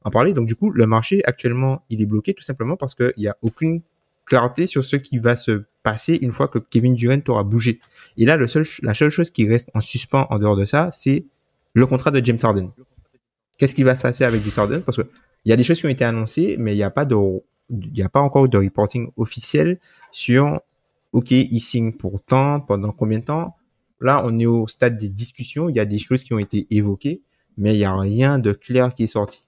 en 0.05 0.11
parler. 0.11 0.33
Donc 0.33 0.47
du 0.47 0.55
coup, 0.55 0.71
le 0.71 0.87
marché 0.87 1.23
actuellement, 1.25 1.83
il 1.91 2.01
est 2.01 2.07
bloqué 2.07 2.35
tout 2.35 2.43
simplement 2.43 2.77
parce 2.77 2.95
qu'il 2.95 3.13
y 3.17 3.27
a 3.27 3.37
aucune 3.43 3.81
clarté 4.27 4.69
sur 4.69 4.85
ce 4.85 4.95
qui 4.95 5.19
va 5.19 5.35
se 5.35 5.65
passer 5.83 6.17
une 6.21 6.31
fois 6.31 6.47
que 6.47 6.59
Kevin 6.59 6.95
Durant 6.95 7.21
aura 7.27 7.43
bougé. 7.43 7.81
Et 8.17 8.25
là, 8.25 8.37
le 8.37 8.47
seul, 8.47 8.65
la 8.83 8.95
seule 8.95 9.11
chose 9.11 9.31
qui 9.31 9.49
reste 9.49 9.71
en 9.75 9.81
suspens 9.81 10.27
en 10.31 10.39
dehors 10.39 10.57
de 10.57 10.67
ça, 10.67 10.91
c'est 10.93 11.25
le 11.75 11.87
contrat 11.87 12.13
de 12.13 12.25
James 12.25 12.39
Harden. 12.41 12.71
Qu'est-ce 13.61 13.75
qui 13.75 13.83
va 13.83 13.95
se 13.95 14.01
passer 14.01 14.25
avec 14.25 14.43
du 14.43 14.51
Parce 14.81 14.97
que 14.97 15.03
il 15.45 15.51
y 15.51 15.53
a 15.53 15.57
des 15.57 15.65
choses 15.65 15.79
qui 15.79 15.85
ont 15.85 15.91
été 15.91 16.03
annoncées, 16.03 16.57
mais 16.59 16.73
il 16.73 16.77
n'y 16.77 16.83
a 16.83 16.89
pas 16.89 17.05
a 17.05 18.09
pas 18.09 18.21
encore 18.21 18.49
de 18.49 18.57
reporting 18.57 19.11
officiel 19.19 19.79
sur, 20.13 20.63
OK, 21.13 21.31
il 21.33 21.61
signe 21.61 21.93
pour 21.93 22.23
pendant 22.61 22.91
combien 22.91 23.19
de 23.19 23.25
temps? 23.25 23.55
Là, 24.01 24.23
on 24.25 24.39
est 24.39 24.47
au 24.47 24.67
stade 24.67 24.97
des 24.97 25.11
discussions. 25.11 25.69
Il 25.69 25.77
y 25.77 25.81
a 25.81 25.85
des 25.85 25.99
choses 25.99 26.25
qui 26.25 26.33
ont 26.33 26.39
été 26.39 26.69
évoquées, 26.71 27.21
mais 27.59 27.75
il 27.75 27.79
n'y 27.79 27.85
a 27.85 27.95
rien 27.95 28.39
de 28.39 28.53
clair 28.53 28.95
qui 28.95 29.03
est 29.03 29.09
sorti. 29.09 29.43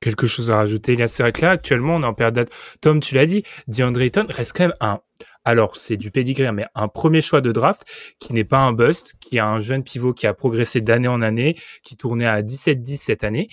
Quelque 0.00 0.26
chose 0.26 0.50
à 0.50 0.56
rajouter, 0.56 0.96
C'est 1.06 1.22
vrai 1.22 1.30
que 1.30 1.42
là, 1.42 1.50
actuellement, 1.50 1.94
on 1.94 2.02
est 2.02 2.06
en 2.06 2.14
période 2.14 2.50
Tom, 2.80 2.98
tu 2.98 3.14
l'as 3.14 3.26
dit, 3.26 3.44
DeAndre 3.68 4.00
Ayton 4.00 4.26
reste 4.28 4.56
quand 4.56 4.64
même 4.64 4.76
un 4.80 5.00
alors 5.44 5.76
c'est 5.76 5.96
du 5.96 6.10
pedigree, 6.10 6.46
hein, 6.46 6.52
mais 6.52 6.66
un 6.74 6.88
premier 6.88 7.22
choix 7.22 7.40
de 7.40 7.52
draft 7.52 7.84
qui 8.18 8.32
n'est 8.32 8.44
pas 8.44 8.58
un 8.58 8.72
bust, 8.72 9.14
qui 9.20 9.38
a 9.38 9.46
un 9.46 9.60
jeune 9.60 9.82
pivot 9.82 10.12
qui 10.12 10.26
a 10.26 10.34
progressé 10.34 10.80
d'année 10.80 11.08
en 11.08 11.22
année, 11.22 11.56
qui 11.82 11.96
tournait 11.96 12.26
à 12.26 12.42
17-10 12.42 12.98
cette 12.98 13.24
année. 13.24 13.48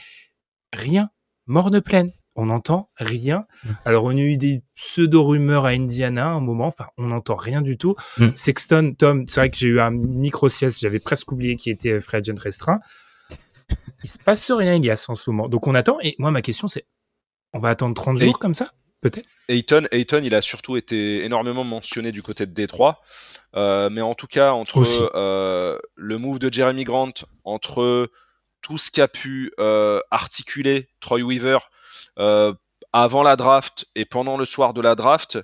Rien, 0.73 1.09
mort 1.45 1.71
de 1.71 1.79
plaine. 1.79 2.11
On 2.35 2.47
n'entend 2.47 2.91
rien. 2.97 3.47
Mm. 3.63 3.69
Alors 3.85 4.03
on 4.03 4.09
a 4.09 4.19
eu 4.19 4.37
des 4.37 4.61
pseudo-rumeurs 4.75 5.65
à 5.65 5.69
Indiana 5.69 6.27
un 6.27 6.39
moment, 6.39 6.67
enfin 6.67 6.87
on 6.97 7.07
n'entend 7.07 7.35
rien 7.35 7.61
du 7.61 7.77
tout. 7.77 7.95
Mm. 8.17 8.27
Sexton, 8.35 8.93
Tom, 8.97 9.27
c'est 9.27 9.39
vrai 9.39 9.49
que 9.49 9.57
j'ai 9.57 9.69
eu 9.69 9.79
un 9.79 9.91
micro-sieste, 9.91 10.79
j'avais 10.79 10.99
presque 10.99 11.31
oublié 11.31 11.55
qu'il 11.55 11.71
était 11.71 11.99
free 11.99 12.17
agent 12.17 12.35
restreint. 12.37 12.79
Il 14.03 14.09
se 14.09 14.19
passe 14.19 14.51
rien, 14.51 14.75
il 14.75 14.85
y 14.85 14.91
a 14.91 15.05
en 15.07 15.15
ce 15.15 15.29
moment. 15.29 15.49
Donc 15.49 15.67
on 15.67 15.73
attend, 15.73 15.97
et 16.01 16.15
moi 16.19 16.31
ma 16.31 16.41
question 16.41 16.67
c'est, 16.67 16.85
on 17.53 17.59
va 17.59 17.69
attendre 17.69 17.95
30 17.95 18.17
jours 18.17 18.37
comme 18.37 18.53
ça? 18.53 18.71
Peut-être. 19.01 19.27
Ayton, 19.49 19.83
Ayton, 19.91 20.21
il 20.23 20.35
a 20.35 20.41
surtout 20.41 20.77
été 20.77 21.23
énormément 21.23 21.63
mentionné 21.63 22.11
du 22.11 22.21
côté 22.21 22.45
de 22.45 22.53
Détroit, 22.53 23.01
euh, 23.55 23.89
mais 23.89 24.01
en 24.01 24.13
tout 24.13 24.27
cas 24.27 24.51
entre 24.51 24.83
euh, 25.15 25.77
le 25.95 26.17
move 26.17 26.39
de 26.39 26.51
Jeremy 26.51 26.83
Grant, 26.83 27.13
entre 27.43 28.09
tout 28.61 28.77
ce 28.77 28.91
qu'a 28.91 29.07
pu 29.07 29.51
euh, 29.59 29.99
articuler 30.11 30.89
Troy 30.99 31.21
Weaver 31.21 31.59
avant 32.93 33.21
la 33.21 33.35
draft 33.35 33.85
et 33.95 34.05
pendant 34.05 34.37
le 34.37 34.45
soir 34.45 34.73
de 34.73 34.81
la 34.81 34.95
draft, 34.95 35.37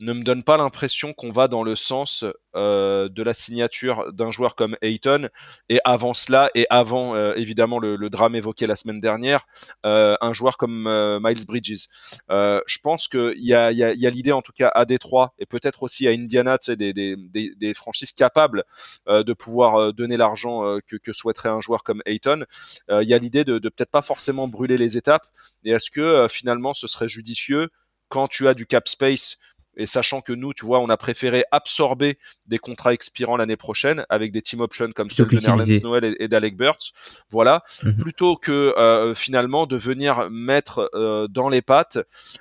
ne 0.00 0.12
me 0.12 0.22
donne 0.22 0.44
pas 0.44 0.56
l'impression 0.56 1.12
qu'on 1.12 1.30
va 1.30 1.48
dans 1.48 1.62
le 1.62 1.74
sens 1.74 2.24
euh, 2.54 3.08
de 3.08 3.22
la 3.22 3.34
signature 3.34 4.12
d'un 4.12 4.30
joueur 4.30 4.54
comme 4.54 4.76
Ayton. 4.80 5.28
Et 5.68 5.80
avant 5.84 6.14
cela, 6.14 6.50
et 6.54 6.66
avant 6.70 7.14
euh, 7.14 7.34
évidemment 7.34 7.78
le, 7.78 7.96
le, 7.96 8.10
drame 8.10 8.34
évoqué 8.34 8.66
la 8.66 8.76
semaine 8.76 9.00
dernière, 9.00 9.46
euh, 9.86 10.16
un 10.20 10.32
joueur 10.32 10.56
comme 10.56 10.86
euh, 10.86 11.18
Miles 11.20 11.44
Bridges. 11.46 11.88
Euh, 12.30 12.60
je 12.66 12.78
pense 12.82 13.08
qu'il 13.08 13.44
y 13.44 13.54
a, 13.54 13.72
y 13.72 13.82
a, 13.82 13.92
y 13.92 14.06
a 14.06 14.10
l'idée 14.10 14.32
en 14.32 14.42
tout 14.42 14.52
cas 14.52 14.70
à 14.74 14.84
Détroit 14.84 15.34
et 15.38 15.46
peut-être 15.46 15.82
aussi 15.82 16.06
à 16.06 16.10
Indiana, 16.10 16.58
des, 16.68 16.92
des, 16.92 17.16
des, 17.16 17.54
des, 17.56 17.74
franchises 17.74 18.12
capables 18.12 18.64
de 19.06 19.32
pouvoir 19.32 19.92
donner 19.92 20.16
l'argent 20.16 20.78
que, 20.86 20.96
que, 20.96 21.12
souhaiterait 21.12 21.48
un 21.48 21.60
joueur 21.60 21.82
comme 21.82 22.02
Ayton. 22.06 22.44
Il 22.90 23.08
y 23.08 23.14
a 23.14 23.18
l'idée 23.18 23.44
de, 23.44 23.58
de 23.58 23.68
peut-être 23.68 23.90
pas 23.90 24.02
forcément 24.02 24.48
brûler 24.48 24.76
les 24.76 24.96
étapes. 24.96 25.26
Et 25.64 25.70
est-ce 25.70 25.90
que 25.90 26.26
finalement 26.28 26.74
ce 26.74 26.86
serait 26.86 27.08
judicieux 27.08 27.68
quand 28.08 28.28
tu 28.28 28.48
as 28.48 28.54
du 28.54 28.66
cap 28.66 28.88
space 28.88 29.38
et 29.78 29.86
sachant 29.86 30.20
que 30.20 30.32
nous, 30.32 30.52
tu 30.52 30.66
vois, 30.66 30.80
on 30.80 30.88
a 30.88 30.96
préféré 30.96 31.44
absorber 31.52 32.18
des 32.46 32.58
contrats 32.58 32.92
expirant 32.92 33.36
l'année 33.36 33.56
prochaine 33.56 34.04
avec 34.08 34.32
des 34.32 34.42
team 34.42 34.60
options 34.60 34.90
comme 34.94 35.10
ceux 35.10 35.24
de 35.24 35.38
Nerlens 35.38 35.82
Noël 35.82 36.16
et, 36.18 36.28
d'Alec 36.28 36.56
Burks, 36.56 36.92
voilà, 37.30 37.62
mhm. 37.84 37.96
plutôt 37.96 38.36
que 38.36 38.74
euh, 38.76 39.14
finalement 39.14 39.66
de 39.66 39.76
venir 39.76 40.28
mettre 40.30 40.90
euh, 40.94 41.28
dans 41.28 41.48
les 41.48 41.62
pattes, 41.62 41.98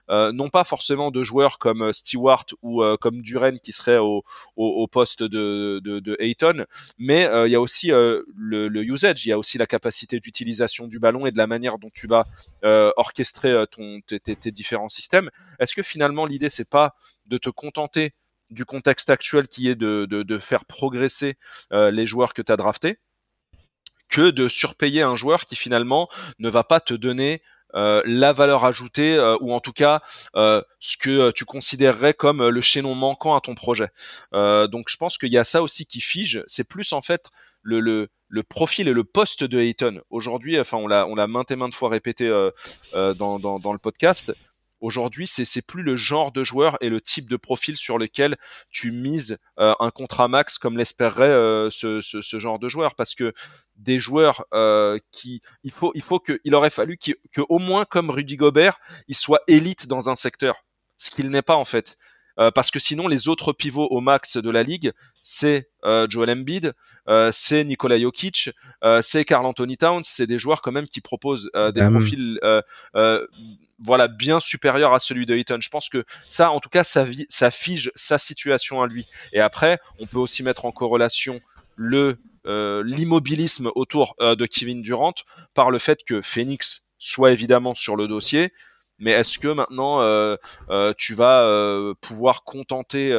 euh, 0.09 0.31
non 0.31 0.49
pas 0.49 0.63
forcément 0.63 1.11
de 1.11 1.23
joueurs 1.23 1.59
comme 1.59 1.93
Stewart 1.93 2.45
ou 2.63 2.83
comme 2.99 3.21
Duren 3.21 3.59
qui 3.59 3.71
serait 3.71 3.99
au, 3.99 4.23
au, 4.55 4.87
poste 4.87 5.21
de, 5.21 5.79
de, 5.83 5.99
de 5.99 6.15
Ayton, 6.19 6.65
mais 6.97 7.29
il 7.45 7.51
y 7.51 7.55
a 7.55 7.61
aussi 7.61 7.89
le, 7.89 8.25
le, 8.35 8.83
usage, 8.83 9.25
il 9.25 9.29
y 9.29 9.31
a 9.31 9.37
aussi 9.37 9.57
la 9.59 9.67
capacité 9.67 10.19
d'utilisation 10.19 10.87
du 10.87 10.97
ballon 10.97 11.25
et 11.27 11.31
de 11.31 11.37
la 11.37 11.45
manière 11.45 11.77
dont 11.77 11.89
tu 11.93 12.07
vas 12.07 12.25
orchestrer 12.97 13.65
ton, 13.69 13.99
tes, 14.01 14.19
tes 14.19 14.51
différents 14.51 14.89
systèmes. 14.89 15.29
Est-ce 15.59 15.75
que 15.75 15.83
finalement 15.83 16.25
l'idée 16.25 16.49
c'est 16.49 16.67
pas 16.67 16.95
de 17.27 17.37
te 17.37 17.49
contenter 17.49 18.13
du 18.49 18.65
contexte 18.65 19.09
actuel 19.09 19.47
qui 19.47 19.69
est 19.69 19.75
de, 19.75 20.05
de, 20.05 20.37
faire 20.37 20.65
progresser 20.65 21.35
euh, 21.73 21.91
les 21.91 22.05
joueurs 22.05 22.33
que 22.33 22.41
tu 22.41 22.51
as 22.51 22.57
draftés 22.57 22.97
que 24.09 24.29
de 24.29 24.47
surpayer 24.47 25.01
un 25.01 25.17
joueur 25.17 25.43
qui 25.43 25.57
finalement 25.57 26.07
ne 26.39 26.49
va 26.49 26.63
pas 26.63 26.79
te 26.79 26.93
donner 26.93 27.41
euh, 27.75 28.01
la 28.05 28.31
valeur 28.31 28.63
ajoutée 28.63 29.17
euh, 29.17 29.35
ou 29.41 29.53
en 29.53 29.59
tout 29.59 29.73
cas 29.73 30.01
ce 30.33 30.97
que 30.97 31.31
tu 31.31 31.43
considérerais 31.43 32.13
comme 32.13 32.47
le 32.47 32.61
chaînon 32.61 32.95
manquant 32.95 33.35
à 33.35 33.41
ton 33.41 33.53
projet. 33.53 33.89
donc 34.31 34.85
je 34.87 34.95
pense 34.95 35.17
qu'il 35.17 35.31
y 35.31 35.37
a 35.37 35.43
ça 35.43 35.61
aussi 35.61 35.85
qui 35.85 35.99
fige. 35.99 36.41
C'est 36.47 36.63
plus 36.63 36.93
en 36.93 37.01
fait 37.01 37.25
le, 37.63 37.81
le, 37.81 38.43
profil 38.43 38.87
et 38.87 38.93
le 38.93 39.03
poste 39.03 39.43
de 39.43 39.59
Hayton. 39.59 39.99
Aujourd'hui, 40.09 40.57
enfin 40.57 40.77
on 40.77 40.87
l'a 40.87 41.27
maintes 41.27 41.51
et 41.51 41.57
maintes 41.57 41.73
fois 41.73 41.89
répété 41.89 42.29
dans, 42.93 43.39
dans 43.39 43.73
le 43.73 43.79
podcast. 43.79 44.33
Aujourd'hui, 44.79 45.25
c'est 45.27 45.61
plus 45.61 45.81
le 45.81 45.95
genre 45.95 46.31
de 46.31 46.43
joueur 46.43 46.77
et 46.81 46.89
le 46.89 47.01
type 47.01 47.29
de 47.29 47.35
profil 47.35 47.75
sur 47.75 47.97
lequel 47.97 48.35
tu 48.69 48.91
mises 48.91 49.37
euh, 49.59 49.73
un 49.79 49.89
contrat 49.89 50.27
max 50.27 50.59
comme 50.59 50.77
l'espérerait 50.77 51.27
euh, 51.27 51.69
ce, 51.71 52.21
genre 52.37 52.59
de 52.59 52.69
joueur, 52.69 52.93
parce 52.95 53.15
que 53.15 53.33
des 53.75 53.99
joueurs 53.99 54.45
euh, 54.53 54.99
qui, 55.11 55.41
il 55.63 55.71
faut, 55.71 55.91
il 55.95 56.01
faut 56.03 56.19
que, 56.19 56.39
aurait 56.53 56.69
fallu 56.69 56.97
que, 56.97 57.41
au 57.49 57.59
moins 57.59 57.85
comme 57.85 58.11
Rudy 58.11 58.35
Gobert, 58.35 58.79
il 59.07 59.15
soit 59.15 59.41
élite 59.47 59.87
dans 59.87 60.09
un 60.09 60.15
secteur, 60.15 60.63
ce 60.97 61.09
qu'il 61.09 61.29
n'est 61.29 61.41
pas 61.41 61.55
en 61.55 61.65
fait. 61.65 61.97
Euh, 62.39 62.51
parce 62.51 62.71
que 62.71 62.79
sinon 62.79 63.07
les 63.07 63.27
autres 63.27 63.53
pivots 63.53 63.87
au 63.87 63.99
max 63.99 64.37
de 64.37 64.49
la 64.49 64.63
ligue, 64.63 64.91
c'est 65.21 65.69
euh, 65.83 66.07
Joel 66.09 66.29
Embiid, 66.31 66.73
euh, 67.09 67.31
c'est 67.31 67.63
Nikola 67.63 67.99
Jokic, 67.99 68.51
c'est 69.01 69.25
Carl 69.25 69.45
Anthony 69.45 69.77
Towns, 69.77 70.03
c'est 70.03 70.27
des 70.27 70.39
joueurs 70.39 70.61
quand 70.61 70.71
même 70.71 70.87
qui 70.87 71.01
proposent 71.01 71.49
des 71.73 71.89
profils 71.89 72.39
voilà 73.79 74.07
bien 74.07 74.39
supérieur 74.39 74.95
à 74.95 74.99
celui 74.99 75.27
de 75.27 75.35
Ayton. 75.35 75.59
Je 75.59 75.69
pense 75.69 75.87
que 75.89 76.03
ça, 76.27 76.49
en 76.49 76.59
tout 76.59 76.69
cas, 76.69 76.83
ça, 76.83 77.05
ça 77.29 77.51
fige 77.51 77.91
sa 77.93 78.17
situation 78.17 78.81
à 78.81 78.87
lui. 78.87 79.05
Et 79.33 79.39
après, 79.39 79.79
on 79.99 80.07
peut 80.07 80.17
aussi 80.17 80.41
mettre 80.41 80.65
en 80.65 80.71
corrélation 80.71 81.39
le 81.75 82.17
euh, 82.47 82.81
l'immobilisme 82.85 83.71
autour 83.75 84.15
euh, 84.21 84.35
de 84.35 84.45
Kevin 84.45 84.81
Durant 84.81 85.13
par 85.53 85.69
le 85.69 85.79
fait 85.79 85.99
que 86.07 86.21
Phoenix 86.21 86.83
soit 86.97 87.31
évidemment 87.31 87.75
sur 87.75 87.97
le 87.97 88.07
dossier. 88.07 88.53
Mais 88.99 89.11
est-ce 89.11 89.37
que 89.37 89.47
maintenant 89.47 90.01
euh, 90.01 90.35
tu 90.97 91.13
vas 91.13 91.93
pouvoir 92.01 92.43
contenter 92.43 93.11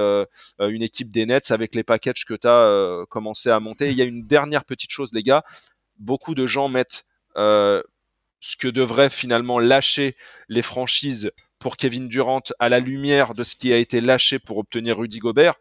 une 0.58 0.82
équipe 0.82 1.10
des 1.10 1.26
Nets 1.26 1.50
avec 1.50 1.74
les 1.74 1.84
packages 1.84 2.24
que 2.24 2.34
tu 2.34 2.48
as 2.48 3.04
commencé 3.08 3.50
à 3.50 3.60
monter? 3.60 3.90
Il 3.90 3.96
y 3.96 4.02
a 4.02 4.04
une 4.04 4.26
dernière 4.26 4.64
petite 4.64 4.90
chose, 4.90 5.12
les 5.12 5.22
gars. 5.22 5.44
Beaucoup 5.98 6.34
de 6.34 6.46
gens 6.46 6.68
mettent 6.68 7.04
ce 7.36 8.56
que 8.58 8.68
devraient 8.68 9.10
finalement 9.10 9.58
lâcher 9.58 10.16
les 10.48 10.62
franchises 10.62 11.32
pour 11.58 11.76
Kevin 11.76 12.08
Durant 12.08 12.42
à 12.58 12.68
la 12.68 12.78
lumière 12.80 13.34
de 13.34 13.44
ce 13.44 13.56
qui 13.56 13.72
a 13.72 13.76
été 13.76 14.00
lâché 14.00 14.38
pour 14.38 14.58
obtenir 14.58 14.98
Rudy 14.98 15.18
Gobert. 15.18 15.54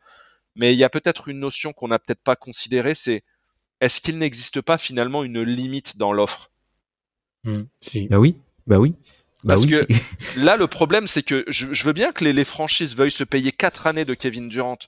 Mais 0.55 0.73
il 0.73 0.77
y 0.77 0.83
a 0.83 0.89
peut-être 0.89 1.27
une 1.27 1.39
notion 1.39 1.73
qu'on 1.73 1.87
n'a 1.87 1.99
peut-être 1.99 2.21
pas 2.23 2.35
considérée, 2.35 2.95
c'est 2.95 3.23
est-ce 3.79 4.01
qu'il 4.01 4.17
n'existe 4.17 4.61
pas 4.61 4.77
finalement 4.77 5.23
une 5.23 5.41
limite 5.43 5.97
dans 5.97 6.11
l'offre? 6.11 6.51
Hmm, 7.43 7.63
Bah 8.09 8.17
oui, 8.17 8.35
bah 8.65 8.79
oui. 8.79 8.95
Bah 9.43 9.53
Parce 9.53 9.65
que 9.65 9.85
là, 10.37 10.57
le 10.57 10.67
problème, 10.67 11.07
c'est 11.07 11.23
que 11.23 11.45
je, 11.47 11.83
veux 11.83 11.93
bien 11.93 12.11
que 12.11 12.23
les, 12.23 12.45
franchises 12.45 12.95
veuillent 12.95 13.11
se 13.11 13.23
payer 13.23 13.51
quatre 13.51 13.87
années 13.87 14.05
de 14.05 14.13
Kevin 14.13 14.49
Durant. 14.49 14.79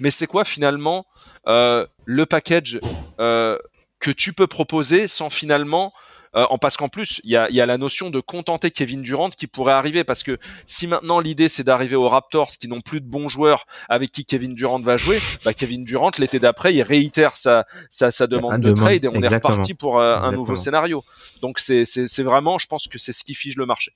Mais 0.00 0.10
c'est 0.10 0.26
quoi 0.26 0.44
finalement 0.44 1.06
euh, 1.46 1.86
le 2.04 2.26
package 2.26 2.80
euh, 3.18 3.58
que 3.98 4.10
tu 4.10 4.32
peux 4.32 4.46
proposer 4.46 5.08
sans 5.08 5.30
finalement 5.30 5.92
euh, 6.36 6.46
en 6.50 6.58
parce 6.58 6.76
qu'en 6.76 6.88
plus 6.88 7.20
il 7.24 7.30
y 7.30 7.36
a, 7.36 7.50
y 7.50 7.60
a, 7.60 7.66
la 7.66 7.78
notion 7.78 8.10
de 8.10 8.20
contenter 8.20 8.70
Kevin 8.70 9.02
Durant 9.02 9.30
qui 9.30 9.46
pourrait 9.46 9.72
arriver 9.72 10.04
parce 10.04 10.22
que 10.22 10.38
si 10.64 10.86
maintenant 10.86 11.20
l'idée 11.20 11.48
c'est 11.48 11.64
d'arriver 11.64 11.96
aux 11.96 12.08
Raptors 12.08 12.50
qui 12.60 12.68
n'ont 12.68 12.80
plus 12.80 13.00
de 13.00 13.06
bons 13.06 13.28
joueurs 13.28 13.66
avec 13.88 14.10
qui 14.10 14.24
Kevin 14.24 14.54
Durant 14.54 14.78
va 14.78 14.96
jouer, 14.96 15.18
bah 15.44 15.54
Kevin 15.54 15.84
Durant 15.84 16.10
l'été 16.18 16.38
d'après 16.38 16.74
il 16.74 16.82
réitère 16.82 17.36
sa 17.36 17.64
sa, 17.90 18.10
sa 18.10 18.26
demande 18.26 18.60
de 18.60 18.72
trade 18.72 19.04
et 19.04 19.08
on 19.08 19.22
est 19.22 19.28
reparti 19.28 19.74
pour 19.74 19.98
euh, 19.98 20.16
un 20.16 20.32
nouveau 20.32 20.56
scénario. 20.56 21.04
Donc 21.40 21.58
c'est 21.58 21.84
c'est 21.84 22.22
vraiment 22.22 22.58
je 22.58 22.66
pense 22.66 22.88
que 22.88 22.98
c'est 22.98 23.12
ce 23.12 23.24
qui 23.24 23.34
fige 23.34 23.56
le 23.56 23.66
marché. 23.66 23.92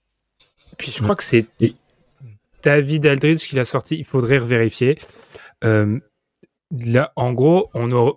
Puis 0.79 0.93
je 0.97 1.03
crois 1.03 1.17
que 1.17 1.25
c'est 1.25 1.47
David 2.63 3.07
Aldridge 3.07 3.47
qui 3.47 3.57
l'a 3.57 3.65
sorti, 3.65 3.97
il 3.97 4.05
faudrait 4.05 4.39
vérifier. 4.39 4.99
Euh, 5.65 5.95
là, 6.71 7.13
en 7.17 7.33
gros, 7.33 7.71
on 7.75 7.93
a, 7.93 8.13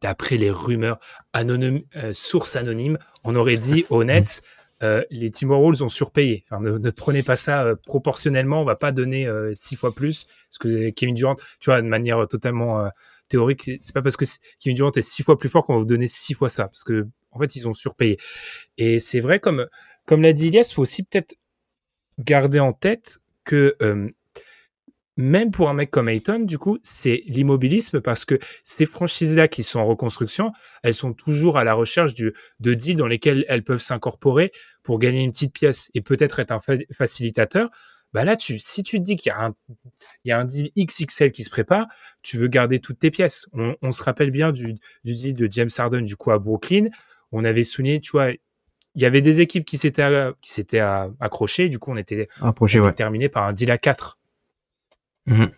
d'après 0.00 0.36
les 0.36 0.50
rumeurs 0.50 0.98
anonymes, 1.32 1.82
euh, 1.96 2.12
sources 2.12 2.56
anonymes, 2.56 2.98
on 3.24 3.36
aurait 3.36 3.56
dit 3.56 3.84
aux 3.90 4.04
Nets, 4.04 4.42
euh, 4.82 5.02
les 5.10 5.30
Timberwolves 5.30 5.82
ont 5.82 5.88
surpayé. 5.88 6.44
Enfin, 6.50 6.62
ne, 6.62 6.90
prenez 6.90 7.22
pas 7.22 7.36
ça 7.36 7.64
euh, 7.64 7.76
proportionnellement, 7.76 8.60
on 8.62 8.64
va 8.64 8.76
pas 8.76 8.92
donner 8.92 9.28
six 9.54 9.76
fois 9.76 9.94
plus. 9.94 10.26
Parce 10.50 10.58
que 10.58 10.90
Kevin 10.90 11.14
Durant, 11.14 11.36
tu 11.60 11.70
vois, 11.70 11.82
de 11.82 11.86
manière 11.86 12.26
totalement 12.28 12.88
théorique, 13.28 13.70
c'est 13.80 13.94
pas 13.94 14.02
parce 14.02 14.16
que 14.16 14.24
Kevin 14.60 14.76
Durant 14.76 14.92
est 14.92 15.02
six 15.02 15.22
fois 15.22 15.38
plus 15.38 15.48
fort 15.48 15.64
qu'on 15.64 15.74
va 15.74 15.78
vous 15.80 15.84
donner 15.84 16.08
six 16.08 16.34
fois 16.34 16.48
ça, 16.48 16.68
parce 16.68 16.84
que 16.84 17.06
en 17.32 17.38
fait, 17.38 17.56
ils 17.56 17.68
ont 17.68 17.74
surpayé. 17.74 18.18
Et 18.78 18.98
c'est 18.98 19.20
vrai, 19.20 19.40
comme 19.40 19.66
comme 20.06 20.22
l'a 20.22 20.32
dit 20.32 20.48
Ilias, 20.48 20.72
faut 20.74 20.82
aussi 20.82 21.02
peut-être 21.02 21.34
garder 22.18 22.60
en 22.60 22.72
tête 22.72 23.18
que 23.44 23.76
même 25.16 25.50
pour 25.50 25.70
un 25.70 25.74
mec 25.74 25.90
comme 25.90 26.08
Ayton, 26.08 26.40
du 26.40 26.58
coup, 26.58 26.78
c'est 26.82 27.22
l'immobilisme 27.26 28.00
parce 28.00 28.24
que 28.24 28.38
ces 28.64 28.84
franchises-là 28.84 29.48
qui 29.48 29.62
sont 29.62 29.80
en 29.80 29.86
reconstruction, 29.86 30.52
elles 30.82 30.94
sont 30.94 31.14
toujours 31.14 31.56
à 31.56 31.64
la 31.64 31.74
recherche 31.74 32.12
du, 32.12 32.34
de 32.60 32.74
deals 32.74 32.96
dans 32.96 33.06
lesquels 33.06 33.44
elles 33.48 33.64
peuvent 33.64 33.80
s'incorporer 33.80 34.52
pour 34.82 34.98
gagner 34.98 35.22
une 35.22 35.32
petite 35.32 35.54
pièce 35.54 35.90
et 35.94 36.02
peut-être 36.02 36.38
être 36.38 36.52
un 36.52 36.60
facilitateur. 36.92 37.70
Bah 38.12 38.24
là, 38.24 38.36
tu, 38.36 38.58
si 38.58 38.82
tu 38.82 38.98
te 38.98 39.02
dis 39.02 39.16
qu'il 39.16 39.30
y 39.30 39.32
a 39.32 39.46
un, 39.46 39.54
il 40.24 40.28
y 40.28 40.32
a 40.32 40.38
un 40.38 40.44
deal 40.44 40.70
XXL 40.78 41.32
qui 41.32 41.44
se 41.44 41.50
prépare, 41.50 41.86
tu 42.22 42.38
veux 42.38 42.48
garder 42.48 42.78
toutes 42.78 42.98
tes 42.98 43.10
pièces. 43.10 43.48
On, 43.52 43.74
on 43.82 43.92
se 43.92 44.02
rappelle 44.02 44.30
bien 44.30 44.52
du, 44.52 44.74
du 45.04 45.14
deal 45.14 45.34
de 45.34 45.48
James 45.50 45.70
Harden, 45.76 46.02
du 46.02 46.16
coup, 46.16 46.30
à 46.30 46.38
Brooklyn. 46.38 46.88
On 47.32 47.44
avait 47.44 47.64
souligné, 47.64 48.00
tu 48.00 48.12
vois, 48.12 48.30
il 48.30 49.02
y 49.02 49.04
avait 49.06 49.22
des 49.22 49.40
équipes 49.40 49.64
qui 49.64 49.76
s'étaient, 49.76 50.30
qui 50.40 50.52
s'étaient 50.52 50.80
accrochées. 51.20 51.68
Du 51.68 51.78
coup, 51.78 51.90
on 51.90 51.96
était, 51.96 52.26
terminé 52.94 53.28
par 53.28 53.44
un 53.44 53.52
deal 53.52 53.70
à 53.70 53.78
4 53.78 54.18
Mhm. 55.26 55.50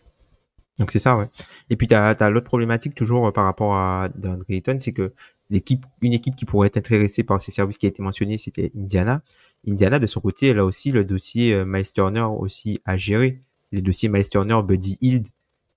Donc 0.79 0.93
c'est 0.93 0.99
ça, 0.99 1.17
ouais. 1.17 1.29
Et 1.71 1.77
puis 1.77 1.89
tu 1.89 1.95
as, 1.95 2.31
l'autre 2.31 2.47
problématique 2.47 2.95
toujours 2.95 3.27
euh, 3.27 3.33
par 3.33 3.45
rapport 3.45 3.75
à 3.75 4.09
DeAndre 4.15 4.45
Ayton, 4.49 4.77
c'est 4.79 4.93
que 4.93 5.13
l'équipe, 5.51 5.85
une 6.01 6.13
équipe 6.13 6.37
qui 6.37 6.45
pourrait 6.45 6.69
être 6.69 6.77
intéressée 6.77 7.25
par 7.25 7.41
ces 7.41 7.51
services 7.51 7.79
qui 7.79 7.87
a 7.87 7.89
été 7.89 8.03
mentionné, 8.03 8.39
c'était 8.39 8.71
Indiana. 8.77 9.23
Indiana, 9.67 9.99
de 9.99 10.07
son 10.07 10.21
côté, 10.21 10.49
elle 10.49 10.59
a 10.61 10.65
aussi 10.65 10.93
le 10.93 11.05
dossier 11.05 11.53
euh, 11.53 11.65
Miles 11.65 11.93
Turner 11.93 12.27
aussi 12.39 12.81
à 12.85 12.97
gérer. 12.97 13.43
Les 13.73 13.83
dossiers 13.83 14.09
Miles 14.09 14.29
Turner, 14.29 14.61
Buddy 14.65 14.97
Hield, 15.01 15.27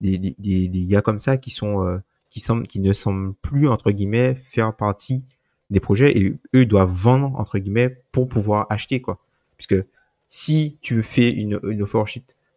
des, 0.01 0.17
des, 0.17 0.67
des, 0.67 0.85
gars 0.85 1.01
comme 1.01 1.19
ça 1.19 1.37
qui 1.37 1.51
sont 1.51 1.85
euh, 1.85 1.99
qui 2.29 2.39
semblent 2.39 2.65
qui 2.65 2.79
ne 2.79 2.93
semblent 2.93 3.33
plus 3.35 3.67
entre 3.67 3.91
guillemets 3.91 4.33
faire 4.35 4.75
partie 4.75 5.25
des 5.69 5.79
projets 5.79 6.17
et 6.17 6.33
eux 6.55 6.65
doivent 6.65 6.91
vendre 6.91 7.35
entre 7.39 7.59
guillemets 7.59 8.03
pour 8.11 8.27
pouvoir 8.27 8.65
acheter 8.69 9.01
quoi. 9.01 9.19
Puisque 9.57 9.83
si 10.27 10.79
tu 10.81 11.03
fais 11.03 11.29
une, 11.29 11.59
une 11.63 11.83
offer 11.83 12.03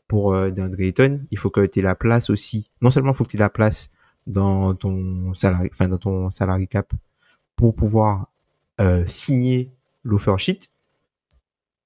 pour 0.09 0.35
euh, 0.35 0.51
DeAndre 0.51 0.81
il 1.31 1.39
faut 1.39 1.51
que 1.51 1.65
tu 1.67 1.79
aies 1.79 1.83
la 1.83 1.95
place 1.95 2.31
aussi. 2.31 2.67
Non 2.81 2.91
seulement 2.91 3.13
il 3.13 3.17
faut 3.17 3.25
que 3.25 3.31
tu 3.31 3.37
aies 3.37 3.41
la 3.41 3.51
place 3.51 3.91
dans 4.27 4.75
ton 4.75 5.35
salarié, 5.35 5.71
enfin 5.73 5.89
dans 5.89 5.99
ton 5.99 6.31
salary 6.31 6.69
cap 6.69 6.93
pour 7.57 7.75
pouvoir 7.75 8.29
euh, 8.81 9.05
signer 9.07 9.71
l'offer 10.03 10.35
sheet, 10.39 10.71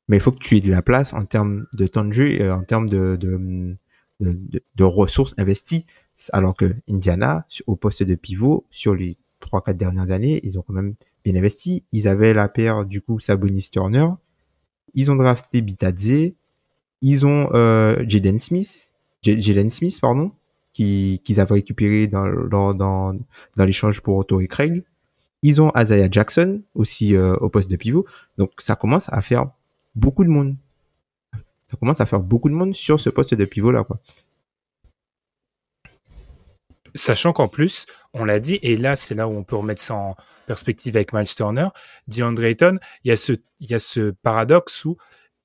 mais 0.08 0.16
il 0.16 0.20
faut 0.20 0.32
que 0.32 0.38
tu 0.38 0.56
aies 0.56 0.60
de 0.60 0.70
la 0.70 0.82
place 0.82 1.12
en 1.12 1.24
termes 1.24 1.66
de 1.72 1.86
temps 1.86 2.04
de 2.04 2.12
jeu 2.12 2.30
et 2.30 2.50
en 2.50 2.64
termes 2.64 2.88
de, 2.88 3.16
de, 3.16 3.76
de, 4.20 4.62
de 4.74 4.84
ressources 4.84 5.34
investies. 5.38 5.86
Alors 6.32 6.56
que 6.56 6.74
Indiana, 6.88 7.46
au 7.66 7.76
poste 7.76 8.02
de 8.02 8.14
pivot, 8.14 8.66
sur 8.70 8.94
les 8.94 9.18
3-4 9.40 9.74
dernières 9.74 10.10
années, 10.10 10.40
ils 10.42 10.58
ont 10.58 10.62
quand 10.62 10.72
même 10.72 10.94
bien 11.24 11.36
investi. 11.36 11.84
Ils 11.92 12.08
avaient 12.08 12.34
la 12.34 12.48
paire, 12.48 12.84
du 12.84 13.00
coup, 13.00 13.20
Sabonis 13.20 13.68
Turner. 13.70 14.08
Ils 14.94 15.10
ont 15.10 15.16
drafté 15.16 15.60
Bitadze. 15.60 16.32
Ils 17.00 17.26
ont 17.26 17.50
euh, 17.52 18.04
Jaden 18.06 18.38
Smith, 18.38 18.92
Jalen 19.22 19.70
Smith, 19.70 19.98
pardon, 20.00 20.32
qui 20.72 21.20
qu'ils 21.24 21.40
avaient 21.40 21.54
récupéré 21.54 22.06
dans 22.06 22.26
dans 22.48 22.74
dans, 22.74 23.64
l'échange 23.64 24.00
pour 24.00 24.26
Torrey 24.26 24.48
Craig. 24.48 24.84
Ils 25.42 25.62
ont 25.62 25.72
Isaiah 25.76 26.08
Jackson 26.10 26.62
aussi 26.74 27.14
euh, 27.14 27.34
au 27.36 27.48
poste 27.48 27.70
de 27.70 27.76
pivot. 27.76 28.06
Donc 28.38 28.52
ça 28.58 28.74
commence 28.74 29.12
à 29.12 29.22
faire 29.22 29.50
beaucoup 29.94 30.24
de 30.24 30.30
monde. 30.30 30.56
Ça 31.70 31.76
commence 31.78 32.00
à 32.00 32.06
faire 32.06 32.20
beaucoup 32.20 32.48
de 32.48 32.54
monde 32.54 32.74
sur 32.74 32.98
ce 32.98 33.10
poste 33.10 33.34
de 33.34 33.44
pivot 33.44 33.70
là 33.70 33.84
quoi. 33.84 34.00
Sachant 36.94 37.32
qu'en 37.32 37.48
plus, 37.48 37.86
on 38.12 38.24
l'a 38.24 38.40
dit, 38.40 38.58
et 38.62 38.76
là, 38.76 38.96
c'est 38.96 39.14
là 39.14 39.28
où 39.28 39.32
on 39.32 39.44
peut 39.44 39.56
remettre 39.56 39.82
ça 39.82 39.94
en 39.94 40.16
perspective 40.46 40.96
avec 40.96 41.12
Miles 41.12 41.32
Turner, 41.34 41.68
DeAndre 42.08 42.44
Ayton, 42.44 42.78
il 43.04 43.08
y 43.08 43.12
a 43.12 43.16
ce, 43.16 43.34
il 43.60 43.70
y 43.70 43.74
a 43.74 43.78
ce 43.78 44.10
paradoxe 44.22 44.84
où 44.84 44.96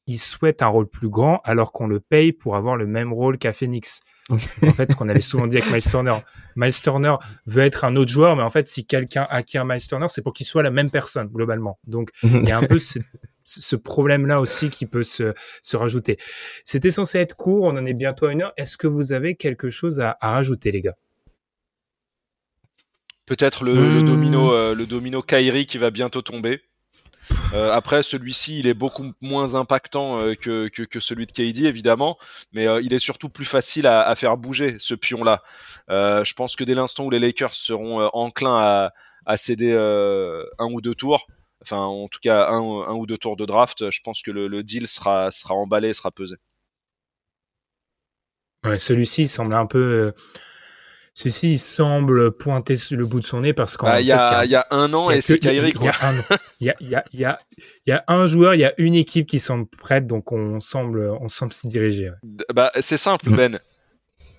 il 0.08 0.20
souhaite 0.20 0.62
un 0.62 0.68
rôle 0.68 0.88
plus 0.88 1.10
grand 1.10 1.42
alors 1.44 1.72
qu'on 1.72 1.88
le 1.88 2.00
paye 2.00 2.32
pour 2.34 2.56
avoir 2.56 2.76
le 2.76 2.88
même 2.88 3.14
rôle 3.14 3.38
qu'à 3.38 3.54
Phoenix. 3.54 4.02
en 4.30 4.38
fait, 4.38 4.92
ce 4.92 4.96
qu'on 4.96 5.10
avait 5.10 5.22
souvent 5.22 5.48
dit 5.48 5.58
avec 5.58 5.70
Miles 5.72 5.84
Turner. 5.84 6.16
Miles 6.56 6.82
Turner 6.82 7.16
veut 7.46 7.62
être 7.62 7.84
un 7.84 7.96
autre 7.98 8.12
joueur, 8.12 8.36
mais 8.38 8.44
en 8.44 8.50
fait, 8.50 8.70
si 8.70 8.86
quelqu'un 8.86 9.28
acquiert 9.30 9.66
Miles 9.66 9.86
Turner, 9.86 10.08
c'est 10.10 10.22
pour 10.22 10.34
qu'il 10.34 10.46
soit 10.46 10.64
la 10.64 10.72
même 10.72 10.90
personne, 10.90 11.28
globalement. 11.28 11.78
Donc, 11.86 12.10
il 12.24 12.48
y 12.48 12.52
a 12.52 12.58
un 12.58 12.64
peu 12.64 12.80
ce, 12.80 13.00
ce 13.44 13.76
problème-là 13.76 14.40
aussi 14.40 14.70
qui 14.70 14.86
peut 14.86 15.04
se, 15.04 15.34
se 15.62 15.76
rajouter. 15.76 16.18
C'était 16.64 16.92
censé 16.92 17.20
être 17.20 17.36
court, 17.36 17.64
on 17.64 17.78
en 17.78 17.86
est 17.86 17.94
bientôt 17.94 18.28
à 18.28 18.32
une 18.32 18.44
heure. 18.44 18.54
Est-ce 18.56 18.78
que 18.78 18.88
vous 18.88 19.12
avez 19.12 19.36
quelque 19.36 19.70
chose 19.70 20.00
à, 20.00 20.18
à 20.22 20.32
rajouter, 20.32 20.72
les 20.72 20.82
gars? 20.82 20.96
Peut-être 23.26 23.64
le, 23.64 23.90
le, 23.90 24.04
domino, 24.04 24.54
euh, 24.54 24.76
le 24.76 24.86
domino 24.86 25.22
Kairi 25.22 25.66
qui 25.66 25.78
va 25.78 25.92
bientôt 25.92 26.22
tomber. 26.22 26.62
Euh, 27.54 27.72
après, 27.72 28.02
celui-ci, 28.02 28.60
il 28.60 28.68
est 28.68 28.74
beaucoup 28.74 29.12
moins 29.22 29.56
impactant 29.56 30.20
euh, 30.20 30.34
que, 30.34 30.68
que, 30.68 31.00
celui 31.00 31.28
de 31.28 31.32
KD, 31.32 31.66
évidemment, 31.66 32.18
mais 32.52 32.68
euh, 32.68 32.82
il 32.82 32.94
est 32.94 33.00
surtout 33.00 33.30
plus 33.30 33.46
facile 33.46 33.86
à, 33.86 34.14
faire 34.16 34.38
bouger, 34.38 34.76
ce 34.80 34.96
pion-là. 34.96 35.42
Je 35.90 36.34
pense 36.34 36.56
que 36.56 36.64
dès 36.64 36.74
l'instant 36.74 37.06
où 37.06 37.10
les 37.10 37.20
Lakers 37.20 37.54
seront 37.54 38.10
enclins 38.14 38.58
à, 38.58 38.94
à 39.26 39.38
céder 39.38 39.74
un 39.74 40.66
ou 40.66 40.82
deux 40.82 40.96
tours, 40.96 41.28
enfin 41.62 41.78
en 41.78 42.08
tout 42.08 42.20
cas 42.22 42.50
un, 42.50 42.58
un, 42.60 42.94
ou 42.94 43.06
deux 43.06 43.18
tours 43.18 43.38
de 43.38 43.46
draft, 43.46 43.90
je 43.90 44.02
pense 44.04 44.22
que 44.22 44.32
le, 44.32 44.48
le 44.48 44.64
deal 44.64 44.88
sera, 44.88 45.32
sera 45.32 45.54
emballé, 45.54 45.94
sera 45.94 46.12
pesé. 46.12 46.36
Ouais, 48.66 48.80
celui-ci 48.80 49.28
semble 49.28 49.54
un 49.54 49.66
peu 49.66 50.14
Ceci 51.16 51.60
semble 51.60 52.32
pointer 52.32 52.74
le 52.92 53.06
bout 53.06 53.20
de 53.20 53.26
son 53.26 53.42
nez 53.42 53.54
parce 53.54 53.78
qu'en 53.78 53.86
bah, 53.86 54.02
il 54.02 54.08
y, 54.08 54.12
a, 54.12 54.46
y, 54.46 54.56
a 54.56 54.66
un 54.72 54.92
an 54.96 55.12
et 55.12 55.22
c'est 55.22 55.38
Kyrie 55.38 55.74
quoi. 55.74 55.92
Il 56.60 56.68
y 56.68 56.70
a, 56.96 57.04
y, 57.14 57.24
y, 57.88 57.94
un 58.08 58.26
joueur, 58.26 58.56
il 58.56 58.62
y 58.62 58.66
a 58.66 58.74
une 58.78 58.96
équipe 58.96 59.28
qui 59.28 59.40
semble 59.40 59.68
prête, 59.68 60.08
donc 60.08 60.32
on 60.32 60.60
semble, 60.60 61.16
on 61.22 61.30
semble 61.30 61.54
s'y 61.54 61.68
diriger. 61.68 62.12
Bah, 62.54 62.72
c'est 62.80 62.98
simple, 62.98 63.30
mm. 63.30 63.36
Ben. 63.36 63.60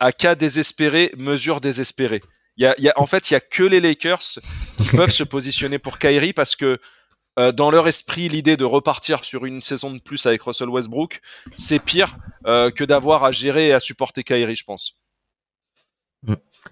À 0.01 0.11
cas 0.11 0.35
désespéré, 0.35 1.13
mesure 1.17 1.61
désespérée. 1.61 2.21
Il 2.57 2.65
y 2.65 2.67
a, 2.67 2.75
y 2.81 2.89
a, 2.89 2.93
en 2.97 3.07
fait, 3.07 3.31
il 3.31 3.35
y 3.35 3.37
a 3.37 3.41
que 3.41 3.63
les 3.63 3.81
Lakers 3.81 4.41
qui 4.77 4.97
peuvent 4.97 5.11
se 5.11 5.25
positionner 5.25 5.79
pour 5.79 5.99
Kyrie 5.99 6.33
parce 6.33 6.57
que 6.57 6.79
euh, 7.39 7.53
dans 7.53 7.71
leur 7.71 7.87
esprit, 7.87 8.29
l'idée 8.29 8.57
de 8.57 8.65
repartir 8.65 9.25
sur 9.25 9.45
une 9.45 9.61
saison 9.61 9.93
de 9.93 10.01
plus 10.01 10.27
avec 10.27 10.43
Russell 10.43 10.69
Westbrook, 10.69 11.21
c'est 11.57 11.79
pire 11.79 12.17
euh, 12.47 12.71
que 12.71 12.85
d'avoir 12.85 13.25
à 13.25 13.33
gérer 13.33 13.69
et 13.69 13.73
à 13.73 13.81
supporter 13.81 14.25
Kyrie, 14.25 14.57
je 14.57 14.65
pense. 14.65 14.97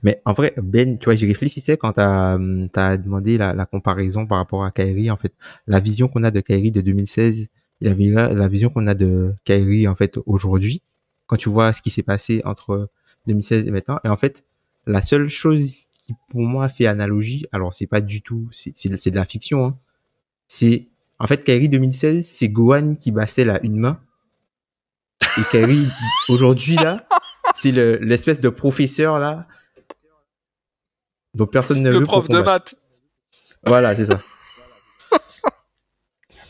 Mais 0.02 0.22
en 0.24 0.32
vrai, 0.32 0.54
Ben, 0.56 0.98
tu 0.98 1.04
vois, 1.04 1.14
j'y 1.14 1.26
réfléchissais 1.26 1.76
quand 1.76 1.92
t'as 1.92 2.38
as 2.74 2.96
demandé 2.96 3.36
la, 3.36 3.54
la, 3.54 3.66
comparaison 3.66 4.26
par 4.26 4.38
rapport 4.38 4.64
à 4.64 4.70
Kyrie. 4.70 5.10
En 5.10 5.16
fait, 5.16 5.34
la 5.66 5.80
vision 5.80 6.08
qu'on 6.08 6.22
a 6.22 6.30
de 6.30 6.40
Kyrie 6.40 6.70
de 6.70 6.80
2016 6.80 7.48
et 7.82 7.94
la, 7.94 8.32
la 8.32 8.48
vision 8.48 8.70
qu'on 8.70 8.86
a 8.86 8.94
de 8.94 9.34
Kyrie 9.44 9.88
en 9.88 9.94
fait 9.94 10.18
aujourd'hui, 10.26 10.82
quand 11.26 11.36
tu 11.36 11.48
vois 11.48 11.72
ce 11.72 11.82
qui 11.82 11.90
s'est 11.90 12.02
passé 12.02 12.42
entre 12.44 12.90
2016 13.26 13.66
et 13.66 13.70
maintenant. 13.70 13.98
Et 14.04 14.08
en 14.08 14.16
fait, 14.16 14.44
la 14.86 15.00
seule 15.00 15.28
chose 15.28 15.86
qui 16.00 16.14
pour 16.30 16.40
moi 16.40 16.68
fait 16.68 16.86
analogie, 16.86 17.46
alors 17.52 17.74
c'est 17.74 17.86
pas 17.86 18.00
du 18.00 18.22
tout, 18.22 18.48
c'est 18.52 19.10
de 19.10 19.16
la 19.16 19.24
fiction. 19.24 19.64
Hein, 19.64 19.78
c'est 20.48 20.88
en 21.18 21.26
fait 21.26 21.44
Kyrie 21.44 21.68
2016, 21.68 22.26
c'est 22.26 22.48
Gohan 22.48 22.96
qui 22.96 23.12
bassait 23.12 23.44
la 23.44 23.64
une 23.64 23.78
main. 23.78 24.00
Et 25.38 25.42
Kyrie 25.50 25.86
aujourd'hui 26.28 26.74
là, 26.76 27.00
c'est 27.54 27.72
l'espèce 27.72 28.40
de 28.40 28.48
professeur 28.48 29.18
là 29.18 29.46
donc 31.34 31.50
personne 31.50 31.82
ne 31.82 31.90
le 31.90 32.02
prof 32.02 32.28
de 32.28 32.38
maths. 32.38 32.74
Voilà, 33.64 33.94
c'est 33.94 34.06
ça. 34.06 34.18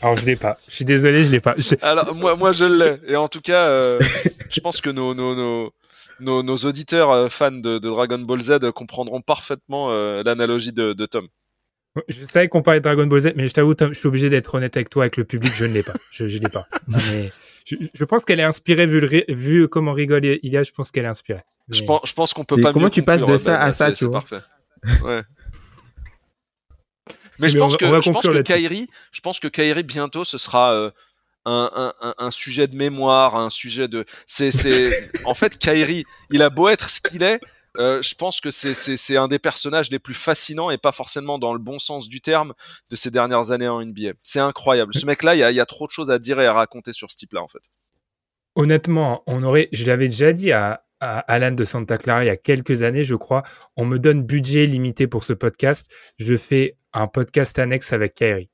Alors 0.03 0.17
je 0.17 0.27
l'ai 0.27 0.37
pas. 0.37 0.59
Je 0.69 0.75
suis 0.75 0.85
désolé, 0.85 1.25
je 1.25 1.31
l'ai 1.31 1.41
pas. 1.41 1.55
Alors 1.83 2.15
moi, 2.15 2.35
moi 2.37 2.53
je 2.53 2.65
l'ai. 2.65 3.13
Et 3.13 3.17
en 3.17 3.29
tout 3.29 3.41
cas, 3.41 3.69
euh, 3.69 4.01
je 4.51 4.61
pense 4.61 4.81
que 4.81 4.91
nos 4.91 5.15
nos 5.15 5.35
nos 5.35 5.73
nos, 6.21 6.43
nos 6.43 6.57
auditeurs 6.57 7.11
euh, 7.11 7.29
fans 7.29 7.51
de, 7.51 7.79
de, 7.79 7.89
Dragon 7.89 8.19
Ball 8.19 8.41
Z 8.41 8.59
comprendront 8.75 9.21
parfaitement 9.21 9.91
euh, 9.91 10.23
l'analogie 10.25 10.73
de, 10.73 10.93
de, 10.93 11.07
Tom. 11.07 11.27
Je 12.09 12.25
savais 12.25 12.49
qu'on 12.49 12.63
parlait 12.63 12.81
de 12.81 12.85
Dragon 12.85 13.07
Ball 13.07 13.21
Z, 13.21 13.33
mais 13.37 13.49
je 13.49 13.53
t'avoue, 13.53 13.75
Tom, 13.75 13.93
je 13.93 13.99
suis 13.99 14.09
obligé 14.09 14.29
d'être 14.29 14.55
honnête 14.55 14.77
avec 14.77 14.89
toi, 14.89 15.05
avec 15.05 15.17
le 15.17 15.25
public, 15.25 15.53
je 15.57 15.65
ne 15.65 15.73
l'ai 15.73 15.83
pas. 15.83 15.95
Je, 16.13 16.29
je 16.29 16.39
l'ai 16.39 16.49
pas. 16.49 16.65
Non, 16.89 16.99
mais 17.11 17.33
je, 17.65 17.77
je, 17.93 18.05
pense 18.05 18.25
qu'elle 18.25 18.41
est 18.41 18.45
inspirée 18.45 18.87
vu, 18.87 19.01
le, 19.01 19.25
vu 19.29 19.69
comment 19.69 19.93
rigole 19.93 20.25
il 20.25 20.53
y 20.53 20.57
a. 20.57 20.63
Je 20.63 20.73
pense 20.73 20.91
qu'elle 20.91 21.05
est 21.05 21.09
inspirée. 21.09 21.43
Mais... 21.69 21.77
Je 21.77 21.85
pense, 21.85 22.01
je 22.05 22.13
pense 22.13 22.35
qu'on 22.35 22.45
peut 22.45 22.61
pas. 22.61 22.73
Comment 22.73 22.91
tu 22.91 23.03
passes 23.03 23.25
de 23.25 23.39
ça 23.39 23.61
à 23.61 23.73
ça, 23.73 23.93
tu 23.93 24.05
vois 24.05 24.21
parfait. 24.21 24.41
Ouais. 25.03 25.23
Mais, 27.39 27.49
je 27.49 27.59
pense, 27.59 27.77
que, 27.77 27.87
je 28.01 28.11
pense 28.11 28.27
que 28.27 28.43
Kairi, 28.43 28.89
je 29.11 29.21
pense 29.21 29.41
que 29.41 29.49
Kairi 29.49 29.83
bientôt 29.83 30.25
ce 30.25 30.39
sera 30.39 30.75
euh, 30.75 30.91
un, 31.45 31.93
un, 32.01 32.15
un, 32.19 32.31
sujet 32.31 32.69
de 32.69 32.77
mémoire, 32.77 33.37
un 33.37 33.51
sujet 33.51 33.89
de. 33.89 34.05
C'est, 34.27 34.51
c'est. 34.51 35.11
en 35.25 35.35
fait, 35.35 35.59
Kairi, 35.59 36.05
il 36.31 36.43
a 36.43 36.51
beau 36.51 36.69
être 36.69 36.89
ce 36.89 37.01
qu'il 37.01 37.23
est, 37.23 37.41
euh, 37.79 38.03
je 38.03 38.15
pense 38.15 38.41
que 38.41 38.51
c'est, 38.51 38.75
c'est, 38.75 38.97
c'est 38.97 39.17
un 39.17 39.29
des 39.29 39.39
personnages 39.39 39.91
les 39.91 39.99
plus 39.99 40.15
fascinants 40.15 40.71
et 40.71 40.79
pas 40.79 40.93
forcément 40.93 41.39
dans 41.39 41.53
le 41.53 41.59
bon 41.59 41.79
sens 41.79 42.09
du 42.09 42.21
terme 42.21 42.53
de 42.91 42.97
ces 42.97 43.11
dernières 43.11 43.51
années 43.51 43.69
en 43.69 43.85
NBA. 43.85 44.13
C'est 44.23 44.41
incroyable. 44.41 44.95
Ce 44.95 45.07
mec-là, 45.07 45.35
il 45.35 45.39
y 45.39 45.43
a, 45.43 45.51
y 45.51 45.61
a, 45.61 45.67
trop 45.67 45.87
de 45.87 45.91
choses 45.91 46.11
à 46.11 46.19
dire 46.19 46.41
et 46.41 46.47
à 46.47 46.53
raconter 46.53 46.93
sur 46.93 47.11
ce 47.11 47.17
type-là, 47.17 47.43
en 47.43 47.49
fait. 47.49 47.63
Honnêtement, 48.55 49.23
on 49.27 49.43
aurait, 49.43 49.71
je 49.73 49.87
l'avais 49.87 50.09
déjà 50.09 50.33
dit 50.33 50.53
à, 50.53 50.85
à 51.03 51.19
Alan 51.19 51.51
de 51.51 51.65
Santa 51.65 51.99
Clara 51.99 52.25
il 52.25 52.29
y 52.29 52.31
a 52.31 52.37
quelques 52.37 52.83
années, 52.85 53.03
je 53.03 53.17
crois. 53.17 53.43
On 53.77 53.85
me 53.85 53.99
donne 53.99 54.23
budget 54.23 54.67
limité 54.67 55.09
pour 55.09 55.25
ce 55.25 55.33
podcast. 55.33 55.91
Je 56.19 56.37
fais 56.37 56.77
un 56.93 57.09
podcast 57.09 57.59
annexe 57.59 57.93
avec 57.93 58.15
Kairi. 58.15 58.49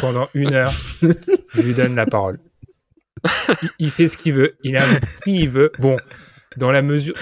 Pendant 0.00 0.28
une 0.34 0.54
heure, 0.54 0.72
je 1.02 1.62
lui 1.62 1.74
donne 1.74 1.96
la 1.96 2.06
parole. 2.06 2.38
Il, 3.80 3.90
fait 3.90 4.06
ce 4.06 4.16
qu'il 4.16 4.34
veut. 4.34 4.56
Il 4.62 4.76
a 4.76 4.84
qui 5.24 5.34
il 5.34 5.48
veut. 5.48 5.72
Bon, 5.80 5.96
dans 6.56 6.70
la 6.70 6.82
mesure, 6.82 7.14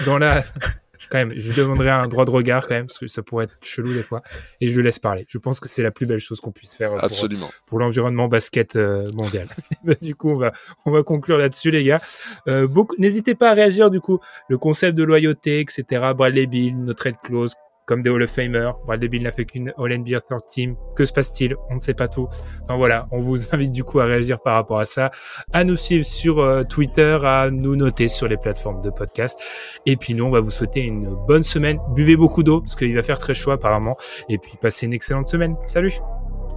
quand 1.13 1.19
même, 1.19 1.31
je 1.35 1.47
lui 1.47 1.55
demanderai 1.55 1.91
un 1.91 2.07
droit 2.07 2.25
de 2.25 2.31
regard 2.31 2.67
quand 2.67 2.73
même, 2.73 2.87
parce 2.87 2.97
que 2.97 3.05
ça 3.05 3.21
pourrait 3.21 3.45
être 3.45 3.57
chelou 3.61 3.93
des 3.93 4.01
fois, 4.01 4.23
et 4.59 4.67
je 4.67 4.75
le 4.75 4.81
laisse 4.81 4.97
parler. 4.97 5.25
Je 5.29 5.37
pense 5.37 5.59
que 5.59 5.69
c'est 5.69 5.83
la 5.83 5.91
plus 5.91 6.07
belle 6.07 6.19
chose 6.19 6.41
qu'on 6.41 6.51
puisse 6.51 6.73
faire 6.73 6.89
pour, 6.89 7.03
Absolument. 7.03 7.51
pour 7.67 7.77
l'environnement 7.77 8.27
basket 8.27 8.75
euh, 8.75 9.11
mondial. 9.11 9.45
Bah, 9.83 9.93
du 10.01 10.15
coup, 10.15 10.29
on 10.29 10.37
va, 10.37 10.53
on 10.85 10.91
va 10.91 11.03
conclure 11.03 11.37
là-dessus, 11.37 11.69
les 11.69 11.83
gars. 11.83 11.99
Euh, 12.47 12.67
beaucoup, 12.67 12.95
n'hésitez 12.97 13.35
pas 13.35 13.51
à 13.51 13.53
réagir, 13.53 13.91
du 13.91 13.99
coup, 13.99 14.19
le 14.47 14.57
concept 14.57 14.97
de 14.97 15.03
loyauté, 15.03 15.59
etc. 15.59 16.13
Bradley 16.15 16.45
Bill, 16.45 16.77
notre 16.77 17.05
aide 17.07 17.17
close, 17.21 17.53
comme 17.85 18.01
des 18.01 18.09
Hall 18.09 18.23
of 18.23 18.29
Famer. 18.29 18.71
Bradley 18.85 19.07
Bill 19.07 19.23
n'a 19.23 19.31
fait 19.31 19.45
qu'une 19.45 19.73
All 19.77 19.97
NBA 19.97 20.21
Third 20.21 20.45
Team. 20.47 20.75
Que 20.95 21.05
se 21.05 21.13
passe-t-il? 21.13 21.55
On 21.69 21.75
ne 21.75 21.79
sait 21.79 21.93
pas 21.93 22.07
tout. 22.07 22.27
Enfin 22.63 22.77
voilà, 22.77 23.07
on 23.11 23.19
vous 23.19 23.37
invite 23.53 23.71
du 23.71 23.83
coup 23.83 23.99
à 23.99 24.05
réagir 24.05 24.39
par 24.39 24.55
rapport 24.55 24.79
à 24.79 24.85
ça, 24.85 25.11
à 25.51 25.63
nous 25.63 25.75
suivre 25.75 26.05
sur 26.05 26.39
euh, 26.39 26.63
Twitter, 26.63 27.19
à 27.23 27.49
nous 27.51 27.75
noter 27.75 28.07
sur 28.07 28.27
les 28.27 28.37
plateformes 28.37 28.81
de 28.81 28.89
podcast. 28.89 29.39
Et 29.85 29.97
puis 29.97 30.13
nous, 30.13 30.25
on 30.25 30.31
va 30.31 30.39
vous 30.39 30.51
souhaiter 30.51 30.81
une 30.81 31.15
bonne 31.27 31.43
semaine. 31.43 31.79
Buvez 31.93 32.15
beaucoup 32.15 32.43
d'eau 32.43 32.61
parce 32.61 32.75
qu'il 32.75 32.95
va 32.95 33.03
faire 33.03 33.19
très 33.19 33.33
chaud 33.33 33.51
apparemment. 33.51 33.97
Et 34.29 34.37
puis 34.37 34.53
passez 34.59 34.85
une 34.85 34.93
excellente 34.93 35.27
semaine. 35.27 35.55
Salut. 35.65 35.93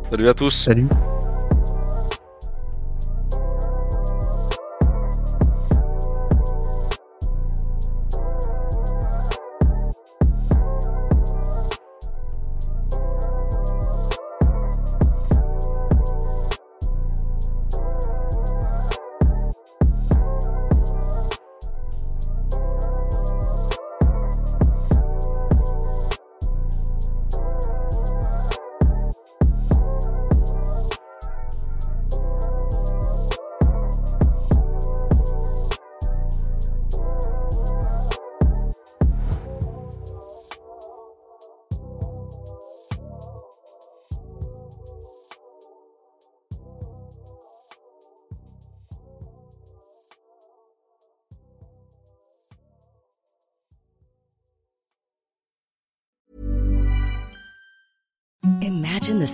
Salut 0.02 0.28
à 0.28 0.34
tous. 0.34 0.50
Salut. 0.50 0.86